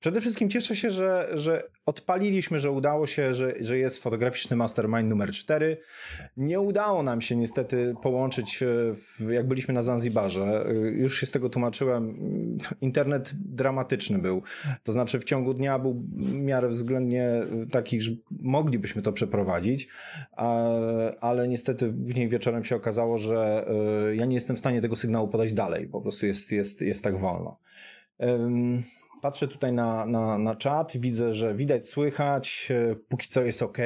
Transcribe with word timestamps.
Przede 0.00 0.20
wszystkim 0.20 0.50
cieszę 0.50 0.76
się, 0.76 0.90
że, 0.90 1.28
że 1.34 1.62
odpaliliśmy, 1.86 2.58
że 2.58 2.70
udało 2.70 3.06
się, 3.06 3.34
że, 3.34 3.54
że 3.60 3.78
jest 3.78 4.02
fotograficzny 4.02 4.56
mastermind 4.56 5.08
numer 5.08 5.30
4. 5.30 5.76
Nie 6.36 6.60
udało 6.60 7.02
nam 7.02 7.20
się 7.20 7.36
niestety 7.36 7.94
połączyć, 8.02 8.62
e, 8.62 9.32
jak 9.32 9.48
byliśmy 9.48 9.74
na 9.74 9.82
Zanzibarze. 9.82 10.66
E, 10.66 10.72
już 10.74 11.20
się 11.20 11.26
z 11.26 11.30
tego 11.30 11.48
tłumaczyłem. 11.48 12.18
Internet 12.80 13.32
dramatyczny 13.34 14.18
był. 14.18 14.42
To 14.82 14.92
znaczy 14.92 15.20
w 15.20 15.24
ciągu 15.24 15.54
dnia 15.54 15.78
był 15.78 16.02
w 16.12 16.32
miarę 16.32 16.68
względnie 16.68 17.30
taki, 17.70 18.00
że 18.00 18.12
moglibyśmy 18.30 19.02
to 19.02 19.12
przeprowadzić, 19.12 19.88
ale 21.20 21.48
niestety 21.48 21.94
później 22.06 22.28
wieczorem 22.28 22.64
się 22.64 22.76
okazało, 22.76 23.18
że 23.18 23.66
e, 24.10 24.16
ja 24.16 24.24
nie 24.24 24.34
jestem 24.34 24.56
w 24.56 24.58
stanie 24.58 24.80
tego 24.80 24.96
sygnału 24.96 25.28
podać 25.28 25.52
dalej. 25.52 25.88
Po 25.88 26.00
prostu 26.00 26.26
jest, 26.26 26.52
jest, 26.52 26.82
jest 26.82 27.04
tak 27.04 27.18
wolno. 27.18 27.58
Patrzę 29.20 29.48
tutaj 29.48 29.72
na, 29.72 30.06
na, 30.06 30.38
na 30.38 30.54
czat, 30.54 30.92
widzę, 30.96 31.34
że 31.34 31.54
widać, 31.54 31.88
słychać, 31.88 32.68
e, 32.70 32.96
póki 33.08 33.28
co 33.28 33.42
jest 33.42 33.62
ok. 33.62 33.78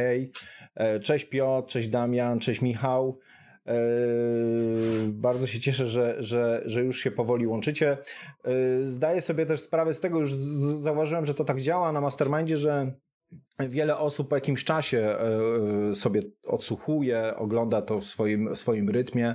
E, 0.74 1.00
cześć 1.00 1.24
Piotr, 1.24 1.68
cześć 1.68 1.88
Damian, 1.88 2.38
cześć 2.38 2.62
Michał. 2.62 3.18
E, 3.66 3.74
bardzo 5.08 5.46
się 5.46 5.60
cieszę, 5.60 5.86
że, 5.86 6.16
że, 6.18 6.62
że 6.64 6.84
już 6.84 6.98
się 6.98 7.10
powoli 7.10 7.46
łączycie. 7.46 7.98
Zdaję 8.84 9.20
sobie 9.20 9.46
też 9.46 9.60
sprawę 9.60 9.94
z 9.94 10.00
tego, 10.00 10.18
już 10.18 10.32
zauważyłem, 10.32 11.27
że 11.27 11.34
to 11.34 11.44
tak 11.44 11.60
działa 11.60 11.92
na 11.92 12.00
Mastermindzie, 12.00 12.56
że 12.56 12.92
wiele 13.58 13.98
osób 13.98 14.28
po 14.28 14.34
jakimś 14.34 14.64
czasie 14.64 15.16
sobie 15.94 16.22
odsłuchuje, 16.46 17.36
ogląda 17.36 17.82
to 17.82 18.00
w 18.00 18.05
swoim, 18.05 18.55
w 18.55 18.58
swoim 18.58 18.91
rytmie. 18.91 19.34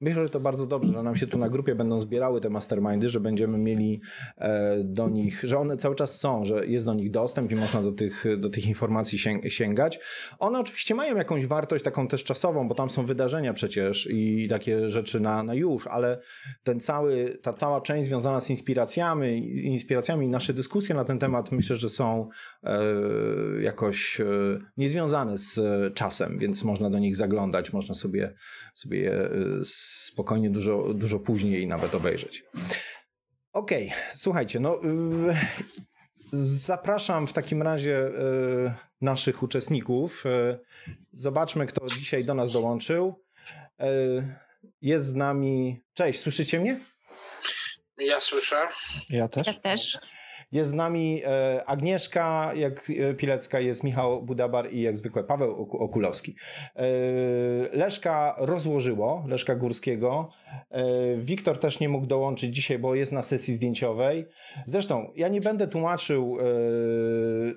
Myślę, 0.00 0.22
że 0.22 0.28
to 0.28 0.40
bardzo 0.40 0.66
dobrze, 0.66 0.92
że 0.92 1.02
nam 1.02 1.16
się 1.16 1.26
tu 1.26 1.38
na 1.38 1.48
grupie 1.48 1.74
będą 1.74 2.00
zbierały 2.00 2.40
te 2.40 2.50
mastermindy, 2.50 3.08
że 3.08 3.20
będziemy 3.20 3.58
mieli 3.58 4.00
e, 4.38 4.76
do 4.84 5.08
nich, 5.08 5.40
że 5.44 5.58
one 5.58 5.76
cały 5.76 5.94
czas 5.94 6.20
są, 6.20 6.44
że 6.44 6.66
jest 6.66 6.84
do 6.84 6.94
nich 6.94 7.10
dostęp 7.10 7.52
i 7.52 7.54
można 7.54 7.82
do 7.82 7.92
tych, 7.92 8.24
do 8.38 8.50
tych 8.50 8.66
informacji 8.66 9.18
sięgać. 9.48 9.98
One 10.38 10.58
oczywiście 10.58 10.94
mają 10.94 11.16
jakąś 11.16 11.46
wartość 11.46 11.84
taką 11.84 12.08
też 12.08 12.24
czasową, 12.24 12.68
bo 12.68 12.74
tam 12.74 12.90
są 12.90 13.06
wydarzenia 13.06 13.52
przecież 13.52 14.08
i 14.10 14.48
takie 14.48 14.90
rzeczy 14.90 15.20
na, 15.20 15.42
na 15.42 15.54
już, 15.54 15.86
ale 15.86 16.20
ten 16.62 16.80
cały, 16.80 17.38
ta 17.42 17.52
cała 17.52 17.80
część 17.80 18.08
związana 18.08 18.40
z 18.40 18.50
inspiracjami, 18.50 19.56
inspiracjami 19.66 20.26
i 20.26 20.28
nasze 20.28 20.52
dyskusje 20.52 20.94
na 20.94 21.04
ten 21.04 21.18
temat 21.18 21.52
myślę, 21.52 21.76
że 21.76 21.88
są 21.88 22.28
e, 22.64 22.78
jakoś 23.60 24.20
e, 24.20 24.24
niezwiązane 24.76 25.38
z 25.38 25.60
czasem, 25.94 26.38
więc 26.38 26.64
można 26.64 26.90
do 26.90 26.98
nich 26.98 27.16
zaglądać, 27.16 27.72
można 27.72 27.94
sobie, 27.94 28.34
sobie 28.74 29.00
je 29.00 29.30
spokojnie 29.86 30.50
dużo, 30.50 30.94
dużo 30.94 31.18
później 31.18 31.66
nawet 31.66 31.94
obejrzeć. 31.94 32.44
Okej, 33.52 33.86
okay, 33.86 33.98
słuchajcie, 34.16 34.60
no 34.60 34.80
zapraszam 36.32 37.26
w 37.26 37.32
takim 37.32 37.62
razie 37.62 38.06
y, 38.06 38.74
naszych 39.00 39.42
uczestników. 39.42 40.26
Y, 40.26 40.58
zobaczmy, 41.12 41.66
kto 41.66 41.86
dzisiaj 41.86 42.24
do 42.24 42.34
nas 42.34 42.52
dołączył. 42.52 43.24
Y, 43.80 43.86
jest 44.80 45.06
z 45.06 45.14
nami. 45.14 45.80
Cześć, 45.94 46.20
słyszycie 46.20 46.60
mnie? 46.60 46.80
Ja 47.98 48.20
słyszę. 48.20 48.66
Ja 49.10 49.28
też. 49.28 49.46
Ja 49.46 49.54
też. 49.54 49.98
Jest 50.56 50.70
z 50.70 50.74
nami 50.74 51.22
e, 51.24 51.64
Agnieszka 51.66 52.52
jak 52.54 52.82
e, 52.90 53.14
Pilecka, 53.14 53.60
jest 53.60 53.84
Michał 53.84 54.22
Budabar 54.22 54.72
i 54.72 54.80
jak 54.82 54.96
zwykle 54.96 55.24
Paweł 55.24 55.68
Okulowski. 55.70 56.34
E, 56.76 56.82
Leszka 57.72 58.34
rozłożyło, 58.38 59.24
Leszka 59.28 59.54
Górskiego. 59.54 60.28
Wiktor 61.18 61.58
też 61.58 61.80
nie 61.80 61.88
mógł 61.88 62.06
dołączyć 62.06 62.54
dzisiaj, 62.54 62.78
bo 62.78 62.94
jest 62.94 63.12
na 63.12 63.22
sesji 63.22 63.54
zdjęciowej. 63.54 64.26
Zresztą 64.66 65.12
ja 65.16 65.28
nie 65.28 65.40
będę 65.40 65.68
tłumaczył, 65.68 66.38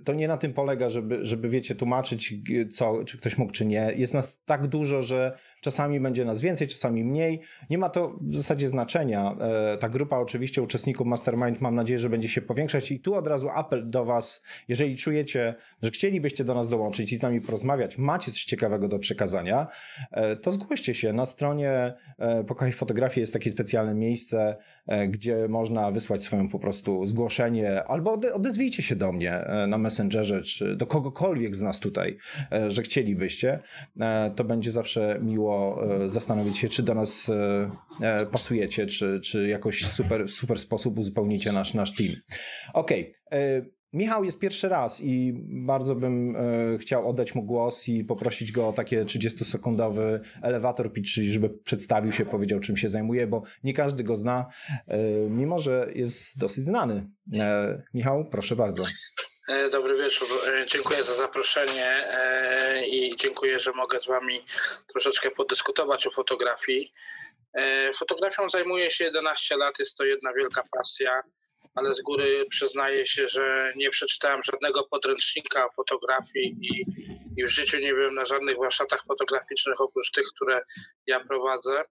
to 0.06 0.14
nie 0.14 0.28
na 0.28 0.38
tym 0.38 0.54
polega, 0.54 0.90
żeby, 0.90 1.26
żeby 1.26 1.50
wiecie, 1.50 1.76
tłumaczyć 1.76 2.34
co, 2.72 3.04
czy 3.04 3.18
ktoś 3.18 3.38
mógł, 3.38 3.52
czy 3.52 3.66
nie. 3.66 3.94
Jest 3.96 4.14
nas 4.14 4.44
tak 4.46 4.68
dużo, 4.68 5.02
że 5.02 5.38
czasami 5.62 6.00
będzie 6.00 6.26
nas 6.26 6.42
więcej, 6.42 6.68
czasami 6.68 7.04
mniej. 7.04 7.42
Nie 7.70 7.78
ma 7.78 7.90
to 7.90 8.20
w 8.22 8.36
zasadzie 8.36 8.68
znaczenia. 8.68 9.38
Ta 9.80 9.90
grupa 9.90 10.18
oczywiście 10.18 10.62
uczestników 10.62 11.08
Mastermind 11.08 11.62
mam 11.62 11.76
nadzieję, 11.76 12.00
że 12.00 12.10
będzie 12.10 12.30
się 12.30 12.42
powiększać 12.42 12.92
i 12.92 13.00
tu 13.00 13.16
od 13.16 13.28
razu 13.28 13.50
apel 13.50 13.90
do 13.90 14.06
Was, 14.06 14.44
jeżeli 14.68 14.98
czujecie, 14.98 15.56
że 15.82 15.92
chcielibyście 15.92 16.44
do 16.44 16.54
nas 16.54 16.70
dołączyć 16.70 17.14
i 17.14 17.18
z 17.18 17.22
nami 17.22 17.42
porozmawiać, 17.42 17.98
macie 17.98 18.32
coś 18.32 18.44
ciekawego 18.44 18.88
do 18.88 19.00
przekazania, 19.00 19.68
e, 20.12 20.36
to 20.36 20.52
zgłoście 20.52 20.94
się. 20.94 21.14
Na 21.14 21.26
stronie 21.26 21.94
e, 22.20 22.44
Pokochaj 22.44 22.72
Fotografii 22.80 23.22
jest 23.22 23.34
takie 23.34 23.52
specjalne 23.52 23.96
miejsce, 23.96 24.58
e, 24.88 25.08
gdzie 25.08 25.48
można 25.48 25.92
wysłać 25.92 26.24
swoją 26.24 26.50
po 26.50 26.60
prostu 26.60 27.06
zgłoszenie, 27.06 27.84
albo 27.84 28.20
odezwijcie 28.34 28.84
się 28.84 28.96
do 28.96 29.12
mnie 29.12 29.46
na 29.68 29.78
Messengerze, 29.78 30.42
czy 30.42 30.76
do 30.76 30.86
kogokolwiek 30.86 31.56
z 31.56 31.62
nas 31.62 31.80
tutaj, 31.80 32.18
że 32.68 32.82
chcielibyście. 32.82 33.60
To 34.36 34.44
będzie 34.44 34.72
zawsze 34.72 35.20
miło 35.22 35.84
zastanowić 36.08 36.58
się, 36.58 36.70
czy 36.70 36.84
do 36.84 36.96
nas 36.96 37.32
pasujecie, 38.32 38.86
czy, 38.86 39.20
czy 39.24 39.48
jakoś 39.48 39.86
super, 39.86 40.26
w 40.26 40.32
super 40.32 40.60
sposób 40.60 41.00
uzupełnicie 41.00 41.52
nasz, 41.52 41.74
nasz 41.74 41.96
team. 41.96 42.16
Okej. 42.74 43.14
Okay. 43.26 43.79
Michał 43.94 44.24
jest 44.24 44.40
pierwszy 44.40 44.70
raz 44.70 45.02
i 45.02 45.34
bardzo 45.48 45.96
bym 45.96 46.36
e, 46.36 46.78
chciał 46.78 47.10
oddać 47.10 47.36
mu 47.36 47.44
głos 47.44 47.88
i 47.88 48.04
poprosić 48.04 48.52
go 48.52 48.68
o 48.68 48.74
takie 48.74 49.06
30-sekundowy 49.06 50.20
elevator 50.42 50.94
pitch, 50.94 51.10
czyli 51.14 51.32
żeby 51.32 51.50
przedstawił 51.50 52.12
się, 52.12 52.26
powiedział 52.26 52.60
czym 52.60 52.78
się 52.78 52.90
zajmuje, 52.90 53.28
bo 53.28 53.44
nie 53.64 53.74
każdy 53.74 54.04
go 54.04 54.16
zna, 54.16 54.46
e, 54.88 54.98
mimo 55.30 55.60
że 55.60 55.92
jest 55.96 56.40
dosyć 56.40 56.66
znany. 56.66 57.10
E, 57.40 57.82
Michał, 57.94 58.26
proszę 58.32 58.56
bardzo. 58.56 58.84
E, 59.48 59.70
dobry 59.70 59.98
wieczór. 59.98 60.28
Dziękuję 60.68 61.04
za 61.04 61.16
zaproszenie 61.16 62.08
i 62.92 63.16
dziękuję, 63.16 63.60
że 63.60 63.72
mogę 63.72 64.02
z 64.02 64.08
Wami 64.08 64.46
troszeczkę 64.88 65.32
podyskutować 65.32 66.08
o 66.08 66.12
fotografii. 66.12 66.94
Fotografią 67.96 68.50
zajmuję 68.50 68.92
się 68.92 69.06
11 69.06 69.58
lat, 69.58 69.80
jest 69.80 69.98
to 69.98 70.06
jedna 70.06 70.34
wielka 70.34 70.64
pasja 70.72 71.24
ale 71.80 71.96
z 71.96 72.02
góry 72.02 72.46
przyznaję 72.50 73.08
się, 73.08 73.28
że 73.28 73.74
nie 73.76 73.90
przeczytałem 73.90 74.42
żadnego 74.44 74.84
podręcznika 74.84 75.70
fotografii 75.76 76.58
i, 76.62 76.86
i 77.38 77.46
w 77.46 77.50
życiu 77.50 77.80
nie 77.80 77.94
byłem 77.94 78.16
na 78.16 78.26
żadnych 78.26 78.58
warsztatach 78.58 79.04
fotograficznych 79.08 79.82
oprócz 79.82 80.12
tych, 80.12 80.26
które 80.36 80.62
ja 81.08 81.20
prowadzę. 81.20 81.84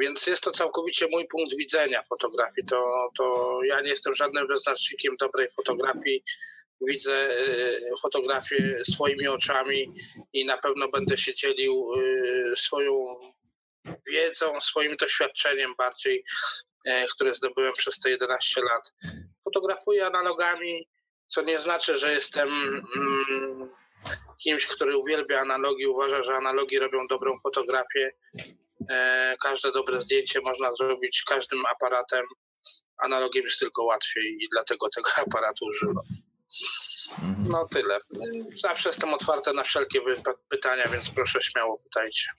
Więc 0.00 0.26
jest 0.26 0.42
to 0.42 0.50
całkowicie 0.50 1.06
mój 1.10 1.26
punkt 1.28 1.56
widzenia 1.56 2.02
fotografii. 2.08 2.66
To, 2.66 3.10
to 3.18 3.58
ja 3.64 3.80
nie 3.80 3.88
jestem 3.88 4.14
żadnym 4.14 4.46
wyznacznikiem 4.46 5.16
dobrej 5.20 5.48
fotografii. 5.56 6.24
Widzę 6.80 7.30
y, 7.48 7.90
fotografię 8.02 8.78
swoimi 8.92 9.28
oczami 9.28 9.94
i 10.32 10.46
na 10.46 10.56
pewno 10.56 10.88
będę 10.88 11.18
się 11.18 11.34
dzielił 11.34 11.94
y, 11.94 12.56
swoją 12.56 13.16
wiedzą, 14.06 14.60
swoim 14.60 14.96
doświadczeniem 14.96 15.74
bardziej 15.78 16.24
E, 16.24 16.71
które 17.14 17.34
zdobyłem 17.34 17.72
przez 17.72 17.98
te 17.98 18.10
11 18.10 18.60
lat. 18.62 18.92
Fotografuję 19.44 20.06
analogami, 20.06 20.88
co 21.26 21.42
nie 21.42 21.60
znaczy, 21.60 21.98
że 21.98 22.12
jestem 22.12 22.48
mm, 22.96 23.70
kimś, 24.42 24.66
który 24.66 24.96
uwielbia 24.96 25.40
analogi, 25.40 25.86
uważa, 25.86 26.22
że 26.22 26.34
analogi 26.34 26.78
robią 26.78 27.06
dobrą 27.06 27.32
fotografię. 27.42 28.12
E, 28.90 29.36
każde 29.42 29.72
dobre 29.72 30.00
zdjęcie 30.00 30.40
można 30.40 30.72
zrobić 30.72 31.22
każdym 31.22 31.66
aparatem. 31.66 32.26
Analogiem 32.98 33.44
jest 33.44 33.58
tylko 33.58 33.84
łatwiej 33.84 34.36
i 34.40 34.48
dlatego 34.52 34.88
tego 34.88 35.10
aparatu 35.26 35.64
używam. 35.64 36.04
No 37.48 37.68
tyle. 37.68 37.98
Zawsze 38.54 38.88
jestem 38.88 39.14
otwarty 39.14 39.52
na 39.52 39.62
wszelkie 39.62 40.00
pytania, 40.48 40.88
więc 40.88 41.10
proszę 41.10 41.40
śmiało 41.40 41.78
pytajcie. 41.78 42.30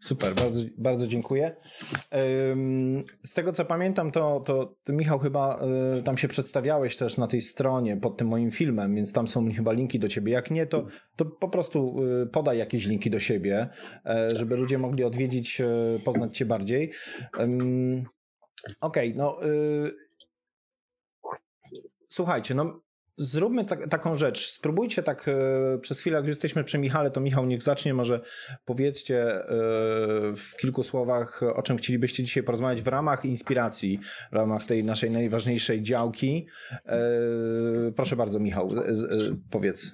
Super, 0.00 0.34
bardzo, 0.34 0.60
bardzo 0.78 1.06
dziękuję. 1.06 1.56
Z 3.22 3.34
tego 3.34 3.52
co 3.52 3.64
pamiętam, 3.64 4.10
to, 4.10 4.40
to 4.40 4.76
Michał, 4.88 5.18
chyba 5.18 5.60
y, 5.98 6.02
tam 6.02 6.18
się 6.18 6.28
przedstawiałeś 6.28 6.96
też 6.96 7.16
na 7.16 7.26
tej 7.26 7.40
stronie 7.40 7.96
pod 7.96 8.16
tym 8.16 8.28
moim 8.28 8.50
filmem, 8.50 8.94
więc 8.94 9.12
tam 9.12 9.28
są 9.28 9.52
chyba 9.52 9.72
linki 9.72 9.98
do 9.98 10.08
ciebie. 10.08 10.32
Jak 10.32 10.50
nie, 10.50 10.66
to, 10.66 10.86
to 11.16 11.24
po 11.24 11.48
prostu 11.48 12.04
y, 12.22 12.26
podaj 12.26 12.58
jakieś 12.58 12.86
linki 12.86 13.10
do 13.10 13.20
siebie, 13.20 13.68
e, 14.06 14.36
żeby 14.36 14.56
ludzie 14.56 14.78
mogli 14.78 15.04
odwiedzić, 15.04 15.60
e, 15.60 15.66
poznać 16.04 16.36
cię 16.36 16.44
bardziej. 16.44 16.92
Okej, 17.34 18.06
okay, 18.80 19.12
no. 19.16 19.40
Słuchajcie, 22.08 22.54
no 22.54 22.80
zróbmy 23.20 23.64
tak, 23.64 23.88
taką 23.88 24.14
rzecz. 24.14 24.50
Spróbujcie 24.50 25.02
tak 25.02 25.28
e, 25.28 25.78
przez 25.78 26.00
chwilę, 26.00 26.16
jak 26.16 26.26
jesteśmy 26.26 26.64
przy 26.64 26.78
Michale, 26.78 27.10
to 27.10 27.20
Michał 27.20 27.46
niech 27.46 27.62
zacznie. 27.62 27.94
Może 27.94 28.20
powiedzcie 28.64 29.24
e, 29.24 29.46
w 30.36 30.56
kilku 30.60 30.82
słowach, 30.82 31.40
o 31.54 31.62
czym 31.62 31.76
chcielibyście 31.76 32.22
dzisiaj 32.22 32.42
porozmawiać 32.42 32.82
w 32.82 32.86
ramach 32.86 33.24
inspiracji, 33.24 34.00
w 34.32 34.34
ramach 34.34 34.64
tej 34.64 34.84
naszej 34.84 35.10
najważniejszej 35.10 35.82
działki. 35.82 36.46
E, 36.86 36.98
proszę 37.96 38.16
bardzo, 38.16 38.38
Michał, 38.38 38.70
powiedz. 39.50 39.92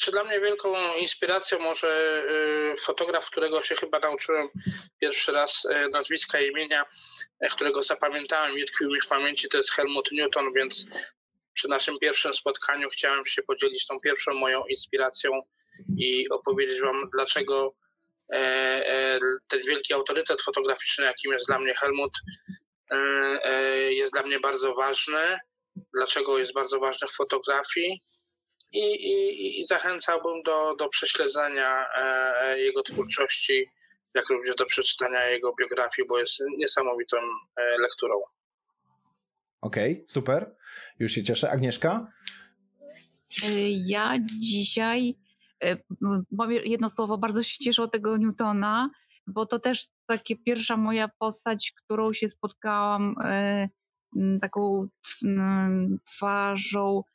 Czy 0.00 0.10
dla 0.12 0.24
mnie 0.24 0.40
wielką 0.40 0.68
inspiracją 1.00 1.58
może 1.58 2.22
fotograf, 2.78 3.30
którego 3.30 3.62
się 3.62 3.74
chyba 3.74 3.98
nauczyłem 3.98 4.48
pierwszy 5.00 5.32
raz 5.32 5.66
nazwiska 5.92 6.40
i 6.40 6.46
imienia, 6.48 6.84
którego 7.50 7.82
zapamiętałem 7.82 8.58
i 8.58 8.64
tkwił 8.64 8.90
mi 8.90 9.00
w 9.00 9.08
pamięci, 9.08 9.48
to 9.48 9.56
jest 9.56 9.70
Helmut 9.70 10.12
Newton, 10.12 10.52
więc 10.56 10.86
przy 11.54 11.68
naszym 11.68 11.98
pierwszym 11.98 12.34
spotkaniu 12.34 12.88
chciałem 12.88 13.26
się 13.26 13.42
podzielić 13.42 13.86
tą 13.86 14.00
pierwszą 14.00 14.34
moją 14.34 14.64
inspiracją 14.64 15.30
i 15.98 16.28
opowiedzieć 16.28 16.80
Wam, 16.80 17.08
dlaczego 17.12 17.74
e, 18.32 18.36
e, 18.36 19.18
ten 19.48 19.62
wielki 19.62 19.94
autorytet 19.94 20.42
fotograficzny, 20.42 21.04
jakim 21.04 21.32
jest 21.32 21.46
dla 21.46 21.58
mnie 21.58 21.74
Helmut, 21.74 22.12
jest 23.90 24.12
dla 24.12 24.22
mnie 24.22 24.40
bardzo 24.40 24.74
ważny. 24.74 25.38
Dlaczego 25.96 26.38
jest 26.38 26.52
bardzo 26.52 26.80
ważny 26.80 27.08
w 27.08 27.12
fotografii 27.12 28.02
i, 28.72 28.80
i, 28.80 29.60
i 29.60 29.66
zachęcałbym 29.66 30.42
do, 30.42 30.74
do 30.74 30.88
prześledzenia 30.88 31.86
jego 32.56 32.82
twórczości, 32.82 33.70
jak 34.14 34.28
również 34.30 34.54
do 34.54 34.66
przeczytania 34.66 35.28
jego 35.28 35.54
biografii, 35.60 36.08
bo 36.08 36.18
jest 36.18 36.40
niesamowitą 36.56 37.16
lekturą. 37.78 38.22
Okej, 39.64 39.92
okay, 39.92 40.04
super. 40.08 40.54
Już 40.98 41.12
się 41.12 41.22
cieszę. 41.22 41.50
Agnieszka? 41.50 42.12
Y, 43.44 43.70
ja 43.86 44.18
dzisiaj 44.40 45.14
powiem 46.36 46.64
y, 46.64 46.66
jedno 46.66 46.88
słowo, 46.88 47.18
bardzo 47.18 47.42
się 47.42 47.64
cieszę 47.64 47.82
od 47.82 47.92
tego 47.92 48.16
Newtona, 48.16 48.90
bo 49.26 49.46
to 49.46 49.58
też 49.58 49.86
takie 50.06 50.36
pierwsza 50.36 50.76
moja 50.76 51.08
postać, 51.18 51.72
którą 51.76 52.12
się 52.12 52.28
spotkałam 52.28 53.14
y, 54.16 54.38
taką 54.40 54.88
twarzą 56.04 57.02
E, 57.02 57.13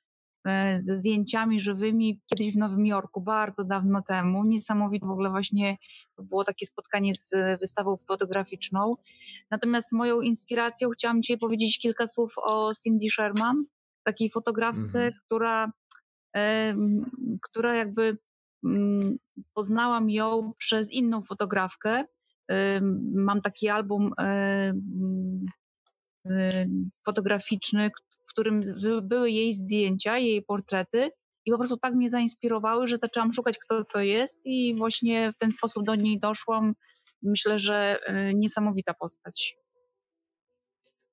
ze 0.79 0.97
zdjęciami 0.97 1.61
żywymi 1.61 2.21
kiedyś 2.27 2.53
w 2.53 2.57
Nowym 2.57 2.85
Jorku, 2.85 3.21
bardzo 3.21 3.63
dawno 3.63 4.01
temu. 4.01 4.43
Niesamowite 4.45 5.07
w 5.07 5.11
ogóle 5.11 5.29
właśnie 5.29 5.77
było 6.17 6.43
takie 6.43 6.65
spotkanie 6.65 7.15
z 7.15 7.31
wystawą 7.59 7.95
fotograficzną. 8.07 8.91
Natomiast 9.51 9.91
moją 9.91 10.21
inspiracją 10.21 10.89
chciałam 10.89 11.21
dzisiaj 11.21 11.37
powiedzieć 11.37 11.79
kilka 11.79 12.07
słów 12.07 12.33
o 12.43 12.71
Cindy 12.83 13.09
Sherman, 13.09 13.65
takiej 14.03 14.29
fotografce, 14.29 14.99
mhm. 14.99 15.13
która, 15.25 15.71
e, 16.35 16.75
która 17.41 17.75
jakby 17.75 18.17
mm, 18.65 19.17
poznałam 19.53 20.09
ją 20.09 20.53
przez 20.57 20.91
inną 20.91 21.21
fotografkę. 21.21 22.03
E, 22.51 22.81
mam 23.15 23.41
taki 23.41 23.69
album 23.69 24.11
fotograficzny, 27.05 27.89
w 28.29 28.31
którym 28.31 28.63
były 29.01 29.31
jej 29.31 29.53
zdjęcia, 29.53 30.17
jej 30.17 30.41
portrety 30.41 31.11
i 31.45 31.51
po 31.51 31.57
prostu 31.57 31.77
tak 31.77 31.93
mnie 31.93 32.09
zainspirowały, 32.09 32.87
że 32.87 32.97
zaczęłam 32.97 33.33
szukać, 33.33 33.57
kto 33.57 33.85
to 33.85 33.99
jest 33.99 34.41
i 34.45 34.75
właśnie 34.75 35.31
w 35.31 35.37
ten 35.37 35.51
sposób 35.51 35.85
do 35.85 35.95
niej 35.95 36.19
doszłam. 36.19 36.73
Myślę, 37.21 37.59
że 37.59 37.99
y, 38.29 38.33
niesamowita 38.33 38.93
postać. 38.93 39.55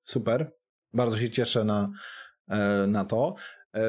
Super. 0.03 0.51
Bardzo 0.93 1.17
się 1.17 1.29
cieszę 1.29 1.63
na, 1.63 1.91
e, 2.49 2.87
na 2.87 3.05
to. 3.05 3.35
E, 3.77 3.81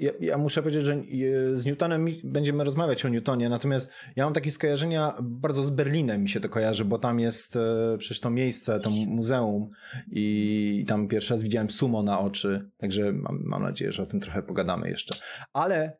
ja, 0.00 0.12
ja, 0.20 0.38
muszę 0.38 0.62
powiedzieć, 0.62 0.84
że 0.84 0.92
e, 0.92 1.56
z 1.56 1.64
Newtonem 1.64 2.06
będziemy 2.24 2.64
rozmawiać 2.64 3.04
o 3.04 3.08
Newtonie, 3.08 3.48
natomiast 3.48 3.90
ja 4.16 4.24
mam 4.24 4.34
takie 4.34 4.50
skojarzenia, 4.50 5.14
bardzo 5.22 5.62
z 5.62 5.70
Berlinem 5.70 6.22
mi 6.22 6.28
się 6.28 6.40
to 6.40 6.48
kojarzy, 6.48 6.84
bo 6.84 6.98
tam 6.98 7.20
jest 7.20 7.56
e, 7.56 7.96
przecież 7.98 8.20
to 8.20 8.30
miejsce, 8.30 8.80
to 8.80 8.90
muzeum 8.90 9.70
i 10.10 10.84
tam 10.88 11.08
pierwszy 11.08 11.34
raz 11.34 11.42
widziałem 11.42 11.70
sumo 11.70 12.02
na 12.02 12.20
oczy, 12.20 12.70
także 12.78 13.12
mam, 13.12 13.42
mam 13.44 13.62
nadzieję, 13.62 13.92
że 13.92 14.02
o 14.02 14.06
tym 14.06 14.20
trochę 14.20 14.42
pogadamy 14.42 14.90
jeszcze. 14.90 15.14
Ale 15.52 15.98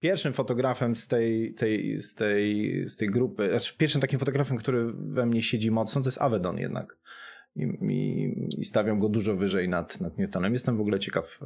pierwszym 0.00 0.32
fotografem 0.32 0.96
z 0.96 1.08
tej, 1.08 1.54
tej, 1.54 2.00
z 2.00 2.14
tej, 2.14 2.82
z 2.86 2.96
tej 2.96 3.08
grupy, 3.08 3.48
znaczy 3.50 3.74
pierwszym 3.76 4.00
takim 4.00 4.18
fotografem, 4.18 4.56
który 4.56 4.92
we 4.92 5.26
mnie 5.26 5.42
siedzi 5.42 5.70
mocno, 5.70 6.02
to 6.02 6.08
jest 6.08 6.22
Avedon 6.22 6.58
jednak 6.58 6.96
i, 7.56 7.62
i, 7.62 8.48
i 8.58 8.64
stawiam 8.64 8.98
go 8.98 9.08
dużo 9.08 9.36
wyżej 9.36 9.68
nad, 9.68 10.00
nad 10.00 10.18
Newtonem. 10.18 10.52
Jestem 10.52 10.76
w 10.76 10.80
ogóle 10.80 10.98
ciekaw, 10.98 11.40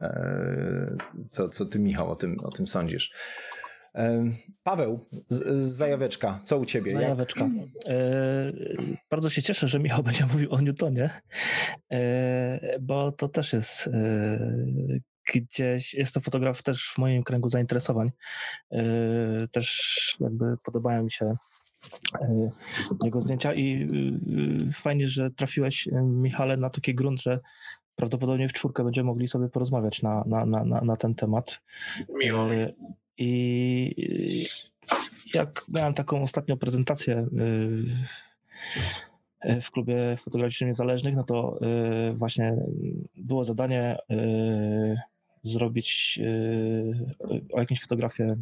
e, 0.00 0.96
co, 1.28 1.48
co 1.48 1.66
ty, 1.66 1.78
Michał, 1.78 2.10
o 2.10 2.16
tym, 2.16 2.36
o 2.44 2.50
tym 2.50 2.66
sądzisz. 2.66 3.14
E, 3.94 4.24
Paweł, 4.62 5.06
z, 5.28 5.64
z 5.64 5.76
Zajaweczka, 5.76 6.40
co 6.44 6.58
u 6.58 6.64
ciebie? 6.64 6.92
Zajaweczka. 6.92 7.48
E, 7.88 8.52
bardzo 9.10 9.30
się 9.30 9.42
cieszę, 9.42 9.68
że 9.68 9.78
Michał 9.78 10.02
będzie 10.02 10.26
mówił 10.26 10.52
o 10.52 10.60
Newtonie, 10.60 11.10
e, 11.92 12.78
bo 12.80 13.12
to 13.12 13.28
też 13.28 13.52
jest 13.52 13.86
e, 13.86 14.38
gdzieś, 15.34 15.94
jest 15.94 16.14
to 16.14 16.20
fotograf 16.20 16.62
też 16.62 16.92
w 16.94 16.98
moim 16.98 17.22
kręgu 17.22 17.48
zainteresowań. 17.48 18.10
E, 18.72 19.48
też 19.52 20.16
jakby 20.20 20.44
podobają 20.64 21.02
mi 21.02 21.10
się 21.10 21.26
E, 21.26 21.47
jego 23.04 23.20
zdjęcia 23.20 23.54
i 23.54 23.88
y, 24.68 24.72
fajnie, 24.72 25.08
że 25.08 25.30
trafiłeś, 25.30 25.86
y, 25.86 25.92
Michale, 26.14 26.56
na 26.56 26.70
taki 26.70 26.94
grunt, 26.94 27.22
że 27.22 27.40
prawdopodobnie 27.96 28.48
w 28.48 28.52
czwórkę 28.52 28.84
będziemy 28.84 29.06
mogli 29.06 29.28
sobie 29.28 29.48
porozmawiać 29.48 30.02
na, 30.02 30.24
na, 30.26 30.64
na, 30.64 30.80
na 30.80 30.96
ten 30.96 31.14
temat. 31.14 31.60
Miło. 32.18 32.50
E, 32.54 32.72
I 33.18 34.46
jak 35.34 35.64
miałem 35.68 35.94
taką 35.94 36.22
ostatnią 36.22 36.56
prezentację 36.56 37.26
w 39.62 39.70
klubie 39.70 40.16
fotograficznym 40.16 40.70
niezależnych, 40.70 41.16
no 41.16 41.24
to 41.24 41.60
właśnie 42.14 42.56
było 43.16 43.44
zadanie 43.44 43.98
zrobić 45.42 46.20
o 47.52 47.60
jakąś 47.60 47.80
fotografię 47.80 48.36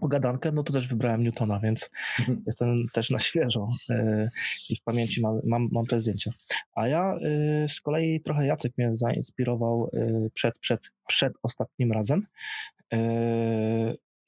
pogadankę, 0.00 0.52
no 0.52 0.62
to 0.62 0.72
też 0.72 0.88
wybrałem 0.88 1.22
Newtona, 1.22 1.60
więc 1.60 1.90
mhm. 2.18 2.42
jestem 2.46 2.86
też 2.92 3.10
na 3.10 3.18
świeżo 3.18 3.68
e, 3.90 4.28
i 4.70 4.76
w 4.76 4.82
pamięci 4.82 5.20
mam, 5.20 5.40
mam, 5.44 5.68
mam 5.72 5.86
te 5.86 6.00
zdjęcia. 6.00 6.30
A 6.74 6.88
ja 6.88 7.14
e, 7.14 7.68
z 7.68 7.80
kolei 7.80 8.20
trochę 8.20 8.46
Jacek 8.46 8.72
mnie 8.78 8.90
zainspirował 8.92 9.90
e, 9.92 10.30
przed, 10.34 10.58
przed, 10.58 10.80
przed 11.06 11.32
ostatnim 11.42 11.92
razem 11.92 12.26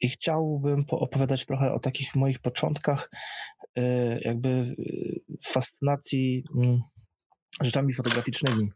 i 0.00 0.08
chciałbym 0.08 0.84
opowiadać 0.90 1.46
trochę 1.46 1.72
o 1.72 1.78
takich 1.78 2.16
moich 2.16 2.38
początkach, 2.38 3.10
jakby 4.20 4.76
fascynacji 5.42 6.44
mm, 6.56 6.80
rzeczami 7.62 7.94
fotograficznymi. 7.94 8.68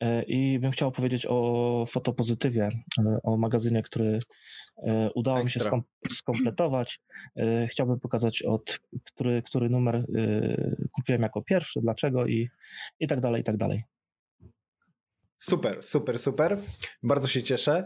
E, 0.00 0.22
I 0.22 0.58
bym 0.58 0.70
chciał 0.70 0.92
powiedzieć 0.92 1.26
o 1.28 1.86
fotopozytywie, 1.86 2.68
e, 2.98 3.18
o 3.22 3.36
magazynie, 3.36 3.82
który 3.82 4.18
e, 4.76 5.10
udało 5.14 5.40
Ekstra. 5.40 5.76
mi 5.76 5.82
się 5.82 6.16
skompletować. 6.16 7.00
Chciałbym 7.68 8.00
pokazać, 8.00 8.42
od 8.42 8.80
który, 9.04 9.42
który 9.42 9.70
numer 9.70 10.06
kupiłem 10.92 11.22
jako 11.22 11.42
pierwszy, 11.42 11.80
dlaczego 11.80 12.26
i, 12.26 12.48
i 13.00 13.08
tak 13.08 13.20
dalej, 13.20 13.40
i 13.40 13.44
tak 13.44 13.56
dalej. 13.56 13.84
Super, 15.38 15.82
super, 15.82 16.18
super. 16.18 16.58
Bardzo 17.02 17.28
się 17.28 17.42
cieszę. 17.42 17.84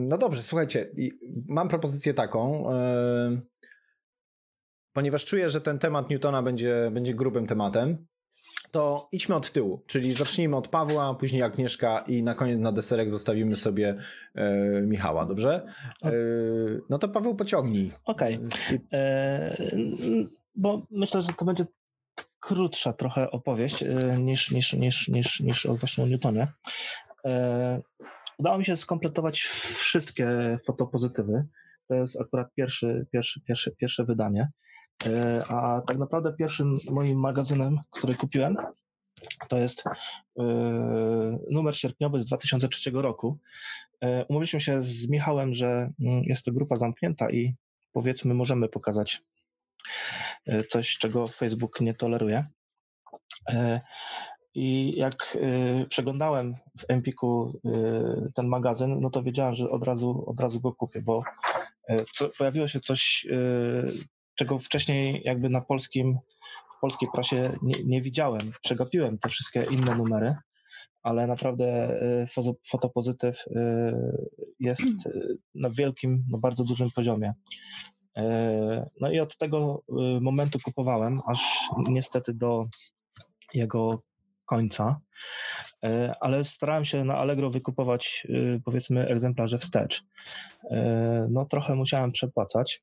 No 0.00 0.18
dobrze, 0.18 0.42
słuchajcie, 0.42 0.90
mam 1.48 1.68
propozycję 1.68 2.14
taką. 2.14 2.64
Ponieważ 4.92 5.24
czuję, 5.24 5.48
że 5.48 5.60
ten 5.60 5.78
temat 5.78 6.10
Newtona 6.10 6.42
będzie, 6.42 6.90
będzie 6.92 7.14
grubym 7.14 7.46
tematem, 7.46 8.06
to 8.70 9.08
idźmy 9.12 9.34
od 9.34 9.52
tyłu, 9.52 9.82
czyli 9.86 10.14
zacznijmy 10.14 10.56
od 10.56 10.68
Pawła, 10.68 11.14
później 11.14 11.42
Agnieszka 11.42 12.04
i 12.06 12.22
na 12.22 12.34
koniec 12.34 12.60
na 12.60 12.72
deserek 12.72 13.10
zostawimy 13.10 13.56
sobie 13.56 13.96
e, 14.34 14.82
Michała, 14.86 15.26
dobrze? 15.26 15.66
E, 16.04 16.12
no 16.90 16.98
to 16.98 17.08
Paweł 17.08 17.34
pociągnij. 17.34 17.92
Okej, 18.04 18.36
okay. 18.36 18.80
E, 18.92 19.56
bo 20.54 20.86
myślę, 20.90 21.22
że 21.22 21.28
to 21.32 21.44
będzie 21.44 21.64
krótsza 22.40 22.92
trochę 22.92 23.30
opowieść 23.30 23.82
e, 23.82 24.18
niż, 24.18 24.50
niż, 24.50 24.72
niż, 24.72 25.08
niż, 25.08 25.40
niż 25.40 25.66
właśnie 25.66 26.04
o 26.04 26.06
Newtonie. 26.06 26.52
E, 27.24 27.82
udało 28.38 28.58
mi 28.58 28.64
się 28.64 28.76
skompletować 28.76 29.40
wszystkie 29.40 30.58
fotopozytywy. 30.66 31.44
To 31.88 31.94
jest 31.94 32.20
akurat 32.20 32.54
pierwszy, 32.54 33.06
pierwszy, 33.12 33.40
pierwszy, 33.40 33.76
pierwsze 33.76 34.04
wydanie. 34.04 34.50
E, 35.06 35.44
a 35.48 35.82
tak 35.86 35.98
naprawdę 35.98 36.32
pierwszym 36.32 36.76
moim 36.90 37.20
magazynem, 37.20 37.80
który 37.90 38.14
kupiłem, 38.14 38.56
to 39.48 39.58
jest 39.58 39.84
e, 39.86 40.42
numer 41.50 41.76
sierpniowy 41.76 42.20
z 42.20 42.24
2003 42.24 42.90
roku. 42.90 43.38
E, 44.00 44.24
umówiliśmy 44.24 44.60
się 44.60 44.82
z 44.82 45.08
Michałem, 45.08 45.54
że 45.54 45.90
mm, 46.00 46.22
jest 46.26 46.44
to 46.44 46.52
grupa 46.52 46.76
zamknięta 46.76 47.30
i 47.30 47.54
powiedzmy 47.92 48.34
możemy 48.34 48.68
pokazać 48.68 49.22
coś, 50.68 50.98
czego 50.98 51.26
Facebook 51.26 51.80
nie 51.80 51.94
toleruje. 51.94 52.46
I 54.54 54.96
jak 54.96 55.38
przeglądałem 55.88 56.54
w 56.78 56.84
Empiku 56.88 57.60
ten 58.34 58.48
magazyn, 58.48 59.00
no 59.00 59.10
to 59.10 59.22
wiedziałem, 59.22 59.54
że 59.54 59.70
od 59.70 59.84
razu, 59.84 60.24
od 60.26 60.40
razu 60.40 60.60
go 60.60 60.72
kupię, 60.72 61.02
bo 61.02 61.22
pojawiło 62.38 62.68
się 62.68 62.80
coś 62.80 63.26
czego 64.34 64.58
wcześniej 64.58 65.22
jakby 65.24 65.48
na 65.48 65.60
polskim, 65.60 66.18
w 66.76 66.80
polskiej 66.80 67.08
prasie 67.12 67.58
nie, 67.62 67.84
nie 67.84 68.02
widziałem. 68.02 68.52
Przegapiłem 68.62 69.18
te 69.18 69.28
wszystkie 69.28 69.66
inne 69.70 69.94
numery, 69.94 70.36
ale 71.04 71.26
naprawdę 71.26 71.90
y, 72.22 72.26
fotopozytyw 72.70 73.46
y, 73.46 73.52
jest 74.60 75.06
y, 75.06 75.36
na 75.54 75.70
wielkim, 75.70 76.24
na 76.30 76.38
bardzo 76.38 76.64
dużym 76.64 76.90
poziomie. 76.90 77.32
No 79.00 79.10
i 79.10 79.20
od 79.20 79.36
tego 79.36 79.82
momentu 80.20 80.58
kupowałem, 80.64 81.20
aż 81.26 81.70
niestety 81.88 82.34
do 82.34 82.66
jego 83.54 84.02
końca. 84.46 85.00
ale 86.20 86.44
starałem 86.44 86.84
się 86.84 87.04
na 87.04 87.16
Allegro 87.18 87.50
wykupować 87.50 88.26
powiedzmy 88.64 89.06
egzemplarze 89.06 89.58
wstecz. 89.58 90.04
No 91.30 91.44
trochę 91.44 91.74
musiałem 91.74 92.12
przepłacać, 92.12 92.82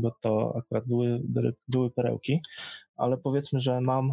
bo 0.00 0.10
to 0.20 0.54
akurat 0.58 0.86
były, 0.86 1.22
były 1.68 1.90
perełki, 1.90 2.40
ale 2.96 3.16
powiedzmy, 3.16 3.60
że 3.60 3.80
mam 3.80 4.12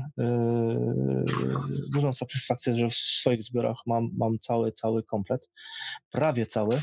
dużą 1.94 2.14
satysfakcję, 2.14 2.74
że 2.74 2.90
w 2.90 2.96
swoich 2.96 3.44
zbiorach 3.44 3.78
mam, 3.88 4.10
mam 4.18 4.40
cały, 4.40 4.72
cały 4.72 5.04
komplet, 5.04 5.50
prawie 6.12 6.46
cały, 6.46 6.76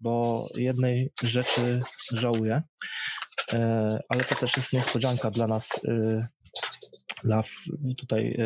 bo 0.00 0.46
jednej 0.54 1.12
rzeczy 1.22 1.82
żałuję, 2.12 2.62
ale 4.08 4.24
to 4.28 4.34
też 4.34 4.56
jest 4.56 4.72
niespodzianka 4.72 5.30
dla 5.30 5.46
nas 5.46 5.80
dla 7.24 7.42
tutaj 7.98 8.36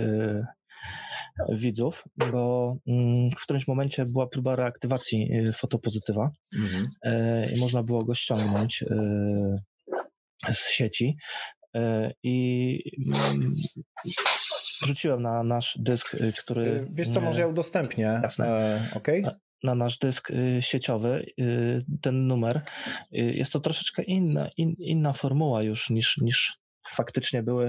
widzów, 1.53 2.05
bo 2.17 2.77
mm, 2.87 3.31
w 3.31 3.43
którymś 3.43 3.69
momencie 3.69 4.07
była 4.07 4.27
próba 4.27 4.57
reaktywacji 4.57 5.31
fotopozytywa 5.55 6.31
mhm. 6.59 6.89
I 7.55 7.61
można 7.61 7.83
było 7.83 8.05
go 8.05 8.15
ściągnąć 8.15 8.85
z 10.53 10.71
sieci 10.71 11.17
i 12.23 12.79
mm, 13.09 13.53
rzuciłem 14.85 15.23
na 15.23 15.43
nasz 15.43 15.79
dysk, 15.79 16.17
który... 16.39 16.89
Wiesz 16.93 17.09
co, 17.09 17.21
może 17.21 17.41
ja 17.41 17.47
udostępnię. 17.47 18.21
Jasne. 18.23 18.47
E, 18.47 18.91
okay? 18.95 19.23
na 19.63 19.75
nasz 19.75 19.99
dysk 19.99 20.29
sieciowy 20.61 21.27
ten 22.03 22.27
numer. 22.27 22.61
Jest 23.13 23.53
to 23.53 23.61
troszeczkę 23.61 24.03
inna, 24.03 24.49
in, 24.57 24.75
inna 24.79 25.13
formuła 25.13 25.63
już 25.63 25.91
niż, 25.91 26.17
niż 26.19 26.59
faktycznie 26.89 27.43
były 27.43 27.69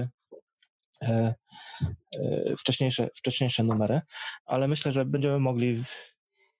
E, 1.02 1.34
e, 2.18 2.56
wcześniejsze, 2.58 3.08
wcześniejsze 3.14 3.62
numery, 3.62 4.00
ale 4.46 4.68
myślę, 4.68 4.92
że 4.92 5.04
będziemy 5.04 5.38
mogli 5.38 5.82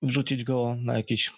wrzucić 0.03 0.45
go 0.45 0.77
na 0.79 0.97
jakiś 0.97 1.33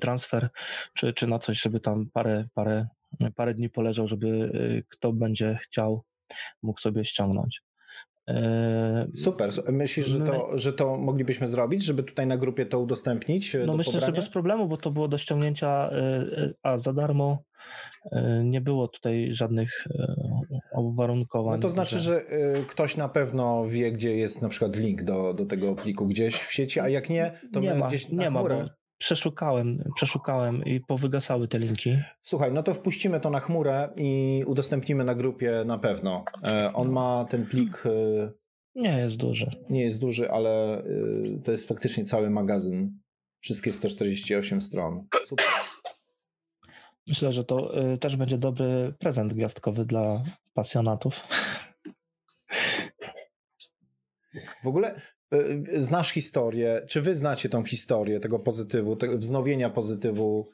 transfer, 0.00 0.48
czy, 0.94 1.12
czy 1.12 1.26
na 1.26 1.38
coś, 1.38 1.60
żeby 1.62 1.80
tam 1.80 2.10
parę, 2.12 2.44
parę, 2.54 2.86
parę 3.34 3.54
dni 3.54 3.70
poleżał, 3.70 4.08
żeby 4.08 4.50
e, 4.78 4.82
kto 4.88 5.12
będzie 5.12 5.58
chciał, 5.62 6.04
mógł 6.62 6.80
sobie 6.80 7.04
ściągnąć. 7.04 7.62
Super. 9.14 9.50
Myślisz, 9.72 10.06
że 10.06 10.20
to, 10.20 10.58
że 10.58 10.72
to 10.72 10.98
moglibyśmy 10.98 11.48
zrobić, 11.48 11.84
żeby 11.84 12.02
tutaj 12.02 12.26
na 12.26 12.36
grupie 12.36 12.66
to 12.66 12.80
udostępnić? 12.80 13.56
No 13.66 13.76
myślę, 13.76 13.92
pobrania? 13.92 14.06
że 14.06 14.12
bez 14.12 14.28
problemu, 14.28 14.68
bo 14.68 14.76
to 14.76 14.90
było 14.90 15.08
do 15.08 15.18
ściągnięcia 15.18 15.90
a 16.62 16.78
za 16.78 16.92
darmo 16.92 17.42
nie 18.44 18.60
było 18.60 18.88
tutaj 18.88 19.28
żadnych 19.30 19.84
uwarunkowań. 20.76 21.54
E, 21.54 21.56
no 21.56 21.62
to 21.62 21.68
znaczy, 21.68 21.98
że 21.98 22.24
ktoś 22.66 22.96
na 22.96 23.08
pewno 23.08 23.66
wie, 23.68 23.92
gdzie 23.92 24.16
jest 24.16 24.42
na 24.42 24.48
przykład 24.48 24.76
link 24.76 25.02
do, 25.02 25.34
do 25.34 25.46
tego 25.46 25.74
pliku 25.74 26.06
gdzieś 26.06 26.34
w 26.34 26.52
sieci, 26.52 26.80
a 26.80 26.88
jak 26.88 27.10
nie, 27.10 27.32
to 27.52 27.60
nie 27.60 27.70
my 27.70 27.78
ma, 27.78 27.88
gdzieś 27.88 28.08
na 28.08 28.22
nie 28.22 28.28
chmurę... 28.28 28.56
ma, 28.56 28.68
przeszukałem, 28.98 29.84
przeszukałem 29.94 30.64
i 30.64 30.80
powygasały 30.80 31.48
te 31.48 31.58
linki. 31.58 31.96
Słuchaj, 32.22 32.52
no 32.52 32.62
to 32.62 32.74
wpuścimy 32.74 33.20
to 33.20 33.30
na 33.30 33.40
chmurę 33.40 33.88
i 33.96 34.42
udostępnimy 34.46 35.04
na 35.04 35.14
grupie 35.14 35.62
na 35.66 35.78
pewno. 35.78 36.24
On 36.74 36.90
ma 36.90 37.26
ten 37.30 37.46
plik... 37.46 37.84
Nie 38.74 38.98
jest 38.98 39.16
duży. 39.16 39.50
Nie 39.70 39.82
jest 39.82 40.00
duży, 40.00 40.30
ale 40.30 40.82
to 41.44 41.52
jest 41.52 41.68
faktycznie 41.68 42.04
cały 42.04 42.30
magazyn. 42.30 42.98
Wszystkie 43.40 43.72
148 43.72 44.60
stron. 44.60 45.06
Super. 45.26 45.46
Myślę, 47.06 47.32
że 47.32 47.44
to 47.44 47.72
też 48.00 48.16
będzie 48.16 48.38
dobry 48.38 48.94
prezent 48.98 49.34
gwiazdkowy 49.34 49.84
dla 49.84 50.22
pasjonatów. 50.54 51.20
W 54.64 54.66
ogóle 54.66 55.00
znasz 55.76 56.10
historię, 56.10 56.82
czy 56.88 57.02
wy 57.02 57.14
znacie 57.14 57.48
tą 57.48 57.64
historię 57.64 58.20
tego 58.20 58.38
pozytywu, 58.38 58.96
wznowienia 59.16 59.70
pozytywu? 59.70 60.50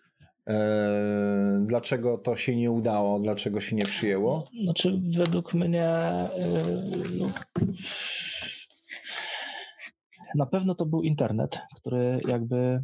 E, 0.47 1.65
dlaczego 1.67 2.19
to 2.19 2.37
się 2.37 2.57
nie 2.57 2.71
udało, 2.71 3.21
dlaczego 3.21 3.61
się 3.61 3.77
nie 3.77 3.85
przyjęło? 3.85 4.45
Znaczy, 4.65 5.01
według 5.17 5.55
mnie 5.55 5.89
y, 6.39 7.19
no, 7.19 7.31
na 10.35 10.47
pewno 10.47 10.75
to 10.75 10.87
był 10.87 11.03
internet, 11.03 11.59
który 11.77 12.21
jakby 12.29 12.83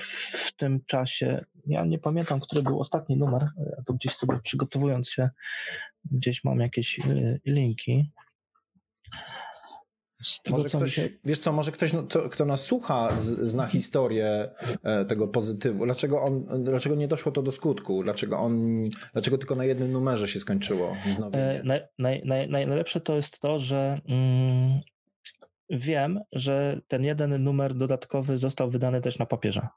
w 0.00 0.52
tym 0.56 0.80
czasie, 0.86 1.44
ja 1.66 1.84
nie 1.84 1.98
pamiętam, 1.98 2.40
który 2.40 2.62
był 2.62 2.80
ostatni 2.80 3.16
numer, 3.16 3.48
ja 3.56 3.82
to 3.86 3.92
gdzieś 3.94 4.14
sobie 4.14 4.40
przygotowując 4.42 5.10
się, 5.10 5.30
gdzieś 6.10 6.44
mam 6.44 6.60
jakieś 6.60 6.98
y, 6.98 7.40
linki. 7.46 8.12
Tego, 10.42 10.56
może 10.56 10.68
ktoś, 10.68 10.94
się... 10.94 11.08
Wiesz 11.24 11.38
co, 11.38 11.52
może 11.52 11.72
ktoś, 11.72 11.92
no, 11.92 12.02
to, 12.02 12.28
kto 12.28 12.44
nas 12.44 12.64
słucha, 12.64 13.16
z, 13.16 13.24
zna 13.24 13.66
historię 13.66 14.50
e, 14.82 15.04
tego 15.04 15.28
pozytywu. 15.28 15.84
Dlaczego, 15.84 16.22
on, 16.22 16.64
dlaczego 16.64 16.94
nie 16.94 17.08
doszło 17.08 17.32
to 17.32 17.42
do 17.42 17.52
skutku? 17.52 18.02
Dlaczego, 18.02 18.38
on, 18.38 18.84
dlaczego 19.12 19.38
tylko 19.38 19.54
na 19.54 19.64
jednym 19.64 19.92
numerze 19.92 20.28
się 20.28 20.40
skończyło? 20.40 20.96
E, 21.32 21.62
naj, 21.64 21.80
naj, 21.98 22.22
naj, 22.24 22.48
najlepsze 22.48 23.00
to 23.00 23.16
jest 23.16 23.40
to, 23.40 23.58
że 23.58 24.00
mm, 24.08 24.80
wiem, 25.70 26.20
że 26.32 26.80
ten 26.88 27.04
jeden 27.04 27.44
numer 27.44 27.74
dodatkowy 27.74 28.38
został 28.38 28.70
wydany 28.70 29.00
też 29.00 29.18
na 29.18 29.26
papierze, 29.26 29.68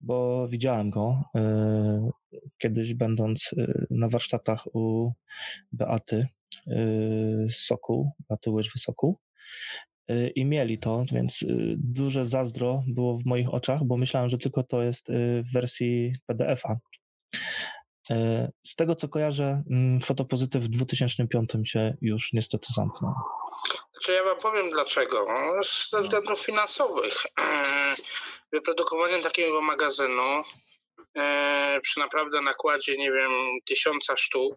bo 0.00 0.48
widziałem 0.48 0.90
go 0.90 1.24
y, 1.36 1.40
kiedyś 2.58 2.94
będąc 2.94 3.52
y, 3.52 3.86
na 3.90 4.08
warsztatach 4.08 4.66
u 4.74 5.12
Beaty 5.72 6.26
y, 6.66 7.46
Sokół, 7.50 8.10
Beaty 8.28 8.50
Łyżwy 8.50 8.78
Sokół 8.78 9.18
i 10.34 10.44
mieli 10.44 10.78
to, 10.78 11.04
więc 11.12 11.44
duże 11.76 12.24
zazdro 12.24 12.82
było 12.86 13.18
w 13.18 13.26
moich 13.26 13.54
oczach, 13.54 13.80
bo 13.84 13.96
myślałem, 13.96 14.30
że 14.30 14.38
tylko 14.38 14.62
to 14.62 14.82
jest 14.82 15.08
w 15.42 15.52
wersji 15.52 16.12
PDF-a. 16.26 16.76
Z 18.66 18.76
tego 18.76 18.94
co 18.94 19.08
kojarzę, 19.08 19.62
mm, 19.70 20.00
fotopozytyw 20.00 20.62
w 20.62 20.68
2005 20.68 21.50
się 21.64 21.96
już 22.00 22.32
niestety 22.32 22.66
zamknął. 22.76 23.12
Czy 24.02 24.12
ja 24.12 24.24
wam 24.24 24.36
powiem 24.42 24.70
dlaczego. 24.70 25.24
Ze 25.90 26.02
względów 26.02 26.40
finansowych. 26.40 27.14
Wyprodukowanie 28.52 29.22
takiego 29.22 29.62
magazynu 29.62 30.42
przy 31.82 32.00
naprawdę 32.00 32.40
nakładzie, 32.40 32.96
nie 32.96 33.12
wiem, 33.12 33.30
tysiąca 33.66 34.16
sztuk, 34.16 34.56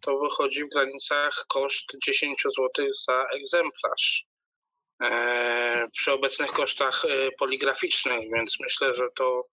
to 0.00 0.18
wychodzi 0.18 0.64
w 0.64 0.68
granicach 0.68 1.44
koszt 1.48 1.96
10 2.06 2.42
zł 2.42 2.86
za 3.06 3.26
egzemplarz. 3.36 4.24
E, 5.02 5.88
przy 5.92 6.12
obecnych 6.12 6.52
kosztach 6.52 7.04
e, 7.04 7.30
poligraficznych, 7.38 8.20
więc 8.32 8.56
myślę, 8.60 8.94
że 8.94 9.08
to 9.14 9.44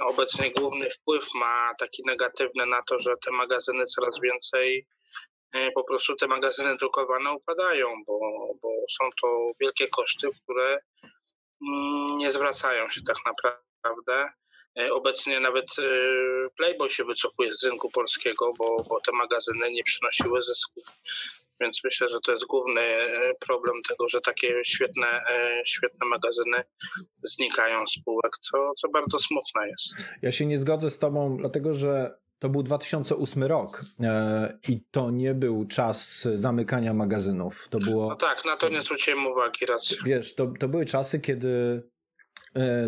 obecnie 0.00 0.50
główny 0.50 0.90
wpływ 0.90 1.34
ma 1.34 1.74
taki 1.78 2.02
negatywny 2.06 2.66
na 2.66 2.82
to, 2.82 2.98
że 2.98 3.14
te 3.24 3.30
magazyny 3.30 3.84
coraz 3.84 4.20
więcej 4.20 4.86
E, 5.52 5.70
po 5.70 5.84
prostu 5.84 6.16
te 6.16 6.26
magazyny 6.26 6.76
drukowane 6.76 7.32
upadają, 7.32 7.88
bo, 8.06 8.18
bo 8.62 8.68
są 8.90 9.10
to 9.22 9.50
wielkie 9.60 9.88
koszty, 9.88 10.28
które 10.42 10.78
mm, 11.62 12.18
nie 12.18 12.30
zwracają 12.30 12.90
się 12.90 13.00
tak 13.02 13.16
naprawdę. 13.26 14.32
E, 14.80 14.92
obecnie 14.92 15.40
nawet 15.40 15.66
e, 15.78 15.82
Playboy 16.56 16.90
się 16.90 17.04
wycofuje 17.04 17.54
z 17.54 17.64
rynku 17.64 17.90
polskiego, 17.90 18.52
bo, 18.58 18.84
bo 18.88 19.00
te 19.00 19.12
magazyny 19.12 19.72
nie 19.72 19.84
przynosiły 19.84 20.42
zysków. 20.42 20.84
Więc 21.60 21.84
myślę, 21.84 22.08
że 22.08 22.20
to 22.20 22.32
jest 22.32 22.46
główny 22.46 22.82
problem 23.40 23.74
tego, 23.88 24.08
że 24.08 24.20
takie 24.20 24.64
świetne, 24.64 25.24
świetne 25.64 26.06
magazyny 26.06 26.64
znikają 27.22 27.86
z 27.86 27.92
spółek, 27.92 28.38
co, 28.40 28.72
co 28.76 28.88
bardzo 28.88 29.18
smutne 29.18 29.68
jest. 29.68 29.94
Ja 30.22 30.32
się 30.32 30.46
nie 30.46 30.58
zgodzę 30.58 30.90
z 30.90 30.98
Tobą, 30.98 31.36
dlatego 31.36 31.74
że 31.74 32.22
to 32.42 32.48
był 32.48 32.62
2008 32.62 33.44
rok 33.44 33.84
e, 34.00 34.58
i 34.68 34.80
to 34.90 35.10
nie 35.10 35.34
był 35.34 35.64
czas 35.66 36.28
zamykania 36.34 36.94
magazynów. 36.94 37.68
To 37.70 37.78
było. 37.78 38.08
No 38.08 38.16
tak, 38.16 38.44
na 38.44 38.56
to 38.56 38.68
nie 38.68 38.82
zwróciłem 38.82 39.26
uwagi 39.26 39.66
raz. 39.66 39.94
Wiesz, 40.04 40.34
to, 40.34 40.52
to 40.60 40.68
były 40.68 40.86
czasy, 40.86 41.20
kiedy 41.20 41.82
e, 41.86 41.91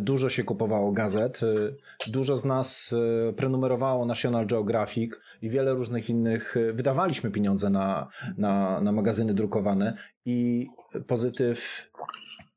dużo 0.01 0.29
się 0.29 0.45
kupowało 0.45 0.93
gazet, 0.93 1.41
e, 1.43 2.11
dużo 2.11 2.37
z 2.37 2.45
nas 2.45 2.95
prenumerowało 3.37 4.07
National 4.07 4.47
Geographic 4.47 5.13
i 5.43 5.51
wiele 5.51 5.75
różnych 5.75 6.11
innych. 6.11 6.55
Wydawaliśmy 6.73 7.31
pieniądze 7.31 7.71
na, 7.71 8.09
na, 8.39 8.81
na 8.81 8.93
magazyny 8.93 9.35
drukowane 9.35 9.97
i 10.25 10.67
pozytyw 11.07 11.91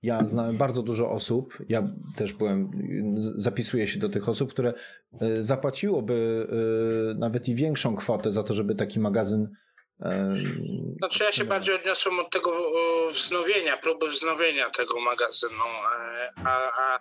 ja 0.04 0.26
znałem 0.26 0.58
bardzo 0.58 0.84
dużo 0.84 1.12
osób, 1.12 1.58
ja 1.70 1.94
też 2.16 2.34
byłem, 2.34 2.72
zapisuję 3.36 3.88
się 3.88 4.00
do 4.00 4.10
tych 4.10 4.30
osób, 4.30 4.50
które 4.50 4.74
e, 5.20 5.44
zapłaciłoby 5.44 6.48
e, 7.12 7.20
nawet 7.20 7.50
i 7.50 7.56
większą 7.56 7.96
kwotę 7.96 8.32
za 8.32 8.44
to, 8.44 8.54
żeby 8.54 8.76
taki 8.76 9.00
magazyn 9.00 9.44
e, 9.44 9.50
znaczy 10.98 11.24
ja 11.24 11.32
się 11.32 11.46
bardziej 11.46 11.76
odniosłem 11.76 12.20
od 12.20 12.30
tego 12.30 12.52
wznowienia, 13.12 13.78
próby 13.78 14.08
wznowienia 14.08 14.70
tego 14.70 15.00
magazynu, 15.00 15.64
a, 16.36 16.50
a 16.82 17.00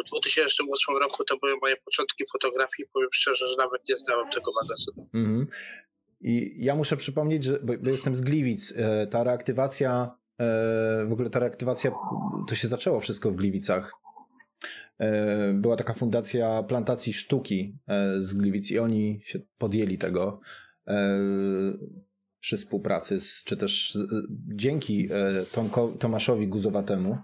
w 0.00 0.10
2008 0.10 0.96
roku 0.96 1.24
to 1.24 1.38
były 1.38 1.56
moje 1.62 1.76
początki 1.76 2.24
fotografii, 2.32 2.88
powiem 2.92 3.08
szczerze, 3.12 3.48
że 3.48 3.56
nawet 3.58 3.88
nie 3.88 3.96
znałem 3.96 4.30
tego 4.30 4.52
magazynu. 4.62 5.08
Mhm. 5.14 5.46
I 6.20 6.64
ja 6.64 6.74
muszę 6.74 6.96
przypomnieć, 6.96 7.44
że 7.44 7.58
bo 7.62 7.90
jestem 7.90 8.14
z 8.14 8.20
Gliwic, 8.20 8.74
ta 9.10 9.24
reaktywacja 9.24 10.18
w 11.06 11.12
ogóle 11.12 11.30
ta 11.30 11.38
reaktywacja, 11.38 11.92
to 12.48 12.54
się 12.54 12.68
zaczęło 12.68 13.00
wszystko 13.00 13.30
w 13.30 13.36
Gliwicach. 13.36 13.92
Była 15.54 15.76
taka 15.76 15.94
fundacja 15.94 16.62
plantacji 16.62 17.12
sztuki 17.12 17.78
z 18.18 18.34
Gliwic 18.34 18.70
i 18.70 18.78
oni 18.78 19.20
się 19.24 19.38
podjęli 19.58 19.98
tego 19.98 20.40
przy 22.44 22.56
współpracy, 22.56 23.20
z, 23.20 23.44
czy 23.44 23.56
też 23.56 23.94
z, 23.94 24.06
dzięki 24.54 25.08
Tomko, 25.52 25.88
Tomaszowi 25.88 26.48
Guzowatemu. 26.48 27.18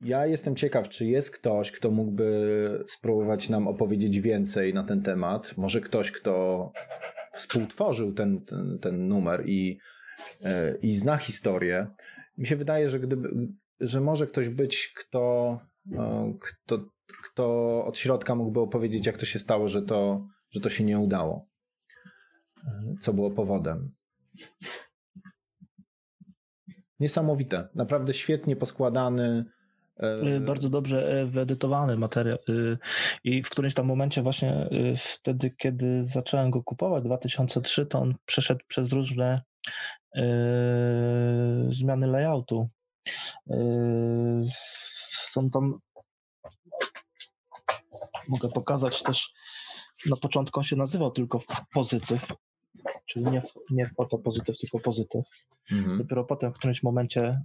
Ja 0.00 0.26
jestem 0.26 0.56
ciekaw, 0.56 0.88
czy 0.88 1.06
jest 1.06 1.30
ktoś, 1.30 1.72
kto 1.72 1.90
mógłby 1.90 2.84
spróbować 2.88 3.48
nam 3.48 3.68
opowiedzieć 3.68 4.20
więcej 4.20 4.74
na 4.74 4.84
ten 4.84 5.02
temat. 5.02 5.54
Może 5.56 5.80
ktoś, 5.80 6.12
kto 6.12 6.72
współtworzył 7.32 8.12
ten, 8.12 8.44
ten, 8.44 8.78
ten 8.78 9.08
numer 9.08 9.42
i, 9.46 9.78
e, 10.44 10.76
i 10.76 10.96
zna 10.96 11.16
historię. 11.16 11.86
Mi 12.38 12.46
się 12.46 12.56
wydaje, 12.56 12.88
że 12.88 13.00
gdyby, 13.00 13.28
że 13.80 14.00
może 14.00 14.26
ktoś 14.26 14.48
być, 14.48 14.92
kto, 14.96 15.58
e, 15.92 16.34
kto, 16.40 16.84
kto 17.24 17.84
od 17.84 17.98
środka 17.98 18.34
mógłby 18.34 18.60
opowiedzieć, 18.60 19.06
jak 19.06 19.16
to 19.16 19.26
się 19.26 19.38
stało, 19.38 19.68
że 19.68 19.82
to, 19.82 20.26
że 20.50 20.60
to 20.60 20.68
się 20.68 20.84
nie 20.84 20.98
udało. 20.98 21.46
E, 22.64 22.94
co 23.00 23.12
było 23.12 23.30
powodem. 23.30 23.90
Niesamowite. 27.00 27.68
Naprawdę 27.74 28.14
świetnie 28.14 28.56
poskładany, 28.56 29.44
Y, 30.02 30.40
bardzo 30.40 30.68
dobrze 30.68 31.20
e, 31.20 31.26
wyedytowany 31.26 31.96
materiał 31.96 32.38
y, 32.48 32.78
i 33.24 33.42
w 33.42 33.50
którymś 33.50 33.74
tam 33.74 33.86
momencie 33.86 34.22
właśnie 34.22 34.68
y, 34.72 34.94
wtedy, 34.96 35.54
kiedy 35.58 36.04
zacząłem 36.04 36.50
go 36.50 36.62
kupować, 36.62 37.04
2003, 37.04 37.86
to 37.86 37.98
on 37.98 38.14
przeszedł 38.26 38.60
przez 38.68 38.92
różne 38.92 39.42
zmiany 41.70 42.06
layoutu. 42.06 42.68
Są 45.30 45.50
tam 45.50 45.78
mogę 48.28 48.48
pokazać 48.48 49.02
też 49.02 49.32
na 50.06 50.16
początku 50.16 50.60
on 50.60 50.64
się 50.64 50.76
nazywał 50.76 51.10
tylko 51.10 51.38
pozytyw, 51.74 52.32
czyli 53.06 53.24
nie, 53.24 53.42
nie 53.70 53.90
fotopozytyw, 53.96 54.58
tylko 54.58 54.78
pozytyw. 54.78 55.24
Mhm. 55.72 55.98
Dopiero 55.98 56.24
potem 56.24 56.52
w 56.52 56.58
którymś 56.58 56.82
momencie 56.82 57.40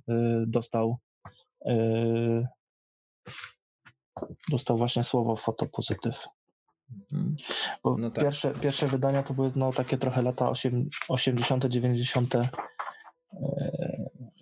dostał 0.48 1.00
Yy, 1.66 2.48
dostał 4.50 4.78
właśnie 4.78 5.04
słowo 5.04 5.36
fotopozytyw. 5.36 6.28
Mhm. 7.12 7.36
Bo 7.84 7.96
no 8.00 8.12
tak. 8.12 8.24
pierwsze, 8.24 8.54
pierwsze 8.54 8.88
wydania 8.88 9.24
to 9.24 9.34
były 9.34 9.52
no, 9.56 9.74
takie 9.74 9.98
trochę 9.98 10.22
lata 10.22 10.50
80., 11.08 11.66
90. 11.66 12.34
Yy, 12.34 12.50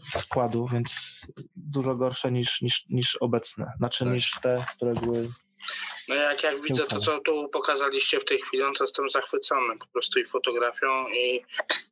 składu, 0.09 0.67
więc 0.67 1.21
dużo 1.55 1.95
gorsze 1.95 2.31
niż, 2.31 2.61
niż, 2.61 2.85
niż 2.89 3.15
obecne. 3.15 3.73
Znaczy 3.77 4.05
tak. 4.05 4.13
niż 4.13 4.39
te, 4.41 4.65
które 4.75 4.93
były. 4.93 5.27
No 6.09 6.15
jak, 6.15 6.43
jak 6.43 6.61
widzę 6.61 6.83
to, 6.83 6.99
co 6.99 7.19
tu 7.19 7.49
pokazaliście 7.49 8.19
w 8.19 8.25
tej 8.25 8.39
chwili, 8.39 8.63
no 8.63 8.71
to 8.77 8.83
jestem 8.83 9.09
zachwycony 9.09 9.77
po 9.77 9.87
prostu 9.87 10.19
i 10.19 10.25
fotografią 10.25 11.07
i, 11.07 11.41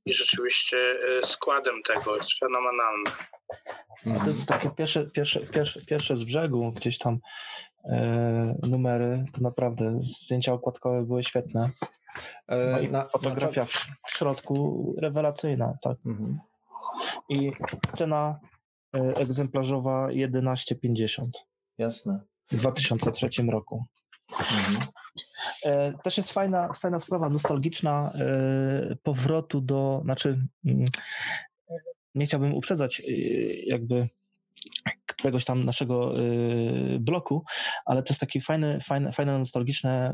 i 0.06 0.14
rzeczywiście 0.14 0.78
yy, 0.78 1.26
składem 1.26 1.84
tego. 1.84 2.16
Jest 2.16 2.40
fenomenalne. 2.40 3.12
To 4.24 4.28
jest 4.28 4.48
takie 4.48 4.70
pierwsze, 4.70 5.06
pierwsze, 5.06 5.40
pierwsze, 5.40 5.80
pierwsze 5.86 6.18
z 6.18 6.24
brzegu, 6.24 6.72
gdzieś 6.72 6.98
tam 6.98 7.20
e, 7.86 8.56
numery, 8.64 9.26
to 9.34 9.42
naprawdę 9.42 10.00
zdjęcia 10.02 10.54
okładkowe 10.54 11.04
były 11.04 11.24
świetne. 11.24 11.70
E, 12.48 12.72
no 12.72 12.80
i 12.80 12.90
na, 12.90 13.06
fotografia 13.06 13.62
na... 13.62 13.68
w, 13.68 13.88
w, 14.08 14.18
środku 14.18 14.96
rewelacyjna, 15.02 15.78
tak. 15.82 15.98
Mhm. 16.06 16.40
I 17.30 17.52
cena 17.98 18.40
e, 18.96 19.00
egzemplarzowa 19.00 20.08
11,50. 20.08 21.28
Jasne. 21.78 22.20
W 22.52 22.58
2003 22.58 23.30
roku. 23.52 23.86
Mhm. 24.40 24.88
E, 25.66 25.94
też 26.04 26.18
jest 26.18 26.34
fajna, 26.34 26.74
fajna 26.74 27.00
sprawa, 27.00 27.30
nostalgiczna 27.30 28.12
e, 28.16 28.96
powrotu 29.04 29.62
do, 29.62 30.02
znaczy 30.04 30.40
mm, 30.66 30.86
nie 32.16 32.26
chciałbym 32.26 32.54
uprzedzać 32.54 33.02
jakby 33.66 34.10
któregoś 35.06 35.46
tam 35.46 35.66
naszego 35.66 36.14
bloku, 37.00 37.44
ale 37.86 38.04
to 38.04 38.14
jest 38.14 38.22
takie 38.22 38.42
fajne, 38.42 38.80
fajne, 38.80 39.12
fajne 39.12 39.40
nostalgiczne 39.40 40.14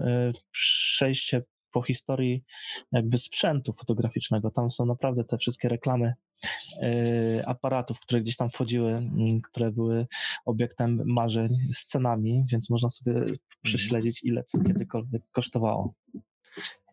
przejście 0.52 1.42
po 1.72 1.82
historii 1.82 2.44
jakby 2.92 3.18
sprzętu 3.18 3.74
fotograficznego. 3.74 4.52
Tam 4.52 4.72
są 4.72 4.86
naprawdę 4.86 5.24
te 5.24 5.38
wszystkie 5.38 5.70
reklamy 5.70 6.14
aparatów, 7.46 8.00
które 8.00 8.22
gdzieś 8.22 8.36
tam 8.36 8.50
wchodziły, 8.50 8.92
mm, 8.92 9.42
które 9.42 9.72
były 9.72 10.08
obiektem 10.46 11.02
marzeń, 11.06 11.58
scenami, 11.74 12.46
więc 12.52 12.70
można 12.70 12.90
sobie 12.90 13.26
prześledzić, 13.62 14.24
ile 14.24 14.44
co 14.44 14.64
kiedykolwiek 14.64 15.22
kosztowało. 15.32 15.94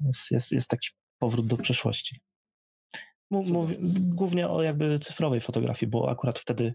Jest, 0.06 0.30
jest, 0.30 0.52
jest 0.52 0.68
taki 0.68 0.88
powrót 1.18 1.46
do 1.46 1.56
przeszłości. 1.56 2.20
Mów, 3.30 3.70
głównie 4.14 4.48
o 4.48 4.62
jakby 4.62 4.98
cyfrowej 4.98 5.40
fotografii, 5.40 5.90
bo 5.90 6.10
akurat 6.10 6.38
wtedy 6.38 6.74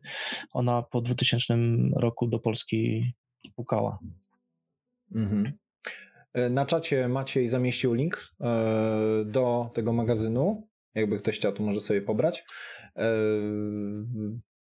ona 0.54 0.82
po 0.82 1.02
2000 1.02 1.58
roku 1.96 2.28
do 2.28 2.40
Polski 2.40 3.14
pukała. 3.56 4.00
Mhm. 5.16 5.54
E, 6.34 6.50
na 6.50 6.66
czacie 6.66 7.08
Maciej 7.08 7.48
zamieścił 7.48 7.94
link 7.94 8.34
e, 8.42 8.46
do 9.26 9.70
tego 9.74 9.94
magazynu. 9.94 10.68
Jakby 10.96 11.20
ktoś 11.20 11.36
chciał, 11.36 11.52
to 11.52 11.64
może 11.64 11.82
sobie 11.82 12.02
pobrać. 12.02 12.44
E, 12.96 13.10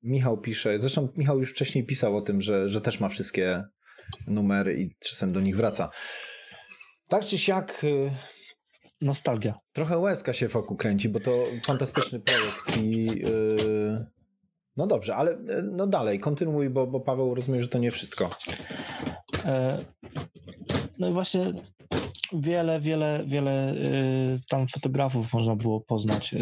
Michał 0.02 0.38
pisze, 0.38 0.78
zresztą 0.78 1.08
Michał 1.16 1.38
już 1.38 1.50
wcześniej 1.50 1.86
pisał 1.86 2.16
o 2.16 2.22
tym, 2.22 2.40
że, 2.40 2.68
że 2.68 2.80
też 2.80 3.00
ma 3.00 3.08
wszystkie 3.08 3.64
numery 4.26 4.80
i 4.80 4.94
czasem 4.98 5.32
do 5.32 5.40
nich 5.40 5.56
wraca. 5.56 5.90
Tak 7.08 7.24
czy 7.24 7.38
siak, 7.38 7.82
nostalgia. 9.00 9.54
Trochę 9.72 9.98
łezka 9.98 10.32
się 10.32 10.48
wokół 10.48 10.76
kręci, 10.76 11.08
bo 11.08 11.20
to 11.20 11.44
fantastyczny 11.66 12.20
projekt 12.20 12.76
i 12.76 13.04
yy... 13.04 14.06
no 14.76 14.86
dobrze, 14.86 15.16
ale 15.16 15.38
no 15.72 15.86
dalej, 15.86 16.18
kontynuuj, 16.18 16.70
bo, 16.70 16.86
bo 16.86 17.00
Paweł 17.00 17.34
rozumie, 17.34 17.62
że 17.62 17.68
to 17.68 17.78
nie 17.78 17.90
wszystko. 17.90 18.30
E, 19.44 19.84
no 21.02 21.08
i 21.08 21.12
właśnie 21.12 21.52
wiele, 22.32 22.80
wiele, 22.80 23.24
wiele 23.26 23.74
y, 23.74 24.40
tam 24.48 24.68
fotografów 24.68 25.32
można 25.32 25.56
było 25.56 25.80
poznać 25.80 26.34
y, 26.34 26.38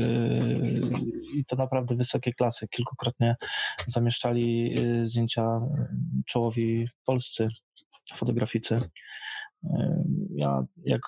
i 1.35 1.45
to 1.45 1.57
naprawdę 1.57 1.97
wysokie 1.97 2.33
klasy. 2.33 2.69
Kilkukrotnie 2.69 3.37
zamieszczali 3.87 4.79
y, 4.79 5.07
zdjęcia 5.07 5.61
czołowi 6.27 6.89
polscy 7.05 7.47
fotograficy. 8.15 8.81
Ja 10.35 10.65
jak 10.85 11.01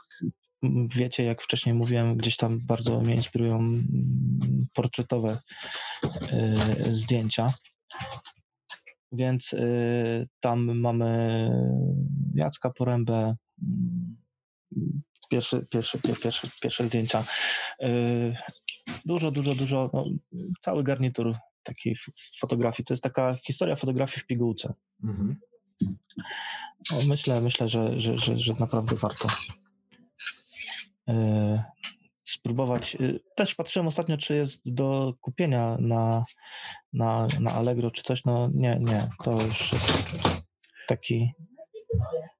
wiecie, 0.97 1.25
jak 1.25 1.43
wcześniej 1.43 1.75
mówiłem, 1.75 2.17
gdzieś 2.17 2.37
tam 2.37 2.59
bardzo 2.67 3.01
mnie 3.01 3.15
inspirują 3.15 3.57
mm, 3.57 4.67
portretowe 4.75 5.38
zdjęcia. 6.91 7.55
Więc 9.12 9.55
tam 10.41 10.79
mamy 10.79 11.51
Jacka 12.35 12.71
Porębę, 12.71 13.35
mm, 13.62 14.16
pierwsze, 15.31 15.62
pierwsze, 15.66 15.98
pierwsze, 15.98 16.48
pierwsze 16.62 16.87
zdjęcia. 16.87 17.25
Y, 17.83 18.37
dużo, 19.05 19.31
dużo, 19.31 19.55
dużo, 19.55 19.90
no, 19.92 20.05
cały 20.61 20.85
garnitur 20.85 21.37
takiej 21.62 21.96
fotografii. 22.40 22.87
To 22.87 22.94
jest 22.94 23.03
taka 23.03 23.37
historia 23.46 23.77
fotografii 23.77 24.20
w 24.20 24.27
pigułce. 24.27 24.75
Mhm. 25.05 25.37
No, 26.90 26.98
myślę, 27.09 27.40
myślę, 27.40 27.68
że, 27.68 28.01
że, 28.01 28.18
że, 28.18 28.38
że 28.38 28.55
naprawdę 28.55 28.96
warto. 28.96 29.29
E, 31.09 31.64
spróbować. 32.25 32.94
E, 32.94 32.98
też 33.37 33.55
patrzyłem 33.55 33.87
ostatnio, 33.87 34.16
czy 34.16 34.37
jest 34.37 34.72
do 34.72 35.14
kupienia 35.20 35.77
na, 35.81 36.22
na, 36.92 37.27
na 37.40 37.53
Allegro, 37.53 37.90
czy 37.90 38.03
coś. 38.03 38.25
No 38.25 38.51
nie, 38.55 38.79
nie, 38.81 39.11
to 39.25 39.42
już 39.42 39.72
jest 39.72 39.92
taki 40.88 41.33
e, 41.94 42.32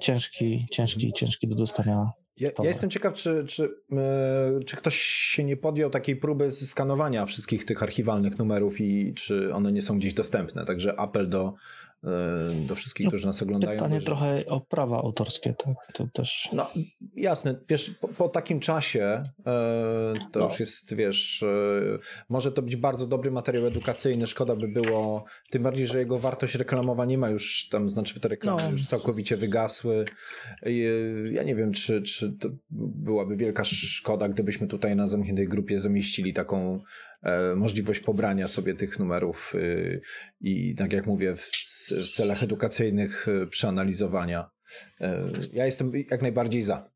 ciężki, 0.00 0.66
ciężki, 0.70 1.12
ciężki 1.12 1.48
do 1.48 1.54
dostania. 1.54 2.12
Ja, 2.36 2.48
ja, 2.58 2.64
jestem 2.64 2.90
ciekaw, 2.90 3.14
czy, 3.14 3.44
czy, 3.48 3.62
yy, 3.62 4.64
czy 4.64 4.76
ktoś 4.76 4.96
się 5.00 5.44
nie 5.44 5.56
podjął 5.56 5.90
takiej 5.90 6.16
próby 6.16 6.50
skanowania 6.50 7.26
wszystkich 7.26 7.64
tych 7.64 7.82
archiwalnych 7.82 8.38
numerów 8.38 8.80
i 8.80 9.14
czy 9.14 9.54
one 9.54 9.72
nie 9.72 9.82
są 9.82 9.98
gdzieś 9.98 10.14
dostępne. 10.14 10.64
Także 10.64 11.00
apel 11.00 11.28
do 11.28 11.54
E, 11.93 11.93
do 12.66 12.74
wszystkich, 12.74 13.04
no, 13.04 13.10
którzy 13.10 13.26
nas 13.26 13.42
oglądają. 13.42 13.78
Pytanie 13.78 14.00
że... 14.00 14.06
trochę 14.06 14.46
o 14.46 14.60
prawa 14.60 14.96
autorskie, 14.96 15.54
tak? 15.64 15.74
To 15.94 16.06
też... 16.12 16.48
No 16.52 16.70
jasne, 17.16 17.54
wiesz, 17.68 17.90
po, 18.00 18.08
po 18.08 18.28
takim 18.28 18.60
czasie 18.60 19.04
e, 19.04 19.24
to 20.32 20.40
no. 20.40 20.46
już 20.46 20.60
jest, 20.60 20.94
wiesz, 20.94 21.42
e, 21.42 21.98
może 22.28 22.52
to 22.52 22.62
być 22.62 22.76
bardzo 22.76 23.06
dobry 23.06 23.30
materiał 23.30 23.66
edukacyjny, 23.66 24.26
szkoda 24.26 24.56
by 24.56 24.68
było, 24.68 25.24
tym 25.50 25.62
bardziej, 25.62 25.86
że 25.86 25.98
jego 25.98 26.18
wartość 26.18 26.54
reklamowa 26.54 27.04
nie 27.04 27.18
ma 27.18 27.28
już, 27.28 27.68
tam 27.68 27.88
znaczy 27.88 28.20
te 28.20 28.28
reklamy 28.28 28.62
no. 28.62 28.70
już 28.70 28.86
całkowicie 28.86 29.36
wygasły. 29.36 30.04
Ja 31.32 31.42
nie 31.42 31.54
wiem, 31.54 31.72
czy, 31.72 32.02
czy 32.02 32.36
to 32.38 32.48
byłaby 32.70 33.36
wielka 33.36 33.64
szkoda, 33.64 34.28
gdybyśmy 34.28 34.66
tutaj 34.66 34.96
na 34.96 35.06
zamkniętej 35.06 35.48
grupie 35.48 35.80
zamieścili 35.80 36.32
taką 36.32 36.74
e, 36.74 36.80
możliwość 37.56 38.00
pobrania 38.00 38.48
sobie 38.48 38.74
tych 38.74 38.98
numerów 38.98 39.54
y, 39.54 40.00
i 40.40 40.74
tak 40.74 40.92
jak 40.92 41.06
mówię, 41.06 41.36
w, 41.36 41.50
celach 42.14 42.42
edukacyjnych 42.42 43.28
y, 43.28 43.46
przeanalizowania. 43.46 44.50
E, 45.00 45.28
ja 45.52 45.66
jestem 45.66 45.92
jak 46.10 46.22
najbardziej 46.22 46.62
za. 46.62 46.90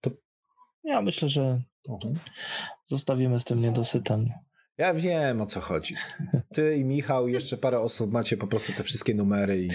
To... 0.00 0.10
Ja 0.84 1.02
myślę, 1.02 1.28
że 1.28 1.62
uh-huh. 1.88 2.14
zostawimy 2.86 3.40
z 3.40 3.44
tym 3.44 3.60
niedosytem. 3.60 4.26
Ja 4.78 4.94
wiem 4.94 5.40
o 5.40 5.46
co 5.46 5.60
chodzi. 5.60 5.94
Ty 6.54 6.76
i 6.76 6.84
Michał 6.84 7.28
i 7.28 7.32
jeszcze 7.32 7.56
parę 7.56 7.80
osób 7.80 8.12
macie 8.12 8.36
po 8.36 8.46
prostu 8.46 8.72
te 8.72 8.84
wszystkie 8.84 9.14
numery 9.14 9.62
i, 9.62 9.70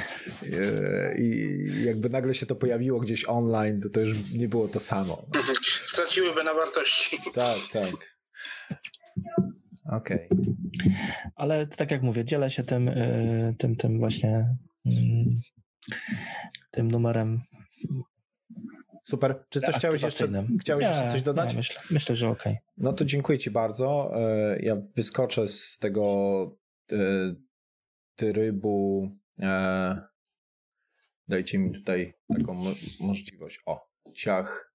i, 1.18 1.86
jakby 1.86 2.10
nagle 2.10 2.34
się 2.34 2.46
to 2.46 2.56
pojawiło 2.56 3.00
gdzieś 3.00 3.26
online, 3.28 3.82
to 3.82 3.90
to 3.90 4.00
już 4.00 4.16
nie 4.34 4.48
było 4.48 4.68
to 4.68 4.80
samo. 4.80 5.26
Straciłyby 5.88 6.44
na 6.44 6.54
wartości. 6.54 7.18
Tak, 7.36 7.58
tak. 7.74 8.13
Okej. 9.96 10.30
Okay. 10.30 10.56
Ale 11.36 11.68
tak 11.68 11.92
jak 11.92 12.04
mówię, 12.04 12.26
dzielę 12.26 12.50
się 12.50 12.64
tym, 12.64 12.88
y, 12.88 13.56
tym, 13.58 13.76
tym 13.76 14.00
właśnie 14.00 14.56
mm, 14.86 15.30
tym 16.72 16.88
numerem 16.88 17.42
Super. 19.04 19.46
Czy 19.50 19.62
coś 19.62 19.76
chciałeś 19.76 20.02
jeszcze, 20.02 20.48
chciałeś 20.62 20.86
jeszcze 20.86 21.10
coś 21.12 21.22
dodać? 21.22 21.50
Nie, 21.50 21.58
myślę, 21.58 21.82
myślę, 21.92 22.16
że 22.16 22.30
okej. 22.30 22.54
Okay. 22.54 22.66
No 22.78 22.94
to 22.94 23.06
dziękuję 23.06 23.40
Ci 23.40 23.52
bardzo. 23.52 24.12
E, 24.16 24.60
ja 24.60 24.76
wyskoczę 24.96 25.48
z 25.48 25.78
tego 25.80 26.58
e, 26.92 26.98
trybu. 28.16 29.10
E, 29.42 30.02
dajcie 31.28 31.60
mi 31.60 31.72
tutaj 31.72 32.14
taką 32.38 32.74
możliwość. 33.00 33.60
O, 33.66 33.88
ciach, 34.14 34.74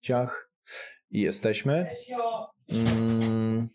ciach 0.00 0.50
i 1.10 1.20
jesteśmy. 1.20 1.90
Mm. 2.68 3.68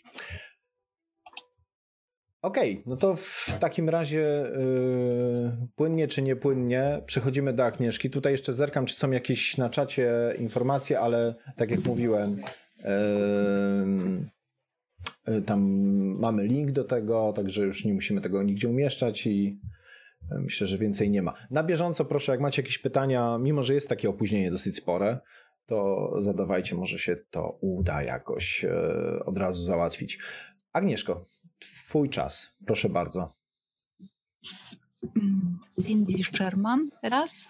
Okej, 2.42 2.72
okay, 2.72 2.84
no 2.86 2.96
to 2.96 3.16
w 3.16 3.56
takim 3.60 3.90
razie 3.90 4.20
yy, 4.20 5.68
płynnie 5.76 6.08
czy 6.08 6.22
niepłynnie 6.22 7.02
przechodzimy 7.06 7.54
do 7.54 7.66
Agnieszki. 7.66 8.10
Tutaj 8.10 8.32
jeszcze 8.32 8.54
zerkam, 8.54 8.86
czy 8.86 8.96
są 8.96 9.12
jakieś 9.12 9.58
na 9.58 9.70
czacie 9.70 10.12
informacje, 10.38 11.00
ale 11.00 11.36
tak 11.56 11.72
jak 11.72 11.86
mówiłem, 11.86 12.42
yy, 15.28 15.42
tam 15.46 15.62
mamy 16.22 16.44
link 16.44 16.72
do 16.72 16.84
tego, 16.84 17.34
także 17.36 17.64
już 17.64 17.86
nie 17.86 17.94
musimy 17.94 18.22
tego 18.22 18.44
nigdzie 18.44 18.70
umieszczać 18.70 19.28
i 19.28 19.60
myślę, 20.32 20.68
że 20.68 20.78
więcej 20.78 21.10
nie 21.10 21.22
ma. 21.22 21.34
Na 21.52 21.64
bieżąco 21.64 22.06
proszę, 22.06 22.32
jak 22.32 22.42
macie 22.42 22.62
jakieś 22.62 22.78
pytania, 22.78 23.38
mimo 23.42 23.64
że 23.64 23.74
jest 23.74 23.90
takie 23.90 24.10
opóźnienie 24.10 24.52
dosyć 24.52 24.76
spore, 24.76 25.20
to 25.66 26.12
zadawajcie, 26.18 26.76
może 26.76 27.00
się 27.00 27.16
to 27.30 27.58
uda 27.62 28.04
jakoś 28.04 28.64
yy, 28.64 29.24
od 29.26 29.38
razu 29.38 29.64
załatwić. 29.64 30.20
Agnieszko, 30.74 31.26
Twój 31.60 32.10
czas, 32.10 32.58
proszę 32.66 32.90
bardzo. 32.90 33.40
Cindy 35.86 36.24
Sherman 36.24 36.90
teraz. 37.02 37.48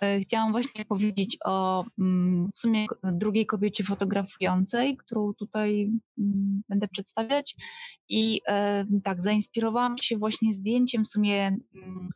E, 0.00 0.20
chciałam 0.22 0.52
właśnie 0.52 0.84
powiedzieć 0.84 1.36
o 1.44 1.84
mm, 1.98 2.50
w 2.54 2.58
sumie 2.58 2.86
drugiej 3.02 3.46
kobiecie 3.46 3.84
fotografującej, 3.84 4.96
którą 4.96 5.34
tutaj 5.34 5.90
mm, 6.18 6.62
będę 6.68 6.88
przedstawiać. 6.88 7.56
I 8.08 8.40
e, 8.48 8.86
tak, 9.04 9.22
zainspirowałam 9.22 9.98
się 9.98 10.16
właśnie 10.16 10.52
zdjęciem 10.52 11.04
w 11.04 11.08
sumie 11.08 11.46
mm, 11.46 12.08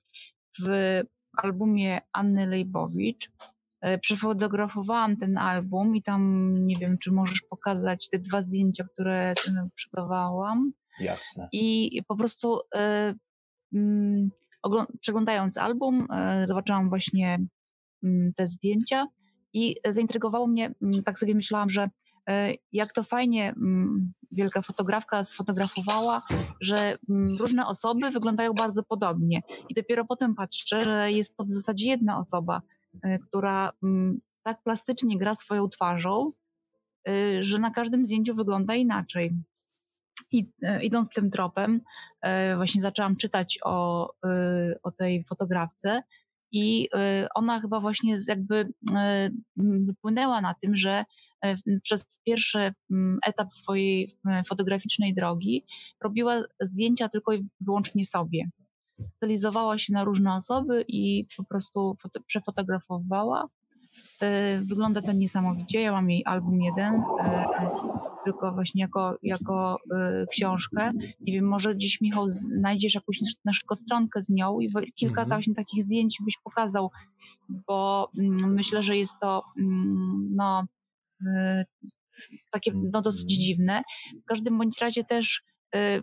w 0.62 1.00
albumie 1.36 2.00
Anny 2.12 2.46
Lejbowicz. 2.46 3.30
E, 3.80 3.98
przefotografowałam 3.98 5.16
ten 5.16 5.38
album 5.38 5.96
i 5.96 6.02
tam 6.02 6.52
nie 6.66 6.74
wiem, 6.80 6.98
czy 6.98 7.12
możesz 7.12 7.40
pokazać 7.40 8.08
te 8.08 8.18
dwa 8.18 8.42
zdjęcia, 8.42 8.84
które 8.84 9.34
przygotowałam. 9.74 10.72
Jasne. 11.00 11.48
I 11.52 12.02
po 12.08 12.16
prostu 12.16 12.58
y, 12.58 13.78
y, 13.78 14.30
przeglądając 15.00 15.58
album, 15.58 16.08
y, 16.42 16.46
zobaczyłam 16.46 16.88
właśnie 16.88 17.38
mm, 18.02 18.32
te 18.36 18.48
zdjęcia 18.48 19.06
i 19.52 19.76
zaintrygowało 19.88 20.46
mnie, 20.46 20.74
mm, 20.82 21.02
tak 21.04 21.18
sobie 21.18 21.34
myślałam, 21.34 21.70
że 21.70 21.90
jak 22.72 22.92
to 22.92 23.02
fajnie 23.02 23.54
wielka 24.32 24.62
fotografka 24.62 25.24
sfotografowała, 25.24 26.22
że 26.60 26.96
różne 27.40 27.66
osoby 27.66 28.10
wyglądają 28.10 28.52
bardzo 28.52 28.82
podobnie. 28.82 29.42
I 29.68 29.74
dopiero 29.74 30.04
potem 30.04 30.34
patrzę, 30.34 30.84
że 30.84 31.12
jest 31.12 31.36
to 31.36 31.44
w 31.44 31.50
zasadzie 31.50 31.88
jedna 31.88 32.18
osoba, 32.18 32.62
która 33.28 33.72
tak 34.42 34.62
plastycznie 34.62 35.18
gra 35.18 35.34
swoją 35.34 35.68
twarzą, 35.68 36.32
że 37.40 37.58
na 37.58 37.70
każdym 37.70 38.06
zdjęciu 38.06 38.34
wygląda 38.34 38.74
inaczej. 38.74 39.32
I 40.32 40.50
e, 40.62 40.82
idąc 40.82 41.08
tym 41.08 41.30
tropem, 41.30 41.80
e, 42.20 42.56
właśnie 42.56 42.82
zaczęłam 42.82 43.16
czytać 43.16 43.58
o, 43.64 44.08
e, 44.24 44.74
o 44.82 44.90
tej 44.90 45.24
fotografce 45.24 46.02
i 46.54 46.88
ona 47.34 47.60
chyba 47.60 47.80
właśnie 47.80 48.16
jakby 48.28 48.72
wypłynęła 49.56 50.40
na 50.40 50.54
tym, 50.54 50.76
że 50.76 51.04
przez 51.82 52.20
pierwszy 52.26 52.72
etap 53.26 53.52
swojej 53.52 54.08
fotograficznej 54.48 55.14
drogi 55.14 55.64
robiła 56.00 56.42
zdjęcia 56.60 57.08
tylko 57.08 57.32
i 57.32 57.48
wyłącznie 57.60 58.04
sobie. 58.04 58.50
Stylizowała 59.08 59.78
się 59.78 59.92
na 59.92 60.04
różne 60.04 60.34
osoby 60.34 60.84
i 60.88 61.26
po 61.36 61.44
prostu 61.44 61.96
przefotografowała. 62.26 63.48
Wygląda 64.62 65.02
to 65.02 65.12
niesamowicie. 65.12 65.80
Ja 65.80 65.92
mam 65.92 66.10
jej 66.10 66.22
album 66.26 66.62
jeden 66.62 67.02
tylko 68.24 68.52
właśnie 68.52 68.82
jako, 68.82 69.16
jako 69.22 69.76
y, 69.76 70.26
książkę. 70.30 70.92
Nie 71.20 71.32
wiem, 71.32 71.48
może 71.48 71.74
gdzieś 71.74 72.00
Michał 72.00 72.28
znajdziesz 72.28 72.94
jakąś 72.94 73.18
naszą 73.44 73.66
stronkę 73.74 74.22
z 74.22 74.30
nią 74.30 74.60
i 74.60 74.72
kilka 74.96 75.22
mhm. 75.22 75.28
właśnie 75.28 75.54
takich 75.54 75.82
zdjęć 75.82 76.18
byś 76.24 76.34
pokazał, 76.44 76.90
bo 77.48 78.10
mm, 78.18 78.54
myślę, 78.54 78.82
że 78.82 78.96
jest 78.96 79.14
to 79.20 79.42
mm, 79.58 80.28
no, 80.36 80.64
y, 81.20 81.64
takie 82.50 82.72
no, 82.92 83.02
dosyć 83.02 83.32
mhm. 83.32 83.40
dziwne. 83.40 83.82
W 84.22 84.24
każdym 84.24 84.58
bądź 84.58 84.80
razie 84.80 85.04
też 85.04 85.42
y, 85.76 86.02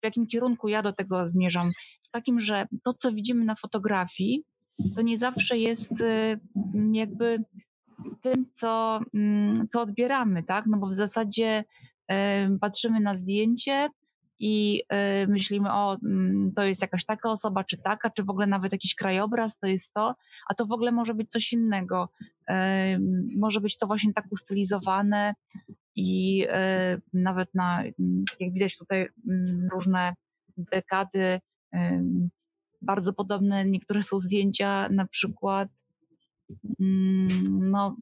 w 0.00 0.04
jakim 0.04 0.26
kierunku 0.26 0.68
ja 0.68 0.82
do 0.82 0.92
tego 0.92 1.28
zmierzam? 1.28 1.66
W 2.02 2.10
takim, 2.10 2.40
że 2.40 2.66
to, 2.84 2.94
co 2.94 3.12
widzimy 3.12 3.44
na 3.44 3.54
fotografii, 3.54 4.44
to 4.94 5.02
nie 5.02 5.18
zawsze 5.18 5.58
jest 5.58 5.92
jakby 6.92 7.44
tym, 8.20 8.46
co, 8.54 9.00
mm, 9.14 9.68
co 9.68 9.80
odbieramy, 9.80 10.42
tak? 10.42 10.66
No 10.66 10.78
bo 10.78 10.86
w 10.86 10.94
zasadzie 10.94 11.64
patrzymy 12.60 13.00
na 13.00 13.16
zdjęcie 13.16 13.88
i 14.38 14.82
e, 14.88 15.26
myślimy, 15.26 15.72
o, 15.72 15.98
mm, 16.04 16.52
to 16.56 16.62
jest 16.62 16.82
jakaś 16.82 17.04
taka 17.04 17.30
osoba, 17.30 17.64
czy 17.64 17.78
taka, 17.78 18.10
czy 18.10 18.22
w 18.22 18.30
ogóle 18.30 18.46
nawet 18.46 18.72
jakiś 18.72 18.94
krajobraz, 18.94 19.58
to 19.58 19.66
jest 19.66 19.94
to, 19.94 20.14
a 20.48 20.54
to 20.54 20.66
w 20.66 20.72
ogóle 20.72 20.92
może 20.92 21.14
być 21.14 21.30
coś 21.30 21.52
innego. 21.52 22.08
Może 23.36 23.60
być 23.60 23.78
to 23.78 23.86
właśnie 23.86 24.12
tak 24.12 24.24
ustylizowane 24.30 25.34
i 25.96 26.46
e, 26.48 27.00
nawet 27.12 27.54
na, 27.54 27.82
jak 28.40 28.52
widać 28.52 28.78
tutaj, 28.78 29.08
mm, 29.28 29.68
różne 29.72 30.14
dekady, 30.56 31.40
bardzo 32.82 33.12
podobne. 33.12 33.64
Niektóre 33.64 34.02
są 34.02 34.18
zdjęcia, 34.18 34.88
na 34.88 35.06
przykład 35.06 35.68
Mm, 35.68 35.77
no, 37.60 37.96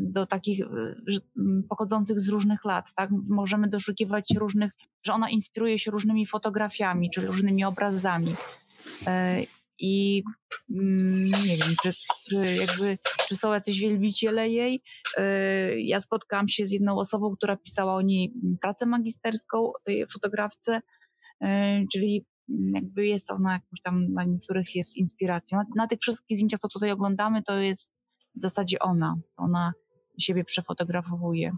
do 0.00 0.26
takich 0.26 0.66
mm, 0.66 1.62
pochodzących 1.68 2.20
z 2.20 2.28
różnych 2.28 2.64
lat, 2.64 2.94
tak? 2.96 3.10
Możemy 3.28 3.68
doszukiwać 3.68 4.28
różnych, 4.36 4.72
że 5.06 5.12
ona 5.12 5.30
inspiruje 5.30 5.78
się 5.78 5.90
różnymi 5.90 6.26
fotografiami, 6.26 7.10
czy 7.10 7.26
różnymi 7.26 7.64
obrazami. 7.64 8.34
E, 9.06 9.42
I 9.78 10.22
mm, 10.70 11.24
nie 11.24 11.56
wiem, 11.56 11.74
czy, 11.82 11.92
czy, 12.28 12.36
jakby, 12.36 12.98
czy 13.28 13.36
są 13.36 13.52
jacyś 13.52 13.80
wielbiciele 13.80 14.48
jej. 14.48 14.82
E, 15.16 15.80
ja 15.80 16.00
spotkałam 16.00 16.48
się 16.48 16.66
z 16.66 16.72
jedną 16.72 16.98
osobą, 16.98 17.36
która 17.36 17.56
pisała 17.56 17.94
o 17.94 18.02
niej 18.02 18.32
pracę 18.60 18.86
magisterską, 18.86 19.72
tej 19.84 20.06
fotografce, 20.06 20.80
e, 21.40 21.84
czyli 21.92 22.24
jakby 22.48 23.06
jest 23.06 23.30
ona 23.30 23.52
jakoś 23.52 23.80
tam, 23.80 24.12
na 24.12 24.24
niektórych 24.24 24.74
jest 24.74 24.96
inspiracją. 24.96 25.58
Na, 25.58 25.64
na 25.76 25.86
tych 25.86 26.00
wszystkich 26.00 26.36
zdjęciach, 26.36 26.60
co 26.60 26.68
tutaj 26.68 26.90
oglądamy, 26.90 27.42
to 27.42 27.54
jest 27.54 27.92
w 28.36 28.40
zasadzie 28.40 28.78
ona. 28.78 29.16
Ona 29.36 29.72
siebie 30.18 30.44
przefotografowuje. 30.44 31.56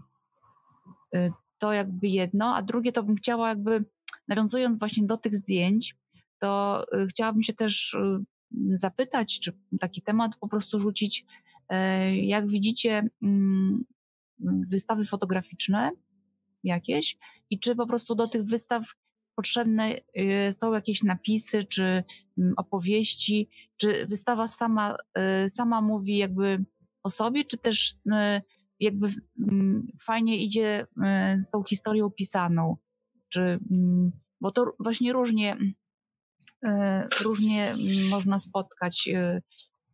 Y, 1.15 1.31
to 1.57 1.73
jakby 1.73 2.07
jedno, 2.07 2.55
a 2.55 2.61
drugie 2.61 2.91
to 2.91 3.03
bym 3.03 3.15
chciała 3.15 3.49
jakby, 3.49 3.85
nawiązując 4.27 4.79
właśnie 4.79 5.05
do 5.05 5.17
tych 5.17 5.35
zdjęć, 5.35 5.95
to 6.39 6.83
y, 6.93 7.07
chciałabym 7.07 7.43
się 7.43 7.53
też 7.53 7.93
y, 7.93 8.25
zapytać, 8.75 9.39
czy 9.39 9.57
taki 9.79 10.01
temat 10.01 10.31
po 10.39 10.47
prostu 10.47 10.79
rzucić, 10.79 11.25
jak 12.21 12.47
widzicie 12.47 13.09
mm, 13.23 13.83
wystawy 14.69 15.05
fotograficzne 15.05 15.91
jakieś 16.63 17.17
i 17.49 17.59
czy 17.59 17.75
po 17.75 17.87
prostu 17.87 18.15
do 18.15 18.27
tych 18.27 18.43
wystaw 18.43 18.83
potrzebne 19.37 19.95
y, 20.17 20.51
są 20.51 20.73
jakieś 20.73 21.03
napisy 21.03 21.65
czy 21.65 22.03
mm, 22.37 22.53
opowieści, 22.57 23.49
czy 23.77 24.05
wystawa 24.05 24.47
sama, 24.47 24.95
y, 25.45 25.49
sama 25.49 25.81
mówi 25.81 26.17
jakby 26.17 26.65
o 27.03 27.09
sobie, 27.09 27.45
czy 27.45 27.57
też 27.57 27.91
y, 27.91 28.41
jakby 28.79 29.07
mm, 29.51 29.85
fajnie 30.01 30.37
idzie 30.37 30.87
z 31.39 31.49
tą 31.49 31.63
historią 31.63 32.11
pisaną, 32.11 32.77
czy, 33.29 33.41
mm, 33.41 34.11
bo 34.41 34.51
to 34.51 34.75
właśnie 34.79 35.13
różnie, 35.13 35.57
różnie 37.23 37.73
można 38.09 38.39
spotkać. 38.39 39.09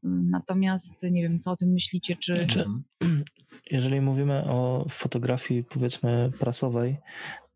E, 0.03 0.07
natomiast 0.07 1.03
nie 1.03 1.21
wiem, 1.21 1.39
co 1.39 1.51
o 1.51 1.55
tym 1.55 1.69
myślicie, 1.69 2.15
czy... 2.15 2.33
Znaczy, 2.33 2.65
jeżeli 3.71 4.01
mówimy 4.01 4.43
o 4.43 4.85
fotografii, 4.89 5.63
powiedzmy, 5.63 6.31
prasowej, 6.39 6.97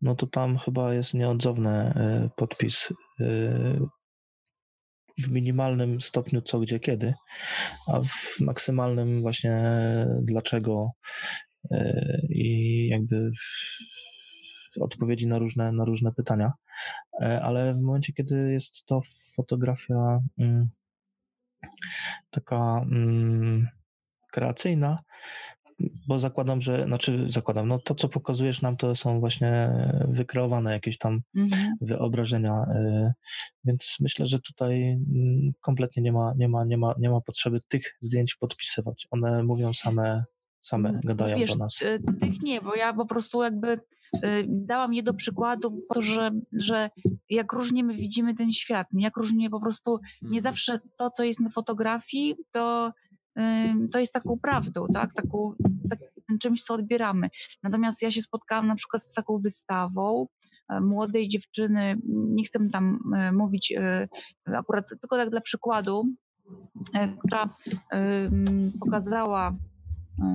no 0.02 0.14
to 0.14 0.26
tam 0.26 0.58
chyba 0.58 0.94
jest 0.94 1.14
nieodzowny 1.14 1.94
podpis 2.36 2.92
w 5.18 5.30
minimalnym 5.30 6.00
stopniu 6.00 6.42
co, 6.42 6.60
gdzie, 6.60 6.80
kiedy, 6.80 7.14
a 7.86 8.00
w 8.02 8.40
maksymalnym 8.40 9.22
właśnie 9.22 9.62
dlaczego 10.22 10.90
e, 11.70 12.20
i 12.28 12.88
jakby 12.88 13.30
odpowiedzi 14.80 15.26
na 15.26 15.38
różne, 15.38 15.72
na 15.72 15.84
różne 15.84 16.12
pytania. 16.12 16.52
E, 17.20 17.42
ale 17.42 17.74
w 17.74 17.80
momencie, 17.80 18.12
kiedy 18.12 18.52
jest 18.52 18.86
to 18.86 19.00
fotografia 19.36 20.20
mm, 20.38 20.68
taka 22.30 22.86
mm, 22.90 23.68
kreacyjna, 24.32 24.98
bo 26.08 26.18
zakładam, 26.18 26.60
że, 26.60 26.84
znaczy 26.86 27.24
zakładam, 27.28 27.68
no 27.68 27.78
to 27.78 27.94
co 27.94 28.08
pokazujesz 28.08 28.62
nam 28.62 28.76
to 28.76 28.94
są 28.94 29.20
właśnie 29.20 29.70
wykreowane 30.08 30.72
jakieś 30.72 30.98
tam 30.98 31.20
mhm. 31.36 31.74
wyobrażenia, 31.80 32.66
y, 32.74 33.12
więc 33.64 33.96
myślę, 34.00 34.26
że 34.26 34.40
tutaj 34.40 34.82
mm, 34.92 35.52
kompletnie 35.60 36.02
nie 36.02 36.12
ma, 36.12 36.32
nie 36.36 36.48
ma, 36.48 36.64
nie 36.64 36.76
ma, 36.76 36.94
nie 36.98 37.10
ma 37.10 37.20
potrzeby 37.20 37.60
tych 37.68 37.96
zdjęć 38.00 38.34
podpisywać. 38.34 39.06
One 39.10 39.42
mówią 39.42 39.74
same, 39.74 40.24
same 40.60 40.88
mm, 40.88 41.00
gadają 41.04 41.38
Wiesz, 41.38 41.52
do 41.52 41.58
nas. 41.58 41.78
Tych 42.20 42.42
nie, 42.42 42.60
bo 42.60 42.74
ja 42.74 42.92
po 42.92 43.06
prostu 43.06 43.42
jakby 43.42 43.80
dałam 44.48 44.94
je 44.94 45.02
do 45.02 45.14
przykładu, 45.14 45.82
to, 45.94 46.02
że, 46.02 46.30
że 46.52 46.90
jak 47.30 47.52
różnie 47.52 47.84
my 47.84 47.94
widzimy 47.94 48.34
ten 48.34 48.52
świat, 48.52 48.86
jak 48.92 49.16
różnie 49.16 49.50
po 49.50 49.60
prostu 49.60 49.98
nie 50.22 50.38
mhm. 50.38 50.42
zawsze 50.42 50.80
to, 50.96 51.10
co 51.10 51.24
jest 51.24 51.40
na 51.40 51.50
fotografii, 51.50 52.36
to 52.50 52.92
to 53.92 53.98
jest 54.00 54.12
taką 54.12 54.38
prawdą, 54.38 54.86
tak? 54.94 55.14
Taką, 55.14 55.54
tak, 55.90 55.98
czymś, 56.40 56.62
co 56.62 56.74
odbieramy. 56.74 57.28
Natomiast 57.62 58.02
ja 58.02 58.10
się 58.10 58.22
spotkałam 58.22 58.66
na 58.66 58.74
przykład 58.74 59.02
z 59.02 59.12
taką 59.12 59.38
wystawą 59.38 60.26
e, 60.68 60.80
młodej 60.80 61.28
dziewczyny, 61.28 61.96
nie 62.08 62.44
chcę 62.44 62.58
tam 62.72 62.98
e, 63.16 63.32
mówić 63.32 63.72
e, 63.76 64.08
akurat, 64.46 64.88
tylko 64.88 65.16
tak 65.16 65.30
dla 65.30 65.40
przykładu, 65.40 66.04
która 67.18 67.48
pokazała 68.80 69.56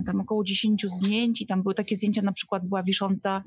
tam 0.06 0.22
około 0.22 0.44
10 0.44 0.86
zdjęć 0.86 1.42
i 1.42 1.48
tam 1.48 1.64
były 1.64 1.76
takie 1.76 1.96
zdjęcia, 1.96 2.22
na 2.22 2.34
przykład 2.34 2.68
była 2.68 2.84
wisząca 2.84 3.44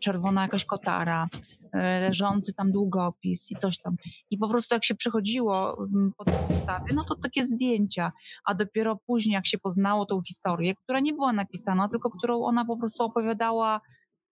czerwona 0.00 0.42
jakaś 0.42 0.64
kotara, 0.64 1.28
E, 1.72 2.00
leżący 2.00 2.54
tam 2.54 2.72
długopis 2.72 3.50
i 3.50 3.56
coś 3.56 3.78
tam. 3.78 3.96
I 4.30 4.38
po 4.38 4.48
prostu 4.48 4.74
jak 4.74 4.84
się 4.84 4.94
przechodziło 4.94 5.78
mm, 5.78 6.12
po 6.16 6.24
tej 6.24 6.34
wystawie, 6.48 6.94
no 6.94 7.04
to 7.04 7.16
takie 7.16 7.44
zdjęcia, 7.44 8.12
a 8.44 8.54
dopiero 8.54 8.96
później 9.06 9.34
jak 9.34 9.46
się 9.46 9.58
poznało 9.58 10.06
tą 10.06 10.22
historię, 10.22 10.74
która 10.74 11.00
nie 11.00 11.12
była 11.12 11.32
napisana, 11.32 11.88
tylko 11.88 12.10
którą 12.10 12.42
ona 12.42 12.64
po 12.64 12.76
prostu 12.76 13.02
opowiadała 13.02 13.80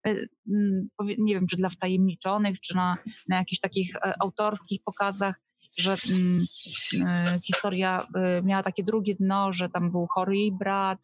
e, 0.07 0.11
mm, 0.49 0.89
nie 1.19 1.35
wiem, 1.35 1.47
czy 1.47 1.57
dla 1.57 1.69
wtajemniczonych, 1.69 2.61
czy 2.61 2.77
na, 2.77 2.97
na 3.29 3.37
jakichś 3.37 3.61
takich 3.61 3.97
e, 3.97 4.15
autorskich 4.23 4.81
pokazach, 4.85 5.41
że 5.77 5.97
mm, 6.11 6.45
e, 7.09 7.41
historia 7.45 8.07
e, 8.15 8.43
miała 8.43 8.63
takie 8.63 8.85
drugie 8.85 9.15
dno, 9.15 9.53
że 9.53 9.69
tam 9.69 9.91
był 9.91 10.07
chory 10.07 10.37
jej 10.37 10.53
brat 10.53 10.99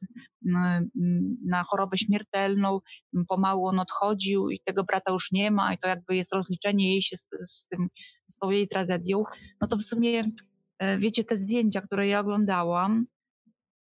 na 1.45 1.65
chorobę 1.65 1.99
śmiertelną, 1.99 2.81
pomału 3.29 3.67
on 3.67 3.81
odchodził 3.81 4.51
i 4.51 4.61
tego 4.65 4.85
brata 4.85 5.13
już 5.13 5.33
nie 5.33 5.51
ma 5.51 5.75
i 5.75 5.79
to 5.79 5.89
jakby 5.89 6.17
jest 6.17 6.35
rozliczenie 6.35 6.93
jej 6.93 7.03
się 7.03 7.17
z, 7.17 7.29
z 7.41 7.67
tym, 7.67 7.89
z 8.29 8.39
tą 8.39 8.51
jej 8.51 8.69
tragedią, 8.69 9.25
no 9.61 9.69
to 9.69 9.77
w 9.77 9.83
sumie 9.83 10.23
e, 10.79 10.99
wiecie, 10.99 11.25
te 11.25 11.37
zdjęcia, 11.37 11.81
które 11.81 12.09
ja 12.09 12.21
oglądałam, 12.21 13.07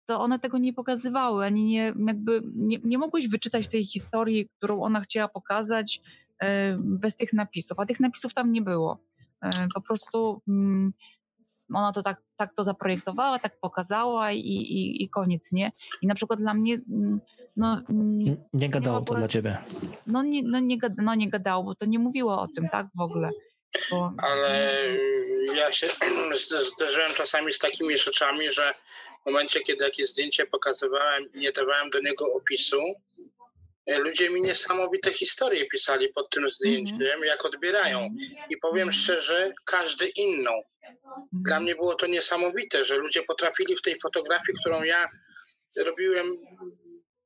to 0.06 0.19
one 0.19 0.39
tego 0.39 0.58
nie 0.58 0.73
pokazywały, 0.73 1.45
ani 1.45 1.63
nie, 1.63 1.93
jakby 2.08 2.41
nie, 2.56 2.78
nie 2.84 2.97
mogłeś 2.97 3.28
wyczytać 3.28 3.67
tej 3.67 3.86
historii, 3.86 4.49
którą 4.58 4.82
ona 4.82 5.02
chciała 5.02 5.28
pokazać 5.28 6.02
bez 6.78 7.15
tych 7.15 7.34
napisów, 7.34 7.80
a 7.80 7.86
tych 7.86 7.99
napisów 7.99 8.34
tam 8.34 8.52
nie 8.52 8.62
było. 8.62 9.09
E, 9.41 9.49
po 9.73 9.82
prostu 9.82 10.41
mm, 10.47 10.93
ona 11.73 11.91
to 11.91 12.02
tak, 12.02 12.21
tak 12.38 12.54
to 12.54 12.63
zaprojektowała, 12.63 13.39
tak 13.39 13.60
pokazała 13.60 14.32
i, 14.32 14.39
i, 14.39 15.04
i 15.04 15.10
koniec, 15.10 15.52
nie? 15.52 15.71
I 16.02 16.08
na 16.08 16.15
przykład 16.15 16.39
dla 16.39 16.54
mnie... 16.54 16.73
Mm, 16.73 17.19
no, 17.58 17.82
mm, 17.89 18.38
nie 18.54 18.69
gadało 18.69 19.02
to 19.02 19.13
dla 19.13 19.28
ciebie. 19.28 19.58
No 20.08 20.23
nie, 20.23 20.43
no, 20.43 20.60
nie, 20.60 20.78
no 20.97 21.15
nie 21.15 21.30
gadało, 21.30 21.63
bo 21.63 21.75
to 21.75 21.86
nie 21.86 21.99
mówiło 21.99 22.41
o 22.41 22.47
tym, 22.47 22.69
tak, 22.69 22.88
w 22.97 23.02
ogóle. 23.02 23.30
Bo... 23.91 24.13
Ale 24.17 24.73
ja 25.56 25.71
się 25.71 25.88
zderzyłem 26.75 27.10
czasami 27.17 27.54
z 27.54 27.60
takimi 27.60 27.97
rzeczami, 27.97 28.52
że 28.52 28.73
w 29.23 29.25
momencie, 29.25 29.62
kiedy 29.62 29.86
jakieś 29.86 30.10
zdjęcie 30.10 30.45
pokazywałem 30.45 31.23
i 31.34 31.39
nie 31.39 31.52
dawałem 31.52 31.89
do 31.89 31.99
niego 31.99 32.25
opisu, 32.34 32.78
ludzie 33.97 34.30
mi 34.30 34.41
niesamowite 34.41 35.13
historie 35.13 35.65
pisali 35.65 36.10
pod 36.13 36.30
tym 36.30 36.49
zdjęciem, 36.49 37.02
mm 37.02 37.19
-hmm. 37.19 37.25
jak 37.25 37.45
odbierają. 37.45 38.10
I 38.49 38.58
powiem 38.58 38.91
szczerze, 38.91 39.54
każdy 39.65 40.08
inną. 40.08 40.52
Dla 41.34 41.60
mnie 41.60 41.75
było 41.75 41.95
to 41.95 42.08
niesamowite, 42.08 42.86
że 42.86 42.97
ludzie 42.97 43.23
potrafili 43.23 43.75
w 43.75 43.82
tej 43.82 43.99
fotografii, 43.99 44.58
którą 44.60 44.84
ja 44.84 45.10
robiłem 45.78 46.38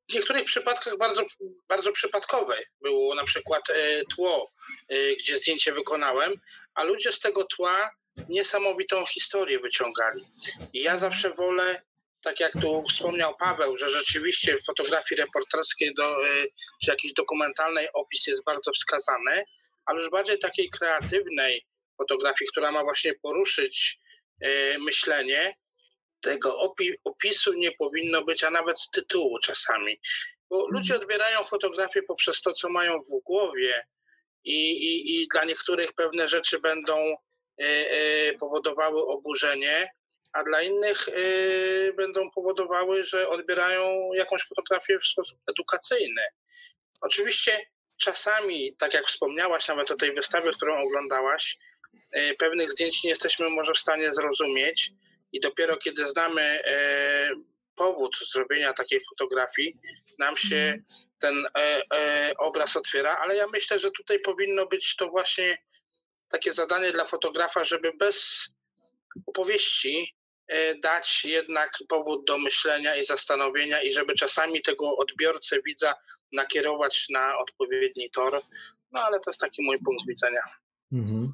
w 0.10 0.14
niektórych 0.14 0.44
przypadkach 0.44 0.98
bardzo, 0.98 1.24
bardzo 1.70 1.92
przypadkowe. 1.92 2.56
Było 2.82 3.16
na 3.16 3.24
przykład 3.24 3.70
e, 3.70 4.02
tło, 4.16 4.52
e, 4.90 5.16
gdzie 5.16 5.38
zdjęcie 5.38 5.74
wykonałem, 5.74 6.34
a 6.74 6.84
ludzie 6.84 7.12
z 7.12 7.20
tego 7.20 7.44
tła 7.44 7.90
niesamowitą 8.30 9.06
historię 9.06 9.60
wyciągali. 9.60 10.26
I 10.74 10.82
ja 10.82 10.98
zawsze 10.98 11.34
wolę 11.34 11.82
tak 12.24 12.40
jak 12.40 12.54
tu 12.62 12.84
wspomniał 12.90 13.36
Paweł, 13.36 13.78
że 13.78 13.90
rzeczywiście 13.90 14.58
w 14.58 14.66
fotografii 14.66 15.22
reporterskiej 15.22 15.94
do, 15.94 16.28
y, 16.28 16.48
czy 16.84 16.92
jakiejś 16.92 17.14
dokumentalnej 17.14 17.88
opis 17.94 18.28
jest 18.28 18.44
bardzo 18.44 18.72
wskazany, 18.72 19.44
ale 19.86 20.00
już 20.02 20.10
bardziej 20.10 20.40
takiej 20.40 20.70
kreatywnej 20.70 21.66
fotografii, 21.98 22.50
która 22.52 22.72
ma 22.72 22.84
właśnie 22.84 23.14
poruszyć 23.14 24.00
y, 24.46 24.78
myślenie, 24.80 25.56
tego 26.22 26.60
opi 26.60 26.94
opisu 27.04 27.54
nie 27.54 27.72
powinno 27.72 28.24
być, 28.24 28.44
a 28.44 28.50
nawet 28.50 28.80
z 28.80 28.90
tytułu 28.90 29.40
czasami. 29.40 30.00
Bo 30.50 30.56
mhm. 30.56 30.74
ludzie 30.74 30.96
odbierają 30.96 31.44
fotografię 31.44 32.04
poprzez 32.04 32.42
to, 32.42 32.52
co 32.52 32.70
mają 32.70 33.00
w 33.00 33.24
głowie 33.24 33.88
i, 34.44 34.72
i, 34.72 35.22
i 35.22 35.28
dla 35.28 35.46
niektórych 35.46 35.94
pewne 35.94 36.28
rzeczy 36.28 36.60
będą 36.60 37.16
y, 37.62 38.38
powodowały 38.40 39.06
oburzenie, 39.06 39.90
a 40.34 40.44
dla 40.44 40.62
innych 40.62 41.08
y, 41.08 41.94
będą 41.98 42.32
powodowały, 42.32 43.04
że 43.04 43.30
odbierają 43.30 44.14
jakąś 44.14 44.44
fotografię 44.48 45.00
w 45.00 45.08
sposób 45.08 45.40
edukacyjny. 45.48 46.22
Oczywiście 47.02 47.66
czasami, 47.98 48.76
tak 48.76 48.94
jak 48.94 49.08
wspomniałaś 49.08 49.68
nawet 49.68 49.92
o 49.92 49.96
tej 49.96 50.14
wystawie, 50.14 50.52
którą 50.52 50.82
oglądałaś, 50.82 51.58
y, 52.18 52.36
pewnych 52.40 52.72
zdjęć 52.72 53.04
nie 53.04 53.10
jesteśmy 53.10 53.50
może 53.50 53.74
w 53.74 53.80
stanie 53.80 54.14
zrozumieć 54.14 54.92
i 55.32 55.40
dopiero 55.40 55.78
kiedy 55.78 56.08
znamy 56.08 56.60
y, 56.60 57.54
powód 57.76 58.18
zrobienia 58.34 58.74
takiej 58.74 59.02
fotografii, 59.10 59.80
nam 60.20 60.38
się 60.38 60.56
mhm. 60.56 60.84
ten 61.20 61.46
e, 61.58 61.82
e, 61.94 62.34
obraz 62.38 62.76
otwiera, 62.76 63.18
ale 63.22 63.36
ja 63.36 63.48
myślę, 63.48 63.80
że 63.80 63.92
tutaj 63.92 64.20
powinno 64.20 64.66
być 64.66 64.96
to 64.96 65.10
właśnie 65.10 65.58
takie 66.30 66.54
zadanie 66.54 66.92
dla 66.92 67.06
fotografa, 67.06 67.66
żeby 67.66 67.92
bez 67.94 68.50
opowieści 69.26 70.16
dać 70.84 71.26
jednak 71.26 71.72
powód 71.90 72.26
do 72.28 72.38
myślenia 72.38 72.96
i 72.96 73.06
zastanowienia 73.06 73.82
i 73.82 73.94
żeby 73.94 74.14
czasami 74.14 74.62
tego 74.62 74.98
odbiorcę, 74.98 75.58
widza 75.66 75.94
nakierować 76.34 77.06
na 77.10 77.38
odpowiedni 77.38 78.10
tor. 78.10 78.42
No 78.92 79.02
ale 79.02 79.20
to 79.20 79.30
jest 79.30 79.42
taki 79.42 79.64
mój 79.64 79.80
punkt 79.80 80.08
widzenia. 80.08 80.42
Mhm. 80.92 81.34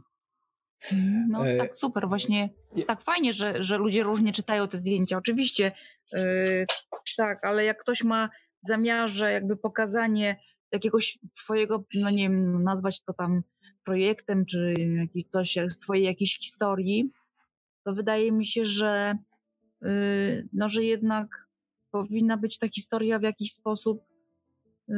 No 1.30 1.48
e, 1.48 1.58
tak 1.58 1.78
super, 1.78 2.08
właśnie 2.08 2.50
tak 2.88 3.02
fajnie, 3.02 3.34
że, 3.34 3.64
że 3.64 3.78
ludzie 3.78 4.04
różnie 4.04 4.34
czytają 4.34 4.68
te 4.68 4.78
zdjęcia. 4.78 5.18
Oczywiście 5.18 5.72
yy, 6.14 6.66
tak, 7.18 7.46
ale 7.46 7.66
jak 7.66 7.82
ktoś 7.82 8.04
ma 8.04 8.30
w 8.64 8.68
zamiarze 8.68 9.32
jakby 9.32 9.58
pokazanie 9.58 10.40
jakiegoś 10.72 11.18
swojego, 11.32 11.84
no 11.94 12.10
nie 12.10 12.24
wiem, 12.24 12.64
nazwać 12.64 13.04
to 13.04 13.14
tam 13.14 13.42
projektem, 13.84 14.46
czy 14.46 14.74
coś, 15.30 15.58
swojej 15.72 16.06
jakiejś 16.06 16.40
historii, 16.40 17.12
to 17.86 17.94
wydaje 17.94 18.32
mi 18.32 18.46
się, 18.46 18.66
że, 18.66 19.16
y, 19.86 20.48
no, 20.54 20.70
że 20.70 20.84
jednak 20.84 21.48
powinna 21.92 22.38
być 22.38 22.58
ta 22.58 22.68
historia 22.70 23.20
w 23.20 23.24
jakiś 23.24 23.54
sposób 23.54 24.04
y, 24.90 24.94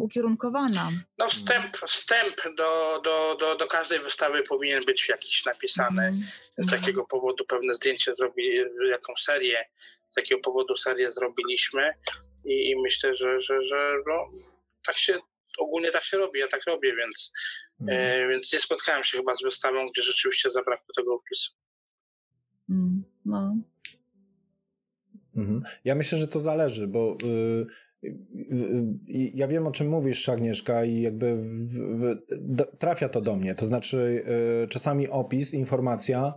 ukierunkowana. 0.00 0.90
No 1.18 1.28
wstęp, 1.28 1.76
wstęp 1.76 2.34
do, 2.56 3.00
do, 3.04 3.36
do, 3.40 3.56
do 3.56 3.66
każdej 3.66 4.00
wystawy 4.00 4.42
powinien 4.42 4.84
być 4.84 5.08
jakiś 5.08 5.44
napisany, 5.44 6.02
mm. 6.02 6.22
z 6.58 6.72
jakiego 6.72 7.04
powodu 7.04 7.44
pewne 7.44 7.74
zdjęcie 7.74 8.14
zrobi, 8.14 8.56
jaką 8.90 9.12
serię 9.18 9.64
z 10.10 10.14
takiego 10.14 10.40
powodu 10.40 10.76
serię 10.76 11.12
zrobiliśmy 11.12 11.94
i, 12.44 12.70
i 12.70 12.82
myślę, 12.82 13.14
że, 13.14 13.40
że, 13.40 13.62
że 13.62 13.92
no, 14.06 14.30
tak 14.86 14.98
się 14.98 15.18
ogólnie 15.58 15.90
tak 15.90 16.04
się 16.04 16.18
robi, 16.18 16.40
ja 16.40 16.48
tak 16.48 16.62
robię, 16.66 16.96
więc, 16.96 17.32
e, 17.88 17.92
mhm. 17.92 18.30
więc 18.30 18.52
nie 18.52 18.58
spotkałem 18.58 19.04
się 19.04 19.18
chyba 19.18 19.36
z 19.36 19.42
wystawą, 19.42 19.88
gdzie 19.88 20.02
rzeczywiście 20.02 20.50
zabrakło 20.50 20.94
tego 20.96 21.14
opisu. 21.14 21.52
Mm, 22.70 23.04
no. 23.24 23.56
Mhm. 25.36 25.62
Ja 25.84 25.94
myślę, 25.94 26.18
że 26.18 26.28
to 26.28 26.40
zależy, 26.40 26.88
bo 26.88 27.16
y, 27.24 27.66
ja 29.34 29.48
wiem, 29.48 29.66
o 29.66 29.72
czym 29.72 29.88
mówisz, 29.88 30.28
Agnieszka, 30.28 30.84
i 30.84 31.00
jakby 31.00 31.36
w, 31.36 31.48
w, 31.76 32.16
do, 32.40 32.64
trafia 32.64 33.08
to 33.08 33.20
do 33.20 33.36
mnie. 33.36 33.54
To 33.54 33.66
znaczy, 33.66 34.24
y, 34.64 34.68
czasami 34.68 35.08
opis, 35.08 35.54
informacja 35.54 36.34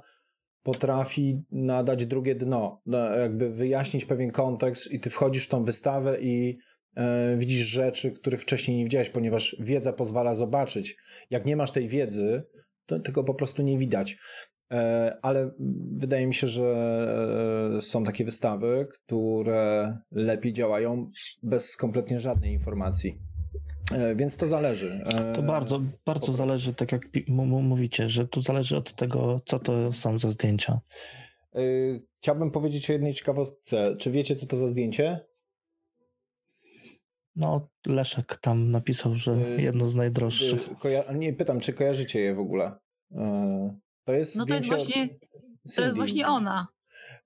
potrafi 0.64 1.42
nadać 1.52 2.06
drugie 2.06 2.36
dno, 2.36 2.82
jakby 3.20 3.50
wyjaśnić 3.50 4.06
pewien 4.06 4.32
kontekst, 4.32 4.92
i 4.92 5.00
ty 5.00 5.10
wchodzisz 5.10 5.46
w 5.46 5.50
tą 5.50 5.64
wystawę 5.64 6.18
i 6.22 6.58
y, 6.98 7.02
widzisz 7.38 7.68
rzeczy, 7.68 8.12
których 8.12 8.42
wcześniej 8.42 8.78
nie 8.78 8.84
widziałeś, 8.84 9.10
ponieważ 9.10 9.56
wiedza 9.60 9.94
pozwala 9.94 10.36
zobaczyć. 10.36 10.98
Jak 11.30 11.46
nie 11.46 11.56
masz 11.56 11.72
tej 11.72 11.88
wiedzy, 11.88 12.44
to 12.86 13.00
tego 13.00 13.24
po 13.24 13.34
prostu 13.34 13.62
nie 13.62 13.78
widać. 13.78 14.18
E, 14.74 15.18
ale 15.22 15.52
wydaje 15.98 16.28
mi 16.28 16.34
się, 16.34 16.48
że 16.48 16.64
e, 17.78 17.82
są 17.82 18.04
takie 18.04 18.26
wystawy, 18.26 18.88
które 18.94 19.98
lepiej 20.12 20.54
działają 20.54 21.10
bez 21.44 21.78
kompletnie 21.78 22.20
żadnej 22.20 22.54
informacji. 22.54 23.20
E, 23.92 24.16
więc 24.16 24.38
to 24.38 24.48
zależy. 24.48 25.04
To 25.36 25.44
bardzo, 25.44 25.82
bardzo 26.06 26.34
zależy, 26.34 26.74
tak 26.74 26.92
jak 26.92 27.02
mówicie, 27.28 28.10
że 28.10 28.28
to 28.28 28.42
zależy 28.42 28.78
od 28.78 28.96
tego, 28.96 29.42
co 29.46 29.60
to 29.60 29.94
są 29.94 30.20
za 30.20 30.32
zdjęcia. 30.32 30.80
Chciałbym 32.22 32.52
powiedzieć 32.52 32.90
o 32.90 32.94
jednej 32.94 33.14
ciekawostce. 33.14 33.96
Czy 33.98 34.12
wiecie, 34.12 34.36
co 34.36 34.46
to 34.46 34.58
za 34.58 34.68
zdjęcie? 34.68 35.20
No, 37.36 37.70
Leszek 37.88 38.38
tam 38.42 38.72
napisał, 38.72 39.16
że 39.16 39.38
jedno 39.58 39.88
z 39.88 39.96
najdroższych. 39.96 40.70
Koja 40.80 41.14
nie, 41.14 41.34
pytam, 41.34 41.60
czy 41.60 41.74
kojarzycie 41.74 42.20
je 42.20 42.36
w 42.36 42.40
ogóle? 42.40 42.72
To 44.06 44.14
jest 44.14 44.36
no 44.36 44.46
to 44.46 44.56
jest 44.56 44.68
właśnie, 44.68 45.10
to 45.76 45.82
jest 45.82 45.96
właśnie 45.96 46.28
ona. 46.28 46.68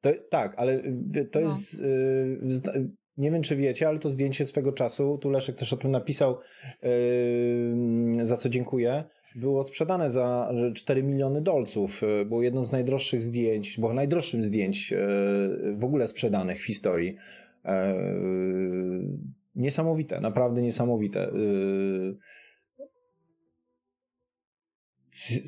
To, 0.01 0.09
tak, 0.29 0.53
ale 0.57 0.73
y, 0.73 1.29
to 1.31 1.39
no. 1.39 1.47
jest. 1.47 1.79
Y, 1.79 2.89
nie 3.17 3.31
wiem, 3.31 3.41
czy 3.41 3.55
wiecie, 3.55 3.87
ale 3.87 3.99
to 3.99 4.09
zdjęcie 4.09 4.45
swego 4.45 4.71
czasu, 4.71 5.17
tu 5.17 5.29
Leszek 5.29 5.55
też 5.55 5.73
o 5.73 5.77
tym 5.77 5.91
napisał, 5.91 6.37
y, 6.83 8.25
za 8.25 8.37
co 8.37 8.49
dziękuję. 8.49 9.03
Było 9.35 9.63
sprzedane 9.63 10.09
za 10.09 10.51
4 10.75 11.03
miliony 11.03 11.41
dolców. 11.41 12.01
Było 12.25 12.43
jedną 12.43 12.65
z 12.65 12.71
najdroższych 12.71 13.21
zdjęć, 13.23 13.79
było 13.79 13.93
najdroższym 13.93 14.43
zdjęć 14.43 14.93
w 15.77 15.83
ogóle 15.83 16.07
sprzedanych 16.07 16.61
w 16.61 16.65
historii. 16.65 17.15
Niesamowite, 19.55 20.21
naprawdę 20.21 20.61
niesamowite. 20.61 21.31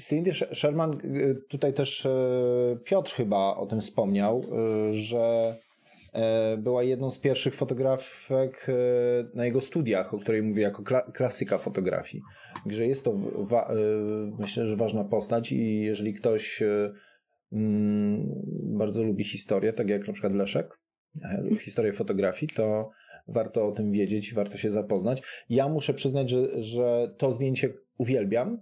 Cindy 0.08 0.34
Sherman, 0.34 0.98
y, 1.04 1.36
tutaj 1.50 1.74
też 1.74 2.06
e, 2.06 2.10
Piotr 2.84 3.12
chyba 3.12 3.56
o 3.56 3.66
tym 3.66 3.82
wspomniał, 3.82 4.44
y, 4.90 4.94
że 4.94 5.56
e, 6.14 6.58
była 6.58 6.84
jedną 6.84 7.10
z 7.10 7.20
pierwszych 7.20 7.56
fotografek 7.56 8.68
e, 8.70 8.74
na 9.38 9.46
jego 9.46 9.62
studiach, 9.62 10.14
o 10.14 10.18
której 10.18 10.44
mówię 10.44 10.64
jako 10.64 10.84
klasyka 11.14 11.58
fotografii. 11.58 12.24
Także 12.64 12.88
jest 12.88 13.06
to 13.06 13.14
myślę, 14.40 14.68
że 14.68 14.76
ważna 14.76 15.04
postać 15.04 15.52
i 15.52 15.82
jeżeli 15.82 16.14
ktoś 16.14 16.64
mm, 17.52 18.30
bardzo 18.78 19.04
lubi 19.04 19.24
historię, 19.24 19.74
tak 19.74 19.90
jak 19.90 20.08
na 20.08 20.14
przykład 20.14 20.34
Leszek, 20.34 20.80
historię 21.60 21.94
fotografii, 21.94 22.52
to 22.56 22.90
warto 23.32 23.68
o 23.68 23.72
tym 23.72 23.92
wiedzieć, 23.92 24.34
warto 24.34 24.58
się 24.58 24.72
zapoznać. 24.72 25.22
Ja 25.50 25.70
muszę 25.70 25.94
przyznać, 25.94 26.30
że, 26.30 26.64
że 26.64 27.14
to 27.18 27.32
zdjęcie 27.32 27.70
uwielbiam, 27.98 28.58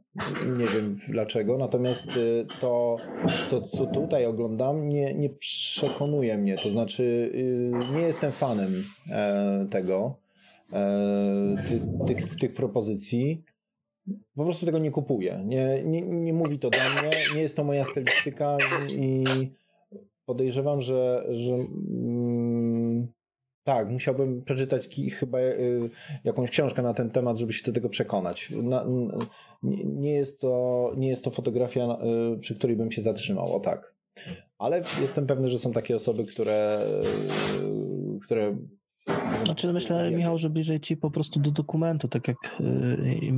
nie 0.58 0.65
wiem 0.65 0.97
dlaczego, 1.10 1.58
natomiast 1.58 2.17
y, 2.17 2.45
to, 2.60 2.97
to 3.49 3.62
co 3.62 3.86
tutaj 3.86 4.25
oglądam, 4.25 4.89
nie, 4.89 5.13
nie 5.13 5.30
przekonuje 5.30 6.38
mnie, 6.38 6.58
to 6.58 6.69
znaczy 6.69 7.03
y, 7.03 7.71
nie 7.95 8.01
jestem 8.01 8.32
fanem 8.32 8.84
e, 9.12 9.67
tego, 9.69 10.15
e, 10.73 11.56
ty, 11.67 11.82
tych, 12.08 12.36
tych 12.36 12.53
propozycji. 12.53 13.43
Po 14.36 14.43
prostu 14.43 14.65
tego 14.65 14.80
nie 14.80 14.91
kupuję. 14.91 15.43
Nie, 15.45 15.84
nie, 15.84 16.01
nie 16.01 16.34
mówi 16.34 16.60
to 16.60 16.69
do 16.69 16.77
mnie, 16.77 17.10
nie 17.36 17.41
jest 17.41 17.56
to 17.56 17.63
moja 17.63 17.84
stylistyka 17.84 18.58
i 18.99 19.23
podejrzewam, 20.25 20.82
że, 20.82 21.25
że 21.30 21.53
tak, 23.67 23.89
musiałbym 23.89 24.41
przeczytać 24.41 24.89
chyba 25.19 25.39
y, 25.39 25.89
jakąś 26.23 26.49
książkę 26.49 26.82
na 26.82 26.93
ten 26.93 27.10
temat, 27.10 27.38
żeby 27.38 27.53
się 27.53 27.65
do 27.65 27.73
tego 27.73 27.89
przekonać. 27.89 28.51
Na, 28.63 28.86
nie, 29.86 30.13
jest 30.13 30.41
to, 30.41 30.93
nie 30.97 31.10
jest 31.10 31.23
to 31.23 31.32
fotografia, 31.32 31.97
y, 32.36 32.39
przy 32.39 32.56
której 32.56 32.75
bym 32.75 32.91
się 32.91 33.01
zatrzymał, 33.01 33.56
o 33.56 33.60
tak. 33.60 33.95
Ale 34.58 34.84
jestem 35.01 35.27
pewny, 35.27 35.47
że 35.47 35.60
są 35.60 35.71
takie 35.71 35.95
osoby, 35.95 36.25
które, 36.25 36.80
y, 38.15 38.19
które 38.25 38.58
znaczy 39.45 39.73
myślę, 39.73 40.12
Michał, 40.12 40.38
że 40.38 40.49
bliżej 40.49 40.80
ci 40.80 40.97
po 40.97 41.12
prostu 41.12 41.39
do 41.39 41.51
dokumentu, 41.51 42.08
tak 42.08 42.27
jak... 42.27 42.62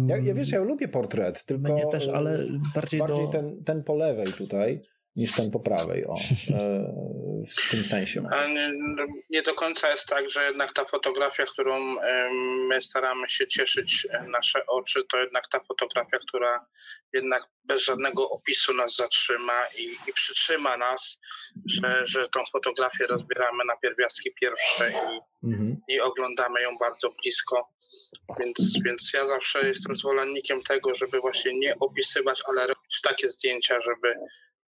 Ja, 0.07 0.17
ja 0.17 0.33
wiesz, 0.33 0.51
ja 0.51 0.59
lubię 0.59 0.87
portret, 0.87 1.45
tylko... 1.45 1.73
Mnie 1.73 1.87
też, 1.87 2.07
ale 2.07 2.45
bardziej, 2.75 2.99
bardziej 2.99 3.25
do... 3.25 3.31
ten, 3.31 3.63
ten 3.63 3.83
po 3.83 3.95
lewej 3.95 4.27
tutaj 4.37 4.81
niż 5.19 5.35
ten 5.35 5.51
po 5.51 5.59
prawej, 5.59 6.05
o, 6.05 6.13
e, 6.59 6.93
w 7.47 7.71
tym 7.71 7.85
sensie. 7.85 8.23
Nie, 8.49 8.71
nie, 9.29 9.41
do 9.41 9.53
końca 9.53 9.91
jest 9.91 10.07
tak, 10.07 10.29
że 10.29 10.47
jednak 10.47 10.73
ta 10.73 10.85
fotografia, 10.85 11.45
którą 11.45 11.95
my 12.67 12.81
staramy 12.81 13.29
się 13.29 13.47
cieszyć 13.47 14.07
nasze 14.27 14.65
oczy, 14.65 15.03
to 15.11 15.17
jednak 15.17 15.47
ta 15.47 15.59
fotografia, 15.59 16.17
która 16.27 16.65
jednak 17.13 17.43
bez 17.63 17.83
żadnego 17.83 18.29
opisu 18.29 18.73
nas 18.73 18.95
zatrzyma 18.95 19.67
i, 19.77 19.83
i 19.83 20.13
przytrzyma 20.13 20.77
nas, 20.77 21.19
że, 21.65 22.05
że 22.05 22.27
tą 22.27 22.39
fotografię 22.51 23.07
rozbieramy 23.07 23.65
na 23.65 23.77
pierwiastki 23.77 24.29
pierwsze 24.41 24.91
i, 24.91 25.47
mhm. 25.47 25.77
i 25.87 25.99
oglądamy 25.99 26.61
ją 26.61 26.77
bardzo 26.77 27.09
blisko. 27.09 27.69
Więc, 28.39 28.79
więc 28.85 29.11
ja 29.13 29.25
zawsze 29.25 29.67
jestem 29.67 29.97
zwolennikiem 29.97 30.63
tego, 30.63 30.95
żeby 30.95 31.19
właśnie 31.19 31.59
nie 31.59 31.79
opisywać, 31.79 32.41
ale 32.47 32.67
robić 32.67 33.01
takie 33.03 33.29
zdjęcia, 33.29 33.81
żeby 33.81 34.15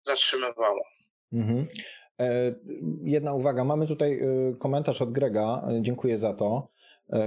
zatrzymywało. 0.05 0.81
Mhm. 1.33 1.67
E, 2.19 2.55
jedna 3.03 3.33
uwaga, 3.33 3.63
mamy 3.63 3.87
tutaj 3.87 4.19
e, 4.19 4.55
komentarz 4.59 5.01
od 5.01 5.11
Grega, 5.11 5.67
e, 5.69 5.81
dziękuję 5.81 6.17
za 6.17 6.33
to, 6.33 6.67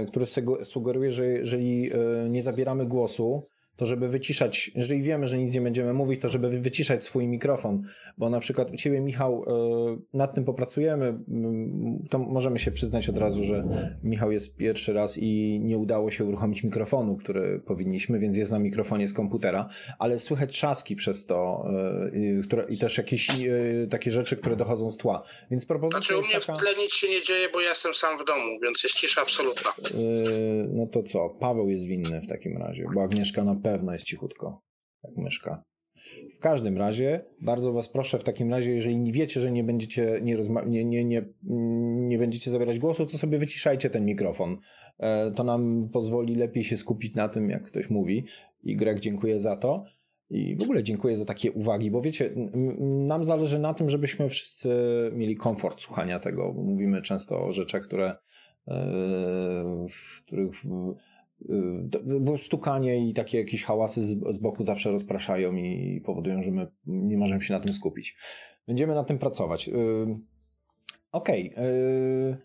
który 0.07 0.25
sugeruje, 0.63 1.11
że 1.11 1.25
jeżeli 1.25 1.91
nie 2.29 2.41
zabieramy 2.41 2.85
głosu, 2.85 3.47
to 3.79 3.85
żeby 3.85 4.07
wyciszać, 4.07 4.71
jeżeli 4.75 5.01
wiemy, 5.01 5.27
że 5.27 5.37
nic 5.37 5.53
nie 5.53 5.61
będziemy 5.61 5.93
mówić, 5.93 6.21
to 6.21 6.29
żeby 6.29 6.49
wyciszać 6.49 7.03
swój 7.03 7.27
mikrofon, 7.27 7.83
bo 8.17 8.29
na 8.29 8.39
przykład 8.39 8.71
u 8.71 8.75
Ciebie, 8.75 9.01
Michał, 9.01 9.45
e, 9.47 10.17
nad 10.17 10.35
tym 10.35 10.45
popracujemy, 10.45 11.19
to 12.09 12.19
możemy 12.19 12.59
się 12.59 12.71
przyznać 12.71 13.09
od 13.09 13.17
razu, 13.17 13.43
że 13.43 13.63
Michał 14.03 14.31
jest 14.31 14.55
pierwszy 14.55 14.93
raz 14.93 15.17
i 15.17 15.59
nie 15.63 15.77
udało 15.77 16.11
się 16.11 16.25
uruchomić 16.25 16.63
mikrofonu, 16.63 17.17
który 17.17 17.59
powinniśmy, 17.59 18.19
więc 18.19 18.37
jest 18.37 18.51
na 18.51 18.59
mikrofonie 18.59 19.07
z 19.07 19.13
komputera, 19.13 19.69
ale 19.99 20.19
słychać 20.19 20.51
trzaski 20.51 20.95
przez 20.95 21.25
to 21.25 21.65
e, 22.39 22.41
które, 22.43 22.65
i 22.69 22.77
też 22.77 22.97
jakieś 22.97 23.29
e, 23.29 23.87
takie 23.89 24.11
rzeczy, 24.11 24.37
które 24.37 24.55
dochodzą 24.55 24.91
z 24.91 24.97
tła, 24.97 25.23
więc 25.51 25.65
propozycja 25.65 25.99
Znaczy 25.99 26.17
u 26.17 26.21
mnie 26.21 26.39
taka... 26.39 26.55
w 26.55 26.57
tle 26.57 26.75
nic 26.83 26.93
się 26.93 27.09
nie 27.09 27.21
dzieje, 27.21 27.47
bo 27.53 27.61
ja 27.61 27.69
jestem 27.69 27.93
sam 27.93 28.19
w 28.19 28.25
domu, 28.25 28.59
więc 28.63 28.83
jest 28.83 28.95
cisza 28.95 29.21
absolutna. 29.21 29.71
No 30.73 30.87
to 30.87 31.03
co, 31.03 31.29
Paweł 31.29 31.69
jest 31.69 31.85
winny 31.85 32.21
w 32.21 32.27
takim 32.27 32.57
razie, 32.57 32.85
bo 32.93 33.03
Agnieszka 33.03 33.43
na 33.43 33.55
pewno 33.55 33.68
pewno 33.71 33.93
jest 33.93 34.05
cichutko, 34.05 34.61
jak 35.03 35.17
myszka. 35.17 35.63
W 36.35 36.39
każdym 36.39 36.77
razie, 36.77 37.25
bardzo 37.41 37.73
Was 37.73 37.89
proszę, 37.89 38.19
w 38.19 38.23
takim 38.23 38.51
razie, 38.51 38.73
jeżeli 38.73 38.97
nie 38.97 39.11
wiecie, 39.11 39.41
że 39.41 39.51
nie 39.51 39.63
będziecie, 39.63 40.19
nie, 40.21 40.37
nie, 40.65 40.85
nie, 40.85 41.05
nie, 41.05 41.25
nie 42.07 42.17
będziecie 42.17 42.51
zabierać 42.51 42.79
głosu, 42.79 43.05
to 43.05 43.17
sobie 43.17 43.37
wyciszajcie 43.37 43.89
ten 43.89 44.05
mikrofon. 44.05 44.57
E, 44.99 45.31
to 45.31 45.43
nam 45.43 45.89
pozwoli 45.93 46.35
lepiej 46.35 46.63
się 46.63 46.77
skupić 46.77 47.15
na 47.15 47.29
tym, 47.29 47.49
jak 47.49 47.63
ktoś 47.63 47.89
mówi. 47.89 48.25
I 48.63 48.75
Greg, 48.75 48.99
dziękuję 48.99 49.39
za 49.39 49.57
to. 49.57 49.83
I 50.29 50.55
w 50.55 50.63
ogóle 50.63 50.83
dziękuję 50.83 51.17
za 51.17 51.25
takie 51.25 51.51
uwagi, 51.51 51.91
bo 51.91 52.01
wiecie, 52.01 52.29
nam 53.07 53.23
zależy 53.23 53.59
na 53.59 53.73
tym, 53.73 53.89
żebyśmy 53.89 54.29
wszyscy 54.29 54.69
mieli 55.13 55.35
komfort 55.35 55.81
słuchania 55.81 56.19
tego. 56.19 56.53
Mówimy 56.53 57.01
często 57.01 57.45
o 57.45 57.51
rzeczach, 57.51 57.83
które, 57.83 58.15
e, 58.67 59.87
w 59.89 60.23
których 60.25 60.53
Y, 60.65 61.08
bo 62.19 62.37
stukanie 62.37 63.09
i 63.09 63.13
takie 63.13 63.37
jakieś 63.37 63.63
hałasy 63.63 64.01
z, 64.01 64.35
z 64.35 64.37
boku 64.37 64.63
zawsze 64.63 64.91
rozpraszają 64.91 65.55
i 65.55 66.01
powodują, 66.05 66.43
że 66.43 66.51
my 66.51 66.67
nie 66.85 67.17
możemy 67.17 67.41
się 67.41 67.53
na 67.53 67.59
tym 67.59 67.73
skupić. 67.73 68.17
Będziemy 68.67 68.95
na 68.95 69.03
tym 69.03 69.17
pracować. 69.17 69.67
Y, 69.67 69.71
okej. 71.11 71.51
Okay. 71.51 72.37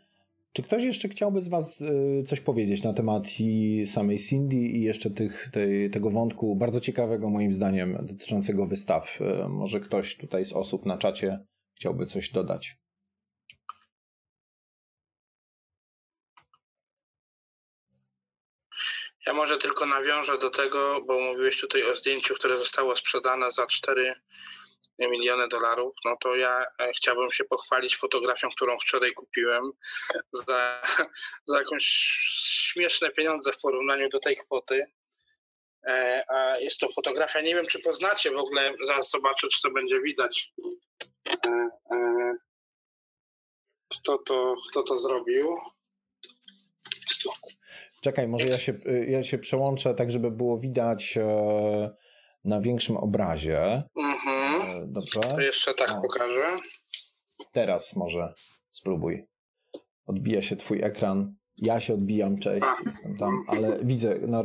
Czy 0.53 0.63
ktoś 0.63 0.83
jeszcze 0.83 1.09
chciałby 1.09 1.41
z 1.41 1.49
Was 1.49 1.81
y, 1.81 2.23
coś 2.27 2.41
powiedzieć 2.41 2.83
na 2.83 2.93
temat 2.93 3.41
i 3.41 3.83
samej 3.87 4.19
Cindy 4.19 4.57
i 4.57 4.83
jeszcze 4.83 5.11
tych, 5.11 5.51
tej, 5.53 5.91
tego 5.91 6.11
wątku 6.11 6.57
bardzo 6.57 6.81
ciekawego 6.81 7.31
moim 7.31 7.53
zdaniem 7.53 7.99
dotyczącego 8.03 8.67
wystaw? 8.67 9.21
Może 9.49 9.81
ktoś 9.81 10.17
tutaj 10.17 10.45
z 10.45 10.53
osób 10.53 10.87
na 10.87 10.99
czacie 10.99 11.39
chciałby 11.75 12.07
coś 12.07 12.31
dodać? 12.31 12.84
Ja 19.27 19.33
może 19.33 19.57
tylko 19.57 19.87
nawiążę 19.87 20.39
do 20.39 20.51
tego, 20.51 21.01
bo 21.07 21.21
mówiłeś 21.21 21.61
tutaj 21.61 21.85
o 21.85 21.97
zdjęciu, 21.97 22.35
które 22.35 22.59
zostało 22.59 22.97
sprzedane 22.97 23.53
za 23.53 23.67
4 23.67 24.15
miliony 24.99 25.49
dolarów, 25.49 25.95
no 26.05 26.17
to 26.21 26.35
ja 26.37 26.67
e, 26.79 26.93
chciałbym 26.93 27.33
się 27.33 27.45
pochwalić 27.45 27.97
fotografią, 27.97 28.51
którą 28.51 28.79
wczoraj 28.79 29.13
kupiłem 29.13 29.73
za, 30.33 30.83
za 31.49 31.59
jakąś 31.59 31.85
śmieszne 32.73 33.11
pieniądze 33.11 33.53
w 33.53 33.61
porównaniu 33.61 34.09
do 34.09 34.21
tej 34.21 34.37
kwoty. 34.37 34.87
E, 35.87 36.25
a 36.29 36.59
jest 36.59 36.81
to 36.81 36.89
fotografia, 36.89 37.41
nie 37.41 37.55
wiem 37.55 37.67
czy 37.67 37.79
poznacie 37.79 38.31
w 38.31 38.39
ogóle, 38.39 38.75
zaraz 38.87 39.11
zobaczę 39.11 39.49
czy 39.49 39.63
to 39.63 39.71
będzie 39.71 40.01
widać. 40.01 40.53
E, 41.47 42.35
kto 43.89 44.19
to, 44.19 44.55
kto 44.71 44.83
to 44.83 44.99
zrobił? 44.99 45.57
Czekaj, 48.05 48.29
może 48.29 48.49
ja 48.49 48.59
się, 48.59 48.73
y, 48.73 49.07
ja 49.11 49.23
się 49.23 49.39
przełączę 49.39 49.95
tak, 49.95 50.11
żeby 50.11 50.31
było 50.31 50.59
widać 50.59 51.17
e, 51.17 51.91
na 52.45 52.61
większym 52.61 52.97
obrazie. 52.97 53.83
Mhm. 53.97 54.83
E, 54.83 54.87
dobrze. 54.87 55.21
To 55.21 55.41
jeszcze 55.41 55.75
tak 55.75 55.91
o. 55.91 56.01
pokażę. 56.01 56.57
Teraz 57.53 57.97
może 57.97 58.35
spróbuj. 58.71 59.27
Odbija 60.07 60.43
się 60.43 60.57
twój 60.57 60.83
ekran. 60.83 61.35
Ja 61.57 61.81
się 61.81 61.95
odbijam, 61.95 62.39
cześć, 62.39 62.67
jestem 62.87 63.17
tam, 63.17 63.31
ale 63.47 63.79
widzę, 63.83 64.19
no, 64.29 64.43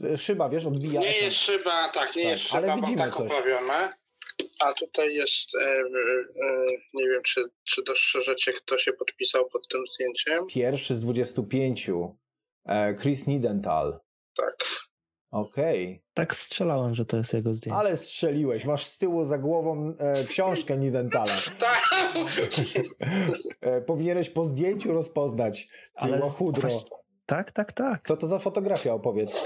yy, 0.00 0.18
szyba, 0.18 0.48
wiesz, 0.48 0.66
odbija. 0.66 1.00
Nie 1.00 1.08
ekran. 1.08 1.24
jest 1.24 1.36
szyba, 1.36 1.88
tak, 1.88 2.16
nie 2.16 2.22
tak, 2.22 2.32
jest 2.32 2.42
szyba, 2.42 2.58
ale 2.58 2.76
widzimy 2.76 2.98
tak 2.98 3.14
coś. 3.14 3.30
A 4.60 4.72
tutaj 4.72 5.14
jest, 5.14 5.54
e, 5.54 5.60
e, 5.60 5.84
nie 6.94 7.08
wiem, 7.08 7.22
czy, 7.22 7.44
czy 7.64 7.82
dostrzeżecie, 7.82 8.52
kto 8.52 8.78
się 8.78 8.92
podpisał 8.92 9.48
pod 9.48 9.68
tym 9.68 9.80
zdjęciem. 9.94 10.46
Pierwszy 10.46 10.94
z 10.94 11.00
25. 11.00 11.90
E, 12.66 12.94
Chris 12.94 13.26
Nidental. 13.26 14.00
Tak. 14.36 14.56
Okej. 15.30 15.84
Okay. 15.84 16.00
Tak 16.14 16.34
strzelałem, 16.34 16.94
że 16.94 17.04
to 17.04 17.16
jest 17.16 17.32
jego 17.32 17.54
zdjęcie. 17.54 17.78
Ale 17.78 17.96
strzeliłeś. 17.96 18.64
Masz 18.64 18.84
z 18.84 18.98
tyłu 18.98 19.24
za 19.24 19.38
głową 19.38 19.94
e, 19.98 20.24
książkę 20.24 20.76
Nidentala. 20.76 21.32
tak. 21.58 21.82
e, 23.60 23.80
powinieneś 23.80 24.30
po 24.30 24.44
zdjęciu 24.44 24.92
rozpoznać. 24.92 25.68
Ale 25.94 26.20
chudro. 26.20 26.84
Tak, 27.26 27.52
tak, 27.52 27.72
tak. 27.72 28.06
Co 28.06 28.16
to 28.16 28.26
za 28.26 28.38
fotografia, 28.38 28.92
opowiedz. 28.92 29.40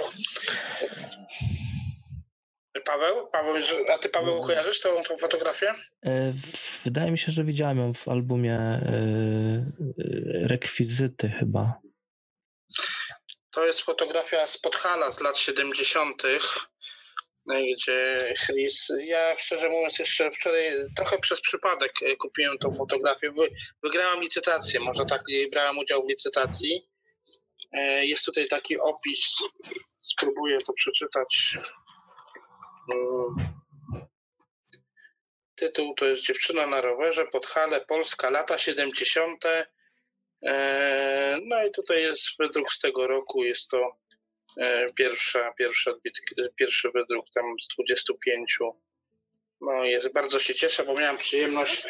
Paweł? 2.88 3.26
Paweł 3.26 3.54
a 3.94 3.98
ty 3.98 4.08
Paweł 4.08 4.40
kojarzysz 4.40 4.80
tą, 4.80 4.88
tą 5.08 5.18
fotografię? 5.18 5.74
E, 6.06 6.32
wydaje 6.84 7.10
mi 7.10 7.18
się, 7.18 7.32
że 7.32 7.44
widziałem 7.44 7.78
ją 7.78 7.94
w 7.94 8.08
albumie 8.08 8.54
e, 8.54 8.78
e, 8.78 10.48
Rekwizyty 10.48 11.32
chyba. 11.38 11.80
To 13.50 13.66
jest 13.66 13.80
fotografia 13.80 14.46
z 14.46 14.58
Podhala 14.58 15.10
z 15.10 15.20
lat 15.20 15.38
70., 15.38 16.22
gdzie 17.76 18.18
Chris, 18.46 18.88
ja 18.98 19.38
szczerze 19.38 19.68
mówiąc 19.68 19.98
jeszcze 19.98 20.30
wczoraj 20.30 20.72
trochę 20.96 21.18
przez 21.18 21.40
przypadek 21.40 21.92
kupiłem 22.18 22.58
tą 22.58 22.74
fotografię. 22.74 23.32
Wygrałem 23.82 24.20
licytację, 24.20 24.80
może 24.80 25.04
tak 25.04 25.22
brałem 25.50 25.78
udział 25.78 26.06
w 26.06 26.08
licytacji. 26.08 26.88
Jest 28.00 28.24
tutaj 28.24 28.46
taki 28.48 28.78
opis, 28.78 29.34
spróbuję 30.02 30.58
to 30.66 30.72
przeczytać. 30.72 31.58
Tytuł 35.56 35.94
to 35.94 36.06
jest 36.06 36.22
Dziewczyna 36.22 36.66
na 36.66 36.80
rowerze, 36.80 37.26
Podhale, 37.26 37.80
Polska, 37.80 38.30
lata 38.30 38.58
70. 38.58 39.44
E, 40.42 41.38
no 41.44 41.64
i 41.64 41.70
tutaj 41.70 42.02
jest 42.02 42.26
wydruk 42.38 42.72
z 42.72 42.80
tego 42.80 43.06
roku, 43.06 43.44
jest 43.44 43.70
to 43.70 43.96
e, 44.56 44.92
pierwsza, 44.92 45.52
pierwsza 45.58 45.90
pierwszy 46.56 46.90
wydruk 46.94 47.26
tam 47.34 47.44
z 47.60 47.68
25. 47.68 48.58
No 49.60 49.84
jest, 49.84 50.12
bardzo 50.12 50.38
się 50.38 50.54
cieszę, 50.54 50.84
bo 50.84 50.94
miałem 50.94 51.16
przyjemność 51.16 51.86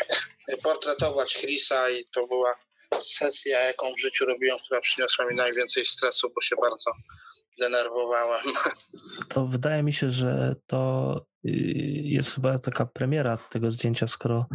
portretować 0.62 1.34
Chrisa 1.34 1.90
i 1.90 2.06
to 2.06 2.26
była 2.26 2.67
sesja, 3.02 3.60
jaką 3.60 3.94
w 3.94 4.00
życiu 4.00 4.26
robiłem, 4.26 4.58
która 4.58 4.80
przyniosła 4.80 5.26
mi 5.26 5.34
najwięcej 5.36 5.84
stresu, 5.84 6.30
bo 6.34 6.40
się 6.40 6.56
bardzo 6.62 6.92
denerwowałem. 7.58 8.40
To 9.28 9.46
wydaje 9.46 9.82
mi 9.82 9.92
się, 9.92 10.10
że 10.10 10.54
to 10.66 11.14
y, 11.44 11.50
jest 12.04 12.34
chyba 12.34 12.58
taka 12.58 12.86
premiera 12.86 13.38
tego 13.50 13.70
zdjęcia, 13.70 14.06
skoro 14.06 14.46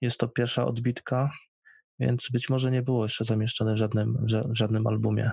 jest 0.00 0.20
to 0.20 0.28
pierwsza 0.28 0.66
odbitka, 0.66 1.30
więc 2.00 2.28
być 2.32 2.48
może 2.48 2.70
nie 2.70 2.82
było 2.82 3.04
jeszcze 3.04 3.24
zamieszczone 3.24 3.74
w 3.74 3.78
żadnym, 3.78 4.26
w 4.26 4.56
żadnym 4.56 4.86
albumie. 4.86 5.30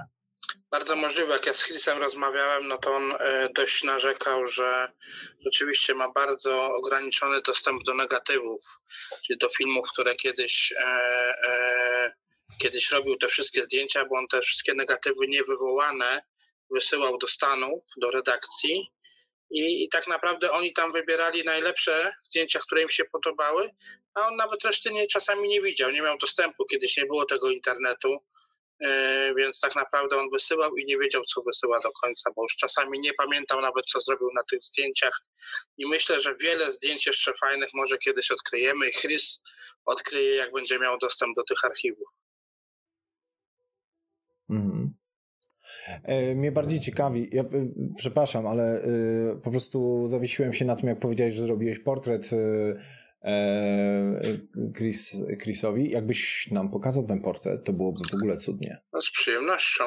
Bardzo 0.71 0.95
możliwe. 0.95 1.33
Jak 1.33 1.45
ja 1.45 1.53
z 1.53 1.63
Chrisem 1.63 1.97
rozmawiałem, 1.97 2.67
no 2.67 2.77
to 2.77 2.91
on 2.91 3.11
e, 3.19 3.49
dość 3.55 3.83
narzekał, 3.83 4.45
że 4.45 4.91
rzeczywiście 5.45 5.93
ma 5.93 6.11
bardzo 6.11 6.73
ograniczony 6.73 7.41
dostęp 7.41 7.83
do 7.83 7.93
negatywów, 7.93 8.79
czyli 9.25 9.39
do 9.39 9.49
filmów, 9.57 9.89
które 9.93 10.15
kiedyś 10.15 10.71
e, 10.71 10.77
e, 10.79 11.92
kiedyś 12.63 12.91
robił 12.91 13.17
te 13.17 13.27
wszystkie 13.27 13.63
zdjęcia, 13.63 14.05
bo 14.05 14.17
on 14.17 14.27
te 14.27 14.41
wszystkie 14.41 14.73
negatywy 14.73 15.27
niewywołane 15.27 16.21
wysyłał 16.71 17.17
do 17.17 17.27
Stanów, 17.27 17.83
do 17.97 18.11
redakcji. 18.11 18.91
I, 19.49 19.83
i 19.83 19.89
tak 19.89 20.07
naprawdę 20.07 20.51
oni 20.51 20.73
tam 20.73 20.93
wybierali 20.93 21.43
najlepsze 21.43 22.13
zdjęcia, 22.23 22.59
które 22.59 22.81
im 22.81 22.89
się 22.89 23.05
podobały, 23.05 23.69
a 24.13 24.27
on 24.27 24.35
nawet 24.35 24.63
reszty 24.63 24.91
nie, 24.91 25.07
czasami 25.07 25.49
nie 25.49 25.61
widział, 25.61 25.91
nie 25.91 26.01
miał 26.01 26.17
dostępu, 26.17 26.65
kiedyś 26.65 26.97
nie 26.97 27.05
było 27.05 27.25
tego 27.25 27.49
internetu, 27.49 28.17
yy, 28.79 28.89
więc 29.37 29.59
tak 29.59 29.75
naprawdę 29.75 30.17
on 30.17 30.29
wysyłał 30.31 30.75
i 30.75 30.85
nie 30.85 30.97
wiedział, 30.97 31.23
co 31.23 31.41
wysyła 31.41 31.79
do 31.79 31.89
końca, 32.01 32.31
bo 32.35 32.43
już 32.43 32.55
czasami 32.55 32.99
nie 32.99 33.13
pamiętał 33.13 33.61
nawet, 33.61 33.85
co 33.85 34.01
zrobił 34.01 34.29
na 34.35 34.43
tych 34.43 34.59
zdjęciach. 34.63 35.21
I 35.77 35.87
myślę, 35.87 36.19
że 36.19 36.35
wiele 36.35 36.71
zdjęć 36.71 37.07
jeszcze 37.07 37.33
fajnych 37.39 37.69
może 37.73 37.97
kiedyś 37.97 38.31
odkryjemy 38.31 38.89
i 38.89 38.93
Chris 38.93 39.41
odkryje, 39.85 40.35
jak 40.35 40.51
będzie 40.51 40.79
miał 40.79 40.97
dostęp 40.97 41.35
do 41.35 41.43
tych 41.43 41.65
archiwów. 41.65 42.22
Mhm. 44.55 44.93
E, 46.03 46.35
mnie 46.35 46.51
bardziej 46.51 46.79
ciekawi, 46.79 47.29
ja 47.31 47.43
e, 47.43 47.47
przepraszam, 47.95 48.47
ale 48.47 48.81
e, 48.81 48.87
po 49.43 49.51
prostu 49.51 50.07
zawiesiłem 50.07 50.53
się 50.53 50.65
na 50.65 50.75
tym, 50.75 50.89
jak 50.89 50.99
powiedziałeś, 50.99 51.33
że 51.33 51.43
zrobiłeś 51.43 51.79
portret 51.79 52.29
E, 52.33 53.02
Chris, 54.77 55.23
Chrisowi. 55.41 55.89
Jakbyś 55.89 56.51
nam 56.51 56.71
pokazał 56.71 57.07
ten 57.07 57.21
portret, 57.21 57.63
to 57.63 57.73
byłoby 57.73 57.99
w 58.11 58.13
ogóle 58.13 58.37
cudnie. 58.37 58.77
No 58.93 59.01
z 59.01 59.11
przyjemnością. 59.11 59.83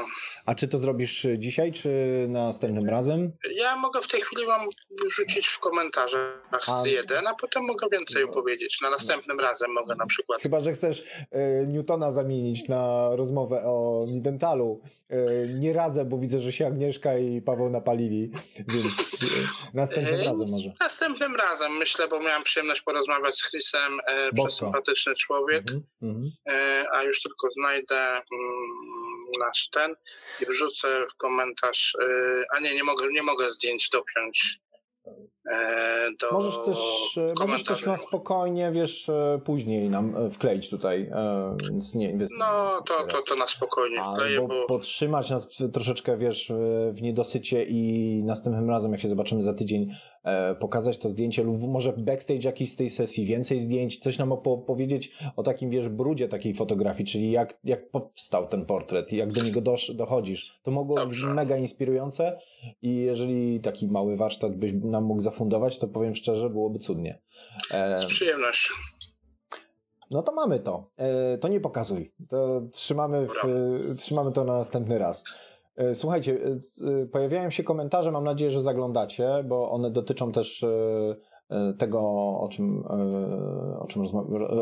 A 0.47 0.55
czy 0.55 0.68
to 0.68 0.78
zrobisz 0.78 1.26
dzisiaj, 1.39 1.72
czy 1.72 1.91
następnym 2.28 2.89
razem? 2.89 3.32
Ja 3.55 3.76
mogę 3.76 4.01
w 4.03 4.09
tej 4.09 4.20
chwili 4.20 4.47
wam 4.47 4.61
wrzucić 5.07 5.47
w 5.47 5.59
komentarzach 5.59 6.68
a... 6.68 6.82
z 6.82 6.87
jeden, 6.87 7.26
a 7.26 7.34
potem 7.34 7.64
mogę 7.64 7.87
więcej 7.93 8.24
no. 8.24 8.30
opowiedzieć. 8.30 8.80
Na 8.80 8.91
następnym 8.91 9.41
razem 9.41 9.72
mogę 9.72 9.95
na 9.95 10.07
przykład. 10.07 10.43
Chyba, 10.43 10.61
że 10.61 10.72
chcesz 10.72 11.05
e, 11.30 11.66
Newtona 11.66 12.12
zamienić 12.12 12.68
na 12.68 13.11
rozmowę 13.16 13.62
o 13.64 14.05
Nidentalu. 14.09 14.82
E, 15.09 15.16
nie 15.49 15.72
radzę, 15.72 16.05
bo 16.05 16.18
widzę, 16.18 16.39
że 16.39 16.53
się 16.53 16.66
Agnieszka 16.66 17.18
i 17.18 17.43
Paweł 17.43 17.70
napalili, 17.70 18.30
więc 18.68 19.22
e, 19.22 19.80
następnym 19.80 20.20
razem 20.20 20.49
może. 20.51 20.72
Następnym 20.80 21.37
razem, 21.37 21.72
myślę, 21.72 22.09
bo 22.09 22.20
miałem 22.20 22.43
przyjemność 22.43 22.82
porozmawiać 22.82 23.26
z 23.33 23.43
Chrisem, 23.43 24.01
e, 24.07 24.33
przesympatyczny 24.33 25.14
człowiek, 25.14 25.64
mm 26.03 26.14
-hmm. 26.14 26.31
e, 26.49 26.85
a 26.93 27.03
już 27.03 27.22
tylko 27.22 27.49
znajdę 27.51 28.01
mm, 28.09 28.22
nasz 29.41 29.68
ten 29.68 29.95
i 30.43 30.47
wrzucę 30.47 31.07
w 31.11 31.16
komentarz, 31.16 31.97
e, 32.03 32.45
a 32.57 32.61
nie, 32.61 32.74
nie 32.74 32.85
mogę, 32.85 33.07
nie 33.12 33.22
mogę 33.22 33.53
zdjęć 33.53 33.91
dopiąć 33.91 34.61
E, 35.51 36.09
do 36.20 36.33
możesz 36.33 36.59
też, 36.64 37.18
e, 37.18 37.35
możesz 37.41 37.64
też 37.64 37.87
na 37.87 37.97
spokojnie, 37.97 38.70
wiesz, 38.72 39.09
e, 39.09 39.41
później 39.45 39.91
nam 39.91 40.31
wkleić 40.31 40.70
tutaj, 40.70 41.11
więc 41.62 41.95
nie... 41.95 42.18
Więc 42.18 42.31
no, 42.39 42.83
to, 42.87 43.07
to, 43.07 43.22
to 43.22 43.37
na 43.37 43.47
spokojnie 43.47 44.01
wkleję, 44.12 44.41
bo, 44.41 44.49
bo... 44.49 44.66
Podtrzymać 44.66 45.31
nas 45.31 45.49
troszeczkę, 45.72 46.16
wiesz, 46.16 46.53
w 46.93 47.03
niedosycie 47.03 47.64
i 47.64 48.22
następnym 48.24 48.70
razem, 48.70 48.93
jak 48.93 49.01
się 49.01 49.09
zobaczymy 49.09 49.43
za 49.43 49.55
tydzień, 49.55 49.91
pokazać 50.61 50.99
to 50.99 51.09
zdjęcie 51.09 51.43
lub 51.43 51.62
może 51.62 51.93
backstage 51.93 52.41
jakiejś 52.45 52.72
z 52.72 52.77
tej 52.77 52.91
sesji, 52.91 53.24
więcej 53.24 53.61
zdjęć, 53.61 53.99
coś 53.99 54.18
nam 54.18 54.33
opowiedzieć 54.33 55.16
o 55.37 55.43
takim, 55.43 55.70
wiesz, 55.70 55.89
brudzie 55.89 56.29
takiej 56.29 56.55
fotografii, 56.55 57.07
czyli 57.09 57.31
jak, 57.31 57.59
jak 57.64 57.91
powstał 57.91 58.49
ten 58.49 58.66
portret 58.66 59.12
i 59.12 59.16
jak 59.16 59.33
do 59.33 59.43
niego 59.43 59.61
dosz, 59.61 59.95
dochodzisz. 59.95 60.61
To 60.62 60.70
mogło 60.70 61.07
być 61.07 61.22
mega 61.22 61.57
inspirujące 61.57 62.39
i 62.83 62.97
jeżeli 62.97 63.61
taki 63.61 63.89
mały 63.89 64.16
warsztat 64.16 64.57
byś 64.57 64.72
nam 64.85 65.05
mógł 65.05 65.20
zafundować, 65.20 65.79
to 65.79 65.89
powiem 65.89 66.14
szczerze, 66.14 66.51
byłoby 66.51 66.79
cudnie. 66.79 67.22
E... 67.70 67.99
Z 67.99 68.07
przyjemnością. 68.07 68.74
No 70.11 70.22
to 70.22 70.33
mamy 70.33 70.61
to. 70.61 70.91
E, 70.97 71.39
to 71.39 71.49
nie 71.49 71.61
pokazuj. 71.61 72.12
To 72.29 72.61
trzymamy, 72.72 73.27
w, 73.27 73.97
trzymamy 73.99 74.33
to 74.33 74.45
na 74.45 74.53
następny 74.53 74.99
raz. 74.99 75.24
E, 75.77 75.95
słuchajcie, 75.95 76.39
e, 77.03 77.07
pojawiają 77.07 77.51
się 77.51 77.64
komentarze, 77.64 78.12
mam 78.12 78.24
nadzieję, 78.24 78.51
że 78.51 78.62
zaglądacie, 78.62 79.45
bo 79.49 79.70
one 79.70 79.91
dotyczą 79.91 80.33
też 80.33 80.64
tego, 81.79 82.01
o 82.41 82.49
czym, 82.51 82.85
o 83.79 83.87
czym, 83.87 84.03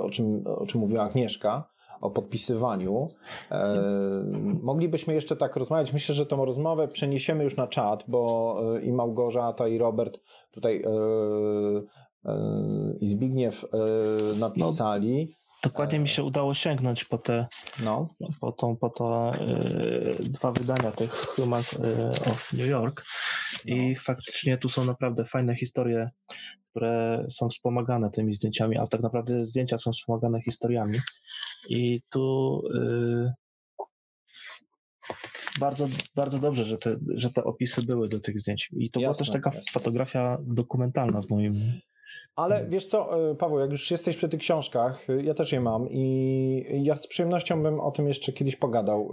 o 0.02 0.10
czym, 0.10 0.44
o 0.46 0.66
czym 0.66 0.80
mówiła 0.80 1.02
Agnieszka, 1.02 1.74
o 2.04 2.10
podpisywaniu. 2.10 3.08
E, 3.50 3.74
moglibyśmy 4.62 5.14
jeszcze 5.14 5.36
tak 5.36 5.56
rozmawiać. 5.56 5.92
Myślę, 5.92 6.14
że 6.14 6.26
tą 6.26 6.44
rozmowę 6.44 6.88
przeniesiemy 6.88 7.44
już 7.44 7.56
na 7.56 7.66
czat, 7.66 8.04
bo 8.08 8.60
e, 8.76 8.82
i 8.82 8.92
Małgorzata, 8.92 9.68
i 9.68 9.78
Robert 9.78 10.20
tutaj 10.50 10.82
e, 10.82 10.90
e, 12.24 12.34
i 13.00 13.06
Zbigniew 13.06 13.64
e, 13.64 14.38
napisali. 14.38 15.34
Dokładnie 15.64 15.98
mi 15.98 16.08
się 16.08 16.22
udało 16.22 16.54
sięgnąć 16.54 17.04
po 17.04 17.18
te, 17.18 17.46
no. 17.82 18.06
po, 18.40 18.52
tą, 18.52 18.76
po 18.76 18.90
to 18.90 19.32
dwa 20.20 20.52
wydania 20.52 20.90
tych 20.90 21.10
Humans 21.10 21.74
of 22.32 22.52
New 22.52 22.66
York 22.66 23.04
i 23.64 23.88
no. 23.88 24.00
faktycznie 24.00 24.58
tu 24.58 24.68
są 24.68 24.84
naprawdę 24.84 25.24
fajne 25.24 25.56
historie, 25.56 26.10
które 26.70 27.26
są 27.30 27.48
wspomagane 27.48 28.10
tymi 28.10 28.34
zdjęciami, 28.34 28.78
a 28.78 28.86
tak 28.86 29.02
naprawdę 29.02 29.44
zdjęcia 29.44 29.78
są 29.78 29.92
wspomagane 29.92 30.42
historiami. 30.42 30.98
I 31.68 32.00
tu 32.10 32.60
yy, 32.74 33.32
bardzo, 35.60 35.86
bardzo 36.14 36.38
dobrze, 36.38 36.64
że 36.64 36.78
te, 36.78 36.96
że 37.14 37.30
te 37.30 37.44
opisy 37.44 37.82
były 37.82 38.08
do 38.08 38.20
tych 38.20 38.40
zdjęć. 38.40 38.70
I 38.72 38.90
to 38.90 39.00
Jasne, 39.00 39.24
była 39.24 39.34
też 39.34 39.42
taka 39.42 39.50
fotografia 39.70 40.38
dokumentalna 40.40 41.22
w 41.22 41.30
moim 41.30 41.54
ale 42.36 42.54
mhm. 42.54 42.70
wiesz 42.70 42.86
co, 42.86 43.30
e, 43.30 43.34
Paweł, 43.34 43.58
jak 43.58 43.70
już 43.70 43.90
jesteś 43.90 44.16
przy 44.16 44.28
tych 44.28 44.40
książkach, 44.40 45.10
e, 45.10 45.22
ja 45.22 45.34
też 45.34 45.52
je 45.52 45.60
mam 45.60 45.88
i 45.90 46.82
ja 46.82 46.96
z 46.96 47.06
przyjemnością 47.06 47.62
bym 47.62 47.80
o 47.80 47.90
tym 47.90 48.08
jeszcze 48.08 48.32
kiedyś 48.32 48.56
pogadał. 48.56 49.10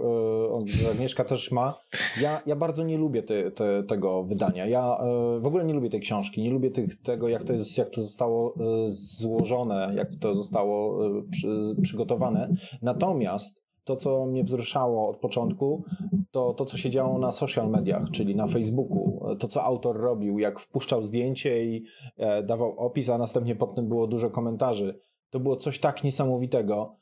E, 0.84 0.90
Agnieszka 0.90 1.24
też 1.24 1.50
ma. 1.50 1.74
Ja, 2.20 2.42
ja 2.46 2.56
bardzo 2.56 2.84
nie 2.84 2.98
lubię 2.98 3.22
te, 3.22 3.50
te, 3.50 3.82
tego 3.82 4.24
wydania. 4.24 4.66
Ja 4.66 4.98
w 5.40 5.46
ogóle 5.46 5.64
nie 5.64 5.74
lubię 5.74 5.90
tej 5.90 6.00
książki, 6.00 6.42
nie 6.42 6.50
lubię 6.50 6.70
tych, 6.70 7.02
tego, 7.02 7.28
jak 7.28 7.44
to, 7.44 7.52
jest, 7.52 7.78
jak 7.78 7.90
to 7.90 8.02
zostało 8.02 8.54
złożone, 8.86 9.92
jak 9.94 10.08
to 10.20 10.34
zostało 10.34 10.98
przy, 11.30 11.48
przygotowane. 11.82 12.48
Natomiast 12.82 13.61
to, 13.84 13.96
co 13.96 14.26
mnie 14.26 14.44
wzruszało 14.44 15.08
od 15.08 15.16
początku, 15.16 15.84
to 16.30 16.54
to, 16.54 16.64
co 16.64 16.76
się 16.76 16.90
działo 16.90 17.18
na 17.18 17.32
social 17.32 17.70
mediach, 17.70 18.10
czyli 18.10 18.36
na 18.36 18.46
Facebooku. 18.46 19.20
To, 19.38 19.48
co 19.48 19.62
autor 19.62 19.96
robił, 19.96 20.38
jak 20.38 20.60
wpuszczał 20.60 21.02
zdjęcie 21.02 21.64
i 21.64 21.84
e, 22.16 22.42
dawał 22.42 22.78
opis, 22.78 23.08
a 23.08 23.18
następnie 23.18 23.56
pod 23.56 23.74
tym 23.74 23.88
było 23.88 24.06
dużo 24.06 24.30
komentarzy. 24.30 25.00
To 25.30 25.40
było 25.40 25.56
coś 25.56 25.80
tak 25.80 26.04
niesamowitego. 26.04 26.96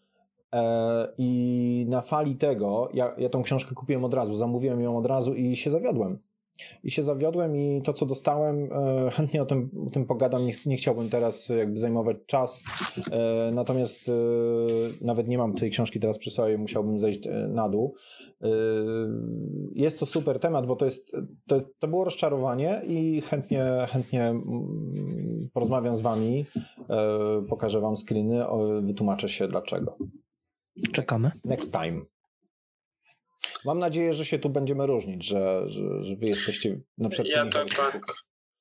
E, 0.55 1.09
I 1.18 1.87
na 1.89 2.01
fali 2.01 2.37
tego, 2.37 2.89
ja, 2.95 3.14
ja 3.18 3.28
tą 3.28 3.43
książkę 3.43 3.74
kupiłem 3.74 4.05
od 4.05 4.14
razu, 4.14 4.35
zamówiłem 4.35 4.81
ją 4.81 4.99
od 4.99 5.07
razu 5.07 5.35
i 5.35 5.57
się 5.57 5.70
zawiodłem 5.70 6.18
i 6.84 6.90
się 6.90 7.02
zawiodłem 7.02 7.56
i 7.56 7.82
to, 7.82 7.92
co 7.92 8.06
dostałem, 8.06 8.68
e, 8.72 9.11
chętnie 9.16 9.42
o 9.42 9.46
tym, 9.46 9.70
o 9.86 9.90
tym 9.90 10.06
pogadam, 10.06 10.46
nie, 10.46 10.52
nie 10.66 10.76
chciałbym 10.76 11.11
teraz 11.11 11.48
jakby 11.48 11.78
zajmować 11.78 12.16
czas, 12.26 12.62
e, 13.12 13.50
natomiast 13.52 14.08
e, 14.08 14.12
nawet 15.04 15.28
nie 15.28 15.38
mam 15.38 15.54
tej 15.54 15.70
książki 15.70 16.00
teraz 16.00 16.18
przy 16.18 16.30
sobie, 16.30 16.58
musiałbym 16.58 16.98
zejść 16.98 17.20
na 17.48 17.68
dół. 17.68 17.94
Jest 19.72 20.00
to 20.00 20.06
super 20.06 20.38
temat, 20.38 20.66
bo 20.66 20.76
to 20.76 20.84
jest, 20.84 21.12
to, 21.46 21.54
jest, 21.54 21.78
to 21.78 21.88
było 21.88 22.04
rozczarowanie 22.04 22.82
i 22.86 23.20
chętnie, 23.20 23.64
chętnie 23.88 24.24
mm, 24.24 25.48
porozmawiam 25.52 25.96
z 25.96 26.00
wami, 26.00 26.44
pokażę 27.48 27.80
wam 27.80 27.96
screeny, 27.96 28.44
wytłumaczę 28.82 29.28
się 29.28 29.48
dlaczego. 29.48 29.96
Czekamy. 30.92 31.30
Next 31.44 31.72
time. 31.72 32.20
Mam 33.64 33.78
nadzieję, 33.78 34.14
że 34.14 34.24
się 34.24 34.38
tu 34.38 34.49
będziemy 34.49 34.86
różnić, 34.86 35.24
że, 35.24 35.62
że, 35.66 36.05
że 36.05 36.16
wy 36.16 36.26
jesteście 36.26 36.80
na 36.99 37.09
przykład... 37.09 37.28
Ja 37.28 37.47
to 37.47 37.64
tak 37.64 38.01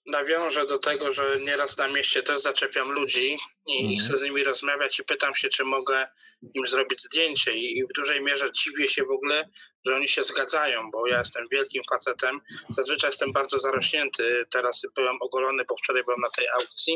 nawiążę 0.05 0.67
do 0.67 0.79
tego, 0.79 1.11
że 1.11 1.37
nieraz 1.45 1.77
na 1.77 1.87
mieście 1.87 2.23
też 2.23 2.41
zaczepiam 2.41 2.91
ludzi 2.91 3.37
i 3.69 3.81
mhm. 3.81 3.99
chcę 3.99 4.17
z 4.17 4.21
nimi 4.21 4.43
rozmawiać 4.43 4.99
i 4.99 5.03
pytam 5.03 5.35
się, 5.35 5.49
czy 5.49 5.63
mogę 5.63 6.07
im 6.53 6.67
zrobić 6.67 7.01
zdjęcie. 7.01 7.53
I, 7.53 7.77
i 7.77 7.83
w 7.83 7.93
dużej 7.95 8.21
mierze 8.21 8.51
dziwię 8.53 8.87
się 8.87 9.03
w 9.03 9.11
ogóle, 9.11 9.49
że 9.85 9.95
oni 9.95 10.07
się 10.07 10.23
zgadzają, 10.23 10.91
bo 10.91 11.07
ja 11.07 11.19
jestem 11.19 11.45
wielkim 11.51 11.83
facetem, 11.89 12.39
zazwyczaj 12.69 13.09
jestem 13.09 13.33
bardzo 13.33 13.59
zarośnięty, 13.59 14.45
teraz 14.51 14.81
byłem 14.95 15.15
ogolony, 15.21 15.63
bo 15.69 15.75
wczoraj 15.77 16.03
byłem 16.03 16.19
na 16.21 16.29
tej 16.29 16.47
aukcji, 16.47 16.95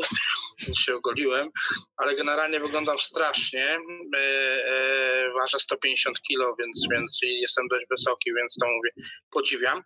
więc 0.60 0.78
się 0.78 0.94
ogoliłem, 0.94 1.48
ale 1.96 2.14
generalnie 2.14 2.60
wyglądam 2.60 2.98
strasznie, 2.98 3.78
e, 4.16 4.18
e, 4.18 5.32
ważę 5.32 5.58
150 5.58 6.22
kilo, 6.22 6.56
więc, 6.58 6.86
więc 6.92 7.18
jestem 7.22 7.68
dość 7.68 7.86
wysoki, 7.90 8.30
więc 8.34 8.56
to 8.60 8.66
mówię, 8.66 8.90
podziwiam, 9.30 9.82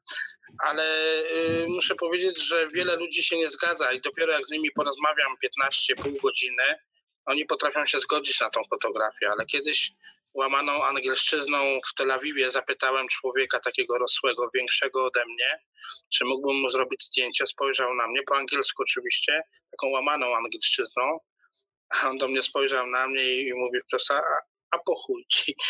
ale 0.59 0.85
y, 1.23 1.67
muszę 1.69 1.95
powiedzieć, 1.95 2.39
że 2.43 2.69
wiele 2.69 2.97
ludzi 2.97 3.23
się 3.23 3.37
nie 3.37 3.51
zgadza 3.51 3.93
i 3.93 4.01
dopiero 4.01 4.33
jak 4.33 4.47
z 4.47 4.51
nimi 4.51 4.71
porozmawiam 4.71 5.37
15 5.43 5.97
pół 5.97 6.13
godziny, 6.23 6.63
oni 7.29 7.45
potrafią 7.45 7.87
się 7.87 8.01
zgodzić 8.01 8.41
na 8.41 8.51
tą 8.51 8.61
fotografię, 8.71 9.31
ale 9.31 9.47
kiedyś 9.47 9.93
łamaną 10.35 10.85
angielszczyzną 10.85 11.59
w 11.91 11.95
Tel 11.95 12.11
Awiwie 12.11 12.51
zapytałem 12.51 13.09
człowieka 13.09 13.59
takiego 13.59 13.99
rosłego, 13.99 14.51
większego 14.55 15.05
ode 15.05 15.25
mnie, 15.27 15.59
czy 16.15 16.25
mógłbym 16.25 16.61
mu 16.61 16.71
zrobić 16.71 17.05
zdjęcie. 17.05 17.47
Spojrzał 17.47 17.95
na 17.95 18.07
mnie, 18.07 18.23
po 18.23 18.37
angielsku 18.37 18.83
oczywiście, 18.83 19.43
taką 19.71 19.91
łamaną 19.91 20.37
angielszczyzną, 20.37 21.19
a 21.89 22.09
on 22.09 22.19
do 22.19 22.29
mnie 22.29 22.43
spojrzał 22.43 22.87
na 22.87 23.09
mnie 23.09 23.25
i 23.25 23.55
mówi 23.55 23.79
wprost, 23.87 24.11
a 24.71 24.79
po 24.79 24.95
chuj 24.95 25.27
ci. 25.29 25.55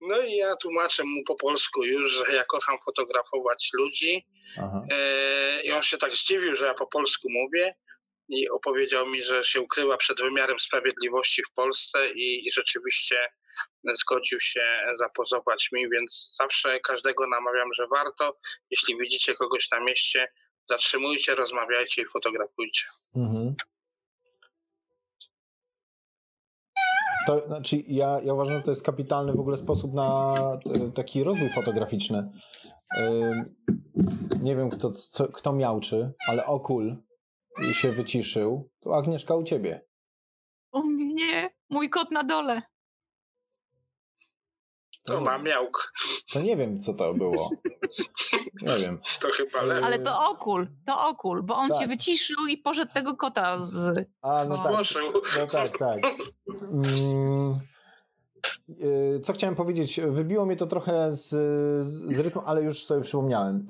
No 0.00 0.20
i 0.20 0.36
ja 0.36 0.56
tłumaczę 0.56 1.04
mu 1.04 1.24
po 1.24 1.34
polsku 1.34 1.84
już, 1.84 2.12
że 2.12 2.34
ja 2.34 2.44
kocham 2.44 2.78
fotografować 2.84 3.70
ludzi. 3.72 4.26
Aha. 4.58 4.82
E, 4.92 5.62
I 5.62 5.72
on 5.72 5.82
się 5.82 5.96
tak 5.96 6.14
zdziwił, 6.14 6.54
że 6.54 6.66
ja 6.66 6.74
po 6.74 6.86
polsku 6.86 7.28
mówię 7.30 7.74
i 8.28 8.50
opowiedział 8.50 9.06
mi, 9.06 9.22
że 9.22 9.42
się 9.42 9.60
ukryła 9.60 9.96
przed 9.96 10.20
wymiarem 10.20 10.58
sprawiedliwości 10.58 11.42
w 11.50 11.52
Polsce 11.52 12.10
i, 12.10 12.46
i 12.46 12.50
rzeczywiście 12.52 13.16
zgodził 13.84 14.40
się 14.40 14.64
zapozować 14.94 15.68
mi, 15.72 15.90
więc 15.90 16.36
zawsze 16.40 16.80
każdego 16.80 17.24
namawiam, 17.28 17.68
że 17.74 17.86
warto. 17.86 18.38
Jeśli 18.70 18.98
widzicie 18.98 19.34
kogoś 19.34 19.70
na 19.70 19.80
mieście, 19.80 20.28
zatrzymujcie, 20.70 21.34
rozmawiajcie 21.34 22.02
i 22.02 22.06
fotografujcie. 22.06 22.84
Mhm. 23.16 23.54
To 27.26 27.46
znaczy, 27.46 27.76
ja, 27.86 28.20
ja 28.24 28.34
uważam, 28.34 28.56
że 28.56 28.62
to 28.62 28.70
jest 28.70 28.84
kapitalny 28.84 29.32
w 29.32 29.40
ogóle 29.40 29.56
sposób 29.56 29.94
na 29.94 30.34
taki 30.94 31.24
rozwój 31.24 31.50
fotograficzny. 31.54 32.30
Nie 34.42 34.56
wiem, 34.56 34.70
kto, 34.70 34.92
co, 34.92 35.28
kto 35.28 35.52
miałczy, 35.52 36.12
ale 36.28 36.46
okul 36.46 36.96
się 37.72 37.92
wyciszył. 37.92 38.70
To 38.80 38.96
Agnieszka 38.96 39.34
u 39.34 39.42
ciebie. 39.44 39.84
U 40.72 40.82
mnie, 40.84 41.50
mój 41.70 41.90
kot 41.90 42.10
na 42.10 42.24
dole. 42.24 42.62
To 45.04 45.20
ma 45.20 45.38
miałk. 45.38 45.92
To 46.32 46.40
nie 46.40 46.56
wiem, 46.56 46.80
co 46.80 46.94
to 46.94 47.14
było. 47.14 47.50
Nie 48.62 48.76
wiem. 48.76 49.00
To 49.20 49.28
chyba. 49.30 49.60
Ale 49.60 49.98
to 49.98 50.30
okul, 50.30 50.68
to 50.86 51.06
okul, 51.06 51.42
bo 51.42 51.56
on 51.56 51.70
tak. 51.70 51.80
się 51.80 51.86
wyciszył 51.86 52.46
i 52.46 52.58
poszedł 52.58 52.92
tego 52.92 53.16
kota 53.16 53.58
z... 53.58 54.08
A, 54.22 54.44
no 54.48 54.56
tak. 54.56 54.72
No 55.38 55.46
tak, 55.46 55.78
tak. 55.78 55.98
Mm. 56.62 57.54
Y, 58.70 59.20
co 59.20 59.32
chciałem 59.32 59.56
powiedzieć? 59.56 60.00
Wybiło 60.00 60.46
mnie 60.46 60.56
to 60.56 60.66
trochę 60.66 61.12
z, 61.12 61.28
z 61.86 62.18
rytmu, 62.18 62.42
ale 62.44 62.62
już 62.62 62.84
sobie 62.84 63.00
przypomniałem. 63.00 63.62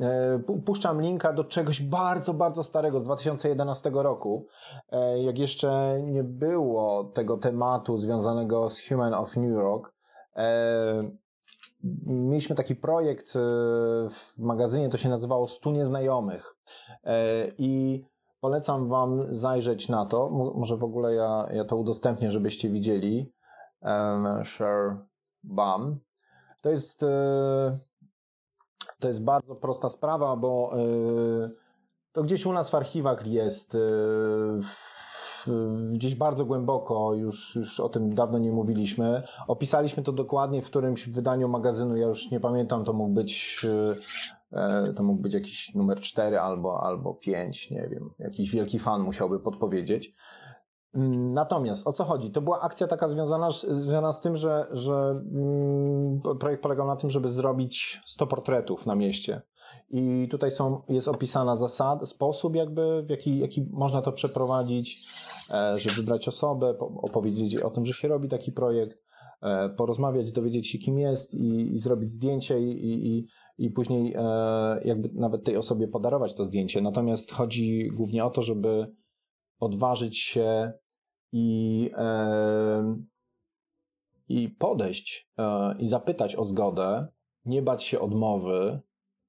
Y, 0.57 0.63
puszczam 0.65 1.03
linka 1.03 1.33
do 1.33 1.45
czegoś 1.45 1.83
bardzo, 1.83 2.35
bardzo 2.35 2.63
starego 2.63 3.01
z 3.01 3.05
2011 3.05 3.91
roku. 3.95 4.47
Y, 4.93 5.23
jak 5.23 5.39
jeszcze 5.39 6.01
nie 6.03 6.25
było 6.25 7.05
tego 7.05 7.37
tematu 7.37 7.97
związanego 7.97 8.71
z 8.71 8.89
Human 8.89 9.15
of 9.15 9.37
New 9.37 9.51
York, 9.51 9.93
mieliśmy 12.07 12.57
taki 12.57 12.77
projekt 12.77 13.37
e, 13.37 13.39
w 14.11 14.39
magazynie, 14.39 14.89
to 14.89 14.99
się 14.99 15.09
nazywało 15.09 15.49
Stu 15.49 15.71
Nieznajomych. 15.71 16.57
E, 17.05 17.47
I 17.59 18.05
polecam 18.41 18.89
Wam 18.89 19.35
zajrzeć 19.35 19.89
na 19.89 20.07
to. 20.07 20.31
Może 20.55 20.77
w 20.77 20.85
ogóle 20.85 21.15
ja, 21.15 21.49
ja 21.53 21.65
to 21.65 21.77
udostępnię, 21.77 22.31
żebyście 22.31 22.69
widzieli. 22.71 23.33
Share 24.45 24.97
BAM. 25.43 26.01
To 26.63 26.71
jest, 26.71 27.03
e, 27.03 27.79
to 29.01 29.09
jest 29.09 29.25
bardzo 29.25 29.55
prosta 29.55 29.89
sprawa, 29.89 30.37
bo 30.37 30.77
to 32.13 32.23
gdzieś 32.23 32.47
u 32.47 32.53
nas 32.53 32.71
w 32.71 32.75
archiwach 32.75 33.27
jest 33.27 33.77
gdzieś 35.93 36.15
bardzo 36.15 36.45
głęboko, 36.45 37.15
już, 37.15 37.57
już 37.57 37.81
o 37.81 37.89
tym 37.89 38.15
dawno 38.15 38.39
nie 38.39 38.53
mówiliśmy. 38.53 39.23
Opisaliśmy 39.49 40.03
to 40.03 40.13
dokładnie 40.13 40.63
w 40.63 40.67
którymś 40.67 41.09
wydaniu 41.09 41.49
magazynu, 41.49 41.97
ja 41.97 42.07
już 42.07 42.31
nie 42.31 42.41
pamiętam, 42.41 42.85
to 42.85 42.93
mógł 42.93 43.13
być 43.13 43.67
e, 44.53 44.93
to 44.97 45.03
mógł 45.03 45.23
być 45.23 45.35
jakiś 45.35 45.75
numer 45.75 46.01
4 46.01 46.41
albo, 46.41 46.83
albo 46.83 47.15
5, 47.15 47.71
nie 47.71 47.89
wiem. 47.89 48.11
Jakiś 48.19 48.51
wielki 48.51 48.79
fan 48.79 49.03
musiałby 49.03 49.41
podpowiedzieć. 49.41 50.15
Natomiast 50.95 51.87
o 51.87 51.93
co 51.93 52.05
chodzi? 52.05 52.31
To 52.31 52.43
była 52.43 52.61
akcja 52.61 52.87
taka 52.87 53.09
związana, 53.09 53.51
związana 53.51 54.13
z 54.13 54.21
tym, 54.21 54.37
że, 54.37 54.67
że 54.71 55.23
mm, 55.33 56.21
projekt 56.41 56.63
polegał 56.63 56.87
na 56.87 56.97
tym, 56.97 57.11
żeby 57.11 57.29
zrobić 57.29 58.01
100 58.07 58.27
portretów 58.27 58.87
na 58.87 58.95
mieście. 58.95 59.43
I 59.91 60.29
tutaj 60.31 60.51
są, 60.51 60.83
jest 60.89 61.09
opisana 61.09 61.57
zasada, 61.57 62.07
sposób 62.07 62.57
jakby, 62.57 63.03
w 63.03 63.11
jaki, 63.11 63.39
jaki 63.39 63.67
można 63.71 64.03
to 64.03 64.13
przeprowadzić, 64.13 65.07
e, 65.51 65.77
żeby 65.77 65.95
wybrać 65.95 66.29
osobę, 66.29 66.79
opowiedzieć 66.79 67.57
o 67.57 67.71
tym, 67.71 67.85
że 67.85 67.93
się 67.93 68.09
robi 68.09 68.29
taki 68.29 68.53
projekt, 68.53 68.99
e, 69.43 69.69
porozmawiać, 69.69 70.33
dowiedzieć 70.33 70.71
się 70.71 70.79
kim 70.79 70.99
jest 70.99 71.35
i, 71.35 71.73
i 71.73 71.79
zrobić 71.79 72.11
zdjęcie 72.11 72.61
i, 72.61 73.07
i, 73.07 73.27
i 73.59 73.71
później 73.71 74.15
e, 74.19 74.23
jakby 74.85 75.11
nawet 75.15 75.45
tej 75.45 75.57
osobie 75.57 75.89
podarować 75.89 76.35
to 76.35 76.45
zdjęcie. 76.45 76.81
Natomiast 76.81 77.33
chodzi 77.33 77.91
głównie 77.97 78.25
o 78.25 78.31
to, 78.31 78.43
żeby 78.43 78.87
odważyć 79.61 80.19
się 80.19 80.73
i, 81.33 81.91
i 84.29 84.49
podejść 84.49 85.31
i 85.79 85.87
zapytać 85.87 86.37
o 86.37 86.45
zgodę, 86.45 87.07
nie 87.45 87.63
bać 87.63 87.83
się 87.83 88.01
odmowy, 88.01 88.83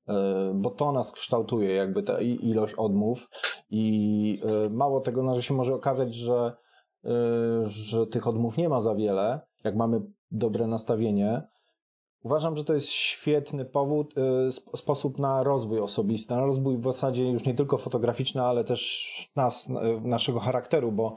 E, 0.08 0.52
bo 0.56 0.70
to 0.70 0.92
nas 0.92 1.12
kształtuje, 1.12 1.76
jakby 1.76 2.04
ta 2.04 2.22
ilość 2.22 2.74
odmów 2.74 3.30
i 3.70 4.40
e, 4.66 4.70
mało 4.70 5.02
tego, 5.02 5.24
no, 5.24 5.36
że 5.36 5.44
się 5.44 5.54
może 5.54 5.76
okazać, 5.76 6.16
że, 6.16 6.54
e, 7.06 7.10
że 7.66 8.08
tych 8.08 8.28
odmów 8.28 8.58
nie 8.58 8.70
ma 8.70 8.82
za 8.82 8.96
wiele, 8.96 9.40
jak 9.64 9.76
mamy 9.76 10.02
dobre 10.32 10.68
nastawienie. 10.68 11.42
Uważam, 12.24 12.58
że 12.58 12.64
to 12.64 12.74
jest 12.74 12.90
świetny 12.90 13.66
powód, 13.66 14.14
sposób 14.76 15.20
na 15.20 15.44
rozwój 15.44 15.80
osobisty, 15.80 16.34
na 16.34 16.46
rozwój 16.46 16.78
w 16.78 16.84
zasadzie 16.84 17.30
już 17.30 17.46
nie 17.46 17.54
tylko 17.54 17.78
fotograficzny, 17.78 18.42
ale 18.42 18.64
też 18.64 19.32
nas, 19.36 19.70
naszego 20.02 20.40
charakteru, 20.40 20.92
bo 20.92 21.16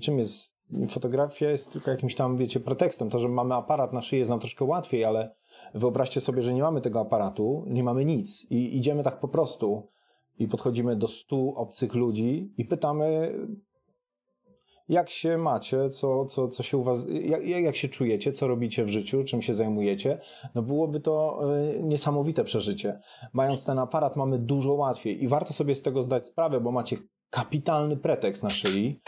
czym 0.00 0.18
jest 0.18 0.56
fotografia 0.88 1.50
jest 1.50 1.72
tylko 1.72 1.90
jakimś 1.90 2.14
tam, 2.14 2.36
wiecie, 2.36 2.60
pretekstem. 2.60 3.10
To, 3.10 3.18
że 3.18 3.28
mamy 3.28 3.54
aparat 3.54 3.92
na 3.92 4.02
szyi 4.02 4.18
jest 4.18 4.30
nam 4.30 4.40
troszkę 4.40 4.64
łatwiej, 4.64 5.04
ale 5.04 5.34
Wyobraźcie 5.74 6.20
sobie, 6.20 6.42
że 6.42 6.54
nie 6.54 6.62
mamy 6.62 6.80
tego 6.80 7.00
aparatu, 7.00 7.64
nie 7.66 7.84
mamy 7.84 8.04
nic 8.04 8.50
i 8.50 8.76
idziemy 8.76 9.02
tak 9.02 9.20
po 9.20 9.28
prostu 9.28 9.88
i 10.38 10.48
podchodzimy 10.48 10.96
do 10.96 11.08
stu 11.08 11.54
obcych 11.56 11.94
ludzi 11.94 12.52
i 12.58 12.64
pytamy, 12.64 13.38
jak 14.88 15.10
się 15.10 15.38
macie, 15.38 15.88
co, 15.88 16.24
co, 16.24 16.48
co 16.48 16.62
się 16.62 16.76
u 16.76 16.82
was, 16.82 17.08
jak, 17.22 17.46
jak 17.46 17.76
się 17.76 17.88
czujecie, 17.88 18.32
co 18.32 18.46
robicie 18.46 18.84
w 18.84 18.88
życiu, 18.88 19.24
czym 19.24 19.42
się 19.42 19.54
zajmujecie, 19.54 20.18
no 20.54 20.62
byłoby 20.62 21.00
to 21.00 21.40
y, 21.78 21.82
niesamowite 21.82 22.44
przeżycie. 22.44 23.00
Mając 23.32 23.64
ten 23.64 23.78
aparat 23.78 24.16
mamy 24.16 24.38
dużo 24.38 24.72
łatwiej. 24.72 25.22
I 25.22 25.28
warto 25.28 25.52
sobie 25.52 25.74
z 25.74 25.82
tego 25.82 26.02
zdać 26.02 26.26
sprawę, 26.26 26.60
bo 26.60 26.72
macie 26.72 26.96
kapitalny 27.30 27.96
pretekst 27.96 28.42
na 28.42 28.50
szyi 28.50 29.00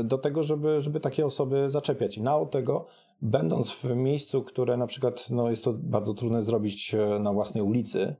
y, 0.00 0.04
do 0.04 0.18
tego, 0.18 0.42
żeby, 0.42 0.80
żeby 0.80 1.00
takie 1.00 1.26
osoby 1.26 1.70
zaczepiać. 1.70 2.18
I 2.18 2.22
na 2.22 2.46
tego 2.46 2.86
będąc 3.22 3.72
w 3.72 3.84
miejscu, 3.84 4.42
które 4.42 4.76
na 4.76 4.86
przykład 4.86 5.30
no, 5.30 5.50
jest 5.50 5.64
to 5.64 5.72
bardzo 5.72 6.14
trudne 6.14 6.42
zrobić 6.42 6.94
e, 6.94 7.18
na 7.18 7.32
własnej 7.32 7.64
ulicy, 7.64 8.16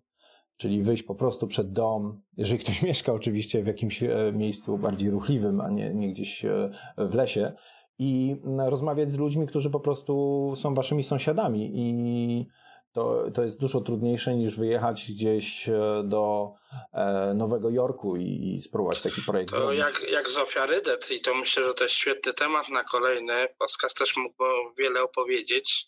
czyli 0.56 0.82
wyjść 0.82 1.02
po 1.02 1.14
prostu 1.14 1.46
przed 1.46 1.72
dom, 1.72 2.22
jeżeli 2.36 2.58
ktoś 2.60 2.82
mieszka 2.88 3.12
oczywiście 3.12 3.62
w 3.62 3.66
jakimś 3.66 4.02
e, 4.02 4.32
miejscu 4.34 4.78
bardziej 4.78 5.10
ruchliwym, 5.10 5.60
a 5.60 5.70
nie, 5.70 5.94
nie 5.94 6.08
gdzieś 6.12 6.44
e, 6.44 6.70
w 6.98 7.14
lesie, 7.14 7.52
i 7.98 8.36
rozmawiać 8.70 9.10
z 9.10 9.18
ludźmi, 9.18 9.46
którzy 9.46 9.70
po 9.70 9.80
prostu 9.80 10.52
są 10.56 10.74
waszymi 10.74 11.02
sąsiadami 11.02 11.70
i 11.74 12.46
to, 12.94 13.24
to 13.34 13.42
jest 13.42 13.60
dużo 13.60 13.80
trudniejsze 13.80 14.34
niż 14.34 14.56
wyjechać 14.56 15.12
gdzieś 15.12 15.68
e, 15.68 16.02
do 16.04 16.52
e, 16.92 17.34
Nowego 17.34 17.70
Jorku 17.70 18.16
i, 18.16 18.52
i 18.54 18.58
spróbować 18.58 19.02
taki 19.02 19.22
projekt 19.22 19.50
to 19.50 19.56
zrobić. 19.56 19.78
Jak, 19.78 20.10
jak 20.10 20.30
Zofia 20.30 20.66
Rydet 20.66 21.10
i 21.10 21.20
to 21.20 21.34
myślę, 21.34 21.64
że 21.64 21.74
to 21.74 21.84
jest 21.84 21.96
świetny 21.96 22.32
temat 22.32 22.68
na 22.68 22.84
kolejny. 22.84 23.48
Podcast 23.58 23.98
też 23.98 24.16
mógłby 24.16 24.44
wiele 24.78 25.02
opowiedzieć. 25.02 25.86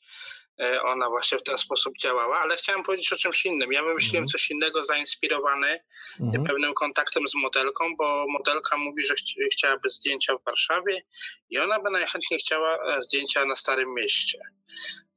E, 0.60 0.82
ona 0.82 1.08
właśnie 1.08 1.38
w 1.38 1.42
ten 1.42 1.58
sposób 1.58 1.98
działała, 1.98 2.38
ale 2.38 2.56
chciałem 2.56 2.82
powiedzieć 2.82 3.12
o 3.12 3.16
czymś 3.16 3.46
innym. 3.46 3.72
Ja 3.72 3.82
wymyśliłem 3.82 4.22
mhm. 4.22 4.28
coś 4.28 4.50
innego 4.50 4.84
zainspirowany 4.84 5.80
mhm. 6.20 6.44
pewnym 6.44 6.74
kontaktem 6.74 7.28
z 7.28 7.34
modelką, 7.34 7.96
bo 7.96 8.26
modelka 8.28 8.76
mówi, 8.76 9.02
że 9.04 9.14
ch 9.14 9.52
chciałaby 9.52 9.90
zdjęcia 9.90 10.36
w 10.36 10.44
Warszawie 10.44 11.02
i 11.50 11.58
ona 11.58 11.80
by 11.80 11.90
najchętniej 11.90 12.40
chciała 12.40 12.78
e, 12.96 13.02
zdjęcia 13.02 13.44
na 13.44 13.56
Starym 13.56 13.94
Mieście. 13.94 14.38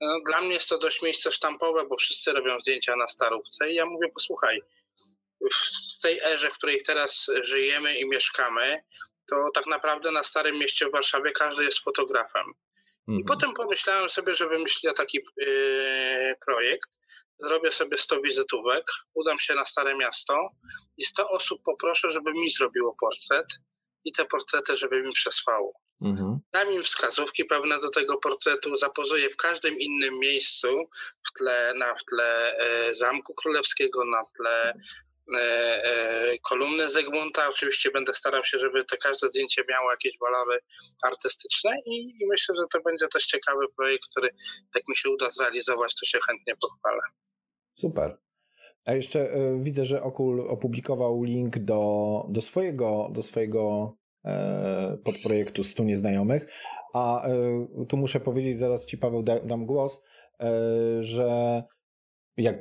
No, 0.02 0.20
dla 0.28 0.42
mnie 0.42 0.54
jest 0.54 0.70
to 0.70 0.78
dość 0.78 1.02
miejsce 1.02 1.32
sztampowe, 1.32 1.86
bo 1.90 1.98
wszyscy 1.98 2.34
robią 2.34 2.60
zdjęcia 2.60 2.96
na 2.96 3.08
Starówce 3.08 3.70
i 3.70 3.76
ja 3.76 3.86
mówię, 3.86 4.10
posłuchaj, 4.14 4.62
w 5.98 6.02
tej 6.02 6.20
erze, 6.20 6.50
w 6.50 6.54
której 6.54 6.84
teraz 6.84 7.32
żyjemy 7.42 8.00
i 8.00 8.10
mieszkamy, 8.10 8.84
to 9.30 9.36
tak 9.54 9.68
naprawdę 9.68 10.12
na 10.12 10.24
Starym 10.24 10.60
Mieście 10.60 10.88
w 10.88 10.92
Warszawie 10.92 11.32
każdy 11.32 11.64
jest 11.64 11.80
fotografem. 11.80 12.54
I 13.10 13.22
mhm. 13.22 13.26
potem 13.26 13.54
pomyślałem 13.54 14.10
sobie, 14.10 14.36
że 14.36 14.48
wymyślę 14.48 14.94
taki 14.94 15.20
yy, 15.38 16.36
projekt. 16.46 16.90
Zrobię 17.40 17.72
sobie 17.72 17.98
100 17.98 18.22
wizytówek, 18.22 18.84
udam 19.14 19.40
się 19.40 19.56
na 19.56 19.66
Stare 19.66 19.96
Miasto 19.96 20.50
i 20.98 21.06
100 21.06 21.30
osób 21.30 21.62
poproszę, 21.64 22.12
żeby 22.12 22.32
mi 22.32 22.52
zrobiło 22.52 22.96
portret 23.00 23.48
i 24.06 24.12
te 24.12 24.26
portrety, 24.26 24.78
żeby 24.78 25.02
mi 25.02 25.12
przesłało. 25.12 25.74
Mhm. 26.02 26.40
Dam 26.54 26.72
im 26.72 26.84
wskazówki 26.84 27.46
pewne 27.46 27.80
do 27.80 27.90
tego 27.90 28.18
portretu, 28.18 28.78
zapozuję 28.78 29.30
w 29.30 29.36
każdym 29.36 29.80
innym 29.80 30.20
miejscu, 30.20 30.68
w 31.28 31.32
tle, 31.38 31.74
na 31.76 31.96
w 31.96 32.06
tle 32.06 32.58
e, 32.58 32.96
Zamku 32.96 33.34
Królewskiego, 33.34 34.06
na 34.06 34.22
tle 34.38 34.74
kolumny 36.42 36.90
Zygmunta. 36.90 37.50
Oczywiście 37.50 37.92
będę 37.92 38.14
starał 38.14 38.46
się, 38.46 38.60
żeby 38.60 38.86
to 38.86 38.98
każde 38.98 39.28
zdjęcie 39.28 39.64
miało 39.70 39.92
jakieś 39.92 40.18
walory 40.20 40.60
artystyczne 41.04 41.72
i, 41.86 42.24
i 42.24 42.28
myślę, 42.30 42.56
że 42.56 42.64
to 42.74 42.82
będzie 42.82 43.08
też 43.08 43.26
ciekawy 43.26 43.66
projekt, 43.78 44.04
który 44.12 44.30
jak 44.76 44.88
mi 44.88 44.98
się 44.98 45.10
uda 45.10 45.30
zrealizować, 45.30 45.96
to 45.96 46.06
się 46.06 46.20
chętnie 46.28 46.54
pochwalę. 46.56 47.02
Super. 47.76 48.18
A 48.86 48.94
jeszcze 48.94 49.36
y, 49.36 49.60
widzę, 49.62 49.86
że 49.86 50.04
Okul 50.04 50.42
opublikował 50.50 51.24
link 51.24 51.58
do, 51.58 52.26
do 52.30 52.42
swojego, 52.42 53.10
do 53.12 53.24
swojego 53.24 53.94
e, 54.26 54.98
podprojektu 55.06 55.64
100 55.64 55.84
nieznajomych, 55.84 56.48
a 56.94 57.28
e, 57.28 57.86
tu 57.90 57.98
muszę 57.98 58.20
powiedzieć, 58.20 58.58
zaraz 58.58 58.86
ci 58.86 58.98
Paweł 58.98 59.24
da, 59.24 59.40
dam 59.40 59.66
głos, 59.66 60.02
e, 60.40 61.04
że 61.04 61.64
jak 62.38 62.56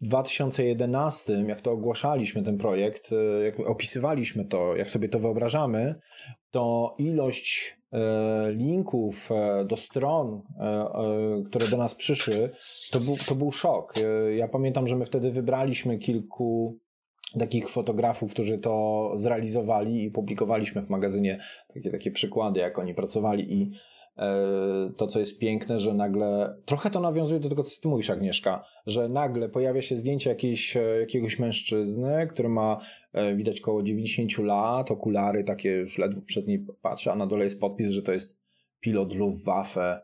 2011, 0.00 1.44
jak 1.48 1.60
to 1.60 1.72
ogłaszaliśmy 1.72 2.42
ten 2.42 2.58
projekt, 2.58 3.10
e, 3.12 3.44
jak 3.44 3.60
opisywaliśmy 3.60 4.44
to, 4.44 4.76
jak 4.76 4.90
sobie 4.90 5.08
to 5.08 5.18
wyobrażamy, 5.18 5.94
to 6.50 6.94
ilość 6.98 7.76
e, 7.92 8.52
linków 8.52 9.30
e, 9.32 9.64
do 9.64 9.76
stron, 9.76 10.42
które 11.46 11.68
do 11.68 11.76
nas 11.76 11.94
przyszły, 11.94 12.50
to 12.90 13.00
był, 13.00 13.16
to 13.28 13.34
był 13.34 13.52
szok. 13.52 13.94
Ja 14.36 14.48
pamiętam, 14.48 14.86
że 14.86 14.96
my 14.96 15.04
wtedy 15.04 15.30
wybraliśmy 15.30 15.98
kilku 15.98 16.78
takich 17.38 17.68
fotografów, 17.68 18.32
którzy 18.32 18.58
to 18.58 19.12
zrealizowali 19.16 20.04
i 20.04 20.10
publikowaliśmy 20.10 20.82
w 20.82 20.90
magazynie 20.90 21.38
takie, 21.74 21.90
takie 21.90 22.10
przykłady, 22.10 22.60
jak 22.60 22.78
oni 22.78 22.94
pracowali 22.94 23.52
i 23.52 23.70
to, 24.96 25.06
co 25.06 25.18
jest 25.18 25.38
piękne, 25.38 25.78
że 25.78 25.94
nagle, 25.94 26.56
trochę 26.64 26.90
to 26.90 27.00
nawiązuje 27.00 27.40
do 27.40 27.48
tego, 27.48 27.62
co 27.62 27.80
ty 27.80 27.88
mówisz, 27.88 28.10
Agnieszka, 28.10 28.64
że 28.86 29.08
nagle 29.08 29.48
pojawia 29.48 29.82
się 29.82 29.96
zdjęcie 29.96 30.30
jakiejś, 30.30 30.76
e, 30.76 31.00
jakiegoś 31.00 31.38
mężczyzny, 31.38 32.26
który 32.30 32.48
ma, 32.48 32.78
e, 33.12 33.36
widać 33.36 33.60
koło 33.60 33.82
90 33.82 34.38
lat, 34.38 34.90
okulary 34.90 35.44
takie 35.44 35.70
już 35.70 35.98
ledwo 35.98 36.20
przez 36.22 36.46
nie 36.46 36.58
patrzę, 36.82 37.12
a 37.12 37.16
na 37.16 37.26
dole 37.26 37.44
jest 37.44 37.60
podpis, 37.60 37.88
że 37.88 38.02
to 38.02 38.12
jest 38.12 38.38
pilot 38.80 39.14
Luftwaffe, 39.14 40.00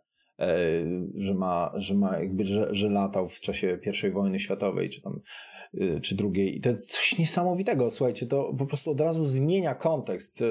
że 1.15 1.35
ma, 1.35 1.73
że 1.75 1.95
ma 1.95 2.19
jakby, 2.19 2.45
że, 2.45 2.69
że 2.75 2.91
latał 2.91 3.29
w 3.29 3.41
czasie 3.41 3.79
I 4.07 4.11
wojny 4.11 4.39
światowej, 4.39 4.89
czy 4.89 5.03
tam, 5.03 5.21
czy 6.03 6.17
drugiej. 6.17 6.57
I 6.57 6.61
to 6.61 6.69
jest 6.69 6.93
coś 6.93 7.19
niesamowitego, 7.19 7.91
słuchajcie, 7.91 8.27
to 8.27 8.55
po 8.59 8.67
prostu 8.67 8.91
od 8.91 9.01
razu 9.01 9.25
zmienia 9.25 9.75
kontekst 9.75 10.45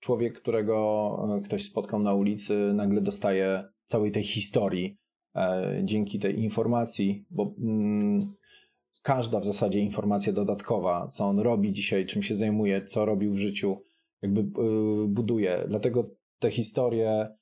człowiek, 0.00 0.40
którego 0.40 1.36
e, 1.38 1.40
ktoś 1.40 1.64
spotkał 1.64 2.02
na 2.02 2.14
ulicy, 2.14 2.72
nagle 2.74 3.00
dostaje 3.00 3.64
całej 3.84 4.12
tej 4.12 4.22
historii 4.22 4.96
e, 5.36 5.80
dzięki 5.84 6.18
tej 6.18 6.42
informacji, 6.42 7.26
bo 7.30 7.54
mm, 7.58 8.18
każda 9.02 9.40
w 9.40 9.44
zasadzie 9.44 9.80
informacja 9.80 10.32
dodatkowa, 10.32 11.06
co 11.06 11.24
on 11.24 11.38
robi 11.38 11.72
dzisiaj, 11.72 12.06
czym 12.06 12.22
się 12.22 12.34
zajmuje, 12.34 12.84
co 12.84 13.04
robił 13.04 13.32
w 13.32 13.38
życiu, 13.38 13.82
jakby 14.22 14.44
buduje. 15.08 15.64
Dlatego 15.68 16.10
te 16.38 16.50
historie, 16.50 17.10
e, 17.10 17.36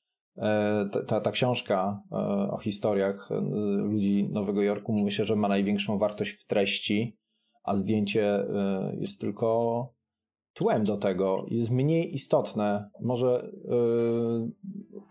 ta, 1.07 1.21
ta 1.21 1.31
książka 1.31 2.03
o 2.51 2.59
historiach 2.59 3.29
ludzi 3.77 4.29
Nowego 4.33 4.63
Jorku, 4.63 4.93
myślę, 4.93 5.25
że 5.25 5.37
ma 5.37 5.49
największą 5.49 5.99
wartość 5.99 6.31
w 6.31 6.47
treści, 6.47 7.19
a 7.63 7.77
zdjęcie 7.77 8.47
jest 9.01 9.21
tylko 9.21 9.89
tłem 10.55 10.85
do 10.85 10.97
tego 10.97 11.45
jest 11.49 11.71
mniej 11.71 12.15
istotne. 12.15 12.91
Może, 13.01 13.51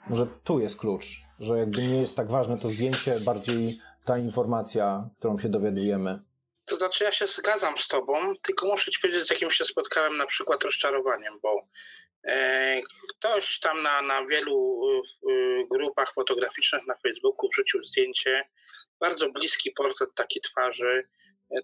może 0.10 0.28
tu 0.44 0.60
jest 0.60 0.80
klucz, 0.80 1.06
że 1.40 1.58
jakby 1.58 1.88
nie 1.88 2.02
jest 2.02 2.18
tak 2.18 2.32
ważne 2.32 2.58
to 2.58 2.70
zdjęcie, 2.70 3.16
bardziej 3.26 3.78
ta 4.06 4.18
informacja, 4.18 5.10
którą 5.18 5.38
się 5.38 5.50
dowiadujemy. 5.50 6.20
To 6.66 6.78
znaczy 6.78 7.04
ja 7.04 7.12
się 7.12 7.28
zgadzam 7.28 7.78
z 7.78 7.88
tobą, 7.88 8.14
tylko 8.42 8.68
muszę 8.68 8.92
ci 8.92 9.00
powiedzieć, 9.02 9.28
z 9.28 9.32
jakim 9.32 9.52
się 9.52 9.66
spotkałem 9.66 10.18
na 10.18 10.26
przykład 10.26 10.64
rozczarowaniem, 10.64 11.34
bo 11.42 11.62
Ktoś 13.10 13.60
tam 13.60 13.82
na, 13.82 14.02
na 14.02 14.26
wielu 14.26 14.82
grupach 15.72 16.14
fotograficznych 16.14 16.88
na 16.88 16.96
Facebooku 16.96 17.50
wrzucił 17.50 17.84
zdjęcie, 17.84 18.44
bardzo 19.00 19.30
bliski 19.30 19.72
portret 19.72 20.10
taki 20.16 20.42
twarzy, 20.42 21.08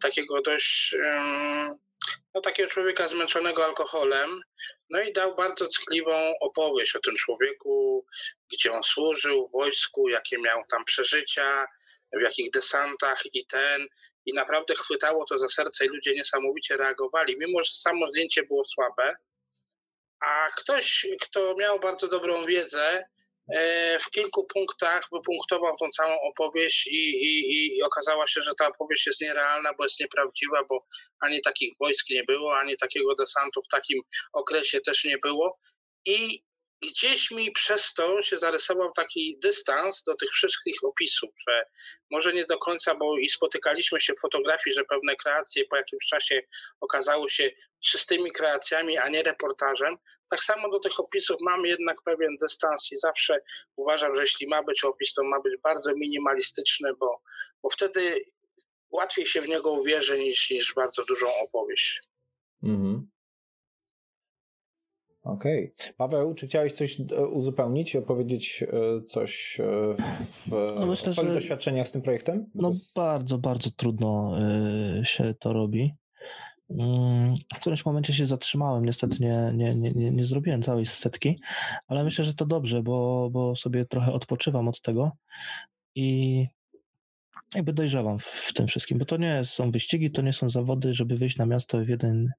takiego 0.02 0.42
dość 0.42 0.96
no, 2.34 2.42
takiego 2.42 2.70
człowieka 2.70 3.08
zmęczonego 3.08 3.66
alkoholem, 3.66 4.42
no 4.90 5.02
i 5.02 5.14
dał 5.14 5.36
bardzo 5.36 5.68
ckliwą 5.68 6.34
opowieść 6.40 6.96
o 6.96 7.00
tym 7.00 7.16
człowieku, 7.16 8.06
gdzie 8.54 8.72
on 8.72 8.84
służył 8.84 9.48
w 9.48 9.52
wojsku, 9.52 10.10
jakie 10.10 10.38
miał 10.38 10.64
tam 10.72 10.86
przeżycia, 10.86 11.66
w 12.14 12.22
jakich 12.22 12.52
desantach 12.52 13.22
i 13.34 13.46
ten. 13.46 13.88
I 14.26 14.34
naprawdę 14.34 14.76
chwytało 14.76 15.26
to 15.26 15.40
za 15.40 15.50
serce 15.50 15.86
i 15.86 15.90
ludzie 15.90 16.14
niesamowicie 16.14 16.78
reagowali, 16.78 17.38
mimo 17.40 17.64
że 17.64 17.74
samo 17.74 18.08
zdjęcie 18.08 18.44
było 18.44 18.66
słabe. 18.66 19.16
A 20.22 20.48
ktoś, 20.58 21.08
kto 21.22 21.56
miał 21.60 21.80
bardzo 21.80 22.08
dobrą 22.08 22.46
wiedzę, 22.46 23.04
E, 23.54 24.00
w 24.00 24.10
kilku 24.10 24.48
punktach 24.54 25.02
wypunktował 25.12 25.78
tą 25.78 25.90
całą 25.90 26.16
opowieść 26.22 26.88
i, 26.88 27.10
i, 27.26 27.78
i 27.78 27.84
okazało 27.84 28.28
się, 28.28 28.42
że 28.42 28.52
ta 28.60 28.68
opowieść 28.68 29.08
jest 29.08 29.22
nierealna, 29.22 29.74
bo 29.78 29.84
jest 29.84 30.00
nieprawdziwa, 30.00 30.64
bo 30.70 30.86
ani 31.20 31.42
takich 31.42 31.74
wojsk 31.80 32.10
nie 32.10 32.24
było, 32.24 32.58
ani 32.58 32.78
takiego 32.78 33.16
desantu 33.16 33.62
w 33.62 33.72
takim 33.72 34.02
okresie 34.34 34.80
też 34.82 35.04
nie 35.04 35.18
było. 35.18 35.60
I 36.06 36.40
gdzieś 36.82 37.32
mi 37.32 37.52
przez 37.52 37.94
to 37.94 38.22
się 38.22 38.38
zarysował 38.38 38.92
taki 38.96 39.38
dystans 39.44 40.04
do 40.04 40.16
tych 40.16 40.30
wszystkich 40.30 40.84
opisów, 40.84 41.30
że 41.48 41.64
może 42.12 42.34
nie 42.34 42.46
do 42.46 42.58
końca, 42.58 42.96
bo 42.96 43.18
i 43.18 43.30
spotykaliśmy 43.30 44.02
się 44.02 44.14
w 44.14 44.22
fotografii, 44.22 44.74
że 44.74 44.84
pewne 44.84 45.16
kreacje 45.16 45.66
po 45.66 45.76
jakimś 45.78 46.08
czasie 46.08 46.42
okazały 46.82 47.30
się 47.30 47.52
czystymi 47.84 48.32
kreacjami, 48.32 48.98
a 48.98 49.10
nie 49.10 49.24
reportażem. 49.24 49.96
Tak 50.32 50.44
samo 50.44 50.70
do 50.70 50.80
tych 50.80 51.00
opisów 51.00 51.38
mam 51.42 51.66
jednak 51.66 51.98
pewien 52.06 52.38
dystans 52.42 52.92
i 52.92 52.98
zawsze 52.98 53.40
uważam, 53.76 54.16
że 54.16 54.22
jeśli 54.22 54.48
ma 54.48 54.64
być 54.64 54.84
opis, 54.84 55.14
to 55.14 55.24
ma 55.24 55.40
być 55.42 55.54
bardzo 55.64 55.92
minimalistyczny, 55.96 56.94
bo, 57.00 57.22
bo 57.64 57.70
wtedy 57.70 58.26
łatwiej 58.90 59.26
się 59.26 59.42
w 59.42 59.48
niego 59.48 59.72
uwierzy 59.72 60.20
niż, 60.20 60.50
niż 60.50 60.74
bardzo 60.74 61.06
dużą 61.06 61.28
opowieść. 61.44 62.02
Mhm. 62.64 63.10
Okej. 65.32 65.74
Okay. 65.74 65.94
Paweł, 65.98 66.34
czy 66.34 66.48
chciałeś 66.48 66.74
coś 66.74 67.00
e, 67.00 67.28
uzupełnić, 67.28 67.96
opowiedzieć 67.96 68.64
e, 68.64 69.02
coś 69.02 69.60
e, 69.60 69.64
w, 70.48 70.74
no 70.80 70.86
myślę, 70.86 71.14
swoich 71.14 71.28
że... 71.28 71.34
doświadczeniach 71.34 71.88
z 71.88 71.92
tym 71.92 72.02
projektem? 72.02 72.46
No 72.56 72.72
bardzo, 72.96 73.38
bardzo 73.38 73.70
trudno 73.72 74.38
się 75.04 75.34
to 75.40 75.54
robi. 75.54 75.94
Mm, 76.70 77.36
w 77.56 77.60
którymś 77.60 77.86
momencie 77.86 78.14
się 78.14 78.26
zatrzymałem, 78.26 78.86
niestety 78.86 79.18
nie, 79.20 79.52
nie, 79.56 79.76
nie, 79.76 80.12
nie 80.12 80.26
zrobiłem 80.26 80.62
całej 80.62 80.86
setki, 80.86 81.36
ale 81.88 82.04
myślę, 82.04 82.26
że 82.26 82.34
to 82.34 82.46
dobrze, 82.46 82.84
bo, 82.84 83.30
bo 83.32 83.56
sobie 83.56 83.86
trochę 83.86 84.14
odpoczywam 84.14 84.68
od 84.68 84.82
tego 84.82 85.12
i 85.96 86.48
jakby 87.56 87.74
dojrzewam 87.74 88.20
w 88.20 88.54
tym 88.54 88.68
wszystkim, 88.68 88.98
bo 88.98 89.06
to 89.06 89.18
nie 89.18 89.42
są 89.44 89.72
wyścigi, 89.72 90.12
to 90.12 90.22
nie 90.22 90.34
są 90.34 90.50
zawody, 90.50 90.94
żeby 90.94 91.18
wyjść 91.18 91.38
na 91.38 91.46
miasto 91.46 91.78
w 91.78 91.90
jeden 91.90 92.32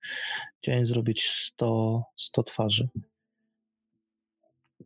dzień 0.62 0.86
zrobić 0.86 1.28
100, 1.28 2.02
100 2.16 2.42
twarzy. 2.42 2.88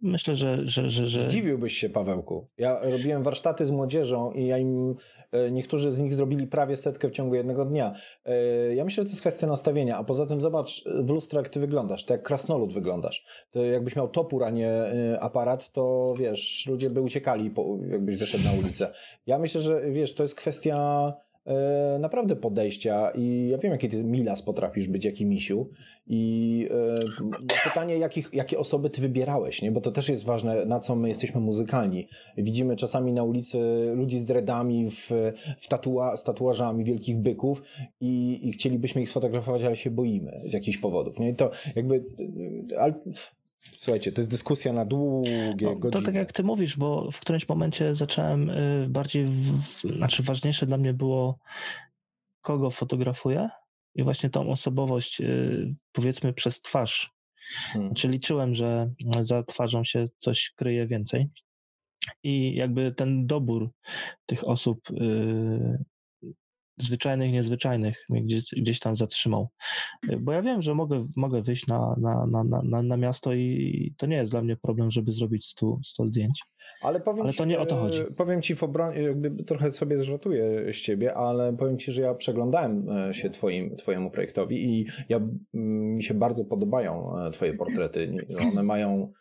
Myślę, 0.04 0.36
że, 0.36 0.58
że, 0.64 0.90
że, 0.90 1.06
że... 1.06 1.20
Zdziwiłbyś 1.20 1.78
się, 1.78 1.88
Pawełku. 1.88 2.46
Ja 2.58 2.80
robiłem 2.82 3.22
warsztaty 3.22 3.66
z 3.66 3.70
młodzieżą 3.70 4.32
i 4.32 4.46
ja 4.46 4.58
im, 4.58 4.94
e, 5.32 5.50
niektórzy 5.50 5.90
z 5.90 5.98
nich 5.98 6.14
zrobili 6.14 6.46
prawie 6.46 6.76
setkę 6.76 7.08
w 7.08 7.10
ciągu 7.10 7.34
jednego 7.34 7.64
dnia. 7.64 7.94
E, 8.24 8.74
ja 8.74 8.84
myślę, 8.84 9.02
że 9.02 9.04
to 9.04 9.10
jest 9.10 9.20
kwestia 9.20 9.46
nastawienia, 9.46 9.96
a 9.96 10.04
poza 10.04 10.26
tym 10.26 10.40
zobacz 10.40 10.84
w 11.04 11.10
lustro, 11.10 11.40
jak 11.40 11.48
ty 11.48 11.60
wyglądasz, 11.60 12.04
to 12.04 12.14
jak 12.14 12.22
krasnolud 12.22 12.72
wyglądasz. 12.72 13.24
To 13.50 13.64
jakbyś 13.64 13.96
miał 13.96 14.08
topór, 14.08 14.44
a 14.44 14.50
nie 14.50 14.70
e, 14.70 15.20
aparat, 15.20 15.72
to 15.72 16.14
wiesz, 16.18 16.66
ludzie 16.68 16.90
by 16.90 17.00
uciekali, 17.00 17.50
jakbyś 17.90 18.16
wyszedł 18.16 18.44
na 18.44 18.52
ulicę. 18.52 18.92
Ja 19.26 19.38
myślę, 19.38 19.60
że 19.60 19.90
wiesz, 19.90 20.14
to 20.14 20.22
jest 20.22 20.34
kwestia 20.34 20.76
e, 21.08 21.23
naprawdę 21.98 22.36
podejścia 22.36 23.10
i 23.14 23.48
ja 23.48 23.58
wiem, 23.58 23.72
jaki 23.72 23.88
ty 23.88 24.04
milas 24.04 24.42
potrafisz 24.42 24.88
być, 24.88 25.04
jaki 25.04 25.26
misiu 25.26 25.68
i 26.06 26.68
e, 26.70 27.64
pytanie, 27.64 27.98
jakich, 27.98 28.30
jakie 28.32 28.58
osoby 28.58 28.90
ty 28.90 29.00
wybierałeś, 29.00 29.62
nie? 29.62 29.72
bo 29.72 29.80
to 29.80 29.90
też 29.90 30.08
jest 30.08 30.24
ważne, 30.24 30.66
na 30.66 30.80
co 30.80 30.96
my 30.96 31.08
jesteśmy 31.08 31.40
muzykalni. 31.40 32.08
Widzimy 32.36 32.76
czasami 32.76 33.12
na 33.12 33.22
ulicy 33.22 33.58
ludzi 33.94 34.18
z 34.18 34.24
dreadami, 34.24 34.90
w, 34.90 35.10
w 35.58 35.68
tatua, 35.68 36.16
z 36.16 36.24
tatuażami 36.24 36.84
wielkich 36.84 37.18
byków 37.18 37.62
i, 38.00 38.40
i 38.48 38.52
chcielibyśmy 38.52 39.02
ich 39.02 39.08
sfotografować, 39.08 39.62
ale 39.62 39.76
się 39.76 39.90
boimy 39.90 40.40
z 40.44 40.52
jakichś 40.52 40.78
powodów. 40.78 41.18
Nie? 41.18 41.34
To 41.34 41.50
jakby... 41.76 42.04
Ale, 42.78 42.94
Słuchajcie, 43.76 44.12
to 44.12 44.20
jest 44.20 44.30
dyskusja 44.30 44.72
na 44.72 44.84
długie 44.84 45.48
no, 45.62 45.76
godziny. 45.76 46.02
To 46.02 46.06
tak 46.06 46.14
jak 46.14 46.32
ty 46.32 46.42
mówisz, 46.42 46.76
bo 46.76 47.10
w 47.10 47.20
którymś 47.20 47.48
momencie 47.48 47.94
zacząłem 47.94 48.50
y, 48.50 48.86
bardziej, 48.88 49.26
w, 49.26 49.56
znaczy 49.96 50.22
ważniejsze 50.22 50.66
dla 50.66 50.76
mnie 50.76 50.94
było, 50.94 51.38
kogo 52.40 52.70
fotografuję 52.70 53.48
i 53.94 54.02
właśnie 54.02 54.30
tą 54.30 54.50
osobowość, 54.50 55.20
y, 55.20 55.74
powiedzmy 55.92 56.32
przez 56.32 56.60
twarz. 56.60 57.14
Hmm. 57.72 57.88
Znaczy 57.88 58.08
liczyłem, 58.08 58.54
że 58.54 58.90
za 59.20 59.42
twarzą 59.42 59.84
się 59.84 60.06
coś 60.18 60.52
kryje 60.56 60.86
więcej. 60.86 61.28
I 62.22 62.54
jakby 62.54 62.92
ten 62.92 63.26
dobór 63.26 63.70
tych 64.26 64.48
osób 64.48 64.90
y, 64.90 65.84
zwyczajnych, 66.78 67.32
niezwyczajnych 67.32 68.04
mnie 68.08 68.22
gdzieś, 68.22 68.44
gdzieś 68.56 68.78
tam 68.78 68.96
zatrzymał. 68.96 69.48
Bo 70.20 70.32
ja 70.32 70.42
wiem, 70.42 70.62
że 70.62 70.74
mogę, 70.74 71.06
mogę 71.16 71.42
wyjść 71.42 71.66
na, 71.66 71.96
na, 72.00 72.26
na, 72.26 72.62
na, 72.62 72.82
na 72.82 72.96
miasto 72.96 73.34
i 73.34 73.94
to 73.98 74.06
nie 74.06 74.16
jest 74.16 74.30
dla 74.30 74.42
mnie 74.42 74.56
problem, 74.56 74.90
żeby 74.90 75.12
zrobić 75.12 75.46
100, 75.46 75.78
100 75.84 76.06
zdjęć. 76.06 76.40
Ale, 76.82 77.00
powiem 77.00 77.22
ale 77.22 77.32
to 77.32 77.44
nie 77.44 77.60
o 77.60 77.66
to 77.66 77.76
chodzi. 77.76 78.00
E, 78.00 78.04
powiem 78.04 78.42
ci 78.42 78.56
w 78.56 78.62
obronie, 78.62 79.02
jakby 79.02 79.44
trochę 79.44 79.72
sobie 79.72 79.98
zżartuję 79.98 80.72
z 80.72 80.76
ciebie, 80.76 81.14
ale 81.14 81.56
powiem 81.56 81.78
ci, 81.78 81.92
że 81.92 82.02
ja 82.02 82.14
przeglądałem 82.14 82.88
e, 82.88 83.14
się 83.14 83.30
twoim, 83.30 83.76
twojemu 83.76 84.10
projektowi 84.10 84.64
i 84.64 84.86
ja, 85.08 85.20
mi 85.54 86.02
się 86.02 86.14
bardzo 86.14 86.44
podobają 86.44 87.18
e, 87.18 87.30
twoje 87.30 87.54
portrety. 87.54 88.26
One 88.40 88.62
mają, 88.62 89.12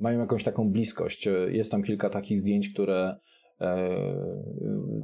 mają 0.00 0.20
jakąś 0.20 0.44
taką 0.44 0.70
bliskość. 0.70 1.28
Jest 1.48 1.70
tam 1.70 1.82
kilka 1.82 2.10
takich 2.10 2.38
zdjęć, 2.38 2.68
które 2.68 3.16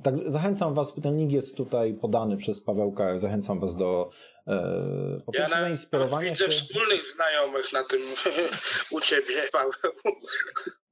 tak, 0.03 0.15
zachęcam 0.27 0.75
Was, 0.75 0.95
ten 0.95 1.17
link 1.19 1.33
jest 1.33 1.57
tutaj 1.57 1.95
podany 1.95 2.37
przez 2.37 2.61
Pawełka, 2.61 3.19
zachęcam 3.19 3.61
Was 3.61 3.77
do 3.77 4.11
e, 4.47 5.21
po 5.27 5.33
ja 5.35 5.49
na, 5.49 5.61
zainspirowania 5.61 6.31
widzę 6.31 6.45
się. 6.45 6.51
wspólnych 6.51 7.13
znajomych 7.15 7.73
na 7.73 7.85
tym 7.85 8.01
u 8.97 9.01
Ciebie, 9.01 9.49
Paweł. 9.53 9.93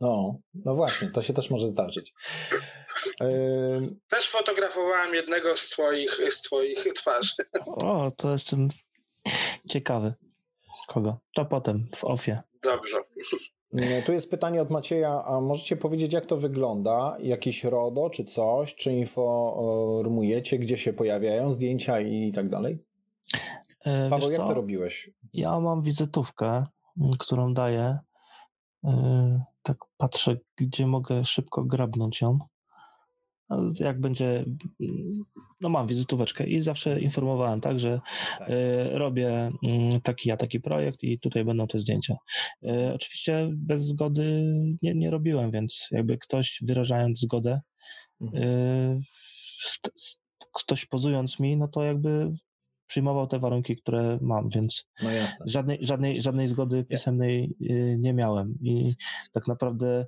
No, 0.00 0.38
no 0.54 0.74
właśnie, 0.74 1.10
to 1.10 1.22
się 1.22 1.32
też 1.32 1.50
może 1.50 1.68
zdarzyć. 1.68 2.14
E, 3.20 3.26
też 4.08 4.28
fotografowałem 4.30 5.14
jednego 5.14 5.56
z 5.56 5.68
Twoich, 5.68 6.10
z 6.30 6.40
twoich 6.40 6.86
twarzy. 6.94 7.32
O, 7.66 8.12
to 8.16 8.32
jestem 8.32 8.68
ciekawy. 9.68 10.14
Kogo? 10.88 11.18
To 11.34 11.44
potem, 11.44 11.88
w 11.96 12.04
ofie. 12.04 12.42
Dobrze. 12.62 12.98
E, 13.74 14.02
tu 14.02 14.12
jest 14.12 14.30
pytanie 14.30 14.62
od 14.62 14.70
Macieja, 14.70 15.24
a 15.24 15.40
możecie 15.40 15.76
powiedzieć, 15.76 16.12
jak 16.12 16.26
to 16.26 16.36
wygląda? 16.36 17.16
Jakieś 17.20 17.64
RODO 17.64 18.10
czy 18.10 18.24
coś? 18.24 18.74
Czy 18.74 18.92
informujecie, 18.92 20.58
gdzie 20.58 20.76
się 20.76 20.92
pojawiają 20.92 21.50
zdjęcia 21.50 22.00
i 22.00 22.32
tak 22.32 22.48
dalej? 22.48 22.78
E, 23.84 24.10
Paweł, 24.10 24.30
jak 24.30 24.46
to 24.46 24.54
robiłeś? 24.54 25.10
Ja 25.32 25.60
mam 25.60 25.82
wizytówkę, 25.82 26.64
którą 27.18 27.54
daję. 27.54 27.98
E, 28.84 29.42
tak 29.62 29.76
patrzę, 29.96 30.36
gdzie 30.56 30.86
mogę 30.86 31.24
szybko 31.24 31.64
grabnąć 31.64 32.20
ją 32.20 32.38
jak 33.80 34.00
będzie, 34.00 34.44
no 35.60 35.68
mam 35.68 35.86
wizytóweczkę 35.86 36.46
i 36.46 36.62
zawsze 36.62 37.00
informowałem, 37.00 37.60
tak, 37.60 37.80
że 37.80 38.00
tak. 38.38 38.50
Y, 38.50 38.88
robię 38.92 39.50
y, 39.96 40.00
taki, 40.02 40.28
ja 40.28 40.36
taki 40.36 40.60
projekt 40.60 41.02
i 41.02 41.18
tutaj 41.18 41.44
będą 41.44 41.66
te 41.66 41.78
zdjęcia. 41.78 42.16
Y, 42.62 42.92
oczywiście 42.94 43.50
bez 43.52 43.86
zgody 43.86 44.54
nie, 44.82 44.94
nie 44.94 45.10
robiłem, 45.10 45.50
więc 45.50 45.88
jakby 45.90 46.18
ktoś 46.18 46.58
wyrażając 46.62 47.20
zgodę, 47.20 47.60
mhm. 48.20 49.00
ktoś 50.54 50.86
pozując 50.86 51.40
mi, 51.40 51.56
no 51.56 51.68
to 51.68 51.82
jakby 51.82 52.32
przyjmował 52.86 53.26
te 53.26 53.38
warunki, 53.38 53.76
które 53.76 54.18
mam, 54.22 54.48
więc 54.48 54.88
no 55.02 55.10
żadnej, 55.44 55.78
żadnej, 55.80 56.20
żadnej 56.20 56.48
zgody 56.48 56.84
pisemnej 56.84 57.54
nie 57.98 58.12
miałem 58.12 58.54
i 58.62 58.94
tak 59.32 59.48
naprawdę 59.48 60.06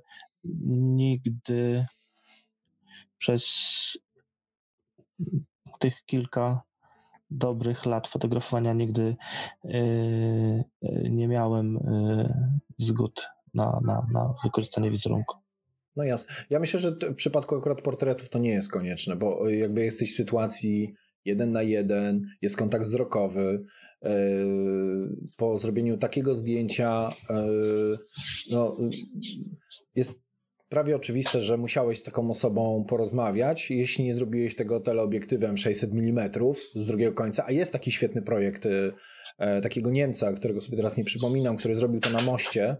nigdy 0.69 1.85
przez 3.19 3.43
tych 5.79 6.05
kilka 6.05 6.61
dobrych 7.29 7.85
lat 7.85 8.07
fotografowania 8.07 8.73
nigdy 8.73 9.15
yy, 9.63 10.63
nie 11.09 11.27
miałem 11.27 11.73
yy, 11.73 12.33
zgód 12.77 13.27
na, 13.53 13.79
na, 13.85 14.07
na 14.13 14.33
wykorzystanie 14.43 14.91
wizerunku. 14.91 15.37
No 15.95 16.03
jasne. 16.03 16.35
Ja 16.49 16.59
myślę, 16.59 16.79
że 16.79 16.91
w 16.91 17.15
przypadku 17.15 17.55
akurat 17.55 17.81
portretów 17.81 18.29
to 18.29 18.39
nie 18.39 18.51
jest 18.51 18.71
konieczne, 18.71 19.15
bo 19.15 19.49
jakby 19.49 19.83
jesteś 19.83 20.13
w 20.13 20.15
sytuacji 20.15 20.93
jeden 21.25 21.51
na 21.51 21.61
jeden, 21.61 22.21
jest 22.41 22.57
kontakt 22.57 22.85
wzrokowy. 22.85 23.65
E, 24.03 24.11
po 25.37 25.57
zrobieniu 25.57 25.97
takiego 25.97 26.35
zdjęcia 26.35 27.09
e, 27.29 27.47
no, 28.51 28.77
jest 29.95 30.23
prawie 30.69 30.95
oczywiste, 30.95 31.39
że 31.39 31.57
musiałeś 31.57 31.99
z 31.99 32.03
taką 32.03 32.29
osobą 32.29 32.85
porozmawiać, 32.89 33.71
jeśli 33.71 34.03
nie 34.03 34.13
zrobiłeś 34.13 34.55
tego 34.55 34.79
teleobiektywem 34.79 35.57
600 35.57 35.91
mm 35.91 36.29
z 36.75 36.85
drugiego 36.85 37.13
końca, 37.13 37.45
a 37.47 37.51
jest 37.51 37.73
taki 37.73 37.91
świetny 37.91 38.21
projekt 38.21 38.67
e, 39.37 39.61
takiego 39.61 39.91
Niemca, 39.91 40.33
którego 40.33 40.61
sobie 40.61 40.77
teraz 40.77 40.97
nie 40.97 41.03
przypominam, 41.03 41.57
który 41.57 41.75
zrobił 41.75 41.99
to 41.99 42.09
na 42.09 42.21
moście, 42.21 42.77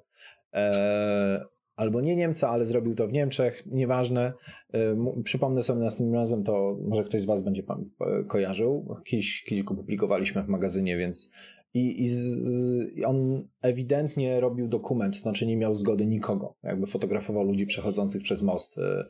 e, 0.54 1.46
albo 1.80 2.02
nie 2.02 2.16
Niemca, 2.16 2.50
ale 2.50 2.66
zrobił 2.66 2.96
to 2.96 3.08
w 3.08 3.14
Niemczech, 3.14 3.66
nieważne. 3.66 4.34
E, 4.74 5.22
przypomnę 5.24 5.64
sobie 5.64 5.82
następnym 5.82 6.16
razem, 6.16 6.44
to 6.44 6.78
może 6.88 7.04
ktoś 7.04 7.22
z 7.22 7.26
Was 7.26 7.42
będzie 7.42 7.64
e, 7.64 8.24
kojarzył. 8.24 8.96
Kiedyś, 9.06 9.44
kiedyś 9.44 9.64
go 9.64 9.76
publikowaliśmy 9.76 10.44
w 10.44 10.48
magazynie, 10.48 10.98
więc 10.98 11.32
i, 11.74 12.02
i, 12.02 12.08
z, 12.08 12.38
i, 12.96 13.06
on 13.06 13.48
ewidentnie 13.62 14.40
robił 14.40 14.68
dokument, 14.68 15.16
znaczy 15.16 15.48
nie 15.48 15.58
miał 15.58 15.76
zgody 15.76 16.06
nikogo. 16.06 16.56
Jakby 16.64 16.88
fotografował 16.88 17.44
ludzi 17.44 17.66
przechodzących 17.66 18.22
przez 18.22 18.42
most 18.42 18.78
e, 18.78 19.06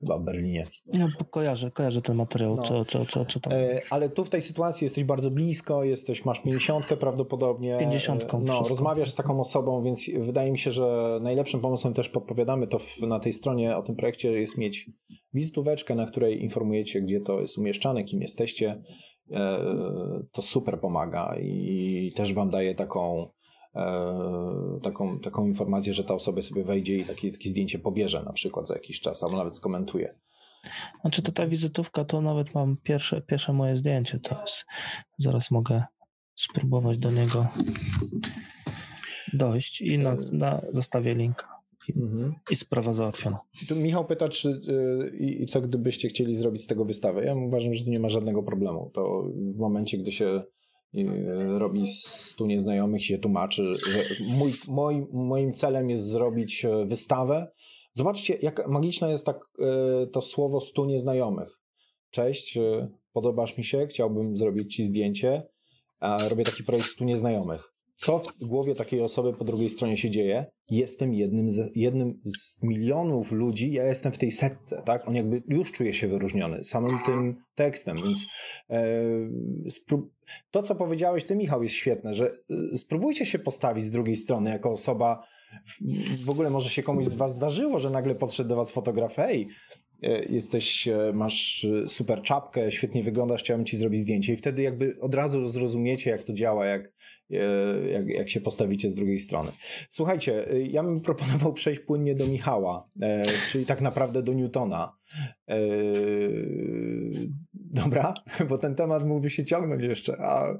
chyba 0.00 0.18
w 0.18 0.24
Berlinie. 0.24 0.64
No, 0.86 1.08
kojarzę, 1.30 1.70
kojarzę 1.70 2.02
ten 2.02 2.16
materiał, 2.16 2.56
no. 2.56 2.62
co, 2.62 2.84
co, 2.84 3.06
co, 3.06 3.24
co 3.24 3.40
tam. 3.40 3.52
E, 3.52 3.80
ale 3.90 4.08
tu 4.08 4.24
w 4.24 4.30
tej 4.30 4.40
sytuacji 4.40 4.84
jesteś 4.84 5.04
bardzo 5.04 5.30
blisko, 5.30 5.84
jesteś, 5.84 6.24
masz 6.24 6.42
50 6.42 6.86
prawdopodobnie. 6.86 7.78
50. 7.78 8.24
E, 8.24 8.40
no, 8.44 8.62
rozmawiasz 8.68 9.10
z 9.10 9.14
taką 9.14 9.40
osobą, 9.40 9.82
więc 9.82 10.10
wydaje 10.18 10.52
mi 10.52 10.58
się, 10.58 10.70
że 10.70 11.18
najlepszym 11.22 11.60
pomysłem 11.60 11.94
też 11.94 12.08
podpowiadamy 12.08 12.66
to 12.66 12.78
w, 12.78 13.00
na 13.00 13.18
tej 13.18 13.32
stronie 13.32 13.76
o 13.76 13.82
tym 13.82 13.96
projekcie 13.96 14.40
jest 14.40 14.58
mieć 14.58 14.90
wizytóweczkę, 15.34 15.94
na 15.94 16.06
której 16.06 16.42
informujecie, 16.42 17.02
gdzie 17.02 17.20
to 17.20 17.40
jest 17.40 17.58
umieszczane, 17.58 18.04
kim 18.04 18.20
jesteście 18.20 18.82
to 20.32 20.42
super 20.42 20.80
pomaga 20.80 21.34
i 21.40 22.12
też 22.16 22.34
wam 22.34 22.50
daje 22.50 22.74
taką, 22.74 23.28
e, 23.74 24.80
taką, 24.82 25.20
taką 25.20 25.46
informację, 25.46 25.92
że 25.92 26.04
ta 26.04 26.14
osoba 26.14 26.42
sobie 26.42 26.64
wejdzie 26.64 26.96
i 26.96 27.04
takie, 27.04 27.32
takie 27.32 27.48
zdjęcie 27.50 27.78
pobierze 27.78 28.22
na 28.22 28.32
przykład 28.32 28.66
za 28.66 28.74
jakiś 28.74 29.00
czas, 29.00 29.22
albo 29.22 29.36
nawet 29.36 29.56
skomentuje. 29.56 30.14
Znaczy 31.00 31.22
to 31.22 31.32
ta 31.32 31.46
wizytówka, 31.46 32.04
to 32.04 32.20
nawet 32.20 32.54
mam 32.54 32.76
pierwsze, 32.76 33.22
pierwsze 33.22 33.52
moje 33.52 33.76
zdjęcie, 33.76 34.18
to 34.18 34.40
jest, 34.42 34.64
zaraz 35.18 35.50
mogę 35.50 35.84
spróbować 36.34 36.98
do 36.98 37.10
niego 37.10 37.46
dojść 39.32 39.80
i 39.80 39.98
na, 39.98 40.16
na 40.32 40.62
zostawię 40.72 41.14
linka 41.14 41.53
mhm. 41.96 42.34
i 42.50 42.56
sprawa 42.56 42.92
załatwiona. 42.92 43.38
Tu 43.68 43.76
Michał 43.76 44.04
pyta, 44.04 44.28
czy 44.28 44.60
yy, 44.66 45.16
i 45.18 45.46
co 45.46 45.60
gdybyście 45.60 46.08
chcieli 46.08 46.36
zrobić 46.36 46.62
z 46.62 46.66
tego 46.66 46.84
wystawę? 46.84 47.24
Ja 47.24 47.34
uważam, 47.34 47.74
że 47.74 47.84
tu 47.84 47.90
nie 47.90 48.00
ma 48.00 48.08
żadnego 48.08 48.42
problemu. 48.42 48.90
To 48.94 49.24
w 49.54 49.58
momencie, 49.58 49.98
gdy 49.98 50.12
się 50.12 50.42
yy, 50.92 51.58
robi 51.58 51.86
stu 51.86 52.46
nieznajomych 52.46 53.02
i 53.02 53.04
się 53.04 53.18
tłumaczy, 53.18 53.64
że 53.76 54.24
mój, 54.28 54.52
moi, 54.68 55.06
moim 55.12 55.52
celem 55.52 55.90
jest 55.90 56.04
zrobić 56.04 56.64
e, 56.64 56.86
wystawę. 56.86 57.48
Zobaczcie, 57.92 58.38
jak 58.42 58.68
magiczne 58.68 59.10
jest 59.10 59.26
tak 59.26 59.44
yy, 59.58 60.06
to 60.12 60.20
słowo 60.20 60.60
stu 60.60 60.84
nieznajomych. 60.84 61.48
Cześć, 62.10 62.56
e, 62.56 62.88
podobasz 63.12 63.58
mi 63.58 63.64
się, 63.64 63.86
chciałbym 63.86 64.36
zrobić 64.36 64.76
ci 64.76 64.84
zdjęcie, 64.84 65.42
robię 66.28 66.44
taki 66.44 66.64
projekt 66.64 66.86
stu 66.86 67.04
nieznajomych 67.04 67.73
co 67.96 68.18
w 68.18 68.46
głowie 68.46 68.74
takiej 68.74 69.00
osoby 69.00 69.32
po 69.32 69.44
drugiej 69.44 69.68
stronie 69.68 69.96
się 69.96 70.10
dzieje. 70.10 70.46
Jestem 70.70 71.14
jednym 71.14 71.50
z, 71.50 71.76
jednym 71.76 72.20
z 72.22 72.62
milionów 72.62 73.32
ludzi, 73.32 73.72
ja 73.72 73.84
jestem 73.84 74.12
w 74.12 74.18
tej 74.18 74.30
setce, 74.30 74.82
tak? 74.84 75.08
On 75.08 75.14
jakby 75.14 75.42
już 75.48 75.72
czuje 75.72 75.92
się 75.92 76.08
wyróżniony 76.08 76.62
samym 76.62 76.98
tym 77.06 77.36
tekstem, 77.54 77.96
więc 77.96 78.26
e, 78.70 78.94
to, 80.50 80.62
co 80.62 80.74
powiedziałeś 80.74 81.24
ty, 81.24 81.36
Michał, 81.36 81.62
jest 81.62 81.74
świetne, 81.74 82.14
że 82.14 82.32
e, 82.72 82.78
spróbujcie 82.78 83.26
się 83.26 83.38
postawić 83.38 83.84
z 83.84 83.90
drugiej 83.90 84.16
strony 84.16 84.50
jako 84.50 84.70
osoba, 84.70 85.26
w, 85.66 86.24
w 86.24 86.30
ogóle 86.30 86.50
może 86.50 86.70
się 86.70 86.82
komuś 86.82 87.04
z 87.04 87.14
was 87.14 87.34
zdarzyło, 87.34 87.78
że 87.78 87.90
nagle 87.90 88.14
podszedł 88.14 88.48
do 88.48 88.56
was 88.56 88.70
fotograf, 88.70 89.16
hej, 89.16 89.48
e, 90.02 90.24
jesteś, 90.24 90.88
e, 90.88 91.12
masz 91.14 91.66
super 91.86 92.22
czapkę, 92.22 92.70
świetnie 92.70 93.02
wyglądasz, 93.02 93.40
chciałem 93.40 93.64
ci 93.64 93.76
zrobić 93.76 94.00
zdjęcie 94.00 94.32
i 94.32 94.36
wtedy 94.36 94.62
jakby 94.62 94.96
od 95.00 95.14
razu 95.14 95.48
zrozumiecie, 95.48 96.10
jak 96.10 96.22
to 96.22 96.32
działa, 96.32 96.66
jak, 96.66 96.92
E, 96.92 97.13
jak, 97.92 98.08
jak 98.08 98.28
się 98.28 98.40
postawicie 98.40 98.90
z 98.90 98.94
drugiej 98.94 99.18
strony. 99.18 99.52
Słuchajcie, 99.90 100.50
e, 100.50 100.60
ja 100.60 100.82
bym 100.82 101.00
proponował 101.00 101.52
przejść 101.62 101.80
płynnie 101.80 102.14
do 102.14 102.26
Michała, 102.26 102.88
e, 103.02 103.22
czyli 103.50 103.66
tak 103.66 103.80
naprawdę 103.80 104.22
do 104.22 104.32
Newtona. 104.32 104.96
Dobra, 107.54 108.14
bo 108.48 108.58
ten 108.58 108.74
temat 108.74 109.04
mógłby 109.04 109.30
się 109.30 109.44
ciągnąć 109.44 109.82
jeszcze, 109.82 110.16
a 110.20 110.58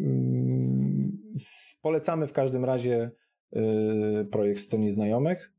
mm, 0.00 1.18
polecamy 1.82 2.26
w 2.26 2.32
każdym 2.32 2.64
razie 2.64 3.10
projekt 4.30 4.60
100 4.60 4.76
Nieznajomych, 4.76 5.52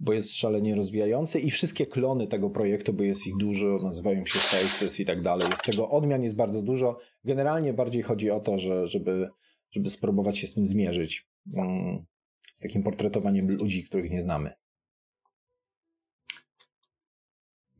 bo 0.00 0.12
jest 0.12 0.36
szalenie 0.36 0.74
rozwijający 0.74 1.40
i 1.40 1.50
wszystkie 1.50 1.86
klony 1.86 2.26
tego 2.26 2.50
projektu, 2.50 2.92
bo 2.92 3.02
jest 3.02 3.26
ich 3.26 3.36
dużo, 3.36 3.78
nazywają 3.82 4.26
się 4.26 4.38
Faces 4.38 5.00
i 5.00 5.04
tak 5.04 5.22
dalej. 5.22 5.48
Z 5.54 5.62
tego 5.62 5.90
odmian 5.90 6.22
jest 6.22 6.36
bardzo 6.36 6.62
dużo. 6.62 6.98
Generalnie 7.24 7.72
bardziej 7.72 8.02
chodzi 8.02 8.30
o 8.30 8.40
to, 8.40 8.58
że, 8.58 8.86
żeby 8.86 9.28
żeby 9.72 9.90
spróbować 9.90 10.38
się 10.38 10.46
z 10.46 10.54
tym 10.54 10.66
zmierzyć. 10.66 11.26
Mm, 11.54 12.04
z 12.52 12.60
takim 12.60 12.82
portretowaniem 12.82 13.56
ludzi, 13.56 13.84
których 13.84 14.10
nie 14.10 14.22
znamy. 14.22 14.54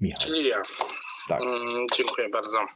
Michał. 0.00 0.20
Czyli 0.20 0.48
ja. 0.48 0.62
Tak. 1.28 1.42
Mm, 1.42 1.86
dziękuję 1.96 2.28
bardzo. 2.28 2.66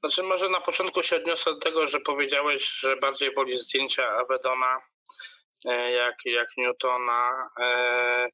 Znaczy, 0.00 0.22
może 0.22 0.48
na 0.48 0.60
początku 0.60 1.02
się 1.02 1.16
odniosę 1.16 1.50
do 1.50 1.60
tego, 1.60 1.86
że 1.86 2.00
powiedziałeś, 2.00 2.68
że 2.68 2.96
bardziej 2.96 3.34
woli 3.34 3.58
zdjęcia 3.58 4.08
Avedona 4.08 4.80
e, 5.64 5.90
jak, 5.90 6.14
jak 6.24 6.48
Newtona. 6.56 7.50
E, 7.60 8.28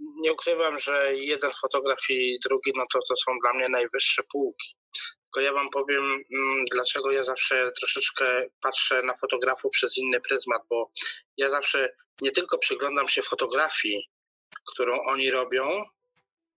nie 0.00 0.32
ukrywam, 0.32 0.78
że 0.78 1.16
jeden 1.16 1.50
fotograf 1.60 2.10
i 2.10 2.38
drugi, 2.44 2.72
no 2.76 2.84
to, 2.92 2.98
to 3.08 3.16
są 3.16 3.32
dla 3.42 3.52
mnie 3.52 3.68
najwyższe 3.68 4.22
półki. 4.32 4.68
Tylko 5.30 5.40
ja 5.40 5.52
wam 5.52 5.70
powiem, 5.70 6.04
mm, 6.34 6.64
dlaczego 6.72 7.10
ja 7.10 7.24
zawsze 7.24 7.72
troszeczkę 7.72 8.48
patrzę 8.62 9.02
na 9.02 9.16
fotografów 9.16 9.72
przez 9.72 9.98
inny 9.98 10.20
pryzmat, 10.20 10.62
bo 10.68 10.90
ja 11.36 11.50
zawsze 11.50 11.96
nie 12.20 12.30
tylko 12.30 12.58
przyglądam 12.58 13.08
się 13.08 13.22
fotografii, 13.22 14.10
którą 14.66 15.02
oni 15.02 15.30
robią, 15.30 15.84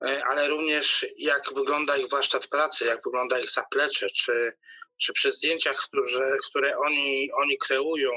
e, 0.06 0.22
ale 0.30 0.48
również 0.48 1.06
jak 1.18 1.54
wygląda 1.54 1.98
ich 1.98 2.10
warsztat 2.10 2.48
pracy, 2.48 2.86
jak 2.86 3.04
wygląda 3.04 3.40
ich 3.40 3.50
zaplecze, 3.50 4.08
czy, 4.10 4.54
czy 4.98 5.14
przy 5.14 5.34
zdjęciach, 5.34 5.78
które, 5.78 6.38
które 6.50 6.78
oni, 6.78 7.32
oni 7.32 7.58
kreują, 7.58 8.12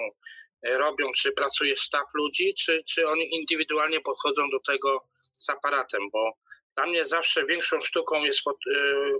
e, 0.62 0.78
robią, 0.78 1.08
czy 1.16 1.32
pracuje 1.32 1.76
sztab 1.76 2.06
ludzi, 2.14 2.54
czy, 2.54 2.82
czy 2.84 3.08
oni 3.08 3.34
indywidualnie 3.34 4.00
podchodzą 4.00 4.42
do 4.50 4.60
tego 4.60 5.08
z 5.38 5.50
aparatem, 5.50 6.10
bo 6.10 6.32
dla 6.76 6.86
mnie 6.86 7.06
zawsze 7.06 7.46
większą 7.46 7.80
sztuką 7.80 8.24
jest 8.24 8.40
y, 8.40 8.52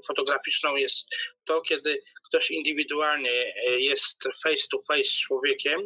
fotograficzną 0.06 0.76
jest 0.76 1.08
to, 1.44 1.60
kiedy 1.60 2.02
ktoś 2.26 2.50
indywidualnie 2.50 3.54
y, 3.68 3.80
jest 3.80 4.28
face 4.42 4.66
to 4.70 4.82
face 4.88 5.04
z 5.04 5.18
człowiekiem 5.18 5.80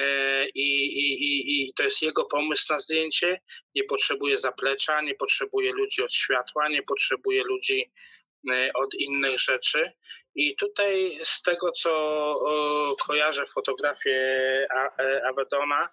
y, 0.00 0.02
i, 0.54 0.84
i, 0.84 1.62
i 1.62 1.74
to 1.74 1.82
jest 1.82 2.02
jego 2.02 2.24
pomysł 2.24 2.72
na 2.72 2.80
zdjęcie. 2.80 3.40
Nie 3.74 3.84
potrzebuje 3.84 4.38
zaplecza, 4.38 5.02
nie 5.02 5.14
potrzebuje 5.14 5.72
ludzi 5.72 6.02
od 6.02 6.12
światła, 6.12 6.68
nie 6.68 6.82
potrzebuje 6.82 7.44
ludzi 7.44 7.92
od 8.74 8.94
innych 8.94 9.40
rzeczy. 9.40 9.92
I 10.34 10.56
tutaj 10.56 11.18
z 11.24 11.42
tego, 11.42 11.72
co 11.72 12.34
kojarzę 13.06 13.46
fotografię 13.54 14.18
Avedona, 15.24 15.88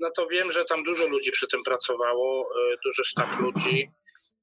no 0.00 0.10
to 0.10 0.26
wiem, 0.26 0.52
że 0.52 0.64
tam 0.64 0.82
dużo 0.82 1.06
ludzi 1.06 1.30
przy 1.30 1.46
tym 1.48 1.62
pracowało, 1.64 2.48
duży 2.84 3.04
sztab 3.04 3.28
ludzi. 3.40 3.90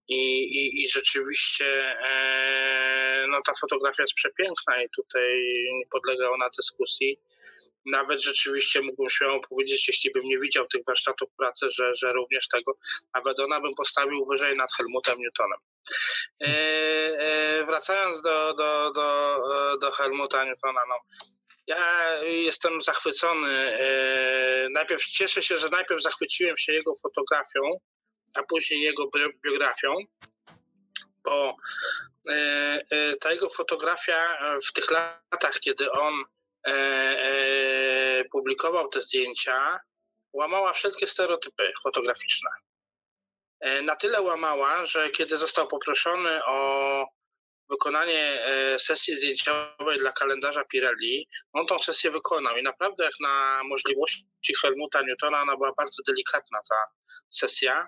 I, 0.08 0.44
i, 0.44 0.84
i 0.84 0.88
rzeczywiście 0.90 2.00
e, 2.04 3.28
no, 3.30 3.42
ta 3.46 3.54
fotografia 3.62 4.04
jest 4.04 4.14
przepiękna 4.14 4.84
i 4.84 4.90
tutaj 4.96 5.40
nie 5.74 5.86
podlega 5.92 6.30
ona 6.30 6.50
dyskusji. 6.58 7.20
Nawet 7.86 8.24
rzeczywiście 8.24 8.82
mógłbym 8.82 9.10
śmiało 9.10 9.40
powiedzieć, 9.50 9.88
jeśli 9.88 10.12
bym 10.12 10.24
nie 10.24 10.40
widział 10.40 10.68
tych 10.68 10.82
warsztatów 10.88 11.30
pracy, 11.38 11.70
że, 11.70 11.92
że 11.96 12.14
również 12.14 12.48
tego 12.48 12.72
Abedona 13.14 13.62
bym 13.62 13.72
postawił 13.78 14.26
wyżej 14.26 14.58
nad 14.58 14.74
Helmutem 14.78 15.18
Newtonem. 15.20 15.60
E, 16.44 16.48
e, 16.48 17.66
wracając 17.66 18.22
do, 18.22 18.54
do, 18.54 18.92
do, 18.92 19.78
do 19.82 19.92
Helmuta 19.92 20.46
Newtona, 20.46 20.82
no, 20.90 20.96
ja 21.68 22.14
jestem 22.24 22.82
zachwycony. 22.82 23.50
E, 23.80 24.68
najpierw 24.72 25.04
cieszę 25.04 25.42
się, 25.42 25.58
że 25.58 25.70
najpierw 25.70 26.02
zachwyciłem 26.02 26.58
się 26.58 26.74
jego 26.74 26.96
fotografią, 27.02 27.62
a 28.36 28.44
później 28.44 28.82
jego 28.82 29.10
biografią, 29.46 29.96
bo 31.26 31.56
e, 32.30 32.34
e, 32.90 33.16
ta 33.16 33.32
jego 33.32 33.50
fotografia 33.50 34.38
e, 34.38 34.60
w 34.70 34.74
tych 34.74 34.92
latach, 34.92 35.60
kiedy 35.60 35.92
on 35.92 36.14
publikował 38.32 38.88
te 38.88 39.02
zdjęcia, 39.02 39.80
łamała 40.34 40.74
wszelkie 40.74 41.08
stereotypy 41.08 41.74
fotograficzne. 41.84 42.50
Na 43.84 43.96
tyle 43.96 44.22
łamała, 44.22 44.86
że 44.86 45.10
kiedy 45.10 45.38
został 45.38 45.68
poproszony 45.68 46.46
o 46.46 47.06
wykonanie 47.70 48.46
sesji 48.80 49.16
zdjęciowej 49.16 50.00
dla 50.00 50.12
kalendarza 50.12 50.64
Pirelli. 50.66 51.28
On 51.54 51.66
tą 51.66 51.80
sesję 51.80 52.12
wykonał 52.12 52.58
i 52.58 52.64
naprawdę 52.64 53.04
jak 53.04 53.20
na 53.20 53.62
możliwości 53.64 54.54
Helmuta 54.62 55.02
Newtona, 55.02 55.42
ona 55.42 55.58
była 55.58 55.74
bardzo 55.78 56.04
delikatna 56.08 56.60
ta 56.70 56.76
sesja, 57.30 57.88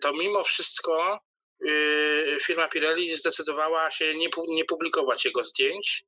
to 0.00 0.12
mimo 0.12 0.44
wszystko 0.44 1.20
y, 1.66 2.38
firma 2.42 2.68
Pirelli 2.68 3.16
zdecydowała 3.16 3.90
się 3.90 4.14
nie, 4.14 4.28
nie 4.48 4.64
publikować 4.64 5.24
jego 5.24 5.44
zdjęć 5.44 6.04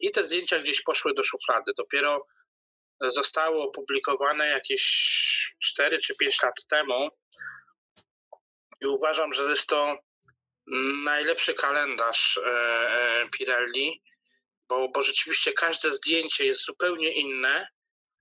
i 0.00 0.10
te 0.10 0.24
zdjęcia 0.24 0.58
gdzieś 0.58 0.82
poszły 0.82 1.14
do 1.14 1.22
szuflady. 1.22 1.72
Dopiero 1.76 2.26
zostało 3.00 3.64
opublikowane 3.64 4.48
jakieś 4.48 4.84
4 5.58 5.98
czy 5.98 6.16
5 6.16 6.42
lat 6.42 6.54
temu 6.70 7.08
i 8.80 8.86
uważam, 8.86 9.32
że 9.32 9.42
jest 9.42 9.68
to 9.68 9.98
najlepszy 11.04 11.54
kalendarz 11.54 12.38
e, 12.38 12.50
e, 12.50 13.28
Pirelli, 13.28 14.02
bo, 14.68 14.88
bo 14.88 15.02
rzeczywiście 15.02 15.52
każde 15.52 15.92
zdjęcie 15.92 16.46
jest 16.46 16.64
zupełnie 16.64 17.12
inne, 17.12 17.68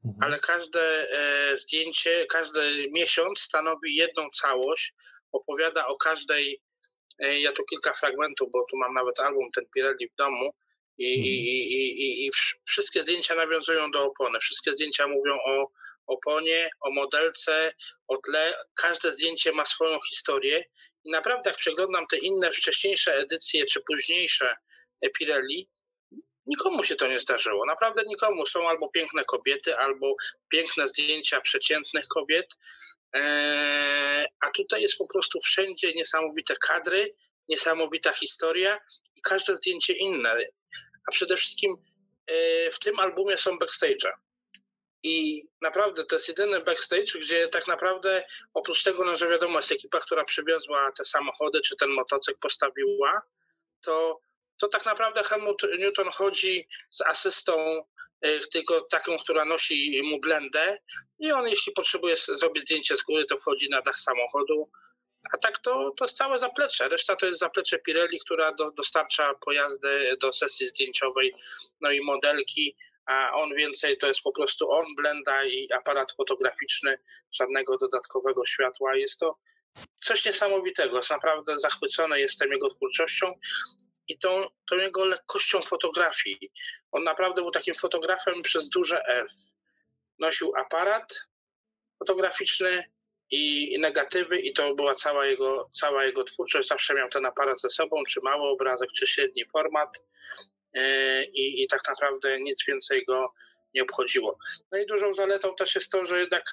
mhm. 0.06 0.24
ale 0.24 0.40
każde 0.40 1.10
e, 1.12 1.58
zdjęcie, 1.58 2.26
każdy 2.30 2.88
miesiąc 2.94 3.40
stanowi 3.40 3.96
jedną 3.96 4.30
całość, 4.30 4.94
opowiada 5.32 5.88
o 5.88 5.98
każdej, 5.98 6.62
ja 7.20 7.52
tu 7.52 7.64
kilka 7.64 7.94
fragmentów, 7.94 8.52
bo 8.52 8.66
tu 8.72 8.78
mam 8.78 8.94
nawet 8.94 9.20
album 9.20 9.44
ten 9.56 9.64
Pirelli 9.74 10.10
w 10.10 10.16
domu, 10.16 10.52
i, 10.98 11.14
mhm. 11.14 11.26
i, 11.26 12.04
i, 12.04 12.26
i, 12.26 12.32
wszystkie 12.66 13.02
zdjęcia 13.02 13.36
nawiązują 13.36 13.92
do 13.92 14.04
opony. 14.04 14.40
Wszystkie 14.40 14.72
zdjęcia 14.72 15.08
mówią 15.08 15.38
o 15.46 15.72
oponie, 16.08 16.70
o 16.82 16.92
modelce, 16.92 17.74
o 18.08 18.18
tle. 18.18 18.54
Każde 18.76 19.12
zdjęcie 19.12 19.52
ma 19.52 19.66
swoją 19.66 20.00
historię. 20.10 20.64
I 21.04 21.12
naprawdę, 21.12 21.50
jak 21.50 21.58
przeglądam 21.58 22.06
te 22.08 22.18
inne 22.18 22.52
wcześniejsze 22.52 23.16
edycje 23.16 23.66
czy 23.66 23.82
późniejsze 23.88 24.56
Pirelli, 25.20 25.68
nikomu 26.46 26.84
się 26.84 26.96
to 26.96 27.08
nie 27.08 27.20
zdarzyło. 27.20 27.66
Naprawdę 27.66 28.04
nikomu. 28.08 28.46
Są 28.46 28.70
albo 28.70 28.90
piękne 28.90 29.26
kobiety, 29.26 29.78
albo 29.78 30.16
piękne 30.50 30.88
zdjęcia 30.88 31.42
przeciętnych 31.42 32.08
kobiet. 32.08 32.46
Eee, 33.14 34.26
a 34.40 34.50
tutaj 34.50 34.82
jest 34.82 34.98
po 34.98 35.08
prostu 35.08 35.40
wszędzie 35.42 35.94
niesamowite 35.94 36.56
kadry, 36.56 37.16
niesamowita 37.50 38.12
historia 38.12 38.80
i 39.16 39.22
każde 39.22 39.56
zdjęcie 39.56 39.94
inne 39.94 40.38
a 41.08 41.12
przede 41.12 41.38
wszystkim 41.38 41.78
e, 42.28 42.72
w 42.72 42.80
tym 42.80 43.00
albumie 43.00 43.38
są 43.38 43.52
backstage'e. 43.52 44.12
I 45.04 45.48
naprawdę 45.62 46.06
to 46.06 46.16
jest 46.16 46.28
jedyny 46.28 46.60
backstage, 46.60 47.20
gdzie 47.22 47.48
tak 47.48 47.68
naprawdę 47.68 48.24
oprócz 48.54 48.84
tego, 48.84 49.06
no, 49.06 49.18
że 49.18 49.30
wiadomo, 49.30 49.60
jest 49.60 49.72
ekipa, 49.72 50.00
która 50.00 50.24
przywiozła 50.24 50.92
te 50.92 51.06
samochody, 51.06 51.62
czy 51.62 51.76
ten 51.76 51.90
motocykl 51.90 52.40
postawiła, 52.40 53.22
to, 53.82 54.22
to 54.58 54.68
tak 54.68 54.86
naprawdę 54.86 55.24
Helmut 55.24 55.62
Newton 55.80 56.10
chodzi 56.10 56.68
z 56.90 57.02
asystą, 57.02 57.86
e, 58.22 58.40
tylko 58.40 58.82
taką, 58.82 59.18
która 59.18 59.46
nosi 59.46 60.02
mu 60.06 60.20
blendę 60.20 60.78
i 61.20 61.32
on 61.32 61.48
jeśli 61.48 61.74
potrzebuje 61.74 62.16
zrobić 62.18 62.64
zdjęcie 62.64 62.98
z 62.98 63.04
góry, 63.04 63.26
to 63.26 63.38
wchodzi 63.38 63.70
na 63.70 63.82
dach 63.82 64.00
samochodu, 64.00 64.72
a 65.34 65.38
tak 65.38 65.60
to, 65.60 65.92
to 65.98 66.06
jest 66.06 66.18
całe 66.18 66.40
zaplecze. 66.40 66.90
Reszta 66.90 67.16
to 67.16 67.26
jest 67.26 67.40
zaplecze 67.40 67.80
Pirelli, 67.80 68.20
która 68.20 68.54
do, 68.54 68.72
dostarcza 68.72 69.34
pojazdy 69.34 70.18
do 70.22 70.32
sesji 70.32 70.68
zdjęciowej, 70.68 71.36
no 71.82 71.92
i 71.92 72.02
modelki, 72.02 72.76
a 73.06 73.32
on 73.34 73.56
więcej 73.56 73.98
to 73.98 74.08
jest 74.08 74.22
po 74.22 74.32
prostu 74.32 74.72
on, 74.72 74.86
blenda 74.96 75.44
i 75.44 75.72
aparat 75.72 76.12
fotograficzny, 76.12 76.98
żadnego 77.32 77.78
dodatkowego 77.78 78.46
światła. 78.46 78.96
Jest 78.96 79.20
to 79.20 79.38
coś 80.02 80.26
niesamowitego. 80.26 81.00
Naprawdę 81.10 81.60
zachwycony 81.60 82.20
jestem 82.20 82.52
jego 82.52 82.70
twórczością 82.70 83.34
i 84.08 84.18
tą, 84.18 84.46
tą 84.70 84.76
jego 84.76 85.06
lekkością 85.06 85.62
fotografii. 85.62 86.52
On 86.92 87.04
naprawdę 87.04 87.42
był 87.42 87.52
takim 87.52 87.76
fotografem 87.76 88.42
przez 88.42 88.70
duże 88.70 89.06
F. 89.06 89.32
Nosił 90.20 90.54
aparat 90.56 91.22
fotograficzny, 92.00 92.84
i 93.32 93.76
negatywy 93.80 94.40
i 94.40 94.54
to 94.54 94.76
była 94.76 94.96
cała 94.96 95.26
jego, 95.26 95.70
cała 95.74 96.06
jego 96.06 96.24
twórczość. 96.24 96.68
Zawsze 96.68 96.94
miał 96.94 97.10
ten 97.10 97.26
aparat 97.26 97.62
ze 97.62 97.70
sobą, 97.70 98.04
czy 98.10 98.20
mały 98.24 98.50
obrazek, 98.50 98.90
czy 98.92 99.08
średni 99.08 99.46
format 99.46 100.04
e, 100.74 101.24
i, 101.24 101.64
i 101.64 101.68
tak 101.68 101.82
naprawdę 101.88 102.40
nic 102.40 102.66
więcej 102.68 103.04
go 103.08 103.34
nie 103.74 103.84
obchodziło. 103.84 104.38
No 104.72 104.78
i 104.78 104.86
dużą 104.86 105.14
zaletą 105.14 105.56
też 105.56 105.76
jest 105.76 105.92
to, 105.92 106.06
że 106.06 106.20
jednak 106.20 106.44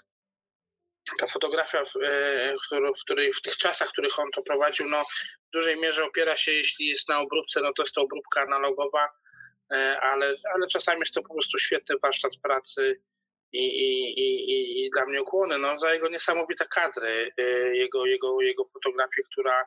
ta 1.19 1.27
fotografia, 1.27 1.85
w, 1.85 1.97
e, 2.05 2.55
w, 2.99 3.05
której, 3.05 3.33
w 3.33 3.43
tych 3.43 3.57
czasach, 3.57 3.89
w 3.89 3.93
których 3.93 4.19
on 4.19 4.31
to 4.31 4.43
prowadził, 4.43 4.87
no, 4.89 5.05
w 5.49 5.51
dużej 5.53 5.77
mierze 5.77 6.05
opiera 6.05 6.37
się, 6.37 6.53
jeśli 6.53 6.87
jest 6.87 7.09
na 7.09 7.19
obróbce, 7.19 7.61
no 7.61 7.73
to 7.73 7.83
jest 7.83 7.95
to 7.95 8.03
obróbka 8.03 8.43
analogowa, 8.43 9.09
e, 9.73 10.01
ale, 10.01 10.37
ale 10.55 10.67
czasami 10.67 11.01
jest 11.01 11.15
to 11.15 11.23
po 11.23 11.35
prostu 11.35 11.59
świetny 11.59 11.97
warsztat 12.03 12.33
pracy, 12.43 13.01
i, 13.53 13.65
i, 13.65 14.21
i, 14.21 14.87
i 14.87 14.91
dla 14.91 15.07
mnie 15.07 15.23
ukłony 15.23 15.59
no, 15.59 15.79
za 15.79 15.93
jego 15.93 16.09
niesamowite 16.09 16.67
kadry, 16.67 17.33
y, 17.41 17.73
jego, 17.77 18.07
jego, 18.07 18.41
jego 18.41 18.65
fotografię, 18.73 19.23
która 19.31 19.67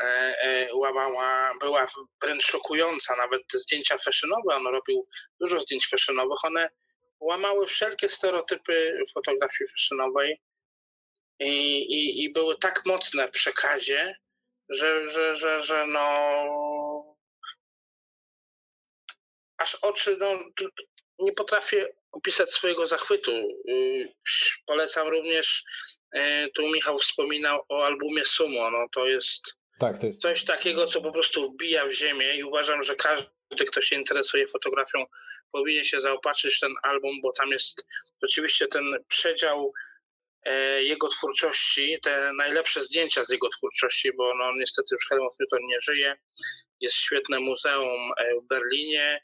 e, 0.00 0.04
e, 0.42 0.74
łamała, 0.74 1.54
była 1.60 1.86
wręcz 2.22 2.42
szokująca. 2.42 3.16
Nawet 3.16 3.42
te 3.46 3.58
zdjęcia 3.58 3.98
fashionowe, 3.98 4.54
on 4.54 4.66
robił 4.66 5.08
dużo 5.40 5.60
zdjęć 5.60 5.88
fashionowych, 5.88 6.44
one 6.44 6.68
łamały 7.20 7.66
wszelkie 7.66 8.08
stereotypy 8.08 8.98
fotografii 9.14 9.70
fashionowej 9.70 10.40
i, 11.42 11.82
i, 11.82 12.24
i 12.24 12.32
były 12.32 12.58
tak 12.58 12.82
mocne 12.86 13.28
w 13.28 13.30
przekazie, 13.30 14.16
że, 14.68 15.10
że, 15.10 15.36
że, 15.36 15.62
że 15.62 15.86
no 15.86 17.16
aż 19.58 19.74
oczy, 19.74 20.16
no 20.20 20.38
nie 21.18 21.32
potrafię 21.32 21.88
opisać 22.12 22.50
swojego 22.50 22.86
zachwytu. 22.86 23.32
Y, 23.68 24.12
polecam 24.66 25.08
również, 25.08 25.64
y, 26.16 26.48
tu 26.54 26.62
Michał 26.62 26.98
wspominał 26.98 27.60
o 27.68 27.84
albumie 27.84 28.24
Sumo. 28.24 28.70
No 28.70 28.86
to 28.92 29.06
jest, 29.06 29.56
tak, 29.78 29.98
to 29.98 30.06
jest 30.06 30.22
coś 30.22 30.44
takiego, 30.44 30.86
co 30.86 31.00
po 31.00 31.12
prostu 31.12 31.52
wbija 31.52 31.86
w 31.86 31.92
ziemię 31.92 32.36
i 32.36 32.44
uważam, 32.44 32.84
że 32.84 32.96
każdy, 32.96 33.64
kto 33.70 33.80
się 33.80 33.96
interesuje 33.96 34.46
fotografią, 34.46 35.06
powinien 35.52 35.84
się 35.84 36.00
zaopatrzyć 36.00 36.56
w 36.56 36.60
ten 36.60 36.74
album, 36.82 37.20
bo 37.22 37.32
tam 37.32 37.50
jest 37.50 37.86
rzeczywiście 38.22 38.66
ten 38.66 38.84
przedział 39.08 39.72
jego 40.82 41.08
twórczości, 41.08 41.98
te 42.02 42.32
najlepsze 42.32 42.84
zdjęcia 42.84 43.24
z 43.24 43.30
jego 43.30 43.48
twórczości, 43.48 44.10
bo 44.16 44.32
no, 44.38 44.52
niestety 44.56 44.94
już 44.94 45.08
Helmut 45.08 45.32
Newton 45.40 45.66
nie 45.66 45.80
żyje. 45.80 46.14
Jest 46.80 46.96
świetne 46.96 47.40
muzeum 47.40 48.10
e, 48.18 48.40
w 48.40 48.46
Berlinie, 48.48 49.20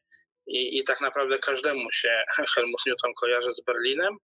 i, 0.49 0.79
i 0.79 0.85
tak 0.85 1.01
naprawdę 1.01 1.39
każdemu 1.39 1.93
się 1.93 2.23
Helmut 2.55 2.87
Newton 2.87 3.15
kojarzy 3.15 3.53
z 3.53 3.61
Berlinem. 3.61 4.17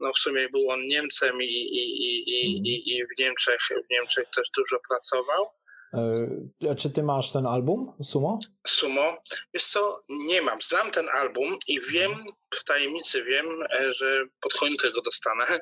No 0.00 0.12
w 0.12 0.18
sumie 0.18 0.48
był 0.48 0.70
on 0.70 0.80
Niemcem 0.80 1.42
i, 1.42 1.46
i, 1.46 1.82
i, 2.04 2.58
i, 2.68 2.96
i 2.96 3.04
w, 3.04 3.18
Niemczech, 3.18 3.60
w 3.60 3.90
Niemczech 3.90 4.30
też 4.36 4.48
dużo 4.56 4.76
pracował. 4.88 5.46
E, 5.94 6.74
czy 6.74 6.90
ty 6.90 7.02
masz 7.02 7.32
ten 7.32 7.46
album, 7.46 7.92
Sumo? 8.02 8.38
Sumo? 8.66 9.16
Wiesz 9.54 9.64
co, 9.64 9.98
nie 10.08 10.42
mam. 10.42 10.60
Znam 10.60 10.90
ten 10.90 11.08
album 11.08 11.56
i 11.68 11.80
wiem, 11.80 12.14
w 12.54 12.64
tajemnicy 12.64 13.24
wiem, 13.24 13.46
e, 13.80 13.92
że 13.92 14.24
pod 14.40 14.54
choinkę 14.54 14.90
go 14.90 15.00
dostanę. 15.00 15.44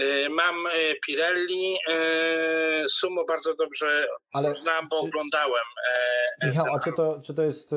E, 0.00 0.28
mam 0.28 0.54
Pirelli, 1.06 1.76
Sumo 2.88 3.24
bardzo 3.24 3.54
dobrze 3.54 4.08
Ale 4.32 4.56
znam, 4.56 4.88
bo 4.88 5.00
czy... 5.00 5.06
oglądałem. 5.06 5.64
Michał, 6.46 6.66
a 6.74 6.78
czy 6.78 6.92
to, 6.92 7.20
czy 7.24 7.34
to 7.34 7.42
jest, 7.42 7.70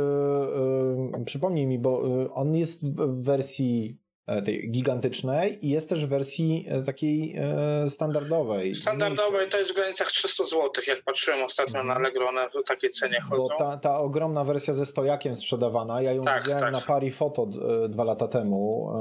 przypomnij 1.25 1.67
mi, 1.67 1.79
bo 1.79 2.01
on 2.33 2.55
jest 2.55 2.85
w 2.85 3.23
wersji 3.23 3.97
tej 4.45 4.71
gigantycznej 4.71 5.65
i 5.65 5.69
jest 5.69 5.89
też 5.89 6.05
w 6.05 6.09
wersji 6.09 6.65
e, 6.69 6.83
takiej 6.83 7.35
e, 7.37 7.89
standardowej. 7.89 8.75
Standardowej 8.75 9.49
to 9.49 9.57
jest 9.57 9.71
w 9.71 9.75
granicach 9.75 10.07
300 10.07 10.45
zł, 10.45 10.71
jak 10.87 11.01
patrzyłem 11.03 11.43
ostatnio 11.43 11.83
na 11.83 11.95
Allegro, 11.95 12.29
one 12.29 12.49
w 12.49 12.67
takiej 12.67 12.89
cenie 12.89 13.21
chodzą. 13.21 13.43
Bo 13.43 13.57
ta, 13.57 13.77
ta 13.77 13.99
ogromna 13.99 14.43
wersja 14.43 14.73
ze 14.73 14.85
stojakiem 14.85 15.35
sprzedawana, 15.35 16.01
ja 16.01 16.13
ją 16.13 16.23
tak, 16.23 16.41
widziałem 16.41 16.61
tak. 16.61 16.71
na 16.73 16.81
Pari 16.81 17.11
Foto 17.11 17.45
dwa 17.89 18.03
lata 18.03 18.27
temu. 18.27 18.93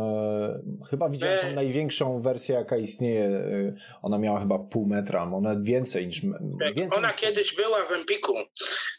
Chyba 0.91 1.09
widziałem 1.09 1.39
tą 1.39 1.53
największą 1.53 2.23
wersję, 2.23 2.55
jaka 2.55 2.77
istnieje. 2.77 3.29
Ona 4.03 4.19
miała 4.19 4.41
chyba 4.41 4.59
pół 4.59 4.87
metra, 4.87 5.23
ona 5.23 5.57
więcej 5.61 6.07
niż... 6.07 6.23
Więcej 6.77 6.99
ona 6.99 7.09
niż... 7.09 7.17
kiedyś 7.17 7.55
była 7.55 7.85
w 7.85 7.93
Empiku. 7.93 8.35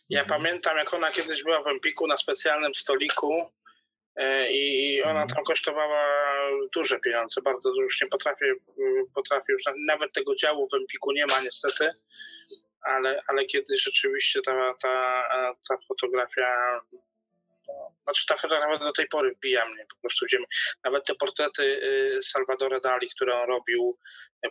Ja 0.09 0.21
mhm. 0.21 0.41
pamiętam, 0.41 0.77
jak 0.77 0.93
ona 0.93 1.11
kiedyś 1.11 1.43
była 1.43 1.63
w 1.63 1.67
Empiku 1.67 2.07
na 2.07 2.17
specjalnym 2.17 2.75
stoliku 2.75 3.34
E, 3.34 3.59
i 4.51 5.01
ona 5.03 5.28
tam 5.28 5.43
kosztowała 5.43 6.03
duże 6.76 6.99
pieniądze, 6.99 7.41
bardzo 7.41 7.74
już 7.82 8.01
nie 8.01 8.07
potrafię, 8.07 8.53
potrafię 9.15 9.53
już, 9.53 9.61
nawet 9.88 10.13
tego 10.13 10.36
działu 10.36 10.67
w 10.70 10.74
Empiku 10.74 11.11
nie 11.11 11.26
ma 11.26 11.41
niestety, 11.41 11.89
ale, 12.82 13.20
ale 13.28 13.45
kiedyś 13.45 13.84
rzeczywiście 13.84 14.41
ta, 14.41 14.74
ta, 14.82 15.24
ta 15.70 15.78
fotografia 15.88 16.80
no, 17.67 17.95
znaczy 18.03 18.26
ta 18.28 18.38
fotografia 18.38 18.78
do 18.78 18.91
tej 18.91 19.07
pory 19.07 19.36
wbija 19.36 19.65
mnie 19.70 19.86
po 19.89 20.01
prostu. 20.01 20.26
Gdzie 20.26 20.38
nawet 20.84 21.05
te 21.05 21.15
portrety 21.15 21.63
y, 21.63 22.24
Salvadora 22.24 22.80
Dali, 22.80 23.09
które 23.09 23.41
on 23.41 23.47
robił 23.47 23.97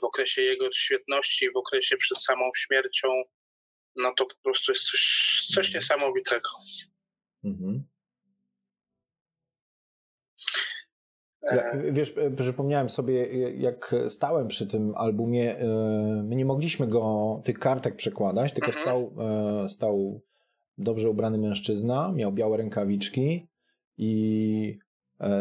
w 0.01 0.05
okresie 0.05 0.43
jego 0.43 0.73
świetności, 0.73 1.51
w 1.51 1.57
okresie 1.57 1.97
przed 1.97 2.19
samą 2.19 2.51
śmiercią, 2.57 3.09
no 3.97 4.15
to 4.17 4.27
po 4.27 4.35
prostu 4.43 4.73
jest 4.73 4.91
coś, 4.91 5.41
coś 5.55 5.75
niesamowitego. 5.75 6.49
Mhm. 7.45 7.85
Ja, 11.53 11.63
wiesz, 11.93 12.15
przypomniałem 12.37 12.89
sobie, 12.89 13.27
jak 13.51 13.95
stałem 14.09 14.49
przy 14.49 14.67
tym 14.67 14.93
albumie, 14.97 15.57
my 16.25 16.37
nie 16.37 16.45
mogliśmy 16.45 16.87
go, 16.87 17.41
tych 17.45 17.59
kartek 17.59 17.97
przekładać, 17.97 18.53
tylko 18.53 18.69
mhm. 18.69 18.85
stał, 18.85 19.13
stał 19.69 20.21
dobrze 20.79 21.11
ubrany 21.11 21.39
mężczyzna, 21.39 22.13
miał 22.13 22.33
białe 22.33 22.57
rękawiczki 22.57 23.49
i 23.97 24.79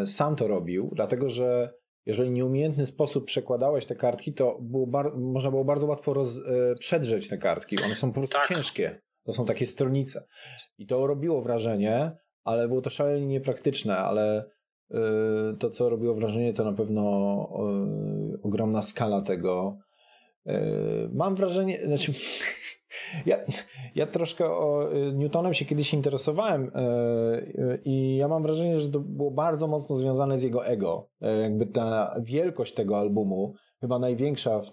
sam 0.05 0.35
to 0.35 0.47
robił, 0.47 0.91
dlatego 0.95 1.29
że 1.29 1.73
jeżeli 2.05 2.31
nieumiejętny 2.31 2.85
sposób 2.85 3.25
przekładałeś 3.25 3.85
te 3.85 3.95
kartki, 3.95 4.33
to 4.33 4.57
było 4.61 4.87
można 5.15 5.51
było 5.51 5.65
bardzo 5.65 5.87
łatwo 5.87 6.13
roz, 6.13 6.41
przedrzeć 6.79 7.27
te 7.27 7.37
kartki. 7.37 7.77
One 7.85 7.95
są 7.95 8.07
po 8.07 8.19
prostu 8.19 8.37
tak. 8.37 8.47
ciężkie. 8.47 9.01
To 9.23 9.33
są 9.33 9.45
takie 9.45 9.65
stronice. 9.65 10.27
I 10.77 10.87
to 10.87 11.07
robiło 11.07 11.41
wrażenie, 11.41 12.11
ale 12.43 12.67
było 12.67 12.81
to 12.81 12.89
szalenie 12.89 13.27
niepraktyczne, 13.27 13.97
ale 13.97 14.49
to, 15.59 15.69
co 15.69 15.89
robiło 15.89 16.13
wrażenie, 16.13 16.53
to 16.53 16.63
na 16.63 16.73
pewno 16.73 17.03
y, 18.33 18.41
ogromna 18.41 18.81
skala 18.81 19.21
tego. 19.21 19.77
Y, 20.47 20.51
mam 21.13 21.35
wrażenie, 21.35 21.79
znaczy, 21.85 22.11
ja, 23.25 23.37
ja 23.95 24.07
troszkę 24.07 24.45
o 24.45 24.89
Newtonem 25.13 25.53
się 25.53 25.65
kiedyś 25.65 25.93
interesowałem 25.93 26.71
i 27.85 28.15
ja 28.15 28.27
mam 28.27 28.43
wrażenie, 28.43 28.79
że 28.79 28.89
to 28.89 28.99
było 28.99 29.31
bardzo 29.31 29.67
mocno 29.67 29.95
związane 29.95 30.39
z 30.39 30.43
jego 30.43 30.65
ego. 30.65 31.09
Jakby 31.41 31.65
ta 31.65 32.15
wielkość 32.21 32.73
tego 32.73 32.97
albumu, 32.97 33.53
chyba 33.81 33.99
największa, 33.99 34.61
w 34.61 34.71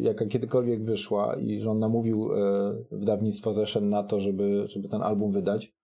jaka 0.00 0.26
kiedykolwiek 0.26 0.84
wyszła 0.84 1.36
i 1.36 1.60
że 1.60 1.70
on 1.70 1.78
namówił 1.78 2.30
wydawnictwo 2.90 3.54
też 3.54 3.78
na 3.82 4.02
to, 4.02 4.20
żeby, 4.20 4.64
żeby 4.66 4.88
ten 4.88 5.02
album 5.02 5.32
wydać 5.32 5.77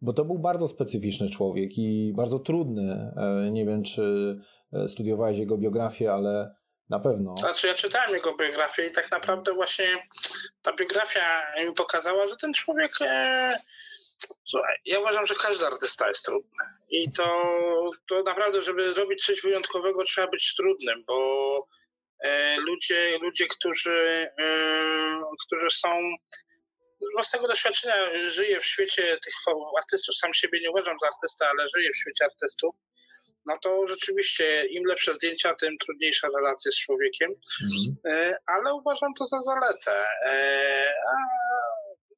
bo 0.00 0.12
to 0.12 0.24
był 0.24 0.38
bardzo 0.38 0.68
specyficzny 0.68 1.30
człowiek 1.30 1.70
i 1.78 2.12
bardzo 2.16 2.38
trudny. 2.38 3.12
E, 3.16 3.50
nie 3.50 3.66
wiem, 3.66 3.82
czy 3.82 4.36
e, 4.72 4.88
studiowałeś 4.88 5.38
jego 5.38 5.58
biografię, 5.58 6.12
ale 6.12 6.54
na 6.90 7.00
pewno. 7.00 7.34
Znaczy, 7.38 7.66
ja 7.66 7.74
czytałem 7.74 8.10
jego 8.10 8.36
biografię 8.36 8.86
i 8.86 8.92
tak 8.92 9.10
naprawdę 9.10 9.52
właśnie 9.52 9.86
ta 10.62 10.72
biografia 10.72 11.42
mi 11.66 11.74
pokazała, 11.74 12.28
że 12.28 12.36
ten 12.36 12.54
człowiek. 12.54 12.92
E... 13.00 13.58
Słuchaj, 14.44 14.76
ja 14.84 15.00
uważam, 15.00 15.26
że 15.26 15.34
każdy 15.34 15.66
artysta 15.66 16.08
jest 16.08 16.24
trudny. 16.24 16.64
I 16.90 17.12
to, 17.12 17.24
to 18.08 18.22
naprawdę, 18.22 18.62
żeby 18.62 18.94
robić 18.94 19.24
coś 19.24 19.42
wyjątkowego, 19.42 20.04
trzeba 20.04 20.26
być 20.26 20.54
trudnym, 20.54 21.04
bo 21.06 21.58
e, 22.20 22.56
ludzie, 22.56 23.18
ludzie 23.22 23.46
którzy, 23.46 24.30
e, 24.38 25.20
którzy 25.46 25.70
są 25.70 25.88
własnego 27.14 27.48
doświadczenia 27.48 27.94
żyję 28.26 28.60
w 28.60 28.66
świecie 28.66 29.02
tych 29.24 29.34
artystów, 29.78 30.16
sam 30.16 30.34
siebie 30.34 30.60
nie 30.60 30.70
uważam 30.70 30.96
za 31.02 31.06
artystę, 31.06 31.48
ale 31.48 31.68
żyję 31.76 31.90
w 31.94 31.98
świecie 31.98 32.24
artystów, 32.24 32.74
no 33.46 33.58
to 33.62 33.86
rzeczywiście 33.86 34.64
im 34.66 34.84
lepsze 34.84 35.14
zdjęcia, 35.14 35.54
tym 35.54 35.78
trudniejsza 35.78 36.28
relacja 36.36 36.72
z 36.72 36.76
człowiekiem, 36.76 37.30
mhm. 37.62 37.96
E, 38.18 38.36
ale 38.46 38.74
uważam 38.74 39.14
to 39.18 39.26
za 39.26 39.40
zaletę. 39.40 40.06
E, 40.26 40.94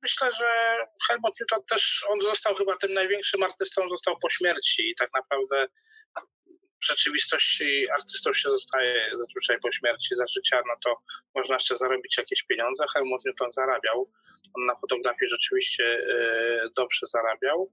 myślę, 0.02 0.32
że 0.32 0.76
Helmut 1.08 1.40
Newton 1.40 1.64
też, 1.70 2.04
on 2.08 2.20
został 2.20 2.54
chyba 2.54 2.76
tym 2.76 2.94
największym 2.94 3.42
artystą, 3.42 3.82
został 3.88 4.14
po 4.22 4.30
śmierci 4.30 4.90
i 4.90 4.94
tak 4.98 5.10
naprawdę 5.14 5.66
w 6.82 6.86
rzeczywistości 6.86 7.90
artystą 7.90 8.32
się 8.32 8.48
zostaje 8.48 9.10
zazwyczaj 9.18 9.60
po 9.60 9.72
śmierci, 9.72 10.16
za 10.16 10.24
życia, 10.26 10.62
no 10.66 10.74
to 10.84 11.00
można 11.34 11.54
jeszcze 11.54 11.76
zarobić 11.76 12.18
jakieś 12.18 12.42
pieniądze. 12.42 12.84
Helmut 12.94 13.24
Newton 13.24 13.52
zarabiał. 13.52 14.10
On 14.54 14.66
na 14.66 14.74
fotografii 14.74 15.30
rzeczywiście 15.30 15.84
e, 15.84 16.70
dobrze 16.76 17.06
zarabiał, 17.06 17.72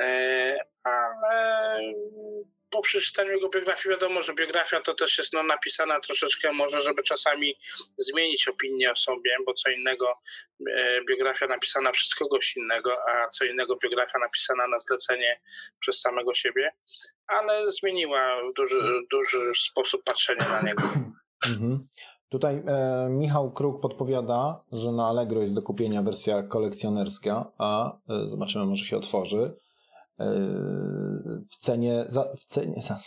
e, 0.00 0.58
ale 0.82 1.80
po 2.70 2.82
przeczytaniu 2.82 3.30
jego 3.30 3.48
biografii 3.48 3.94
wiadomo, 3.94 4.22
że 4.22 4.34
biografia 4.34 4.80
to 4.80 4.94
też 4.94 5.18
jest 5.18 5.32
no, 5.32 5.42
napisana 5.42 6.00
troszeczkę 6.00 6.52
może, 6.52 6.82
żeby 6.82 7.02
czasami 7.02 7.54
zmienić 7.98 8.48
opinię 8.48 8.92
o 8.92 8.96
sobie, 8.96 9.30
bo 9.46 9.54
co 9.54 9.70
innego 9.70 10.14
e, 10.70 11.04
biografia 11.04 11.46
napisana 11.46 11.92
przez 11.92 12.14
kogoś 12.14 12.56
innego, 12.56 12.92
a 13.08 13.28
co 13.28 13.44
innego 13.44 13.76
biografia 13.76 14.18
napisana 14.18 14.68
na 14.68 14.80
zlecenie 14.80 15.40
przez 15.80 16.00
samego 16.00 16.34
siebie, 16.34 16.72
ale 17.26 17.72
zmieniła 17.72 18.40
duży, 18.56 19.00
duży 19.10 19.52
sposób 19.54 20.04
patrzenia 20.04 20.48
na 20.48 20.68
niego. 20.68 20.82
Mhm. 21.46 21.88
Tutaj 22.28 22.62
e, 22.66 23.08
Michał 23.10 23.52
Kruk 23.52 23.80
podpowiada, 23.80 24.58
że 24.72 24.92
na 24.92 25.08
Allegro 25.08 25.40
jest 25.40 25.54
do 25.54 25.62
kupienia 25.62 26.02
wersja 26.02 26.42
kolekcjonerska, 26.42 27.52
a 27.58 27.96
e, 28.08 28.28
zobaczymy, 28.28 28.66
może 28.66 28.84
się 28.84 28.96
otworzy. 28.96 29.56
E, 30.20 30.24
w 31.50 31.56
cenie, 31.56 32.04
za, 32.08 32.34
w 32.36 32.44
cenie, 32.44 32.82
za, 32.88 32.98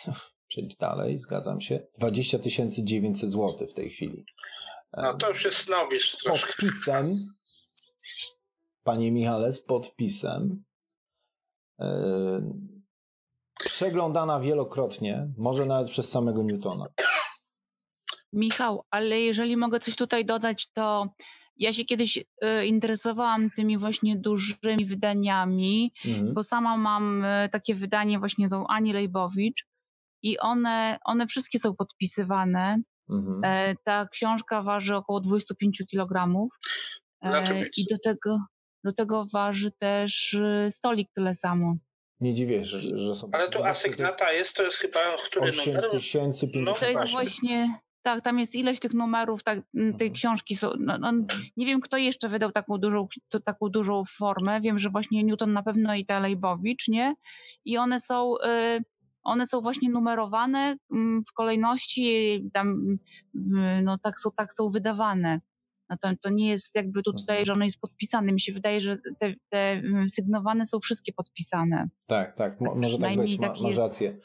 przejdź 0.47 0.77
dalej, 0.77 1.17
zgadzam 1.17 1.61
się, 1.61 1.87
20 1.97 2.37
900 2.83 3.31
zł 3.31 3.67
w 3.67 3.73
tej 3.73 3.89
chwili. 3.89 4.25
No 4.97 5.13
to 5.13 5.29
już 5.29 5.45
jest 5.45 5.57
snobizm 5.57 6.17
Z 6.17 6.23
podpisem, 6.23 7.29
panie 8.83 9.11
Michale, 9.11 9.51
z 9.51 9.61
podpisem. 9.61 10.63
E, 11.79 12.41
przeglądana 13.63 14.39
wielokrotnie, 14.39 15.27
może 15.37 15.65
nawet 15.65 15.89
przez 15.89 16.09
samego 16.09 16.43
Newtona. 16.43 16.85
Michał, 18.33 18.85
ale 18.89 19.19
jeżeli 19.19 19.57
mogę 19.57 19.79
coś 19.79 19.95
tutaj 19.95 20.25
dodać, 20.25 20.71
to 20.71 21.07
ja 21.58 21.74
się 21.74 21.86
kiedyś 21.86 22.18
y, 22.18 22.66
interesowałam 22.66 23.49
tymi 23.56 23.78
właśnie 23.78 24.16
dużymi 24.18 24.86
wydaniami, 24.86 25.93
mhm. 26.06 26.34
bo 26.34 26.43
sama 26.43 26.78
mam 26.78 27.26
y, 27.26 27.49
takie 27.52 27.76
wydanie 27.76 28.20
właśnie 28.20 28.49
tą 28.49 28.68
Ani 28.68 28.93
Lejbowicz 28.93 29.66
i 30.24 30.39
one, 30.39 30.97
one 31.06 31.28
wszystkie 31.28 31.60
są 31.60 31.76
podpisywane. 31.76 32.82
Mhm. 33.10 33.41
E, 33.43 33.76
ta 33.84 34.08
książka 34.08 34.64
waży 34.64 34.95
około 34.95 35.20
25 35.20 35.84
kg. 35.91 36.47
E, 37.24 37.66
I 37.78 37.86
do 37.89 37.97
tego, 38.04 38.39
do 38.84 38.93
tego 38.93 39.26
waży 39.34 39.72
też 39.80 40.34
y, 40.34 40.70
stolik 40.72 41.10
tyle 41.16 41.36
samo. 41.36 41.76
Nie 42.20 42.34
dziwię, 42.34 42.64
że, 42.64 42.82
że 42.82 43.16
są. 43.16 43.30
Ale 43.32 43.49
tu 43.49 43.64
asygnata 43.64 44.32
jest, 44.32 44.56
to 44.56 44.64
jest 44.64 44.78
chyba 44.78 44.99
który 45.26 45.49
8 45.49 45.74
numer? 45.74 45.89
8050. 45.95 46.54
No, 46.66 46.74
to 46.74 47.02
jest 47.02 47.12
właśnie 47.12 47.80
tak, 48.02 48.24
tam 48.24 48.39
jest 48.39 48.56
ilość 48.56 48.80
tych 48.80 48.93
numerów 48.93 49.43
tak, 49.43 49.60
tej 49.74 49.84
mhm. 49.84 50.14
książki. 50.14 50.56
Są, 50.56 50.72
no, 50.80 50.97
no, 50.97 51.12
nie 51.58 51.66
wiem, 51.66 51.82
kto 51.82 51.97
jeszcze 51.97 52.30
wydał 52.30 52.52
taką 52.52 52.78
dużą, 52.78 53.08
to, 53.30 53.39
taką 53.39 53.70
dużą 53.70 54.04
formę. 54.18 54.62
Wiem, 54.62 54.80
że 54.80 54.89
właśnie 54.89 55.24
Newton 55.24 55.54
na 55.54 55.64
pewno 55.64 55.95
i 55.95 56.06
ta 56.06 56.20
Lejbowicz, 56.20 56.88
nie? 56.88 57.16
I 57.66 57.78
one 57.78 57.99
są, 57.99 58.36
y, 58.38 58.84
one 59.24 59.47
są 59.47 59.62
właśnie 59.62 59.89
numerowane 59.89 60.76
w 61.30 61.34
kolejności, 61.34 62.39
tam, 62.54 62.97
no 63.84 63.97
tak 63.97 64.22
są, 64.22 64.30
tak 64.36 64.54
są 64.54 64.70
wydawane. 64.70 65.41
No 65.91 66.15
to, 66.21 66.29
nie 66.29 66.49
jest 66.49 66.75
jakby 66.75 67.03
tutaj, 67.03 67.37
mhm. 67.37 67.45
że 67.45 67.53
ono 67.53 67.63
jest 67.63 67.79
podpisane. 67.79 68.31
Mi 68.31 68.41
się 68.41 68.53
wydaje, 68.53 68.81
że 68.81 68.97
te, 69.19 69.33
te 69.49 69.57
mm, 69.57 70.09
sygnowane 70.09 70.65
są 70.65 70.79
wszystkie 70.79 71.13
podpisane. 71.13 71.89
Tak, 72.07 72.35
tak, 72.35 72.59
tak 72.59 72.75
może 72.75 72.97
tak 72.97 73.17
być, 73.17 73.39
ma, 73.39 73.53
masz 73.61 73.77
rację. 73.77 74.17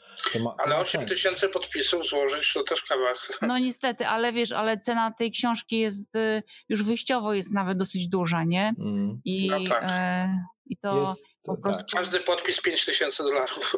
Ma, 0.43 0.55
ale 0.65 0.77
8 0.77 1.05
tysięcy 1.05 1.49
podpisów 1.49 2.07
złożyć 2.07 2.53
to 2.53 2.63
też 2.63 2.83
kawałek. 2.83 3.17
No 3.47 3.59
niestety, 3.59 4.07
ale 4.07 4.33
wiesz, 4.33 4.51
ale 4.51 4.79
cena 4.79 5.11
tej 5.11 5.31
książki 5.31 5.79
jest 5.79 6.15
y, 6.15 6.43
już 6.69 6.83
wyjściowo 6.83 7.33
jest 7.33 7.53
nawet 7.53 7.77
dosyć 7.77 8.07
duża, 8.07 8.43
nie? 8.43 8.73
Mm. 8.79 9.21
I, 9.25 9.47
no 9.47 9.57
tak. 9.69 9.83
e, 9.87 10.45
I 10.65 10.77
to 10.77 11.01
jest, 11.01 11.27
po 11.43 11.51
tak. 11.51 11.61
prostu... 11.61 11.83
Każdy 11.93 12.19
podpis 12.19 12.61
5 12.61 12.85
tysięcy 12.85 13.23
dolarów. 13.23 13.75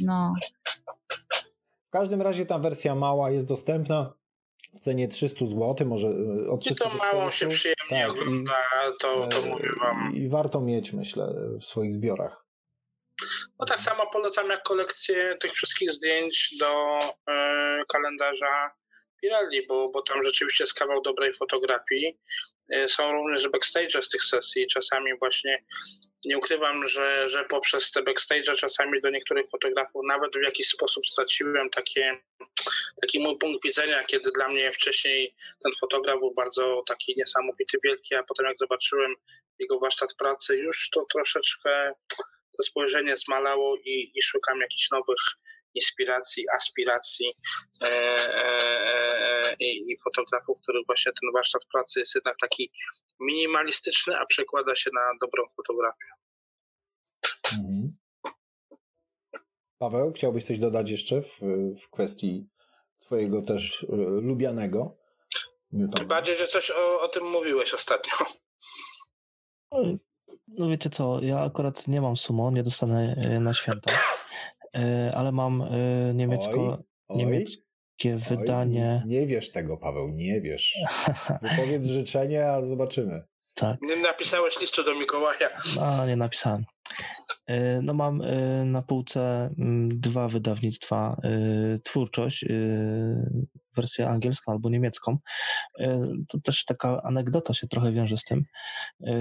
No. 0.00 0.32
W 1.86 1.90
każdym 1.90 2.22
razie 2.22 2.46
ta 2.46 2.58
wersja 2.58 2.94
mała 2.94 3.30
jest 3.30 3.46
dostępna 3.46 4.12
w 4.74 4.80
cenie 4.80 5.08
300 5.08 5.46
zł, 5.46 5.86
może 5.86 6.08
od 6.50 6.60
300 6.60 6.84
I 6.84 6.88
to 6.88 6.96
mało 6.96 7.30
się 7.30 7.48
przyjemnie 7.48 8.06
tak, 8.06 8.10
ogląda, 8.10 8.54
to, 9.00 9.26
to 9.26 9.38
e, 9.38 9.50
mówię 9.50 9.68
wam. 9.80 10.12
I 10.14 10.28
warto 10.28 10.60
mieć, 10.60 10.92
myślę, 10.92 11.34
w 11.60 11.64
swoich 11.64 11.92
zbiorach. 11.92 12.48
No 13.58 13.66
tak 13.66 13.80
samo 13.80 14.06
polecam 14.06 14.50
jak 14.50 14.62
kolekcję 14.62 15.36
tych 15.40 15.52
wszystkich 15.52 15.92
zdjęć 15.92 16.56
do 16.60 16.98
y, 16.98 17.84
kalendarza 17.88 18.70
Pirelli, 19.20 19.66
bo, 19.66 19.88
bo 19.88 20.02
tam 20.02 20.24
rzeczywiście 20.24 20.64
jest 20.64 20.74
kawał 20.74 21.02
dobrej 21.02 21.34
fotografii. 21.34 22.18
Y, 22.74 22.88
są 22.88 23.12
również 23.12 23.48
backstage 23.48 24.02
z 24.02 24.08
tych 24.08 24.24
sesji. 24.24 24.66
Czasami 24.66 25.18
właśnie 25.18 25.64
nie 26.24 26.38
ukrywam, 26.38 26.88
że, 26.88 27.28
że 27.28 27.44
poprzez 27.44 27.92
te 27.92 28.02
backstage 28.02 28.54
czasami 28.56 29.00
do 29.00 29.10
niektórych 29.10 29.50
fotografów 29.50 30.02
nawet 30.08 30.36
w 30.36 30.44
jakiś 30.44 30.68
sposób 30.68 31.06
straciłem 31.06 31.70
takie, 31.70 32.18
taki 33.00 33.20
mój 33.20 33.38
punkt 33.38 33.62
widzenia, 33.64 34.04
kiedy 34.04 34.30
dla 34.30 34.48
mnie 34.48 34.72
wcześniej 34.72 35.34
ten 35.64 35.72
fotograf 35.80 36.18
był 36.18 36.34
bardzo 36.34 36.82
taki 36.86 37.14
niesamowity, 37.16 37.78
wielki, 37.84 38.14
a 38.14 38.22
potem 38.22 38.46
jak 38.46 38.58
zobaczyłem 38.58 39.14
jego 39.58 39.78
warsztat 39.78 40.14
pracy, 40.14 40.56
już 40.56 40.90
to 40.90 41.06
troszeczkę 41.12 41.90
to 42.56 42.62
spojrzenie 42.62 43.16
zmalało 43.16 43.76
i, 43.76 44.12
i 44.14 44.22
szukam 44.22 44.60
jakichś 44.60 44.90
nowych 44.90 45.20
inspiracji, 45.74 46.44
aspiracji 46.56 47.32
e, 47.82 47.88
e, 47.88 49.54
i, 49.60 49.92
i 49.92 49.98
fotografów, 50.04 50.58
których 50.62 50.86
właśnie 50.86 51.12
ten 51.22 51.32
warsztat 51.32 51.62
pracy 51.72 52.00
jest 52.00 52.14
jednak 52.14 52.36
taki 52.40 52.70
minimalistyczny, 53.20 54.18
a 54.18 54.26
przekłada 54.26 54.74
się 54.74 54.90
na 54.94 55.10
dobrą 55.20 55.42
fotografię. 55.56 56.06
Mhm. 57.52 57.96
Paweł, 59.78 60.12
chciałbyś 60.12 60.44
coś 60.44 60.58
dodać 60.58 60.90
jeszcze 60.90 61.22
w, 61.22 61.40
w 61.84 61.90
kwestii 61.90 62.48
twojego 63.08 63.42
też 63.42 63.82
y, 63.82 63.86
lubianego 64.22 64.96
Newtona? 65.72 65.98
Tym 65.98 66.08
bardziej, 66.08 66.36
że 66.36 66.46
coś 66.46 66.70
o, 66.70 67.00
o 67.00 67.08
tym 67.08 67.24
mówiłeś 67.24 67.74
ostatnio. 67.74 68.12
No 70.48 70.68
wiecie 70.68 70.90
co, 70.90 71.20
ja 71.22 71.40
akurat 71.40 71.88
nie 71.88 72.00
mam 72.00 72.16
sumo, 72.16 72.50
nie 72.50 72.62
dostanę 72.62 73.16
e, 73.18 73.40
na 73.40 73.54
święta, 73.54 73.92
e, 74.74 75.12
ale 75.16 75.32
mam 75.32 75.62
e, 75.62 75.68
niemiecko, 76.14 76.60
oj, 76.60 76.84
oj, 77.08 77.16
niemieckie 77.16 77.58
oj, 78.04 78.18
wydanie. 78.18 79.02
Nie, 79.06 79.20
nie 79.20 79.26
wiesz 79.26 79.52
tego, 79.52 79.76
Paweł, 79.76 80.08
nie 80.08 80.40
wiesz. 80.40 80.78
Wypowiedz 81.42 81.86
życzenie, 81.98 82.50
a 82.50 82.62
zobaczymy. 82.62 83.22
Tak. 83.54 83.76
Nie 83.82 83.96
napisałeś 83.96 84.60
listu 84.60 84.84
do 84.84 84.94
Mikołaja. 84.94 85.50
No, 85.76 86.06
nie 86.06 86.16
napisałem. 86.16 86.64
No 87.82 87.94
mam 87.94 88.22
na 88.64 88.82
półce 88.82 89.54
mm, 89.58 90.00
dwa 90.00 90.28
wydawnictwa. 90.28 91.20
Twórczość 91.84 92.44
wersję 93.78 94.08
angielską 94.08 94.52
albo 94.52 94.70
niemiecką. 94.70 95.18
E, 95.78 96.12
to 96.28 96.40
też 96.40 96.64
taka 96.64 97.02
anegdota 97.02 97.54
się 97.54 97.68
trochę 97.68 97.92
wiąże 97.92 98.16
z 98.16 98.24
tym. 98.24 98.44
E, 99.06 99.14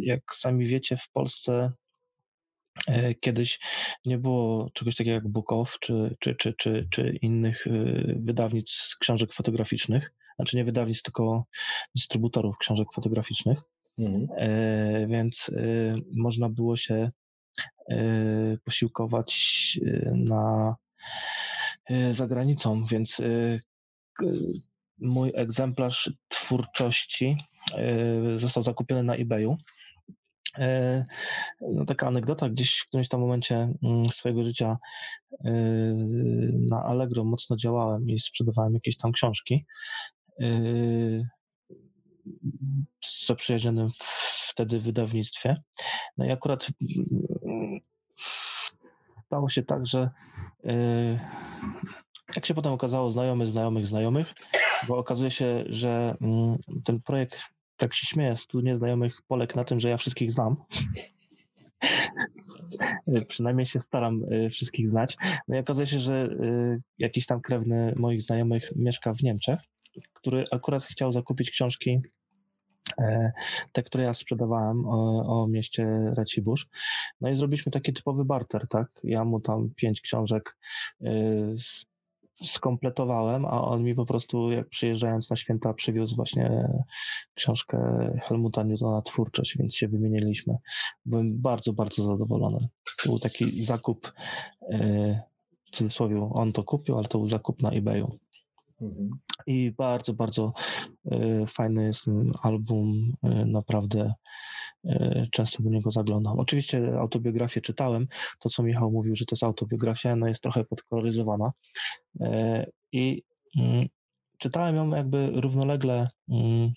jak 0.00 0.34
sami 0.34 0.66
wiecie, 0.66 0.96
w 0.96 1.10
Polsce 1.10 1.72
e, 2.88 3.14
Kiedyś 3.14 3.60
nie 4.04 4.18
było 4.18 4.70
czegoś 4.74 4.96
takiego 4.96 5.14
jak 5.14 5.28
Bukow 5.28 5.78
czy, 5.80 6.16
czy, 6.18 6.34
czy, 6.34 6.52
czy, 6.52 6.88
czy 6.90 7.18
innych 7.22 7.64
wydawnictw 8.16 8.98
książek 8.98 9.32
fotograficznych. 9.32 10.12
Znaczy 10.36 10.56
nie 10.56 10.64
wydawnictw, 10.64 11.02
tylko 11.02 11.44
dystrybutorów 11.94 12.58
książek 12.58 12.88
fotograficznych. 12.94 13.58
Mhm. 13.98 14.28
Więc 15.08 15.50
można 16.12 16.48
było 16.48 16.76
się 16.76 17.10
posiłkować 18.64 19.78
na 20.14 20.74
Y, 21.90 22.14
za 22.14 22.26
granicą, 22.26 22.84
więc 22.84 23.20
y, 23.20 23.60
mój 24.98 25.32
egzemplarz 25.34 26.12
twórczości 26.28 27.36
y, 28.36 28.38
został 28.38 28.62
zakupiony 28.62 29.02
na 29.02 29.14
eBayu. 29.14 29.56
No, 31.60 31.84
taka 31.86 32.06
anegdota, 32.06 32.48
gdzieś 32.48 32.78
w 32.78 32.88
którymś 32.88 33.08
tam 33.08 33.20
momencie 33.20 33.74
mm, 33.82 34.04
swojego 34.04 34.42
życia 34.42 34.76
na 36.70 36.84
Allegro 36.84 37.24
mocno 37.24 37.56
działałem 37.56 38.10
i 38.10 38.18
sprzedawałem 38.18 38.74
jakieś 38.74 38.96
tam 38.96 39.12
książki 39.12 39.66
zaprzyjaźnionym 43.26 43.90
wtedy 44.58 44.78
wydawnictwie. 44.78 45.56
No 46.16 46.24
i 46.24 46.32
akurat 46.32 46.68
mm, 47.46 47.80
stało 49.24 49.48
się 49.48 49.62
tak, 49.62 49.86
że 49.86 50.10
yy, 50.64 51.18
jak 52.36 52.46
się 52.46 52.54
potem 52.54 52.72
okazało, 52.72 53.10
znajomy 53.10 53.46
znajomych 53.46 53.86
znajomych, 53.86 54.34
bo 54.88 54.98
okazuje 54.98 55.30
się, 55.30 55.64
że 55.66 56.16
yy, 56.20 56.82
ten 56.84 57.00
projekt, 57.00 57.38
tak 57.76 57.94
się 57.94 58.06
śmieję, 58.06 58.36
stu 58.36 58.60
nieznajomych 58.60 59.22
poległ 59.28 59.56
na 59.56 59.64
tym, 59.64 59.80
że 59.80 59.88
ja 59.88 59.96
wszystkich 59.96 60.32
znam. 60.32 60.56
Przynajmniej 63.28 63.66
się 63.66 63.80
staram 63.80 64.20
yy, 64.30 64.50
wszystkich 64.50 64.90
znać. 64.90 65.16
No 65.48 65.56
i 65.56 65.60
okazuje 65.60 65.86
się, 65.86 65.98
że 65.98 66.24
y, 66.24 66.82
jakiś 66.98 67.26
tam 67.26 67.40
krewny 67.40 67.94
moich 67.96 68.22
znajomych 68.22 68.72
mieszka 68.76 69.14
w 69.14 69.22
Niemczech, 69.22 69.60
który 70.12 70.44
akurat 70.50 70.84
chciał 70.84 71.12
zakupić 71.12 71.50
książki 71.50 72.00
te, 73.72 73.82
które 73.82 74.04
ja 74.04 74.14
sprzedawałem 74.14 74.86
o, 74.86 75.24
o 75.42 75.46
mieście 75.48 76.10
Racibórz. 76.16 76.68
No 77.20 77.30
i 77.30 77.36
zrobiliśmy 77.36 77.72
taki 77.72 77.92
typowy 77.92 78.24
barter, 78.24 78.68
tak? 78.68 79.00
Ja 79.04 79.24
mu 79.24 79.40
tam 79.40 79.70
pięć 79.76 80.00
książek 80.00 80.56
e, 81.04 81.10
skompletowałem, 82.44 83.46
a 83.46 83.64
on 83.64 83.82
mi 83.82 83.94
po 83.94 84.06
prostu, 84.06 84.50
jak 84.50 84.68
przyjeżdżając 84.68 85.30
na 85.30 85.36
święta, 85.36 85.74
przywiózł 85.74 86.16
właśnie 86.16 86.68
książkę 87.34 87.78
Helmuta 88.22 88.62
Newtona 88.62 89.02
Twórczość, 89.02 89.58
więc 89.58 89.76
się 89.76 89.88
wymieniliśmy. 89.88 90.56
Byłem 91.04 91.40
bardzo, 91.40 91.72
bardzo 91.72 92.02
zadowolony. 92.02 92.68
To 93.02 93.08
był 93.08 93.18
taki 93.18 93.64
zakup, 93.64 94.12
e, 94.70 95.22
w 95.64 95.70
cudzysłowie 95.70 96.30
on 96.32 96.52
to 96.52 96.62
kupił, 96.62 96.98
ale 96.98 97.08
to 97.08 97.18
był 97.18 97.28
zakup 97.28 97.62
na 97.62 97.70
eBayu. 97.70 98.18
Mhm. 98.80 99.10
I 99.48 99.72
bardzo, 99.72 100.14
bardzo 100.14 100.52
e, 101.10 101.46
fajny 101.46 101.84
jest 101.84 102.04
album, 102.42 103.12
e, 103.22 103.28
naprawdę 103.44 104.14
e, 104.84 105.26
często 105.30 105.62
do 105.62 105.70
niego 105.70 105.90
zaglądam. 105.90 106.38
Oczywiście 106.38 106.98
autobiografię 106.98 107.60
czytałem, 107.60 108.06
to 108.38 108.48
co 108.48 108.62
Michał 108.62 108.90
mówił, 108.90 109.16
że 109.16 109.24
to 109.24 109.34
jest 109.34 109.42
autobiografia, 109.42 110.16
no 110.16 110.28
jest 110.28 110.42
trochę 110.42 110.64
podkoloryzowana. 110.64 111.52
I 112.92 113.22
mm, 113.58 113.86
czytałem 114.38 114.76
ją 114.76 114.90
jakby 114.90 115.30
równolegle 115.34 116.08
mm, 116.28 116.72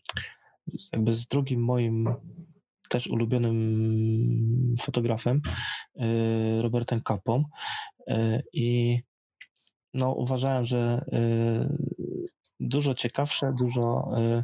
jakby 0.94 1.14
z 1.14 1.28
drugim 1.28 1.64
moim 1.64 2.16
też 2.90 3.08
ulubionym 3.08 4.76
fotografem, 4.82 5.42
Robertem 6.62 7.02
Capą 7.08 7.44
i 8.54 9.00
no, 9.94 10.14
uważałem, 10.14 10.66
że 10.66 11.06
dużo 12.62 12.94
ciekawsze, 12.94 13.54
dużo 13.60 14.12
y, 14.18 14.44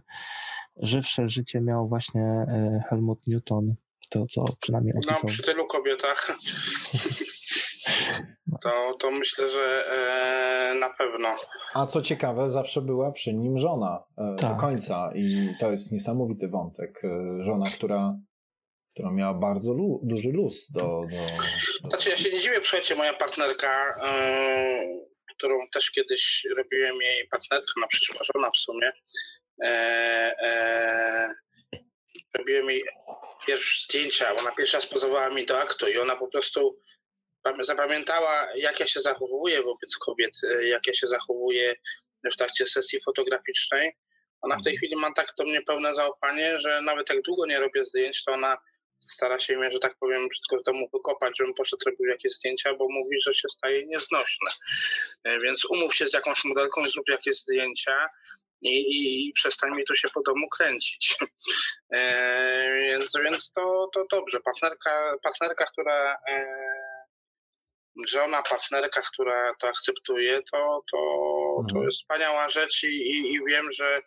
żywsze 0.76 1.30
życie 1.30 1.62
miał 1.62 1.90
właśnie 1.90 2.22
y, 2.22 2.84
Helmut 2.90 3.28
Newton, 3.28 3.76
to 4.10 4.26
co 4.26 4.44
przynajmniej 4.62 4.94
opisał. 4.98 5.18
No, 5.24 5.30
przy 5.30 5.44
tylu 5.44 5.68
kobietach 5.68 6.28
to, 8.64 8.94
to 9.00 9.12
myślę, 9.12 9.50
że 9.50 9.86
e, 9.92 10.76
na 10.80 10.90
pewno. 10.90 11.30
A 11.74 11.86
co 11.86 12.02
ciekawe, 12.02 12.50
zawsze 12.50 12.82
była 12.82 13.12
przy 13.12 13.34
nim 13.34 13.58
żona 13.58 14.04
e, 14.18 14.36
tak. 14.40 14.52
do 14.52 14.62
końca 14.62 15.12
i 15.16 15.56
to 15.60 15.72
jest 15.72 15.92
niesamowity 15.92 16.48
wątek. 16.48 17.02
E, 17.04 17.44
żona, 17.44 17.66
która 17.76 18.16
która 18.94 19.12
miała 19.12 19.34
bardzo 19.34 19.74
lu 19.74 20.00
duży 20.04 20.32
luz 20.32 20.72
do, 20.72 20.82
do, 20.82 21.16
do... 21.16 21.90
Znaczy 21.90 22.10
ja 22.10 22.18
się 22.18 22.32
nie 22.32 22.40
dziwię, 22.40 22.56
słuchajcie, 22.64 22.96
moja 22.96 23.14
partnerka 23.14 23.96
którą 25.38 25.68
też 25.74 25.92
kiedyś 25.92 26.48
robiłem 26.58 27.02
jej 27.02 27.28
partnerka, 27.28 27.72
na 27.82 27.88
przyszła 27.88 28.20
żona 28.34 28.52
w 28.52 28.58
sumie. 28.58 28.92
E, 29.64 29.68
e, 30.40 31.36
robiłem 32.38 32.70
jej 32.70 32.84
pierwsze 33.48 33.84
zdjęcia, 33.84 34.36
ona 34.36 34.52
pierwsza 34.52 34.82
spozowała 34.82 35.30
mi 35.30 35.46
do 35.46 35.60
aktu 35.60 35.88
i 35.88 35.98
ona 35.98 36.16
po 36.16 36.28
prostu 36.28 36.80
zapamiętała, 37.62 38.48
jak 38.56 38.80
ja 38.80 38.88
się 38.88 39.02
zachowuję 39.02 39.64
wobec 39.64 39.98
kobiet, 39.98 40.32
e, 40.44 40.68
jak 40.68 40.88
ja 40.88 40.94
się 40.94 41.08
zachowuję 41.08 41.76
w 42.34 42.38
trakcie 42.38 42.66
sesji 42.66 43.00
fotograficznej. 43.02 43.98
Ona 44.42 44.56
w 44.56 44.64
tej 44.64 44.74
mhm. 44.74 44.78
chwili 44.78 45.02
ma 45.02 45.14
tak 45.14 45.34
do 45.38 45.44
mnie 45.44 45.62
pełne 45.62 45.96
zaufanie, 45.96 46.60
że 46.60 46.82
nawet 46.82 47.10
jak 47.10 47.22
długo 47.22 47.46
nie 47.46 47.60
robię 47.60 47.86
zdjęć, 47.86 48.24
to 48.24 48.32
ona 48.32 48.58
stara 49.08 49.40
się 49.40 49.58
mnie, 49.58 49.72
że 49.72 49.80
tak 49.80 49.96
powiem, 50.00 50.30
wszystko 50.30 50.58
w 50.58 50.64
domu 50.64 50.90
wykopać, 50.94 51.38
żebym 51.38 51.54
poszedł 51.54 51.82
robił 51.86 52.06
jakieś 52.06 52.34
zdjęcia, 52.34 52.74
bo 52.74 52.88
mówi, 52.90 53.20
że 53.22 53.34
się 53.34 53.50
staje 53.50 53.86
nieznośne. 53.86 54.52
Więc 55.44 55.66
umów 55.66 55.96
się 55.96 56.08
z 56.08 56.14
jakąś 56.14 56.44
modelką 56.44 56.86
i 56.86 56.92
zrób 56.92 57.10
jakieś 57.10 57.40
zdjęcia 57.40 58.08
i, 58.62 58.70
i, 58.70 59.28
i 59.28 59.34
przestań 59.34 59.76
mi 59.76 59.86
tu 59.86 59.96
się 59.96 60.08
po 60.14 60.22
domu 60.22 60.50
kręcić. 60.50 61.16
E, 61.94 62.76
więc 62.76 63.12
więc 63.24 63.52
to, 63.52 63.90
to 63.94 64.06
dobrze. 64.12 64.40
Partnerka, 64.40 65.18
partnerka 65.24 65.66
która 65.66 66.18
e, 66.28 66.46
żona, 68.08 68.42
partnerka, 68.50 69.02
która 69.14 69.56
to 69.60 69.68
akceptuje, 69.68 70.44
to, 70.52 70.84
to, 70.92 70.98
to 71.58 71.62
mhm. 71.62 71.86
jest 71.86 72.00
wspaniała 72.00 72.50
rzecz 72.50 72.84
i, 72.84 72.88
i, 72.88 73.34
i 73.34 73.40
wiem, 73.48 73.72
że 73.72 74.02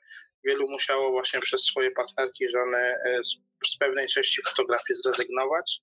wielu 0.44 0.68
musiało 0.68 1.10
właśnie 1.10 1.40
przez 1.40 1.62
swoje 1.62 1.90
partnerki, 1.90 2.48
żony 2.48 2.78
e, 2.78 3.20
z 3.68 3.76
pewnej 3.76 4.06
części 4.06 4.42
fotografii 4.42 4.98
zrezygnować, 4.98 5.80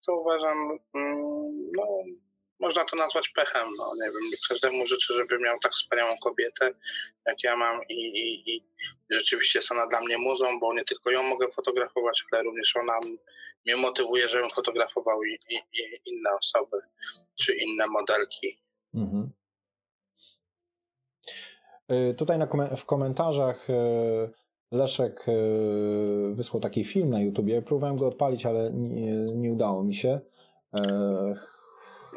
co 0.00 0.16
uważam, 0.16 0.78
mm, 0.94 1.70
no, 1.76 1.86
można 2.60 2.84
to 2.84 2.96
nazwać 2.96 3.28
pechem. 3.28 3.68
No, 3.78 3.92
nie 4.00 4.06
wiem, 4.06 4.30
każdemu 4.48 4.86
życzę, 4.86 5.14
żeby 5.14 5.38
miał 5.38 5.58
tak 5.58 5.72
wspaniałą 5.72 6.18
kobietę, 6.18 6.74
jak 7.26 7.44
ja 7.44 7.56
mam 7.56 7.80
i, 7.88 7.94
i, 7.94 8.56
i 8.56 8.64
rzeczywiście 9.10 9.58
jest 9.58 9.72
ona 9.72 9.86
dla 9.86 10.00
mnie 10.00 10.18
muzą, 10.18 10.60
bo 10.60 10.74
nie 10.74 10.84
tylko 10.84 11.10
ją 11.10 11.22
mogę 11.22 11.46
fotografować, 11.52 12.24
ale 12.32 12.42
również 12.42 12.76
ona 12.76 12.98
mnie 13.66 13.76
motywuje, 13.76 14.28
żebym 14.28 14.50
fotografował 14.50 15.24
i, 15.24 15.38
i, 15.50 15.54
i 15.54 16.00
inne 16.04 16.30
osoby, 16.40 16.76
czy 17.40 17.54
inne 17.54 17.86
modelki. 17.86 18.62
Mhm. 18.94 19.30
Y, 21.90 22.14
tutaj 22.14 22.48
kom 22.48 22.76
w 22.76 22.84
komentarzach 22.84 23.70
y, 23.70 23.74
Leszek 24.72 25.26
e, 25.28 25.32
wysłał 26.34 26.60
taki 26.60 26.84
film 26.84 27.10
na 27.10 27.20
YouTubie. 27.20 27.62
Próbowałem 27.62 27.96
go 27.96 28.06
odpalić, 28.06 28.46
ale 28.46 28.70
nie, 28.72 29.12
nie 29.12 29.52
udało 29.52 29.84
mi 29.84 29.94
się. 29.94 30.20
E, 30.74 31.34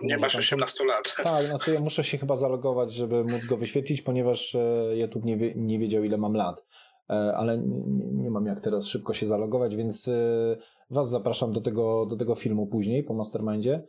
Nie 0.04 0.18
masz 0.18 0.36
18 0.36 0.86
lat. 0.86 1.16
Tak, 1.24 1.44
znaczy 1.50 1.74
ja 1.74 1.80
muszę 1.80 2.04
się 2.04 2.18
chyba 2.18 2.36
zalogować, 2.36 2.94
żeby 2.94 3.24
móc 3.24 3.46
go 3.46 3.58
wyświetlić, 3.58 4.02
ponieważ 4.02 4.56
e, 4.56 4.98
YouTube 4.98 5.26
nie, 5.26 5.38
wie, 5.38 5.54
nie 5.56 5.80
wiedział 5.80 6.04
ile 6.04 6.18
mam 6.18 6.34
lat. 6.34 6.66
E, 7.10 7.14
ale 7.14 7.58
nie, 8.14 8.32
mam 8.32 8.46
jak 8.46 8.60
teraz 8.60 8.88
szybko 8.88 9.14
się 9.14 9.26
zalogować, 9.28 9.76
więc 9.76 10.08
e, 10.08 10.58
Was 10.90 11.10
zapraszam 11.10 11.52
do 11.54 11.62
tego, 11.62 12.06
do 12.06 12.16
tego 12.16 12.36
filmu 12.36 12.68
później 12.68 13.04
po 13.04 13.14
Mastermindzie. 13.14 13.84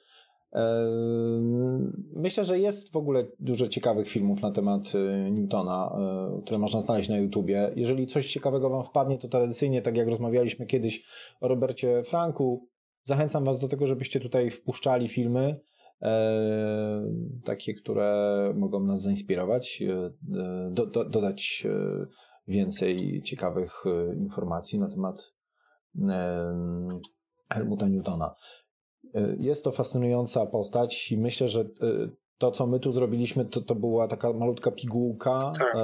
Myślę, 2.16 2.44
że 2.44 2.58
jest 2.58 2.92
w 2.92 2.96
ogóle 2.96 3.26
dużo 3.40 3.68
ciekawych 3.68 4.08
filmów 4.08 4.42
na 4.42 4.52
temat 4.52 4.92
Newtona, 5.30 5.96
które 6.44 6.58
można 6.58 6.80
znaleźć 6.80 7.08
na 7.08 7.18
YouTubie. 7.18 7.72
Jeżeli 7.76 8.06
coś 8.06 8.32
ciekawego 8.32 8.70
Wam 8.70 8.84
wpadnie, 8.84 9.18
to 9.18 9.28
tradycyjnie, 9.28 9.82
tak 9.82 9.96
jak 9.96 10.08
rozmawialiśmy 10.08 10.66
kiedyś 10.66 11.06
o 11.40 11.48
Robercie 11.48 12.02
Franku, 12.02 12.68
zachęcam 13.02 13.44
Was 13.44 13.58
do 13.58 13.68
tego, 13.68 13.86
żebyście 13.86 14.20
tutaj 14.20 14.50
wpuszczali 14.50 15.08
filmy, 15.08 15.60
takie, 17.44 17.74
które 17.74 18.52
mogą 18.56 18.80
nas 18.80 19.02
zainspirować, 19.02 19.82
do, 20.70 20.86
do, 20.86 21.04
dodać 21.04 21.66
więcej 22.48 23.22
ciekawych 23.22 23.84
informacji 24.16 24.78
na 24.78 24.88
temat 24.88 25.34
Helmuta 27.52 27.88
Newtona. 27.88 28.34
E, 29.14 29.36
jest 29.39 29.64
to 29.64 29.72
fascynująca 29.72 30.47
postać 30.47 31.12
i 31.12 31.18
myślę, 31.18 31.48
że 31.48 31.60
e, 31.60 31.66
to, 32.39 32.51
co 32.51 32.66
my 32.66 32.80
tu 32.80 32.93
zrobiliśmy, 32.93 33.44
to, 33.44 33.60
to 33.60 33.74
była 33.74 34.09
taka 34.09 34.32
malutka 34.32 34.70
pigułka, 34.70 35.52
tak. 35.59 35.74
E, 35.74 35.78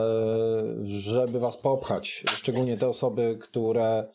żeby 0.83 1.39
was 1.39 1.57
popchać. 1.57 2.25
Szczególnie 2.29 2.77
te 2.77 2.89
osoby, 2.89 3.39
które 3.41 4.09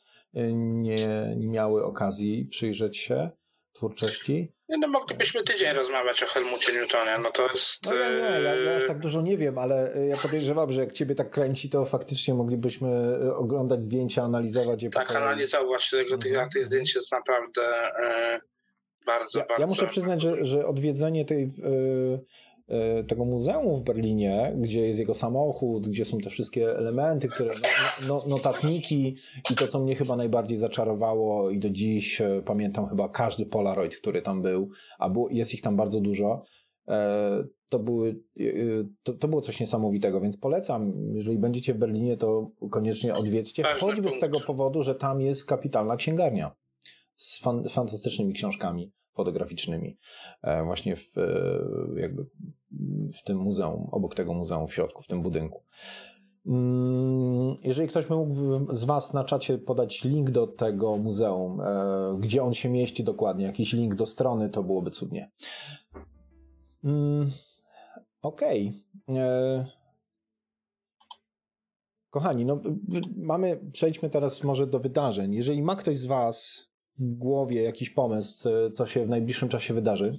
nie, 0.56 1.35
nie 1.38 1.48
miały 1.48 1.85
okazji 1.85 2.45
przyjrzeć 2.45 2.98
się 2.98 3.30
twórczości. 3.73 4.53
No 4.69 4.88
moglibyśmy 4.88 5.44
tydzień 5.44 5.73
rozmawiać 5.73 6.23
o 6.23 6.27
Helmucie 6.27 6.73
Newtonie, 6.73 7.18
no 7.23 7.31
to 7.31 7.48
jest... 7.48 7.85
No 7.85 7.94
ja 7.94 8.10
nie, 8.10 8.41
ja, 8.41 8.56
ja 8.56 8.77
aż 8.77 8.88
tak 8.88 8.99
dużo 8.99 9.22
nie 9.22 9.38
wiem, 9.38 9.57
ale 9.57 9.94
ja 10.10 10.18
podejrzewam, 10.18 10.72
że 10.72 10.81
jak 10.81 10.91
ciebie 10.91 11.15
tak 11.15 11.30
kręci, 11.30 11.69
to 11.69 11.85
faktycznie 11.85 12.34
moglibyśmy 12.34 13.18
oglądać 13.35 13.84
zdjęcia, 13.84 14.23
analizować 14.23 14.84
je. 14.84 14.90
Tak, 14.90 15.07
potem... 15.07 15.23
analizować 15.23 15.90
tego, 15.90 16.18
tych, 16.18 16.31
mhm. 16.31 16.49
tych 16.49 16.65
zdjęć 16.65 16.95
jest 16.95 17.11
naprawdę 17.11 17.61
e, 17.99 18.40
bardzo, 19.05 19.39
ja, 19.39 19.45
bardzo... 19.45 19.61
Ja 19.61 19.67
muszę 19.67 19.88
przyznać, 19.88 20.21
że, 20.21 20.45
że 20.45 20.67
odwiedzenie 20.67 21.25
tej... 21.25 21.43
E, 21.43 22.19
E, 22.67 23.03
tego 23.03 23.25
muzeum 23.25 23.80
w 23.80 23.84
Berlinie, 23.84 24.53
gdzie 24.57 24.88
jest 24.88 24.99
jego 24.99 25.13
samochód, 25.13 25.88
gdzie 25.88 26.05
są 26.05 26.17
te 26.17 26.30
wszystkie 26.30 26.77
elementy, 26.77 27.27
które, 27.27 27.49
no, 27.49 27.67
no, 28.07 28.21
no, 28.30 28.35
notatniki 28.35 29.15
i 29.51 29.55
to, 29.55 29.67
co 29.67 29.80
mnie 29.80 29.95
chyba 29.95 30.15
najbardziej 30.15 30.57
zaczarowało 30.57 31.49
i 31.49 31.59
do 31.59 31.69
dziś 31.69 32.21
e, 32.21 32.41
pamiętam 32.45 32.89
chyba 32.89 33.09
każdy 33.09 33.45
Polaroid, 33.45 33.95
który 33.97 34.21
tam 34.21 34.41
był, 34.41 34.69
a 34.99 35.09
było, 35.09 35.30
jest 35.31 35.53
ich 35.53 35.61
tam 35.61 35.75
bardzo 35.75 36.01
dużo, 36.01 36.43
to, 37.69 37.80
były, 37.80 38.19
to, 39.03 39.13
to 39.13 39.27
było 39.27 39.41
coś 39.41 39.59
niesamowitego, 39.59 40.21
więc 40.21 40.38
polecam, 40.38 40.93
jeżeli 41.13 41.38
będziecie 41.38 41.73
w 41.73 41.77
Berlinie, 41.77 42.17
to 42.17 42.51
koniecznie 42.71 43.15
odwiedźcie, 43.15 43.63
choćby 43.63 44.09
z 44.09 44.19
tego 44.19 44.39
powodu, 44.39 44.84
że 44.84 44.95
tam 44.95 45.21
jest 45.21 45.45
kapitalna 45.45 45.95
księgarnia 45.95 46.55
z 47.15 47.40
fan, 47.40 47.69
fantastycznymi 47.69 48.34
książkami 48.34 48.91
fotograficznymi 49.14 49.98
właśnie 50.65 50.95
w, 50.95 51.14
jakby 51.95 52.26
w 53.19 53.23
tym 53.26 53.38
muzeum, 53.38 53.90
obok 53.91 54.15
tego 54.15 54.34
muzeum 54.34 54.68
w 54.68 54.73
środku, 54.73 55.03
w 55.03 55.07
tym 55.07 55.22
budynku. 55.22 55.64
Mm, 56.45 57.53
jeżeli 57.64 57.88
ktoś 57.88 58.10
mógłby 58.10 58.76
z 58.76 58.84
Was 58.84 59.14
na 59.14 59.23
czacie 59.23 59.57
podać 59.57 60.03
link 60.03 60.30
do 60.30 60.48
tego 60.48 60.98
muzeum, 60.98 61.61
e, 61.61 62.18
gdzie 62.19 62.44
on 62.44 62.53
się 62.53 62.69
mieści 62.69 63.03
dokładnie, 63.03 63.45
jakiś 63.45 63.73
link 63.73 63.95
do 63.95 64.06
strony, 64.06 64.49
to 64.49 64.64
byłoby 64.64 64.91
cudnie. 64.91 65.31
Mm, 66.84 67.31
okej. 68.22 68.73
Okay. 69.07 69.19
E, 69.19 69.65
kochani, 72.10 72.45
no 72.45 72.61
mamy, 73.15 73.60
przejdźmy 73.72 74.10
teraz 74.10 74.44
może 74.44 74.68
do 74.68 74.80
wydarzeń. 74.80 75.34
Jeżeli 75.34 75.61
ma 75.61 75.76
ktoś 75.76 75.98
z 75.98 76.06
Was 76.06 76.69
w 76.99 77.14
głowie 77.14 77.61
jakiś 77.64 77.90
pomysł, 77.90 78.49
co 78.74 78.86
się 78.86 79.06
w 79.06 79.10
najbliższym 79.10 79.49
czasie 79.49 79.74
wydarzy, 79.74 80.14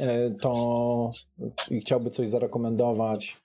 E, 0.00 0.30
to 0.30 1.10
chciałby 1.80 2.10
coś 2.10 2.28
zarekomendować, 2.28 3.36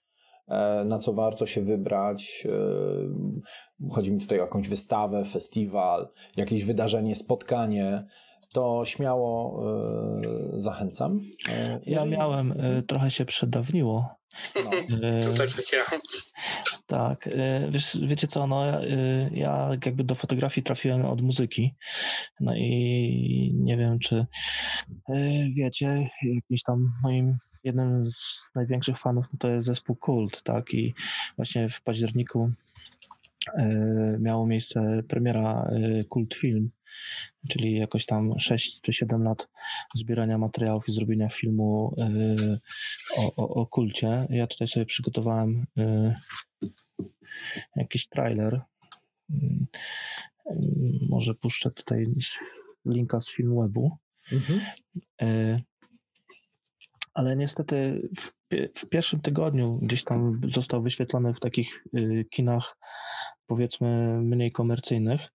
e, 0.48 0.84
na 0.86 1.00
co 1.00 1.14
warto 1.14 1.46
się 1.46 1.62
wybrać. 1.62 2.48
E, 2.50 3.90
chodzi 3.92 4.14
mi 4.14 4.20
tutaj 4.20 4.40
o 4.40 4.42
jakąś 4.42 4.68
wystawę, 4.68 5.26
festiwal, 5.26 6.10
jakieś 6.36 6.64
wydarzenie, 6.64 7.16
spotkanie. 7.16 8.08
To 8.54 8.86
śmiało 8.86 9.64
zachęcam. 10.54 11.20
Ja 11.86 12.06
miałem, 12.06 12.54
trochę 12.88 13.12
się 13.12 13.26
przedawniło, 13.26 14.10
no, 14.56 14.72
to 15.26 15.38
tak 15.38 15.58
jak 15.58 15.72
ja. 15.74 15.98
Tak, 16.88 17.28
e, 17.28 17.72
wiesz, 17.72 17.98
wiecie 18.08 18.28
co, 18.28 18.48
no 18.48 18.84
e, 18.84 19.30
ja 19.34 19.70
jakby 19.86 20.04
do 20.04 20.16
fotografii 20.16 20.64
trafiłem 20.64 21.06
od 21.06 21.22
muzyki, 21.22 21.76
no 22.40 22.56
i 22.56 23.52
nie 23.56 23.78
wiem, 23.78 24.00
czy 24.00 24.26
e, 25.10 25.50
wiecie, 25.56 26.10
jakiś 26.24 26.64
tam 26.64 26.90
moim 27.04 27.38
jednym 27.64 28.06
z 28.06 28.50
największych 28.56 28.98
fanów 28.98 29.26
no 29.34 29.40
to 29.40 29.50
jest 29.50 29.68
zespół 29.68 29.96
Kult, 29.96 30.44
tak, 30.44 30.74
i 30.74 30.94
właśnie 31.36 31.68
w 31.68 31.82
październiku 31.82 32.50
miało 34.20 34.48
miejsce 34.48 35.04
premiera 35.08 35.72
Kult 36.10 36.34
Film, 36.34 36.72
czyli 37.50 37.78
jakoś 37.78 38.06
tam 38.06 38.30
6 38.40 38.82
czy 38.82 38.94
7 38.94 39.24
lat 39.24 39.48
zbierania 39.96 40.38
materiałów 40.38 40.90
i 40.90 40.92
zrobienia 40.92 41.30
filmu 41.30 41.96
y, 41.98 42.60
o, 43.18 43.36
o, 43.36 43.50
o 43.50 43.66
kulcie. 43.66 44.28
Ja 44.30 44.48
tutaj 44.48 44.68
sobie 44.68 44.86
przygotowałem 44.86 45.66
y, 45.78 46.14
jakiś 47.76 48.08
trailer. 48.08 48.62
Y, 49.30 49.68
może 51.10 51.36
puszczę 51.36 51.72
tutaj 51.72 52.06
linka 52.86 53.22
z 53.22 53.32
Filmwebu. 53.32 53.98
Mhm. 54.32 54.62
Ale 57.14 57.36
niestety 57.36 58.10
w, 58.18 58.32
w, 58.80 58.90
pierwszym 58.90 59.22
tygodniu 59.22 59.80
gdzieś 59.82 60.04
tam 60.04 60.42
został 60.54 60.82
wyświetlony 60.82 61.34
w 61.34 61.40
takich 61.40 61.84
kinach 62.30 62.78
powiedzmy 63.48 64.20
mniej 64.22 64.52
komercyjnych 64.52 65.30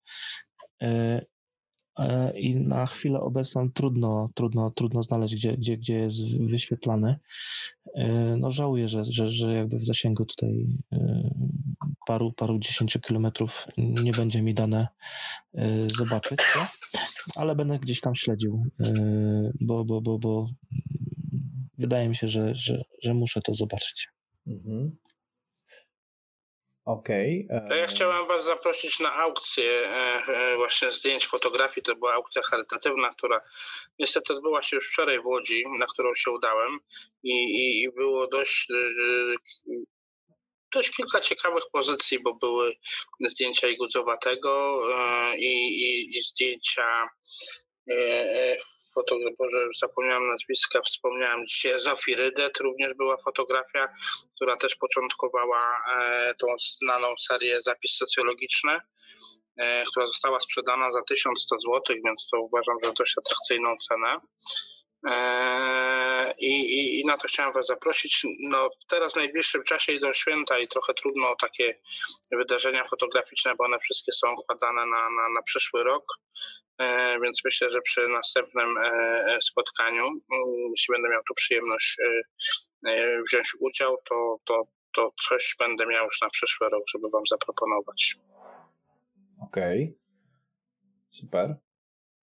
i 2.36 2.56
na 2.56 2.86
chwilę 2.86 3.20
obecną 3.20 3.70
trudno, 3.70 4.30
trudno, 4.34 4.70
trudno 4.70 5.02
znaleźć, 5.02 5.34
gdzie, 5.34 5.56
gdzie, 5.56 5.76
gdzie 5.76 5.98
jest 5.98 6.38
wyświetlany. 6.38 7.16
E, 7.94 8.36
no 8.38 8.50
żałuję, 8.50 8.88
że, 8.88 9.04
że, 9.04 9.30
że 9.30 9.54
jakby 9.54 9.78
w 9.78 9.84
zasięgu 9.84 10.24
tutaj 10.24 10.66
e, 10.92 11.30
paru, 12.06 12.32
paru 12.32 12.58
dziesięciu 12.58 13.00
kilometrów 13.00 13.66
nie 13.76 14.12
będzie 14.12 14.42
mi 14.42 14.54
dane 14.54 14.88
zobaczyć, 15.96 16.38
to, 16.54 16.66
ale 17.36 17.54
będę 17.54 17.78
gdzieś 17.78 18.00
tam 18.00 18.14
śledził, 18.14 18.62
bo, 19.60 19.84
bo, 19.84 20.00
bo, 20.00 20.18
bo 20.18 20.46
wydaje 21.78 22.08
mi 22.08 22.16
się, 22.16 22.28
że, 22.28 22.54
że, 22.54 22.84
że 23.02 23.14
muszę 23.14 23.40
to 23.40 23.54
zobaczyć. 23.54 24.08
Mhm. 24.46 24.96
Okej. 26.88 27.48
Okay. 27.64 27.78
Ja 27.78 27.86
chciałem 27.86 28.26
Was 28.26 28.44
zaprosić 28.44 29.00
na 29.00 29.14
aukcję 29.14 29.88
e, 29.88 30.22
e, 30.28 30.56
właśnie 30.56 30.92
zdjęć 30.92 31.26
fotografii. 31.26 31.84
To 31.84 31.96
była 31.96 32.12
aukcja 32.12 32.42
charytatywna, 32.42 33.10
która 33.10 33.40
niestety 33.98 34.32
odbyła 34.32 34.62
się 34.62 34.76
już 34.76 34.92
wczoraj 34.92 35.20
w 35.20 35.26
Łodzi, 35.26 35.64
na 35.78 35.86
którą 35.86 36.14
się 36.14 36.30
udałem 36.30 36.80
i, 37.22 37.32
i, 37.32 37.82
i 37.82 37.92
było 37.92 38.26
dość 38.26 38.70
e, 38.70 38.74
dość 40.74 40.90
kilka 40.90 41.20
ciekawych 41.20 41.64
pozycji, 41.72 42.18
bo 42.22 42.34
były 42.34 42.74
zdjęcia 43.20 43.68
Igudzowatego 43.68 44.82
i, 45.36 45.52
i, 45.82 46.18
i 46.18 46.22
zdjęcia 46.22 47.08
fotograf, 48.98 49.32
Boże, 49.38 49.68
zapomniałem 49.78 50.28
nazwiska, 50.28 50.80
wspomniałem 50.82 51.46
dzisiaj, 51.46 51.80
Zofii 51.80 52.14
Rydet 52.14 52.60
również 52.60 52.94
była 52.94 53.16
fotografia, 53.16 53.88
która 54.34 54.56
też 54.56 54.76
początkowała 54.76 55.60
e, 55.94 56.34
tą 56.34 56.46
znaną 56.58 57.08
serię 57.28 57.62
Zapis 57.62 57.96
Socjologiczny, 57.96 58.80
e, 59.56 59.84
która 59.90 60.06
została 60.06 60.40
sprzedana 60.40 60.92
za 60.92 61.02
1100 61.02 61.58
zł, 61.58 61.96
więc 62.04 62.28
to 62.30 62.40
uważam, 62.40 62.76
że 62.84 62.92
dość 62.92 63.14
atrakcyjną 63.18 63.76
cenę. 63.88 64.20
E, 65.06 66.34
I, 66.38 66.50
i, 66.50 67.00
I, 67.00 67.04
na 67.04 67.18
to 67.18 67.28
chciałem 67.28 67.52
Was 67.52 67.66
zaprosić. 67.66 68.26
No, 68.40 68.68
teraz 68.88 69.12
w 69.12 69.16
najbliższym 69.16 69.62
czasie 69.62 69.92
idą 69.92 70.12
święta 70.12 70.58
i 70.58 70.68
trochę 70.68 70.94
trudno 70.94 71.30
o 71.30 71.36
takie 71.36 71.80
wydarzenia 72.32 72.84
fotograficzne, 72.84 73.54
bo 73.58 73.64
one 73.64 73.78
wszystkie 73.78 74.12
są 74.12 74.34
układane 74.34 74.86
na, 74.86 75.10
na, 75.10 75.28
na 75.34 75.42
przyszły 75.42 75.84
rok. 75.84 76.04
E, 76.78 77.20
więc 77.20 77.40
myślę, 77.44 77.70
że 77.70 77.80
przy 77.80 78.00
następnym 78.08 78.78
e, 78.78 79.38
spotkaniu, 79.40 80.04
mm, 80.04 80.20
jeśli 80.70 80.92
będę 80.92 81.08
miał 81.08 81.22
tu 81.28 81.34
przyjemność 81.34 81.96
wziąć 83.28 83.52
udział, 83.60 83.96
to, 84.08 84.36
to, 84.46 84.62
to 84.94 85.10
coś 85.28 85.56
będę 85.58 85.86
miał 85.86 86.04
już 86.04 86.20
na 86.20 86.30
przyszły 86.30 86.68
rok, 86.68 86.82
żeby 86.94 87.10
Wam 87.10 87.22
zaproponować. 87.30 88.16
Okej. 89.42 89.84
Okay. 89.84 89.98
Super. 91.10 91.56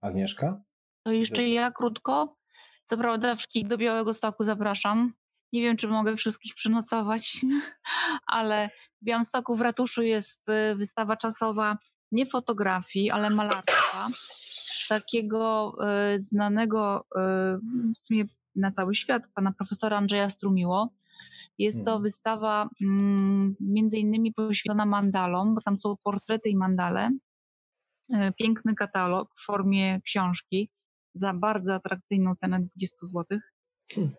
Agnieszka? 0.02 0.62
To 1.04 1.12
jeszcze 1.12 1.48
ja 1.48 1.72
krótko. 1.72 2.38
Co 2.86 2.98
prawda 2.98 3.36
wszystkich 3.36 3.68
do 3.68 3.78
Białego 3.78 4.14
Stoku 4.14 4.44
zapraszam. 4.44 5.14
Nie 5.54 5.62
wiem, 5.62 5.78
czy 5.78 5.88
mogę 5.88 6.16
wszystkich 6.16 6.56
przynocować, 6.56 7.38
ale 8.28 8.70
w 9.02 9.06
Białymstoku 9.06 9.56
w 9.56 9.62
ratuszu 9.62 10.04
jest 10.04 10.46
wystawa 10.76 11.18
czasowa 11.18 11.78
nie 12.12 12.26
fotografii, 12.26 13.12
ale 13.12 13.30
malarstwa. 13.30 14.08
Takiego 14.90 15.76
y, 16.16 16.20
znanego 16.20 17.00
y, 17.02 17.20
w 17.94 18.08
sumie 18.08 18.26
na 18.56 18.72
cały 18.72 18.96
świat, 18.96 19.24
pana 19.36 19.52
profesora 19.52 19.98
Andrzeja 19.98 20.30
Strumiło. 20.30 20.90
Jest 21.58 21.78
to 21.78 21.92
mhm. 21.92 22.04
wystawa 22.04 22.70
mm, 22.82 23.56
między 23.60 23.98
innymi 23.98 24.34
poświęcona 24.34 24.86
mandalom, 24.86 25.56
bo 25.56 25.62
tam 25.62 25.78
są 25.78 25.96
portrety 26.04 26.50
i 26.50 26.56
mandale. 26.56 27.10
Piękny 28.38 28.76
katalog 28.76 29.30
w 29.36 29.46
formie 29.46 30.02
książki 30.02 30.70
za 31.14 31.34
bardzo 31.34 31.74
atrakcyjną 31.74 32.36
cenę 32.36 32.60
20 32.60 32.98
zł. 33.02 33.40
Hmm. 33.92 34.14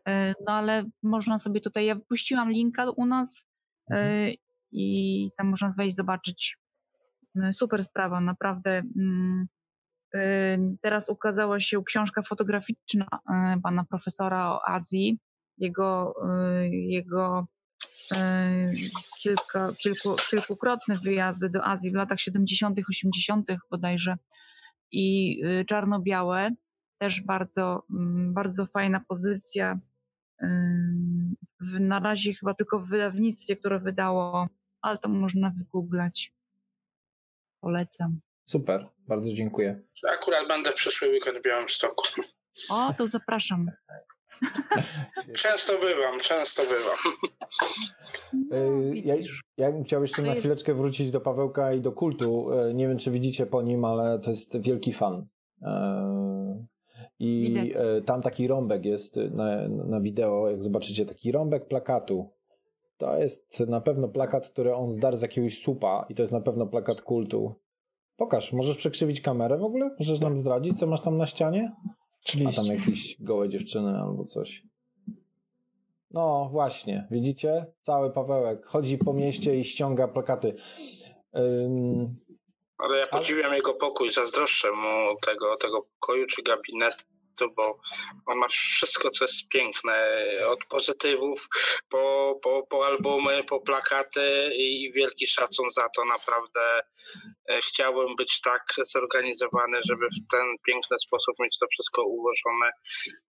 No 0.46 0.52
ale 0.52 0.84
można 1.02 1.38
sobie 1.38 1.60
tutaj, 1.60 1.86
ja 1.86 1.94
wypuściłam 1.94 2.50
linka 2.50 2.90
u 2.90 3.06
nas 3.06 3.46
mhm. 3.90 4.34
i 4.72 5.30
tam 5.36 5.48
można 5.48 5.72
wejść, 5.78 5.96
zobaczyć. 5.96 6.58
No, 7.34 7.52
super 7.52 7.82
sprawa, 7.82 8.20
naprawdę. 8.20 8.82
Teraz 10.80 11.08
ukazała 11.08 11.60
się 11.60 11.84
książka 11.84 12.22
fotograficzna 12.22 13.06
pana 13.62 13.84
profesora 13.84 14.50
o 14.50 14.68
Azji. 14.68 15.18
Jego, 15.58 16.14
jego 16.70 17.46
kilka, 19.22 19.72
kilku, 19.82 20.16
kilkukrotne 20.30 20.96
wyjazdy 21.04 21.50
do 21.50 21.64
Azji 21.64 21.90
w 21.90 21.94
latach 21.94 22.20
70., 22.20 22.78
80. 22.88 23.50
bodajże 23.70 24.16
i 24.92 25.40
czarno-białe 25.66 26.50
też 26.98 27.20
bardzo, 27.20 27.82
mm, 27.90 28.34
bardzo 28.34 28.66
fajna 28.66 29.00
pozycja. 29.08 29.80
Na 31.80 32.00
razie 32.00 32.34
chyba 32.34 32.54
tylko 32.54 32.80
w 32.80 32.88
wydawnictwie, 32.88 33.56
które 33.56 33.80
wydało, 33.80 34.48
ale 34.82 34.98
to 34.98 35.08
można 35.08 35.50
wygooglać. 35.50 36.34
Polecam. 37.60 38.20
Super, 38.46 38.88
bardzo 39.08 39.32
dziękuję. 39.32 39.80
Akurat 40.14 40.48
będę 40.48 40.72
w 40.72 40.74
przyszły 40.74 41.08
weekend 41.08 41.38
w 41.38 41.42
Białymstoku. 41.42 42.04
O, 42.70 42.92
to 42.98 43.06
zapraszam. 43.06 43.70
Często 45.42 45.72
bywam, 45.78 46.20
często 46.20 46.62
bywam. 46.62 47.16
Y, 48.52 48.96
ja, 48.96 49.14
ja 49.56 49.82
chciał 49.84 50.02
jeszcze 50.02 50.22
na 50.22 50.34
chwileczkę 50.34 50.74
wrócić 50.74 51.10
do 51.10 51.20
Pawełka 51.20 51.72
i 51.72 51.80
do 51.80 51.92
kultu. 51.92 52.52
Y, 52.52 52.74
nie 52.74 52.88
wiem, 52.88 52.98
czy 52.98 53.10
widzicie 53.10 53.46
po 53.46 53.62
nim, 53.62 53.84
ale 53.84 54.18
to 54.18 54.30
jest 54.30 54.60
wielki 54.60 54.92
fan. 54.92 55.26
Y, 55.62 55.66
i 57.18 57.54
Widać. 57.54 57.82
E, 57.98 58.02
tam 58.02 58.22
taki 58.22 58.48
rąbek 58.48 58.84
jest 58.84 59.16
na, 59.16 59.68
na 59.68 60.00
wideo, 60.00 60.50
jak 60.50 60.62
zobaczycie, 60.62 61.06
taki 61.06 61.32
rąbek 61.32 61.68
plakatu. 61.68 62.30
To 62.96 63.18
jest 63.18 63.60
na 63.60 63.80
pewno 63.80 64.08
plakat, 64.08 64.48
który 64.48 64.74
on 64.74 64.90
zdarł 64.90 65.16
z 65.16 65.22
jakiegoś 65.22 65.62
słupa 65.62 66.06
i 66.08 66.14
to 66.14 66.22
jest 66.22 66.32
na 66.32 66.40
pewno 66.40 66.66
plakat 66.66 67.02
kultu. 67.02 67.54
Pokaż, 68.16 68.52
możesz 68.52 68.76
przekrzywić 68.76 69.20
kamerę 69.20 69.58
w 69.58 69.64
ogóle? 69.64 69.90
Możesz 69.98 70.20
nam 70.20 70.38
zdradzić, 70.38 70.78
co 70.78 70.86
masz 70.86 71.00
tam 71.00 71.16
na 71.16 71.26
ścianie? 71.26 71.72
Oczywiście. 72.24 72.60
A 72.62 72.64
tam 72.64 72.76
jakieś 72.76 73.22
gołe 73.22 73.48
dziewczyny 73.48 73.98
albo 74.00 74.24
coś. 74.24 74.62
No 76.10 76.48
właśnie, 76.52 77.06
widzicie? 77.10 77.66
Cały 77.82 78.12
Pawełek 78.12 78.66
chodzi 78.66 78.98
po 78.98 79.12
mieście 79.12 79.56
i 79.58 79.64
ściąga 79.64 80.08
plakaty. 80.08 80.54
Ym, 81.36 82.16
ale 82.78 82.98
ja 82.98 83.06
podziwiam 83.06 83.46
Ale... 83.46 83.56
jego 83.56 83.74
pokój, 83.74 84.10
zazdroszczę 84.10 84.68
mu 84.70 85.16
tego, 85.26 85.56
tego 85.56 85.82
pokoju 85.82 86.26
czy 86.26 86.42
gabinetu 86.42 87.04
bo 87.56 87.80
on 88.26 88.38
ma 88.38 88.48
wszystko, 88.48 89.10
co 89.10 89.24
jest 89.24 89.48
piękne, 89.48 90.08
od 90.46 90.64
pozytywów 90.64 91.48
po, 91.88 92.34
po, 92.42 92.66
po 92.70 92.86
albumy, 92.86 93.44
po 93.44 93.60
plakaty 93.60 94.50
i 94.56 94.92
wielki 94.92 95.26
szacun 95.26 95.70
za 95.70 95.88
to. 95.96 96.04
Naprawdę 96.04 96.80
e, 97.48 97.60
chciałbym 97.60 98.16
być 98.16 98.40
tak 98.40 98.62
zorganizowany, 98.94 99.78
żeby 99.88 100.06
w 100.06 100.30
ten 100.30 100.46
piękny 100.66 100.98
sposób 100.98 101.34
mieć 101.40 101.58
to 101.58 101.66
wszystko 101.70 102.02
ułożone. 102.04 102.70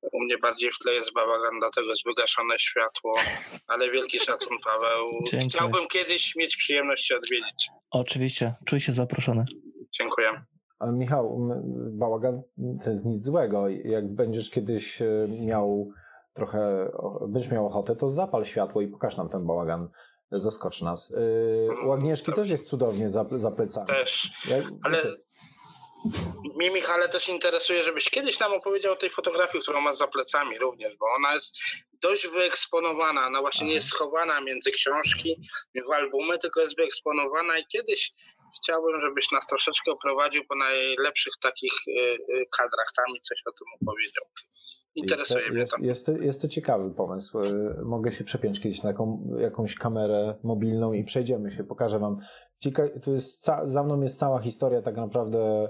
U 0.01 0.23
mnie 0.23 0.37
bardziej 0.37 0.71
w 0.71 0.77
tle 0.77 0.93
jest 0.93 1.13
bałagan, 1.13 1.59
dlatego 1.59 1.89
jest 1.89 2.05
wygaszone 2.05 2.59
światło, 2.59 3.19
ale 3.67 3.91
wielki 3.91 4.19
szacun 4.19 4.57
Paweł. 4.63 5.07
Dziękuję. 5.31 5.49
Chciałbym 5.49 5.87
kiedyś 5.87 6.35
mieć 6.35 6.57
przyjemność 6.57 7.07
Cię 7.07 7.15
odwiedzić. 7.15 7.69
Oczywiście, 7.91 8.53
czuj 8.65 8.79
się 8.79 8.91
zaproszony. 8.91 9.45
Dziękuję. 9.91 10.29
Ale 10.79 10.91
Michał, 10.91 11.49
bałagan 11.91 12.41
to 12.83 12.89
jest 12.89 13.05
nic 13.05 13.23
złego. 13.23 13.69
Jak 13.69 14.07
będziesz 14.07 14.49
kiedyś 14.49 15.01
e, 15.01 15.27
miał 15.41 15.91
trochę, 16.33 16.91
będziesz 17.27 17.51
miał 17.51 17.65
ochotę, 17.65 17.95
to 17.95 18.09
zapal 18.09 18.45
światło 18.45 18.81
i 18.81 18.87
pokaż 18.87 19.17
nam 19.17 19.29
ten 19.29 19.45
bałagan. 19.45 19.89
Zaskocz 20.31 20.81
nas. 20.81 21.13
E, 21.83 21.87
u 21.87 21.91
Agnieszki 21.91 22.33
też 22.33 22.49
jest 22.49 22.67
cudownie 22.69 23.09
za, 23.09 23.25
za 23.31 23.51
plecami. 23.51 23.87
Też, 23.87 24.31
Jak, 24.49 24.63
ale 24.83 24.97
mnie 26.55 26.71
Michale 26.71 27.09
też 27.09 27.29
interesuje, 27.29 27.83
żebyś 27.83 28.09
kiedyś 28.09 28.39
nam 28.39 28.53
opowiedział 28.53 28.93
o 28.93 28.95
tej 28.95 29.09
fotografii, 29.09 29.61
którą 29.61 29.81
masz 29.81 29.97
za 29.97 30.07
plecami 30.07 30.59
również, 30.59 30.97
bo 30.97 31.05
ona 31.15 31.33
jest 31.33 31.57
dość 32.01 32.27
wyeksponowana, 32.27 33.27
ona 33.27 33.41
właśnie 33.41 33.67
nie 33.67 33.73
jest 33.73 33.87
schowana 33.87 34.41
między 34.41 34.71
książki, 34.71 35.41
w 35.87 35.91
albumy, 35.91 36.37
tylko 36.37 36.61
jest 36.61 36.77
wyeksponowana 36.77 37.57
i 37.57 37.65
kiedyś 37.65 38.13
chciałbym, 38.61 39.01
żebyś 39.01 39.31
nas 39.31 39.47
troszeczkę 39.47 39.91
oprowadził 39.91 40.43
po 40.49 40.55
najlepszych 40.55 41.33
takich 41.41 41.73
y, 41.87 41.91
y, 41.91 42.45
kadrach 42.57 42.91
tam 42.97 43.05
i 43.17 43.21
coś 43.21 43.43
o 43.45 43.51
tym 43.51 43.67
opowiedział. 43.81 44.23
Interesuje 44.95 45.39
jest, 45.39 45.49
mnie 45.49 45.59
jest, 45.59 45.75
to. 45.75 45.83
Jest, 45.83 46.05
to. 46.05 46.11
jest 46.11 46.41
to 46.41 46.47
ciekawy 46.47 46.93
pomysł. 46.93 47.39
Y, 47.39 47.75
mogę 47.85 48.11
się 48.11 48.23
przepiąć 48.23 48.61
kiedyś 48.61 48.83
na 48.83 48.89
jaką, 48.89 49.29
jakąś 49.39 49.75
kamerę 49.75 50.35
mobilną 50.43 50.93
i 50.93 51.03
przejdziemy 51.03 51.51
się, 51.51 51.63
pokażę 51.63 51.99
wam. 51.99 52.17
Cieka- 52.65 52.99
tu 53.03 53.11
jest 53.11 53.45
za 53.63 53.83
mną 53.83 54.01
jest 54.01 54.19
cała 54.19 54.39
historia 54.39 54.81
tak 54.81 54.95
naprawdę 54.95 55.69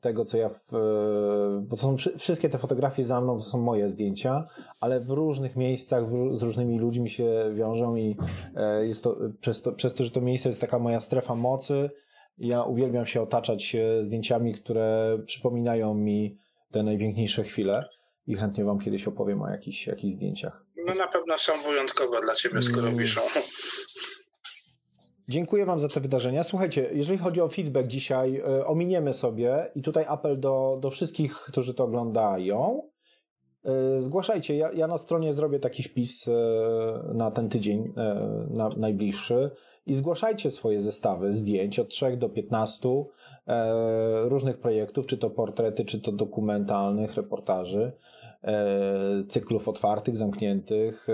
tego, 0.00 0.24
co 0.24 0.38
ja. 0.38 0.48
W, 0.48 0.64
bo 1.62 1.76
to 1.76 1.82
są 1.82 1.96
wszystkie 2.18 2.48
te 2.48 2.58
fotografie 2.58 3.04
za 3.04 3.20
mną, 3.20 3.38
to 3.38 3.44
są 3.44 3.58
moje 3.58 3.90
zdjęcia, 3.90 4.48
ale 4.80 5.00
w 5.00 5.10
różnych 5.10 5.56
miejscach 5.56 6.06
w, 6.08 6.36
z 6.36 6.42
różnymi 6.42 6.78
ludźmi 6.78 7.10
się 7.10 7.52
wiążą 7.54 7.96
i 7.96 8.16
e, 8.56 8.86
jest 8.86 9.04
to 9.04 9.16
przez, 9.40 9.62
to 9.62 9.72
przez 9.72 9.94
to, 9.94 10.04
że 10.04 10.10
to 10.10 10.20
miejsce 10.20 10.48
jest 10.48 10.60
taka 10.60 10.78
moja 10.78 11.00
strefa 11.00 11.34
mocy. 11.34 11.90
Ja 12.38 12.62
uwielbiam 12.62 13.06
się 13.06 13.22
otaczać 13.22 13.76
zdjęciami, 14.00 14.52
które 14.52 15.18
przypominają 15.26 15.94
mi 15.94 16.38
te 16.70 16.82
najpiękniejsze 16.82 17.44
chwile 17.44 17.84
i 18.26 18.36
chętnie 18.36 18.64
Wam 18.64 18.78
kiedyś 18.78 19.08
opowiem 19.08 19.42
o 19.42 19.50
jakichś, 19.50 19.86
jakichś 19.86 20.14
zdjęciach. 20.14 20.64
No 20.76 20.94
na 20.94 21.08
pewno 21.08 21.38
są 21.38 21.52
wyjątkowe 21.62 22.20
dla 22.20 22.34
Ciebie, 22.34 22.62
skoro 22.62 22.86
mm. 22.86 22.98
piszą. 22.98 23.20
Dziękuję 25.30 25.66
Wam 25.66 25.80
za 25.80 25.88
te 25.88 26.00
wydarzenia. 26.00 26.44
Słuchajcie, 26.44 26.90
jeżeli 26.92 27.18
chodzi 27.18 27.40
o 27.40 27.48
feedback 27.48 27.86
dzisiaj, 27.86 28.36
e, 28.36 28.66
ominiemy 28.66 29.14
sobie 29.14 29.70
i 29.74 29.82
tutaj 29.82 30.04
apel 30.08 30.40
do, 30.40 30.78
do 30.80 30.90
wszystkich, 30.90 31.34
którzy 31.34 31.74
to 31.74 31.84
oglądają. 31.84 32.82
E, 33.64 34.00
zgłaszajcie, 34.00 34.56
ja, 34.56 34.72
ja 34.72 34.86
na 34.86 34.98
stronie 34.98 35.32
zrobię 35.32 35.58
taki 35.58 35.82
wpis 35.82 36.28
e, 36.28 36.32
na 37.14 37.30
ten 37.30 37.48
tydzień 37.48 37.92
na 38.50 38.68
najbliższy 38.76 39.50
i 39.86 39.94
zgłaszajcie 39.94 40.50
swoje 40.50 40.80
zestawy 40.80 41.32
zdjęć 41.32 41.78
od 41.78 41.88
3 41.88 42.16
do 42.16 42.28
15 42.28 42.88
różnych 44.24 44.58
projektów, 44.58 45.06
czy 45.06 45.18
to 45.18 45.30
portrety, 45.30 45.84
czy 45.84 46.00
to 46.00 46.12
dokumentalnych, 46.12 47.14
reportaży, 47.14 47.92
cyklów 49.28 49.68
otwartych, 49.68 50.16
zamkniętych. 50.16 51.06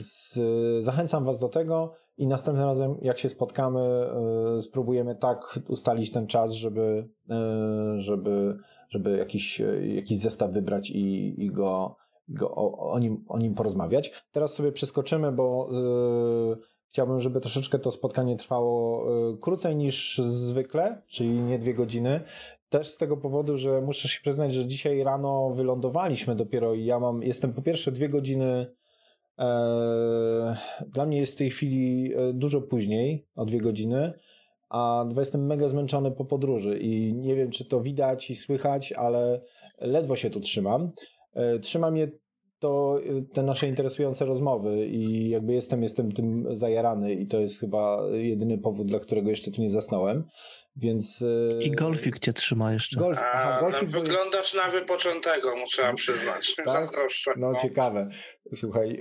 Z, 0.00 0.38
zachęcam 0.84 1.24
Was 1.24 1.38
do 1.38 1.48
tego. 1.48 2.01
I 2.16 2.26
następnym 2.26 2.66
razem, 2.66 2.96
jak 3.02 3.18
się 3.18 3.28
spotkamy, 3.28 3.80
e, 3.80 4.62
spróbujemy 4.62 5.16
tak 5.16 5.58
ustalić 5.68 6.12
ten 6.12 6.26
czas, 6.26 6.52
żeby, 6.52 7.08
e, 7.30 8.00
żeby, 8.00 8.56
żeby 8.88 9.16
jakiś, 9.16 9.60
e, 9.60 9.86
jakiś 9.86 10.18
zestaw 10.18 10.50
wybrać 10.50 10.90
i, 10.90 11.34
i 11.44 11.50
go, 11.50 11.96
go 12.28 12.50
o, 12.54 12.90
o, 12.92 12.98
nim, 12.98 13.24
o 13.28 13.38
nim 13.38 13.54
porozmawiać. 13.54 14.24
Teraz 14.32 14.54
sobie 14.54 14.72
przeskoczymy, 14.72 15.32
bo 15.32 15.68
chciałbym, 16.88 17.20
żeby 17.20 17.40
troszeczkę 17.40 17.78
to 17.78 17.90
spotkanie 17.90 18.36
trwało 18.36 19.06
krócej 19.40 19.76
niż 19.76 20.18
zwykle, 20.18 21.02
czyli 21.08 21.30
nie 21.30 21.58
dwie 21.58 21.74
godziny. 21.74 22.20
Też 22.68 22.88
z 22.88 22.96
tego 22.96 23.16
powodu, 23.16 23.56
że 23.56 23.80
muszę 23.80 24.08
się 24.08 24.20
przyznać, 24.20 24.54
że 24.54 24.66
dzisiaj 24.66 25.02
rano 25.02 25.50
wylądowaliśmy 25.50 26.36
dopiero 26.36 26.74
i 26.74 26.84
ja 26.84 27.00
mam, 27.00 27.22
jestem 27.22 27.52
po 27.52 27.62
pierwsze 27.62 27.92
dwie 27.92 28.08
godziny 28.08 28.66
dla 30.88 31.06
mnie 31.06 31.18
jest 31.18 31.34
w 31.34 31.38
tej 31.38 31.50
chwili 31.50 32.14
e, 32.14 32.32
dużo 32.32 32.60
później, 32.60 33.26
o 33.36 33.44
dwie 33.44 33.60
godziny, 33.60 34.12
a 34.70 35.04
jestem 35.16 35.46
mega 35.46 35.68
zmęczony 35.68 36.10
po 36.10 36.24
podróży 36.24 36.78
i 36.78 37.14
nie 37.14 37.36
wiem, 37.36 37.50
czy 37.50 37.64
to 37.64 37.80
widać 37.80 38.30
i 38.30 38.36
słychać, 38.36 38.92
ale 38.92 39.40
ledwo 39.78 40.16
się 40.16 40.30
tu 40.30 40.40
trzymam. 40.40 40.92
E, 41.34 41.58
Trzyma 41.58 41.90
mnie 41.90 42.10
to 42.62 43.00
te 43.32 43.42
nasze 43.42 43.68
interesujące 43.68 44.24
rozmowy 44.24 44.86
i 44.86 45.28
jakby 45.28 45.52
jestem, 45.52 45.82
jestem 45.82 46.12
tym 46.12 46.56
zajarany 46.56 47.14
i 47.14 47.26
to 47.26 47.40
jest 47.40 47.60
chyba 47.60 47.98
jedyny 48.12 48.58
powód, 48.58 48.86
dla 48.86 48.98
którego 48.98 49.30
jeszcze 49.30 49.50
tu 49.50 49.62
nie 49.62 49.70
zasnąłem. 49.70 50.24
Więc. 50.76 51.24
I 51.60 51.70
golfik 51.70 52.18
cię 52.18 52.32
trzyma 52.32 52.72
jeszcze. 52.72 53.00
Golf, 53.00 53.18
aha, 53.22 53.60
golfik 53.60 53.92
no, 53.92 54.00
wyglądasz 54.00 54.54
jest... 54.54 54.66
na 54.66 54.70
wypoczętego, 54.70 55.54
trzeba 55.66 55.92
przyznać. 55.92 56.54
Tak? 56.56 56.66
Zazdroszczę. 56.78 57.30
No, 57.36 57.52
no 57.52 57.58
ciekawe. 57.58 58.08
Słuchaj, 58.54 58.98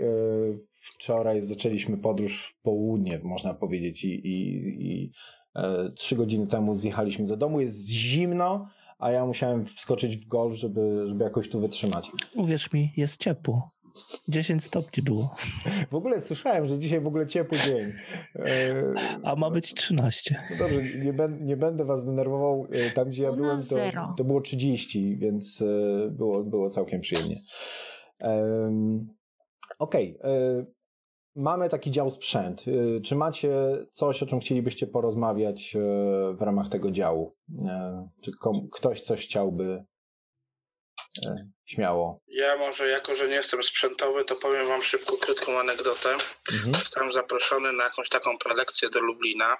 wczoraj 0.71 1.41
zaczęliśmy 1.41 1.97
podróż 1.97 2.47
w 2.47 2.61
południe, 2.61 3.19
można 3.23 3.53
powiedzieć, 3.53 4.03
i, 4.03 4.09
i, 4.09 4.61
i 4.91 5.11
trzy 5.95 6.15
godziny 6.15 6.47
temu 6.47 6.75
zjechaliśmy 6.75 7.27
do 7.27 7.37
domu. 7.37 7.61
Jest 7.61 7.89
zimno 7.89 8.67
a 9.01 9.11
ja 9.11 9.25
musiałem 9.25 9.65
wskoczyć 9.65 10.17
w 10.17 10.27
golf, 10.27 10.53
żeby, 10.53 11.07
żeby 11.07 11.23
jakoś 11.23 11.49
tu 11.49 11.59
wytrzymać. 11.59 12.11
Uwierz 12.35 12.73
mi, 12.73 12.93
jest 12.97 13.17
ciepło. 13.17 13.69
10 14.27 14.63
stopni 14.63 15.03
było. 15.03 15.35
W 15.91 15.95
ogóle 15.95 16.19
słyszałem, 16.19 16.65
że 16.65 16.79
dzisiaj 16.79 17.01
w 17.01 17.07
ogóle 17.07 17.27
ciepły 17.27 17.57
dzień. 17.57 17.91
E, 18.35 18.83
a 19.23 19.35
ma 19.35 19.49
być 19.49 19.73
13. 19.73 20.43
No 20.51 20.57
dobrze, 20.57 20.81
nie, 21.05 21.13
ben, 21.13 21.45
nie 21.45 21.57
będę 21.57 21.85
was 21.85 22.05
denerwował. 22.05 22.67
E, 22.71 22.89
tam, 22.89 23.09
gdzie 23.09 23.23
ja 23.23 23.31
byłem, 23.31 23.63
to, 23.67 23.75
to 24.17 24.23
było 24.23 24.41
30, 24.41 25.17
więc 25.17 25.61
e, 25.61 25.65
było, 26.11 26.43
było 26.43 26.69
całkiem 26.69 27.01
przyjemnie. 27.01 27.35
Okej. 29.79 30.17
Okay. 30.19 30.65
Mamy 31.35 31.69
taki 31.69 31.91
dział 31.91 32.11
sprzęt. 32.11 32.67
Y, 32.67 33.01
czy 33.05 33.15
macie 33.15 33.51
coś, 33.91 34.23
o 34.23 34.25
czym 34.25 34.39
chcielibyście 34.39 34.87
porozmawiać 34.87 35.75
y, 35.75 35.79
w 36.33 36.41
ramach 36.41 36.69
tego 36.69 36.91
działu? 36.91 37.37
Y, 37.49 37.53
czy 38.21 38.31
ktoś 38.71 39.01
coś 39.01 39.25
chciałby 39.25 39.85
śmiało? 41.65 42.19
Ja 42.27 42.57
może, 42.57 42.87
jako 42.87 43.15
że 43.15 43.27
nie 43.27 43.33
jestem 43.33 43.63
sprzętowy, 43.63 44.25
to 44.25 44.35
powiem 44.35 44.67
wam 44.67 44.83
szybko, 44.83 45.17
krótką 45.17 45.59
anegdotę. 45.59 46.09
Mhm. 46.53 46.73
Zostałem 46.73 47.13
zaproszony 47.13 47.73
na 47.73 47.83
jakąś 47.83 48.09
taką 48.09 48.37
prelekcję 48.37 48.89
do 48.89 48.99
Lublina. 48.99 49.57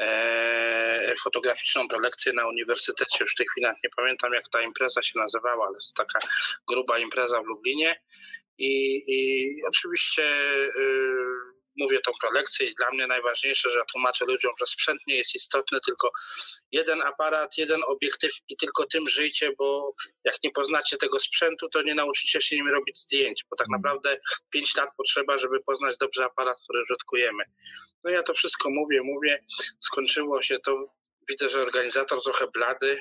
E, 0.00 1.14
fotograficzną 1.22 1.88
prelekcję 1.88 2.32
na 2.32 2.48
uniwersytecie. 2.48 3.18
Już 3.20 3.32
w 3.32 3.34
tych 3.34 3.46
chwilach 3.50 3.76
nie 3.84 3.90
pamiętam, 3.96 4.32
jak 4.32 4.48
ta 4.48 4.62
impreza 4.62 5.02
się 5.02 5.18
nazywała, 5.18 5.66
ale 5.66 5.74
jest 5.74 5.94
taka 5.94 6.18
gruba 6.68 6.98
impreza 6.98 7.42
w 7.42 7.46
Lublinie. 7.46 8.00
I, 8.58 9.02
i 9.06 9.64
oczywiście 9.68 10.22
y, 10.76 11.57
mówię 11.78 12.00
tą 12.00 12.12
prelekcję 12.20 12.66
i 12.66 12.74
dla 12.74 12.90
mnie 12.90 13.06
najważniejsze, 13.06 13.70
że 13.70 13.80
tłumaczę 13.92 14.24
ludziom, 14.24 14.52
że 14.60 14.66
sprzęt 14.66 15.00
nie 15.06 15.16
jest 15.16 15.34
istotny, 15.34 15.78
tylko 15.86 16.10
jeden 16.72 17.02
aparat, 17.02 17.58
jeden 17.58 17.80
obiektyw 17.86 18.30
i 18.48 18.56
tylko 18.56 18.86
tym 18.86 19.08
żyjcie, 19.08 19.50
bo 19.58 19.94
jak 20.24 20.34
nie 20.44 20.50
poznacie 20.50 20.96
tego 20.96 21.20
sprzętu, 21.20 21.68
to 21.68 21.82
nie 21.82 21.94
nauczycie 21.94 22.40
się 22.40 22.56
nim 22.56 22.68
robić 22.68 22.98
zdjęć, 22.98 23.44
bo 23.50 23.56
tak 23.56 23.66
mm. 23.70 23.80
naprawdę 23.80 24.16
5 24.50 24.76
lat 24.76 24.90
potrzeba, 24.96 25.38
żeby 25.38 25.60
poznać 25.60 25.98
dobrze 25.98 26.24
aparat, 26.24 26.60
który 26.60 26.82
użytkujemy. 26.82 27.44
No 28.04 28.10
ja 28.10 28.22
to 28.22 28.34
wszystko 28.34 28.70
mówię, 28.70 29.00
mówię, 29.04 29.44
skończyło 29.80 30.42
się 30.42 30.58
to, 30.58 30.94
widzę, 31.28 31.48
że 31.48 31.62
organizator 31.62 32.22
trochę 32.22 32.46
blady, 32.46 33.00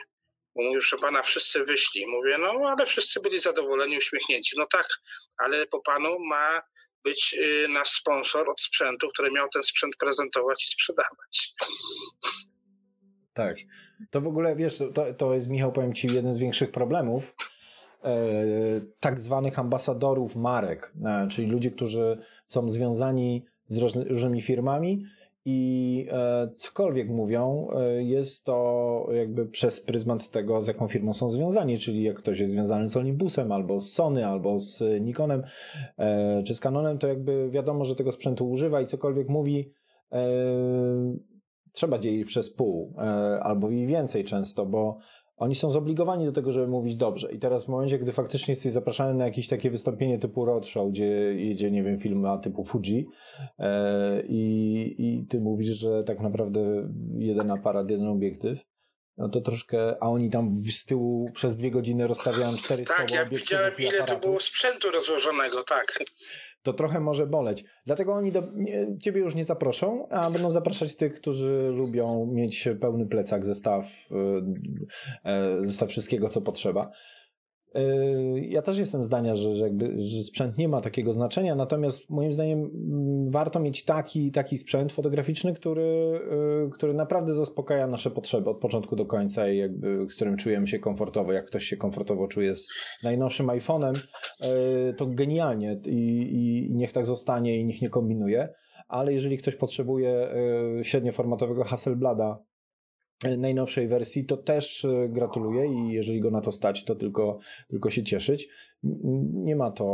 bo 0.55 0.63
mówił, 0.63 0.81
że 0.81 0.97
pana 0.97 1.23
wszyscy 1.23 1.65
wyszli. 1.65 2.05
Mówię, 2.07 2.37
no 2.37 2.75
ale 2.77 2.85
wszyscy 2.85 3.19
byli 3.19 3.39
zadowoleni, 3.39 3.97
uśmiechnięci. 3.97 4.55
No 4.57 4.65
tak, 4.65 4.87
ale 5.37 5.67
po 5.67 5.81
panu 5.81 6.19
ma 6.19 6.61
być 7.07 7.35
y, 7.39 7.67
nasz 7.73 7.89
sponsor 7.89 8.49
od 8.49 8.61
sprzętu, 8.61 9.07
który 9.07 9.31
miał 9.31 9.47
ten 9.53 9.63
sprzęt 9.63 9.95
prezentować 9.99 10.65
i 10.65 10.69
sprzedawać. 10.69 11.53
Tak. 13.33 13.55
To 14.11 14.21
w 14.21 14.27
ogóle, 14.27 14.55
wiesz, 14.55 14.77
to, 14.93 15.13
to 15.13 15.33
jest, 15.33 15.49
Michał, 15.49 15.71
powiem 15.71 15.93
ci, 15.93 16.07
jeden 16.07 16.33
z 16.33 16.39
większych 16.39 16.71
problemów 16.71 17.35
e, 18.03 18.15
tak 18.99 19.19
zwanych 19.19 19.59
ambasadorów 19.59 20.35
marek, 20.35 20.93
e, 21.05 21.27
czyli 21.31 21.47
ludzi, 21.47 21.71
którzy 21.71 22.17
są 22.47 22.69
związani 22.69 23.45
z 23.67 23.77
różnymi 24.09 24.41
firmami 24.41 25.05
i 25.49 26.05
e, 26.11 26.49
cokolwiek 26.53 27.09
mówią, 27.09 27.67
e, 27.75 28.03
jest 28.03 28.45
to 28.45 29.07
jakby 29.13 29.45
przez 29.45 29.81
pryzmat 29.81 30.29
tego, 30.29 30.61
z 30.61 30.67
jaką 30.67 30.87
firmą 30.87 31.13
są 31.13 31.29
związani, 31.29 31.77
czyli 31.77 32.03
jak 32.03 32.15
ktoś 32.15 32.39
jest 32.39 32.51
związany 32.51 32.89
z 32.89 32.97
Olympusem, 32.97 33.51
albo 33.51 33.79
z 33.79 33.91
Sony, 33.91 34.27
albo 34.27 34.59
z 34.59 34.83
Nikonem, 35.01 35.43
e, 35.97 36.43
czy 36.43 36.55
z 36.55 36.59
Canonem, 36.59 36.97
to 36.97 37.07
jakby 37.07 37.49
wiadomo, 37.49 37.85
że 37.85 37.95
tego 37.95 38.11
sprzętu 38.11 38.49
używa 38.49 38.81
i 38.81 38.85
cokolwiek 38.85 39.29
mówi, 39.29 39.71
trzeba 41.71 41.99
dzielić 41.99 42.27
przez 42.27 42.55
pół, 42.55 42.93
albo 43.41 43.69
i 43.69 43.85
więcej 43.85 44.23
często, 44.23 44.65
bo 44.65 44.97
oni 45.37 45.55
są 45.55 45.71
zobligowani 45.71 46.25
do 46.25 46.31
tego, 46.31 46.51
żeby 46.51 46.67
mówić 46.67 46.95
dobrze. 46.95 47.31
I 47.31 47.39
teraz 47.39 47.65
w 47.65 47.67
momencie, 47.67 47.99
gdy 47.99 48.11
faktycznie 48.11 48.51
jesteś 48.51 48.71
zapraszany 48.71 49.13
na 49.13 49.25
jakieś 49.25 49.47
takie 49.47 49.69
wystąpienie 49.69 50.19
typu 50.19 50.45
roadshow, 50.45 50.89
gdzie 50.89 51.05
jedzie, 51.35 51.71
nie 51.71 51.83
wiem, 51.83 51.99
film 51.99 52.27
typu 52.41 52.63
Fuji 52.63 53.07
e, 53.59 54.23
i, 54.27 54.95
i 54.97 55.25
ty 55.27 55.39
mówisz, 55.39 55.69
że 55.69 56.03
tak 56.03 56.19
naprawdę 56.19 56.89
jeden 57.17 57.51
aparat, 57.51 57.89
jeden 57.89 58.07
obiektyw, 58.07 58.63
no 59.17 59.29
to 59.29 59.41
troszkę, 59.41 60.03
a 60.03 60.09
oni 60.09 60.29
tam 60.29 60.55
z 60.55 60.85
tyłu 60.85 61.31
przez 61.33 61.55
dwie 61.55 61.71
godziny 61.71 62.07
rozstawiają 62.07 62.57
cztery 62.57 62.83
Tak, 62.83 63.11
ja 63.11 63.25
widziałem 63.25 63.73
ile 63.79 64.03
to 64.03 64.19
było 64.19 64.39
sprzętu 64.39 64.91
rozłożonego, 64.91 65.63
tak 65.63 65.99
to 66.63 66.73
trochę 66.73 66.99
może 66.99 67.27
boleć. 67.27 67.65
Dlatego 67.85 68.13
oni 68.13 68.31
do, 68.31 68.43
nie, 68.55 68.97
ciebie 68.97 69.21
już 69.21 69.35
nie 69.35 69.45
zaproszą, 69.45 70.07
a 70.09 70.31
będą 70.31 70.51
zapraszać 70.51 70.95
tych, 70.95 71.13
którzy 71.13 71.71
lubią 71.75 72.25
mieć 72.33 72.69
pełny 72.81 73.05
plecak, 73.07 73.45
zestaw, 73.45 73.85
e, 74.11 75.31
e, 75.31 75.63
zestaw 75.63 75.89
wszystkiego, 75.89 76.29
co 76.29 76.41
potrzeba. 76.41 76.91
Yy, 77.75 78.39
ja 78.39 78.61
też 78.61 78.77
jestem 78.77 79.03
zdania, 79.03 79.35
że, 79.35 79.55
że, 79.55 79.63
jakby, 79.63 80.01
że 80.01 80.23
sprzęt 80.23 80.57
nie 80.57 80.67
ma 80.67 80.81
takiego 80.81 81.13
znaczenia, 81.13 81.55
natomiast 81.55 82.09
moim 82.09 82.33
zdaniem 82.33 82.59
mm, 82.59 83.31
warto 83.31 83.59
mieć 83.59 83.85
taki, 83.85 84.31
taki 84.31 84.57
sprzęt 84.57 84.91
fotograficzny, 84.91 85.53
który, 85.53 86.19
yy, 86.63 86.69
który 86.69 86.93
naprawdę 86.93 87.33
zaspokaja 87.33 87.87
nasze 87.87 88.11
potrzeby 88.11 88.49
od 88.49 88.59
początku 88.59 88.95
do 88.95 89.05
końca 89.05 89.49
i 89.49 89.57
jakby, 89.57 90.05
z 90.09 90.15
którym 90.15 90.37
czujemy 90.37 90.67
się 90.67 90.79
komfortowo. 90.79 91.33
Jak 91.33 91.45
ktoś 91.45 91.63
się 91.63 91.77
komfortowo 91.77 92.27
czuje 92.27 92.55
z 92.55 92.67
najnowszym 93.03 93.47
iPhone'em, 93.47 93.93
yy, 94.41 94.93
to 94.93 95.05
genialnie 95.05 95.81
i, 95.85 96.67
i 96.69 96.75
niech 96.75 96.91
tak 96.91 97.05
zostanie 97.05 97.59
i 97.59 97.65
niech 97.65 97.81
nie 97.81 97.89
kombinuje. 97.89 98.49
Ale 98.87 99.13
jeżeli 99.13 99.37
ktoś 99.37 99.55
potrzebuje 99.55 100.29
średnioformatowego 100.83 101.63
Hasselblada 101.63 102.39
najnowszej 103.37 103.87
wersji, 103.87 104.25
to 104.25 104.37
też 104.37 104.85
e, 104.85 105.09
gratuluję 105.09 105.65
i 105.67 105.91
jeżeli 105.91 106.21
go 106.21 106.31
na 106.31 106.41
to 106.41 106.51
stać, 106.51 106.83
to 106.83 106.95
tylko, 106.95 107.39
tylko 107.67 107.89
się 107.89 108.03
cieszyć. 108.03 108.49
Nie 109.33 109.55
ma 109.55 109.71
to. 109.71 109.85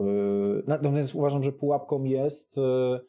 E, 0.00 0.62
natomiast 0.66 1.14
uważam, 1.14 1.42
że 1.42 1.52
pułapką 1.52 2.04
jest 2.04 2.58
e, 2.58 3.00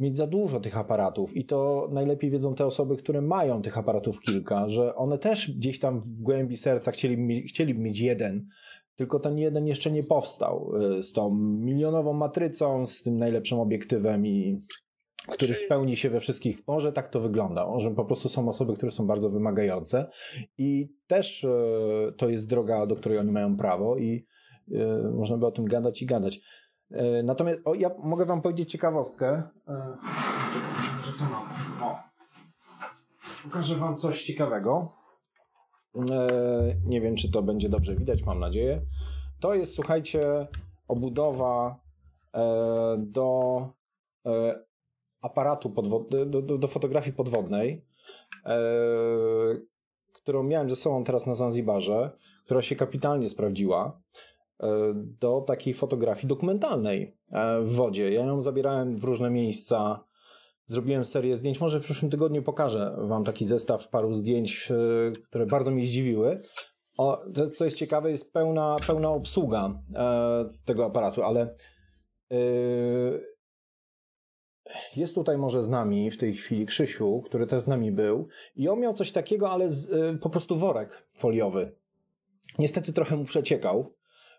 mieć 0.00 0.16
za 0.16 0.26
dużo 0.26 0.60
tych 0.60 0.78
aparatów 0.78 1.36
i 1.36 1.44
to 1.44 1.88
najlepiej 1.92 2.30
wiedzą 2.30 2.54
te 2.54 2.66
osoby, 2.66 2.96
które 2.96 3.22
mają 3.22 3.62
tych 3.62 3.78
aparatów 3.78 4.20
kilka, 4.20 4.68
że 4.68 4.94
one 4.94 5.18
też 5.18 5.50
gdzieś 5.50 5.78
tam 5.78 6.00
w 6.00 6.22
głębi 6.22 6.56
serca 6.56 6.90
chcieliby, 6.90 7.42
chcieliby 7.42 7.80
mieć 7.80 8.00
jeden, 8.00 8.46
tylko 8.96 9.18
ten 9.18 9.38
jeden 9.38 9.66
jeszcze 9.66 9.90
nie 9.90 10.02
powstał 10.02 10.72
z 11.00 11.12
tą 11.12 11.34
milionową 11.40 12.12
matrycą, 12.12 12.86
z 12.86 13.02
tym 13.02 13.16
najlepszym 13.16 13.58
obiektywem 13.58 14.26
i 14.26 14.60
który 15.28 15.54
spełni 15.54 15.96
się 15.96 16.10
we 16.10 16.20
wszystkich. 16.20 16.62
Może 16.66 16.92
tak 16.92 17.08
to 17.08 17.20
wygląda, 17.20 17.66
może 17.66 17.90
po 17.90 18.04
prostu 18.04 18.28
są 18.28 18.48
osoby, 18.48 18.74
które 18.76 18.92
są 18.92 19.06
bardzo 19.06 19.30
wymagające 19.30 20.10
i 20.58 20.88
też 21.06 21.44
e, 21.44 21.48
to 22.16 22.28
jest 22.28 22.48
droga, 22.48 22.86
do 22.86 22.96
której 22.96 23.18
oni 23.18 23.32
mają 23.32 23.56
prawo 23.56 23.96
i 23.96 24.26
e, 24.72 25.10
można 25.12 25.36
by 25.36 25.46
o 25.46 25.50
tym 25.50 25.64
gadać 25.64 26.02
i 26.02 26.06
gadać. 26.06 26.40
E, 26.90 27.22
natomiast 27.22 27.60
o, 27.64 27.74
ja 27.74 27.90
mogę 27.98 28.24
wam 28.24 28.42
powiedzieć 28.42 28.70
ciekawostkę. 28.70 29.42
O. 31.82 31.98
Pokażę 33.44 33.74
wam 33.74 33.96
coś 33.96 34.22
ciekawego. 34.22 34.92
Nie 36.84 37.00
wiem, 37.00 37.16
czy 37.16 37.30
to 37.30 37.42
będzie 37.42 37.68
dobrze 37.68 37.96
widać, 37.96 38.22
mam 38.22 38.40
nadzieję. 38.40 38.80
To 39.40 39.54
jest, 39.54 39.74
słuchajcie, 39.74 40.46
obudowa 40.88 41.80
do 42.98 43.60
aparatu 45.24 45.70
podwod- 45.70 46.26
do, 46.26 46.42
do, 46.42 46.58
do, 46.58 46.68
fotografii 46.68 47.16
podwodnej, 47.16 47.82
e, 48.46 48.58
którą 50.12 50.42
miałem 50.42 50.70
ze 50.70 50.76
sobą 50.76 51.04
teraz 51.04 51.26
na 51.26 51.34
Zanzibarze, 51.34 52.10
która 52.44 52.62
się 52.62 52.76
kapitalnie 52.76 53.28
sprawdziła, 53.28 54.00
e, 54.60 54.92
do 54.94 55.40
takiej 55.40 55.74
fotografii 55.74 56.28
dokumentalnej 56.28 57.16
e, 57.32 57.60
w 57.60 57.72
wodzie. 57.74 58.12
Ja 58.12 58.24
ją 58.24 58.42
zabierałem 58.42 58.96
w 58.96 59.04
różne 59.04 59.30
miejsca, 59.30 60.04
zrobiłem 60.66 61.04
serię 61.04 61.36
zdjęć. 61.36 61.60
Może 61.60 61.80
w 61.80 61.84
przyszłym 61.84 62.10
tygodniu 62.10 62.42
pokażę 62.42 62.96
Wam 62.98 63.24
taki 63.24 63.44
zestaw 63.44 63.88
paru 63.88 64.14
zdjęć, 64.14 64.70
e, 64.70 65.12
które 65.28 65.46
bardzo 65.46 65.70
mnie 65.70 65.86
zdziwiły. 65.86 66.36
O, 66.98 67.18
to, 67.34 67.50
co 67.50 67.64
jest 67.64 67.76
ciekawe, 67.76 68.10
jest 68.10 68.32
pełna, 68.32 68.76
pełna 68.86 69.10
obsługa 69.10 69.70
e, 69.94 70.48
tego 70.64 70.84
aparatu, 70.84 71.22
ale 71.22 71.54
e, 72.30 72.36
jest 74.96 75.14
tutaj 75.14 75.38
może 75.38 75.62
z 75.62 75.68
nami 75.68 76.10
w 76.10 76.18
tej 76.18 76.32
chwili 76.32 76.66
Krzysiu, 76.66 77.22
który 77.24 77.46
też 77.46 77.62
z 77.62 77.68
nami 77.68 77.92
był 77.92 78.28
i 78.56 78.68
on 78.68 78.80
miał 78.80 78.94
coś 78.94 79.12
takiego, 79.12 79.50
ale 79.50 79.70
z, 79.70 79.88
y, 79.88 80.18
po 80.18 80.30
prostu 80.30 80.58
worek 80.58 81.08
foliowy. 81.14 81.72
Niestety 82.58 82.92
trochę 82.92 83.16
mu 83.16 83.24
przeciekał, 83.24 83.94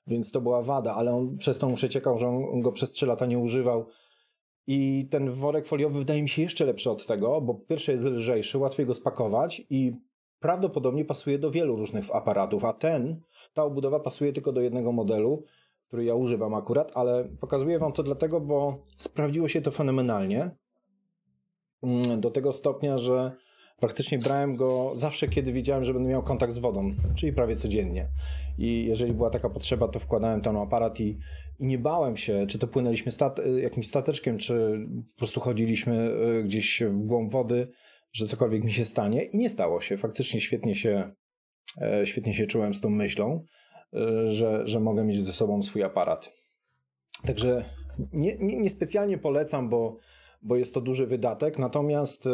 więc 0.08 0.32
to 0.32 0.42
była 0.42 0.62
wada, 0.62 0.96
ale 0.96 1.16
on 1.16 1.38
przez 1.38 1.58
to 1.60 1.70
mu 1.70 1.76
przeciekał, 1.76 2.18
że 2.18 2.28
on 2.28 2.62
go 2.62 2.72
przez 2.72 2.92
3 2.92 3.06
lata 3.06 3.26
nie 3.26 3.40
używał. 3.40 3.88
I 4.68 5.08
ten 5.12 5.32
worek 5.32 5.68
foliowy 5.68 6.00
wydaje 6.00 6.22
mi 6.22 6.30
się 6.30 6.42
jeszcze 6.42 6.66
lepszy 6.66 6.92
od 6.92 7.06
tego, 7.06 7.42
bo 7.42 7.54
po 7.54 7.66
pierwsze 7.66 7.92
jest 7.92 8.06
lżejszy, 8.06 8.58
łatwiej 8.58 8.86
go 8.86 8.94
spakować 8.94 9.62
i 9.70 9.92
prawdopodobnie 10.40 11.06
pasuje 11.06 11.40
do 11.40 11.52
wielu 11.52 11.76
różnych 11.76 12.16
aparatów, 12.16 12.66
a 12.66 12.74
ten, 12.74 13.22
ta 13.54 13.64
obudowa 13.64 14.00
pasuje 14.00 14.34
tylko 14.34 14.52
do 14.52 14.62
jednego 14.62 14.92
modelu, 14.92 15.44
który 15.88 16.06
ja 16.06 16.16
używam 16.16 16.54
akurat, 16.54 16.92
ale 16.96 17.30
pokazuję 17.40 17.80
wam 17.80 17.94
to 17.94 18.04
dlatego, 18.04 18.42
bo 18.42 18.84
sprawdziło 18.98 19.48
się 19.48 19.62
to 19.62 19.72
fenomenalnie. 19.72 20.52
Mm, 21.84 22.22
do 22.22 22.32
tego 22.32 22.54
stopnia, 22.54 22.98
że 22.98 23.32
praktycznie 23.80 24.20
brałem 24.20 24.56
go 24.56 24.92
zawsze, 24.96 25.28
kiedy 25.28 25.52
wiedziałem, 25.52 25.84
że 25.84 25.94
będę 25.94 26.10
miał 26.10 26.24
kontakt 26.24 26.54
z 26.54 26.60
wodą, 26.60 26.94
czyli 27.16 27.34
prawie 27.34 27.56
codziennie. 27.56 28.10
I 28.58 28.86
jeżeli 28.86 29.14
była 29.14 29.30
taka 29.30 29.50
potrzeba, 29.50 29.88
to 29.88 30.00
wkładałem 30.00 30.42
ten 30.42 30.58
aparat 30.58 31.00
i, 31.00 31.18
i 31.60 31.68
nie 31.68 31.78
bałem 31.78 32.18
się, 32.18 32.46
czy 32.50 32.60
to 32.60 32.68
płynęliśmy 32.68 33.12
stat 33.12 33.40
jakimś 33.62 33.88
stateczkiem, 33.88 34.38
czy 34.38 34.80
po 35.14 35.18
prostu 35.18 35.40
chodziliśmy 35.40 36.12
e, 36.40 36.44
gdzieś 36.44 36.84
w 36.84 37.06
głąb 37.06 37.32
wody, 37.32 37.68
że 38.14 38.26
cokolwiek 38.26 38.64
mi 38.64 38.72
się 38.72 38.86
stanie. 38.86 39.24
I 39.24 39.38
nie 39.38 39.50
stało 39.50 39.82
się. 39.82 39.98
Faktycznie 39.98 40.42
świetnie 40.42 40.76
się, 40.76 41.12
e, 41.82 42.06
świetnie 42.06 42.34
się 42.34 42.46
czułem 42.46 42.74
z 42.74 42.82
tą 42.82 42.90
myślą, 42.90 43.40
że, 44.28 44.68
że 44.68 44.80
mogę 44.80 45.04
mieć 45.04 45.24
ze 45.24 45.32
sobą 45.32 45.64
swój 45.64 45.84
aparat. 45.84 46.34
Także 47.26 47.66
nie, 48.14 48.38
nie, 48.40 48.58
nie 48.58 48.70
specjalnie 48.70 49.18
polecam, 49.18 49.70
bo, 49.70 49.98
bo 50.42 50.56
jest 50.56 50.74
to 50.74 50.82
duży 50.82 51.08
wydatek, 51.08 51.60
natomiast 51.60 52.28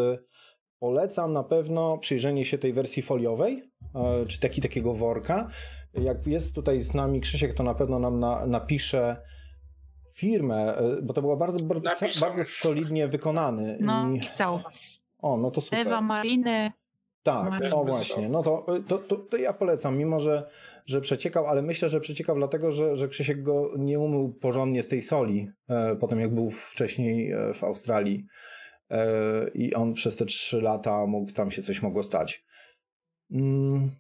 Polecam 0.82 1.34
na 1.34 1.44
pewno 1.44 1.98
przyjrzenie 1.98 2.46
się 2.46 2.58
tej 2.58 2.74
wersji 2.74 3.04
foliowej, 3.04 3.64
e, 3.96 4.26
czy 4.26 4.40
taki, 4.40 4.62
takiego 4.62 4.94
worka. 4.94 5.48
Jak 5.94 6.28
jest 6.28 6.56
tutaj 6.56 6.80
z 6.80 6.94
nami 6.94 7.22
Krzysiek, 7.22 7.54
to 7.54 7.64
na 7.64 7.74
pewno 7.74 8.00
nam 8.00 8.20
na, 8.20 8.46
napisze 8.46 9.22
firmę, 10.16 10.78
bo 11.04 11.14
to 11.14 11.22
było 11.22 11.38
bardzo, 11.38 11.60
bardzo, 11.60 11.90
bardzo 12.20 12.44
solidnie 12.46 13.08
wykonany. 13.08 13.78
No, 13.80 14.12
I... 14.12 14.22
O, 15.22 15.38
no 15.38 15.52
to 15.52 15.62
super. 15.62 15.88
Ewa 15.88 16.02
Mariny. 16.02 16.72
Tak, 17.24 17.50
Mariny. 17.50 17.76
o 17.76 17.84
właśnie. 17.84 18.30
No 18.30 18.44
to, 18.44 18.66
to, 18.88 18.98
to, 18.98 19.16
to, 19.16 19.38
ja 19.38 19.54
polecam, 19.54 19.98
mimo 19.98 20.20
że, 20.20 20.50
że 20.86 21.02
przeciekał, 21.02 21.48
ale 21.48 21.62
myślę, 21.62 21.90
że 21.90 22.00
przeciekał 22.00 22.36
dlatego, 22.36 22.72
że, 22.72 22.96
że 22.96 23.08
Krzysiek 23.08 23.44
go 23.44 23.72
nie 23.78 24.00
umył 24.00 24.34
porządnie 24.34 24.84
z 24.84 24.88
tej 24.88 25.02
soli, 25.02 25.48
e, 25.70 25.96
potem 25.96 26.20
jak 26.20 26.34
był 26.34 26.50
wcześniej 26.50 27.32
e, 27.32 27.54
w 27.54 27.64
Australii. 27.64 28.26
E, 28.92 29.48
i 29.54 29.74
on 29.74 29.94
przez 29.94 30.16
te 30.16 30.26
trzy 30.26 30.62
lata 30.62 31.06
mógł, 31.06 31.32
tam 31.32 31.52
się 31.52 31.62
coś 31.62 31.82
mogło 31.82 32.04
stać. 32.04 32.46
Mm, 33.32 33.92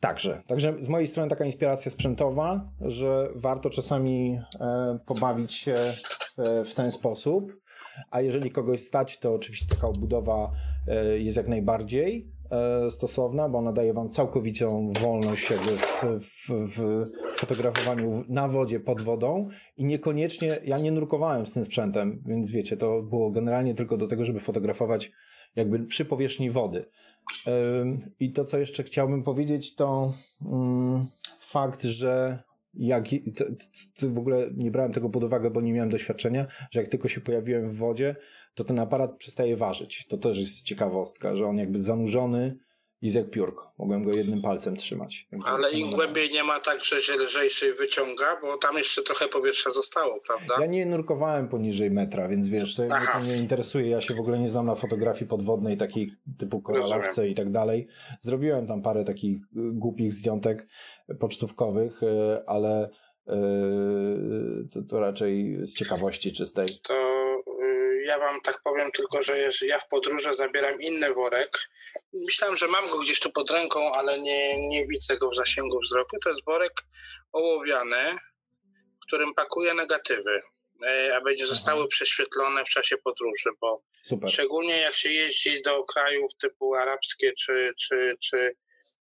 także, 0.00 0.42
także 0.46 0.74
z 0.78 0.88
mojej 0.88 1.06
strony 1.06 1.30
taka 1.30 1.44
inspiracja 1.44 1.90
sprzętowa, 1.90 2.72
że 2.80 3.28
warto 3.34 3.70
czasami 3.70 4.38
e, 4.60 4.98
pobawić 5.06 5.52
się 5.52 5.74
w, 6.38 6.68
w 6.70 6.74
ten 6.74 6.92
sposób, 6.92 7.52
a 8.10 8.20
jeżeli 8.20 8.50
kogoś 8.50 8.80
stać, 8.80 9.18
to 9.18 9.34
oczywiście 9.34 9.66
taka 9.66 9.88
obudowa 9.88 10.50
e, 10.88 11.18
jest 11.18 11.36
jak 11.36 11.48
najbardziej. 11.48 12.31
E, 12.52 12.90
stosowna, 12.90 13.48
bo 13.48 13.58
ona 13.58 13.72
daje 13.72 13.94
wam 13.94 14.08
całkowitą 14.08 14.92
wolność 15.00 15.50
jakby 15.50 15.78
w, 15.78 16.04
w, 16.20 16.48
w, 16.48 17.06
fotografowaniu 17.36 18.24
na 18.28 18.48
wodzie, 18.48 18.80
pod 18.80 19.00
wodą 19.00 19.48
i 19.76 19.84
niekoniecznie, 19.84 20.58
ja 20.64 20.78
nie 20.78 20.92
nurkowałem 20.92 21.46
z 21.46 21.52
tym 21.52 21.64
sprzętem, 21.64 22.22
więc 22.26 22.50
wiecie, 22.50 22.76
to 22.76 23.02
było 23.02 23.30
generalnie 23.30 23.74
tylko 23.74 23.96
do 23.96 24.06
tego, 24.06 24.24
żeby 24.24 24.40
fotografować 24.40 25.12
jakby 25.56 25.78
przy 25.78 26.04
powierzchni 26.04 26.50
wody. 26.50 26.84
I 28.20 28.32
to, 28.32 28.44
co 28.44 28.58
jeszcze 28.58 28.82
chciałbym 28.82 29.22
powiedzieć, 29.22 29.74
to 29.74 30.12
mm, 30.42 31.06
fakt, 31.38 31.82
że 31.82 32.42
jak 32.74 33.04
w 34.02 34.18
ogóle 34.18 34.50
nie 34.56 34.70
brałem 34.70 34.92
tego 34.92 35.08
pod 35.08 35.24
uwagę, 35.24 35.50
bo 35.50 35.60
nie 35.60 35.72
miałem 35.72 35.90
doświadczenia, 35.90 36.46
że 36.70 36.80
jak 36.80 36.90
tylko 36.90 37.08
się 37.08 37.20
pojawiłem 37.20 37.70
w 37.70 37.76
wodzie, 37.76 38.16
to 38.54 38.64
ten 38.64 38.78
aparat 38.78 39.16
przestaje 39.16 39.56
ważyć. 39.56 40.06
To 40.06 40.16
też 40.16 40.38
jest 40.38 40.62
ciekawostka, 40.62 41.34
że 41.34 41.46
on 41.46 41.58
jakby 41.58 41.78
zanurzony 41.78 42.58
jest 43.02 43.16
jak 43.16 43.30
piórko. 43.30 43.72
Mogłem 43.78 44.04
go 44.04 44.12
jednym 44.12 44.42
palcem 44.42 44.76
trzymać. 44.76 45.28
Ale 45.44 45.70
im 45.70 45.90
głębiej 45.90 46.30
nie 46.30 46.44
ma 46.44 46.60
tak, 46.60 46.84
że 46.84 47.00
się 47.00 47.16
lżejszy 47.16 47.74
wyciąga, 47.74 48.40
bo 48.42 48.58
tam 48.58 48.76
jeszcze 48.76 49.02
trochę 49.02 49.28
powietrza 49.28 49.70
zostało, 49.70 50.20
prawda? 50.26 50.54
Ja 50.60 50.66
nie 50.66 50.86
nurkowałem 50.86 51.48
poniżej 51.48 51.90
metra, 51.90 52.28
więc 52.28 52.48
wiesz, 52.48 52.76
to 52.76 52.82
mnie 53.24 53.36
interesuje. 53.36 53.88
Ja 53.88 54.00
się 54.00 54.14
w 54.14 54.20
ogóle 54.20 54.38
nie 54.38 54.48
znam 54.48 54.66
na 54.66 54.74
fotografii 54.74 55.28
podwodnej, 55.28 55.76
takiej 55.76 56.12
typu 56.38 56.60
koralowce 56.60 57.28
i 57.28 57.34
tak 57.34 57.52
dalej. 57.52 57.88
Zrobiłem 58.20 58.66
tam 58.66 58.82
parę 58.82 59.04
takich 59.04 59.36
y, 59.36 59.40
głupich 59.54 60.12
zdjątek 60.12 60.68
pocztówkowych, 61.20 62.02
y, 62.02 62.06
ale 62.46 62.88
y, 62.88 63.32
to, 64.72 64.82
to 64.82 65.00
raczej 65.00 65.58
z 65.66 65.74
ciekawości 65.74 66.32
czystej. 66.32 66.66
To 66.82 67.11
ja 68.04 68.18
wam 68.18 68.40
tak 68.40 68.62
powiem 68.64 68.90
tylko, 68.92 69.22
że 69.22 69.50
ja 69.62 69.78
w 69.78 69.88
podróży 69.88 70.34
zabieram 70.34 70.80
inny 70.80 71.14
worek. 71.14 71.58
Myślałem, 72.12 72.56
że 72.56 72.66
mam 72.66 72.88
go 72.88 72.98
gdzieś 72.98 73.20
tu 73.20 73.32
pod 73.32 73.50
ręką, 73.50 73.92
ale 73.92 74.20
nie, 74.20 74.68
nie 74.68 74.86
widzę 74.86 75.16
go 75.16 75.30
w 75.30 75.36
zasięgu 75.36 75.80
wzroku. 75.80 76.18
To 76.24 76.30
jest 76.30 76.44
worek 76.44 76.72
ołowiany, 77.32 78.16
w 79.02 79.06
którym 79.06 79.34
pakuję 79.34 79.74
negatywy, 79.74 80.42
e, 80.86 81.16
a 81.16 81.20
będzie 81.20 81.46
zostały 81.46 81.88
prześwietlone 81.88 82.64
w 82.64 82.68
czasie 82.68 82.96
podróży, 82.96 83.50
bo 83.60 83.82
Super. 84.02 84.30
szczególnie 84.30 84.80
jak 84.80 84.94
się 84.94 85.10
jeździ 85.10 85.62
do 85.62 85.84
krajów 85.84 86.30
typu 86.40 86.74
arabskie 86.74 87.32
czy, 87.32 87.74
czy, 87.78 88.16
czy 88.20 88.56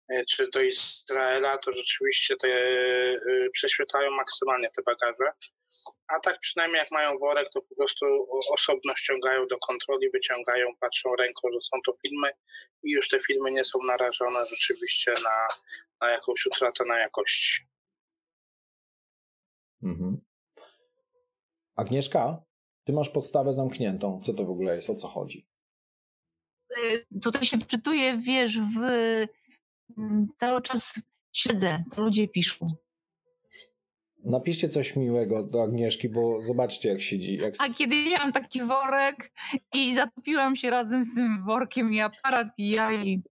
E, 0.08 0.24
czy 0.24 0.48
do 0.50 0.60
Izraela, 0.60 1.58
to 1.58 1.72
rzeczywiście 1.72 2.36
te 2.36 2.48
e, 2.48 3.50
prześwietlają 3.52 4.10
maksymalnie 4.10 4.68
te 4.76 4.82
bagaże. 4.82 5.32
A 6.08 6.20
tak 6.20 6.40
przynajmniej 6.40 6.78
jak 6.78 6.90
mają 6.90 7.18
worek, 7.18 7.48
to 7.54 7.62
po 7.62 7.74
prostu 7.74 8.06
osobno 8.52 8.94
ściągają 8.96 9.46
do 9.46 9.58
kontroli, 9.58 10.10
wyciągają, 10.10 10.66
patrzą 10.80 11.16
ręką, 11.16 11.48
że 11.52 11.60
są 11.60 11.78
to 11.86 11.96
filmy 12.06 12.30
i 12.82 12.92
już 12.92 13.08
te 13.08 13.20
filmy 13.20 13.50
nie 13.50 13.64
są 13.64 13.78
narażone 13.86 14.46
rzeczywiście 14.50 15.12
na, 15.24 15.46
na 16.00 16.12
jakąś 16.12 16.46
utratę 16.46 16.84
na 16.84 16.98
jakości. 16.98 17.66
Mhm. 19.82 20.20
Agnieszka, 21.76 22.42
ty 22.84 22.92
masz 22.92 23.08
podstawę 23.08 23.54
zamkniętą. 23.54 24.20
Co 24.22 24.34
to 24.34 24.44
w 24.44 24.50
ogóle 24.50 24.76
jest? 24.76 24.90
O 24.90 24.94
co 24.94 25.08
chodzi? 25.08 25.48
E, 26.70 27.18
tutaj 27.22 27.44
się 27.44 27.58
wczytuję, 27.58 28.16
wiesz, 28.16 28.58
w 28.58 28.80
Mm, 29.98 30.28
cały 30.36 30.62
czas 30.62 31.00
siedzę, 31.32 31.84
co 31.90 32.02
ludzie 32.02 32.28
piszą. 32.28 32.76
Napiszcie 34.26 34.68
coś 34.68 34.96
miłego 34.96 35.42
do 35.42 35.62
Agnieszki, 35.62 36.08
bo 36.08 36.42
zobaczcie, 36.42 36.88
jak 36.88 37.00
siedzi. 37.00 37.36
Jak... 37.36 37.54
A 37.58 37.68
kiedy 37.68 37.94
miałam 38.10 38.32
taki 38.32 38.62
worek 38.62 39.32
i 39.74 39.94
zatopiłam 39.94 40.56
się 40.56 40.70
razem 40.70 41.04
z 41.04 41.14
tym 41.14 41.44
workiem 41.44 41.92
i 41.92 42.00
aparat 42.00 42.48
i 42.58 42.70
ja 42.70 42.92
i... 42.92 43.22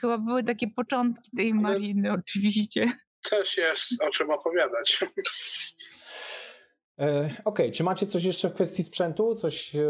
Chyba 0.00 0.18
były 0.18 0.44
takie 0.44 0.68
początki 0.70 1.30
tej 1.36 1.54
maliny, 1.54 2.12
oczywiście. 2.12 2.92
Też 3.30 3.56
jest 3.56 4.02
o 4.02 4.10
czym 4.10 4.30
opowiadać. 4.30 5.04
E, 6.98 7.24
Okej, 7.24 7.36
okay. 7.44 7.70
czy 7.70 7.84
macie 7.84 8.06
coś 8.06 8.24
jeszcze 8.24 8.50
w 8.50 8.54
kwestii 8.54 8.82
sprzętu? 8.82 9.34
Coś... 9.34 9.76
E... 9.76 9.80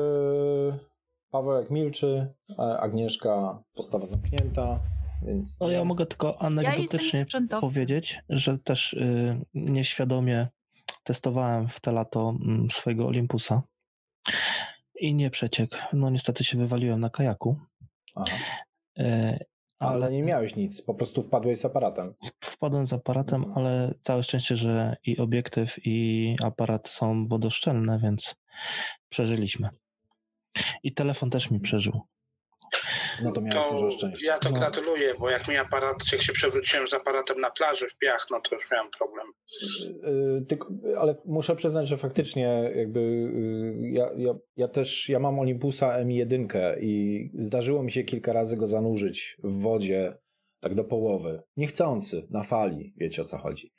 Paweł 1.31 1.61
jak 1.61 1.71
milczy, 1.71 2.35
Agnieszka 2.59 3.63
postawa 3.75 4.07
zamknięta. 4.07 4.79
Więc... 5.23 5.61
No 5.61 5.71
ja 5.71 5.85
mogę 5.85 6.07
tylko 6.07 6.43
anegdotycznie 6.43 7.27
ja 7.51 7.61
powiedzieć, 7.61 8.19
że 8.29 8.59
też 8.59 8.93
y, 8.93 9.41
nieświadomie 9.55 10.49
testowałem 11.05 11.69
w 11.69 11.81
te 11.81 11.93
lato 11.93 12.35
y, 12.67 12.71
swojego 12.71 13.07
Olympusa 13.07 13.63
i 15.01 15.15
nie 15.15 15.31
przeciekł. 15.31 15.77
No 15.93 16.11
niestety 16.11 16.45
się 16.45 16.59
wywaliłem 16.59 17.01
na 17.01 17.11
kajaku. 17.11 17.57
Y, 18.99 19.39
ale... 19.79 19.95
ale... 19.95 20.11
nie 20.11 20.23
miałeś 20.23 20.57
nic, 20.57 20.83
po 20.83 20.95
prostu 20.95 21.23
wpadłeś 21.23 21.59
z 21.59 21.65
aparatem. 21.65 22.15
Wpadłem 22.41 22.87
z 22.87 22.93
aparatem, 22.93 23.45
mhm. 23.45 23.59
ale 23.59 23.95
całe 24.03 24.23
szczęście, 24.23 24.57
że 24.57 24.97
i 25.05 25.19
obiektyw, 25.19 25.77
i 25.85 26.37
aparat 26.43 26.89
są 26.89 27.25
wodoszczelne, 27.25 27.99
więc 27.99 28.37
przeżyliśmy. 29.09 29.69
I 30.83 30.95
telefon 30.95 31.31
też 31.31 31.51
mi 31.51 31.61
przeżył. 31.61 32.01
No 33.23 33.33
to 33.33 33.41
miałeś 33.41 33.69
to 33.69 33.75
dużo 33.75 33.91
szczęścia. 33.91 34.27
Ja 34.27 34.39
to 34.39 34.51
no. 34.51 34.59
gratuluję, 34.59 35.15
bo 35.19 35.31
jak 35.31 35.49
mi 35.49 35.57
aparat, 35.57 36.13
jak 36.13 36.23
się 36.23 36.33
przewróciłem 36.33 36.89
z 36.89 36.95
aparatem 36.95 37.41
na 37.41 37.51
plaży 37.51 37.89
w 37.89 37.99
piach, 37.99 38.27
no 38.31 38.41
to 38.41 38.55
już 38.55 38.71
miałem 38.71 38.91
problem. 38.99 39.27
Yy, 40.83 40.99
ale 40.99 41.15
muszę 41.25 41.57
przyznać, 41.57 41.89
że 41.89 41.97
faktycznie 41.97 42.73
jakby 42.77 43.01
yy, 43.01 43.91
ja, 43.91 44.09
ja, 44.17 44.35
ja 44.57 44.69
też, 44.69 45.09
ja 45.09 45.19
mam 45.19 45.39
Olympusa 45.39 46.03
M1 46.05 46.77
i 46.81 47.31
zdarzyło 47.35 47.83
mi 47.83 47.93
się 47.93 48.05
kilka 48.05 48.33
razy 48.33 48.57
go 48.57 48.69
zanurzyć 48.69 49.37
w 49.45 49.63
wodzie 49.63 50.19
tak 50.61 50.75
do 50.75 50.85
połowy. 50.85 51.43
Niechcący, 51.57 52.27
na 52.31 52.43
fali, 52.43 52.95
wiecie 52.97 53.23
o 53.23 53.25
co 53.25 53.39
chodzi. 53.39 53.73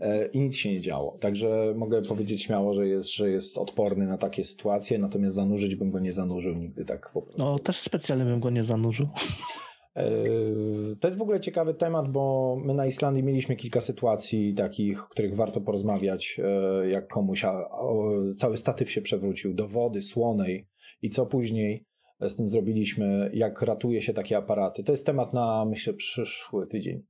E, 0.00 0.26
i 0.26 0.40
nic 0.40 0.56
się 0.56 0.72
nie 0.72 0.80
działo. 0.80 1.18
Także 1.20 1.74
mogę 1.76 2.02
powiedzieć 2.02 2.42
śmiało, 2.42 2.74
że 2.74 2.88
jest, 2.88 3.14
że 3.14 3.30
jest 3.30 3.58
odporny 3.58 4.06
na 4.06 4.18
takie 4.18 4.44
sytuacje, 4.44 4.98
natomiast 4.98 5.34
zanurzyć 5.34 5.74
bym 5.74 5.90
go 5.90 5.98
nie 5.98 6.12
zanurzył 6.12 6.54
nigdy 6.54 6.84
tak 6.84 7.10
po 7.12 7.22
prostu. 7.22 7.38
No 7.42 7.58
też 7.58 7.78
specjalnie 7.78 8.24
bym 8.24 8.40
go 8.40 8.50
nie 8.50 8.64
zanurzył. 8.64 9.08
To 11.00 11.08
jest 11.08 11.18
w 11.18 11.22
ogóle 11.22 11.40
ciekawy 11.40 11.74
temat, 11.74 12.12
bo 12.12 12.56
my 12.64 12.74
na 12.74 12.86
Islandii 12.86 13.22
mieliśmy 13.22 13.56
kilka 13.56 13.80
sytuacji 13.80 14.54
takich, 14.54 15.04
o 15.04 15.08
których 15.08 15.36
warto 15.36 15.60
porozmawiać, 15.60 16.40
jak 16.88 17.08
komuś 17.08 17.44
cały 18.38 18.56
statyw 18.56 18.90
się 18.90 19.02
przewrócił 19.02 19.54
do 19.54 19.68
wody 19.68 20.02
słonej 20.02 20.68
i 21.02 21.10
co 21.10 21.26
później 21.26 21.86
z 22.20 22.36
tym 22.36 22.48
zrobiliśmy, 22.48 23.30
jak 23.34 23.62
ratuje 23.62 24.02
się 24.02 24.14
takie 24.14 24.36
aparaty. 24.36 24.84
To 24.84 24.92
jest 24.92 25.06
temat 25.06 25.32
na, 25.32 25.64
myślę, 25.64 25.94
przyszły 25.94 26.66
tydzień. 26.66 27.02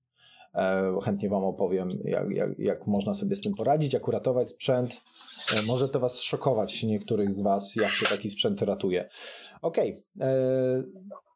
E, 0.54 0.98
chętnie 1.02 1.28
Wam 1.28 1.44
opowiem, 1.44 1.90
jak, 2.04 2.30
jak, 2.30 2.58
jak 2.58 2.86
można 2.86 3.14
sobie 3.14 3.36
z 3.36 3.40
tym 3.40 3.54
poradzić, 3.54 3.92
jak 3.92 4.08
uratować 4.08 4.48
sprzęt. 4.48 5.00
E, 5.56 5.62
może 5.66 5.88
to 5.88 6.00
Was 6.00 6.20
szokować, 6.20 6.82
niektórych 6.82 7.30
z 7.30 7.40
Was, 7.40 7.76
jak 7.76 7.90
się 7.90 8.06
taki 8.06 8.30
sprzęt 8.30 8.62
ratuje. 8.62 9.08
Okej. 9.62 10.04
Okay. 10.16 10.28
E, 10.28 10.82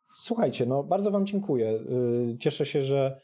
słuchajcie, 0.08 0.66
no 0.66 0.82
bardzo 0.82 1.10
Wam 1.10 1.26
dziękuję. 1.26 1.78
Cieszę 2.40 2.66
się, 2.66 2.82
że, 2.82 3.20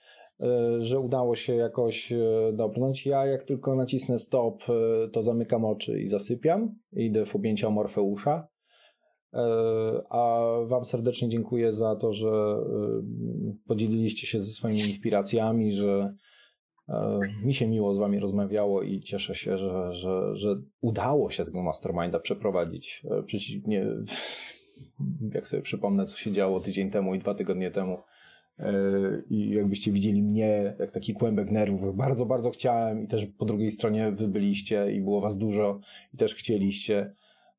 że 0.79 1.01
udało 1.01 1.37
się 1.37 1.55
jakoś 1.55 2.13
dobrnąć. 2.53 3.07
Ja 3.07 3.27
jak 3.27 3.43
tylko 3.43 3.75
nacisnę 3.75 4.19
stop, 4.19 4.63
to 5.13 5.23
zamykam 5.23 5.65
oczy 5.65 6.01
i 6.01 6.09
zasypiam. 6.09 6.75
Idę 6.93 7.27
w 7.27 7.37
objęcia 7.37 7.71
Morfeusza. 7.71 8.49
E, 9.35 10.03
a 10.11 10.41
Wam 10.67 10.85
serdecznie 10.85 11.29
dziękuję 11.29 11.73
za 11.73 11.97
to, 11.97 12.13
że 12.13 12.29
e, 12.29 12.63
podzieliliście 13.67 14.27
się 14.27 14.41
ze 14.41 14.53
swoimi 14.53 14.79
inspiracjami, 14.79 15.73
że 15.73 16.15
e, 16.89 17.21
mi 17.45 17.55
się 17.55 17.67
miło 17.67 17.95
z 17.95 17.99
Wami 17.99 18.19
rozmawiało 18.19 18.83
i 18.83 19.01
cieszę 19.01 19.35
się, 19.35 19.59
że, 19.59 19.95
że, 19.95 20.37
że 20.37 20.57
udało 20.81 21.31
się 21.31 21.45
tego 21.45 21.63
masterminda 21.63 22.19
przeprowadzić. 22.21 23.03
Przeciwnie, 23.27 23.87
jak 25.35 25.47
sobie 25.47 25.63
przypomnę, 25.63 26.07
co 26.07 26.17
się 26.17 26.33
działo 26.33 26.61
tydzień 26.61 26.91
temu 26.91 27.15
i 27.15 27.19
dwa 27.19 27.35
tygodnie 27.35 27.71
temu. 27.71 27.99
I 29.31 29.51
jakbyście 29.51 29.93
widzieli 29.93 30.23
mnie, 30.23 30.77
jak 30.79 30.91
taki 30.91 31.15
kłębek 31.15 31.51
nerwów, 31.51 31.97
bardzo, 31.97 32.27
bardzo 32.27 32.51
chciałem, 32.51 33.03
i 33.03 33.09
też 33.09 33.27
po 33.27 33.45
drugiej 33.45 33.71
stronie 33.71 34.13
wy 34.13 34.29
byliście 34.29 34.93
i 34.93 35.01
było 35.01 35.21
was 35.21 35.39
dużo, 35.39 35.81
i 36.15 36.17
też 36.17 36.35
chcieliście. 36.35 37.15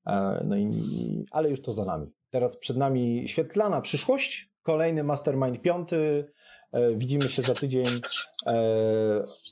E, 0.07 0.43
no 0.45 0.57
i, 0.57 1.25
ale 1.31 1.49
już 1.49 1.61
to 1.61 1.71
za 1.71 1.85
nami. 1.85 2.11
Teraz 2.29 2.57
przed 2.57 2.77
nami 2.77 3.27
świetlana 3.27 3.81
przyszłość, 3.81 4.49
kolejny 4.63 5.03
Mastermind 5.03 5.61
piąty. 5.61 6.31
E, 6.71 6.95
widzimy 6.95 7.29
się 7.29 7.41
za 7.41 7.53
tydzień 7.53 7.85
e, 7.85 8.53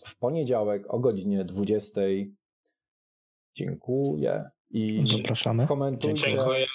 w 0.07 0.17
poniedziałek 0.19 0.93
o 0.93 0.99
godzinie 0.99 1.45
20. 1.45 2.01
Dziękuję. 3.55 4.49
I 4.69 5.07
Zapraszamy. 5.17 5.67
Komentujcie. 5.67 6.27
Dziękuję. 6.27 6.65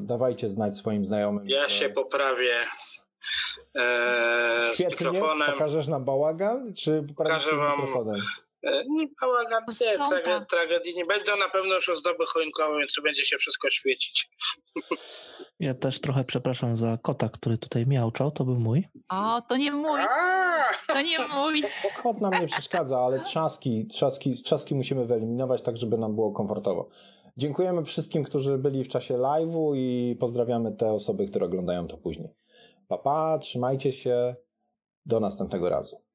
Dawajcie 0.00 0.48
znać 0.48 0.76
swoim 0.76 1.04
znajomym. 1.04 1.48
Ja 1.48 1.68
się 1.68 1.88
poprawię. 1.88 2.54
E, 3.78 4.60
Świetnie. 4.74 4.96
Z 4.96 5.00
mikrofonem. 5.00 5.52
Pokażesz 5.52 5.88
nam 5.88 6.04
bałagan, 6.04 6.74
czy 6.74 7.02
pokażesz 7.02 7.54
wam 7.54 7.80
mikrofonem? 7.80 8.20
Bałagan 9.20 9.64
nie, 10.26 10.46
tragedii 10.50 10.94
nie 10.94 11.04
będzie. 11.04 11.32
Na 11.38 11.48
pewno 11.48 11.74
już 11.74 11.88
ozdoby 11.88 12.24
choinkowe, 12.26 12.78
więc 12.78 12.96
będzie 13.04 13.24
się 13.24 13.38
wszystko 13.38 13.70
świecić. 13.70 14.30
Ja 15.60 15.74
też 15.74 16.00
trochę 16.00 16.24
przepraszam 16.24 16.76
za 16.76 16.98
kota, 17.02 17.28
który 17.28 17.58
tutaj 17.58 17.86
miałczał. 17.86 18.30
To 18.30 18.44
był 18.44 18.54
mój. 18.54 18.88
O, 19.08 19.42
to 19.48 19.56
nie 19.56 19.72
mój. 19.72 20.00
To 20.86 21.02
nie 21.02 21.18
mój. 21.28 21.62
Kot 22.02 22.20
nam 22.20 22.32
nie 22.40 22.46
przeszkadza, 22.46 22.98
ale 22.98 23.20
trzaski, 23.20 23.86
trzaski, 23.86 24.42
trzaski 24.44 24.74
musimy 24.74 25.06
wyeliminować 25.06 25.62
tak, 25.62 25.76
żeby 25.76 25.98
nam 25.98 26.14
było 26.14 26.32
komfortowo. 26.32 26.88
Dziękujemy 27.36 27.84
wszystkim, 27.84 28.24
którzy 28.24 28.58
byli 28.58 28.84
w 28.84 28.88
czasie 28.88 29.14
live'u 29.14 29.76
i 29.76 30.16
pozdrawiamy 30.20 30.72
te 30.72 30.92
osoby, 30.92 31.26
które 31.26 31.46
oglądają 31.46 31.86
to 31.86 31.96
później. 31.96 32.28
Papa, 32.88 33.02
pa, 33.02 33.38
trzymajcie 33.38 33.92
się. 33.92 34.34
Do 35.06 35.20
następnego 35.20 35.68
razu. 35.68 36.11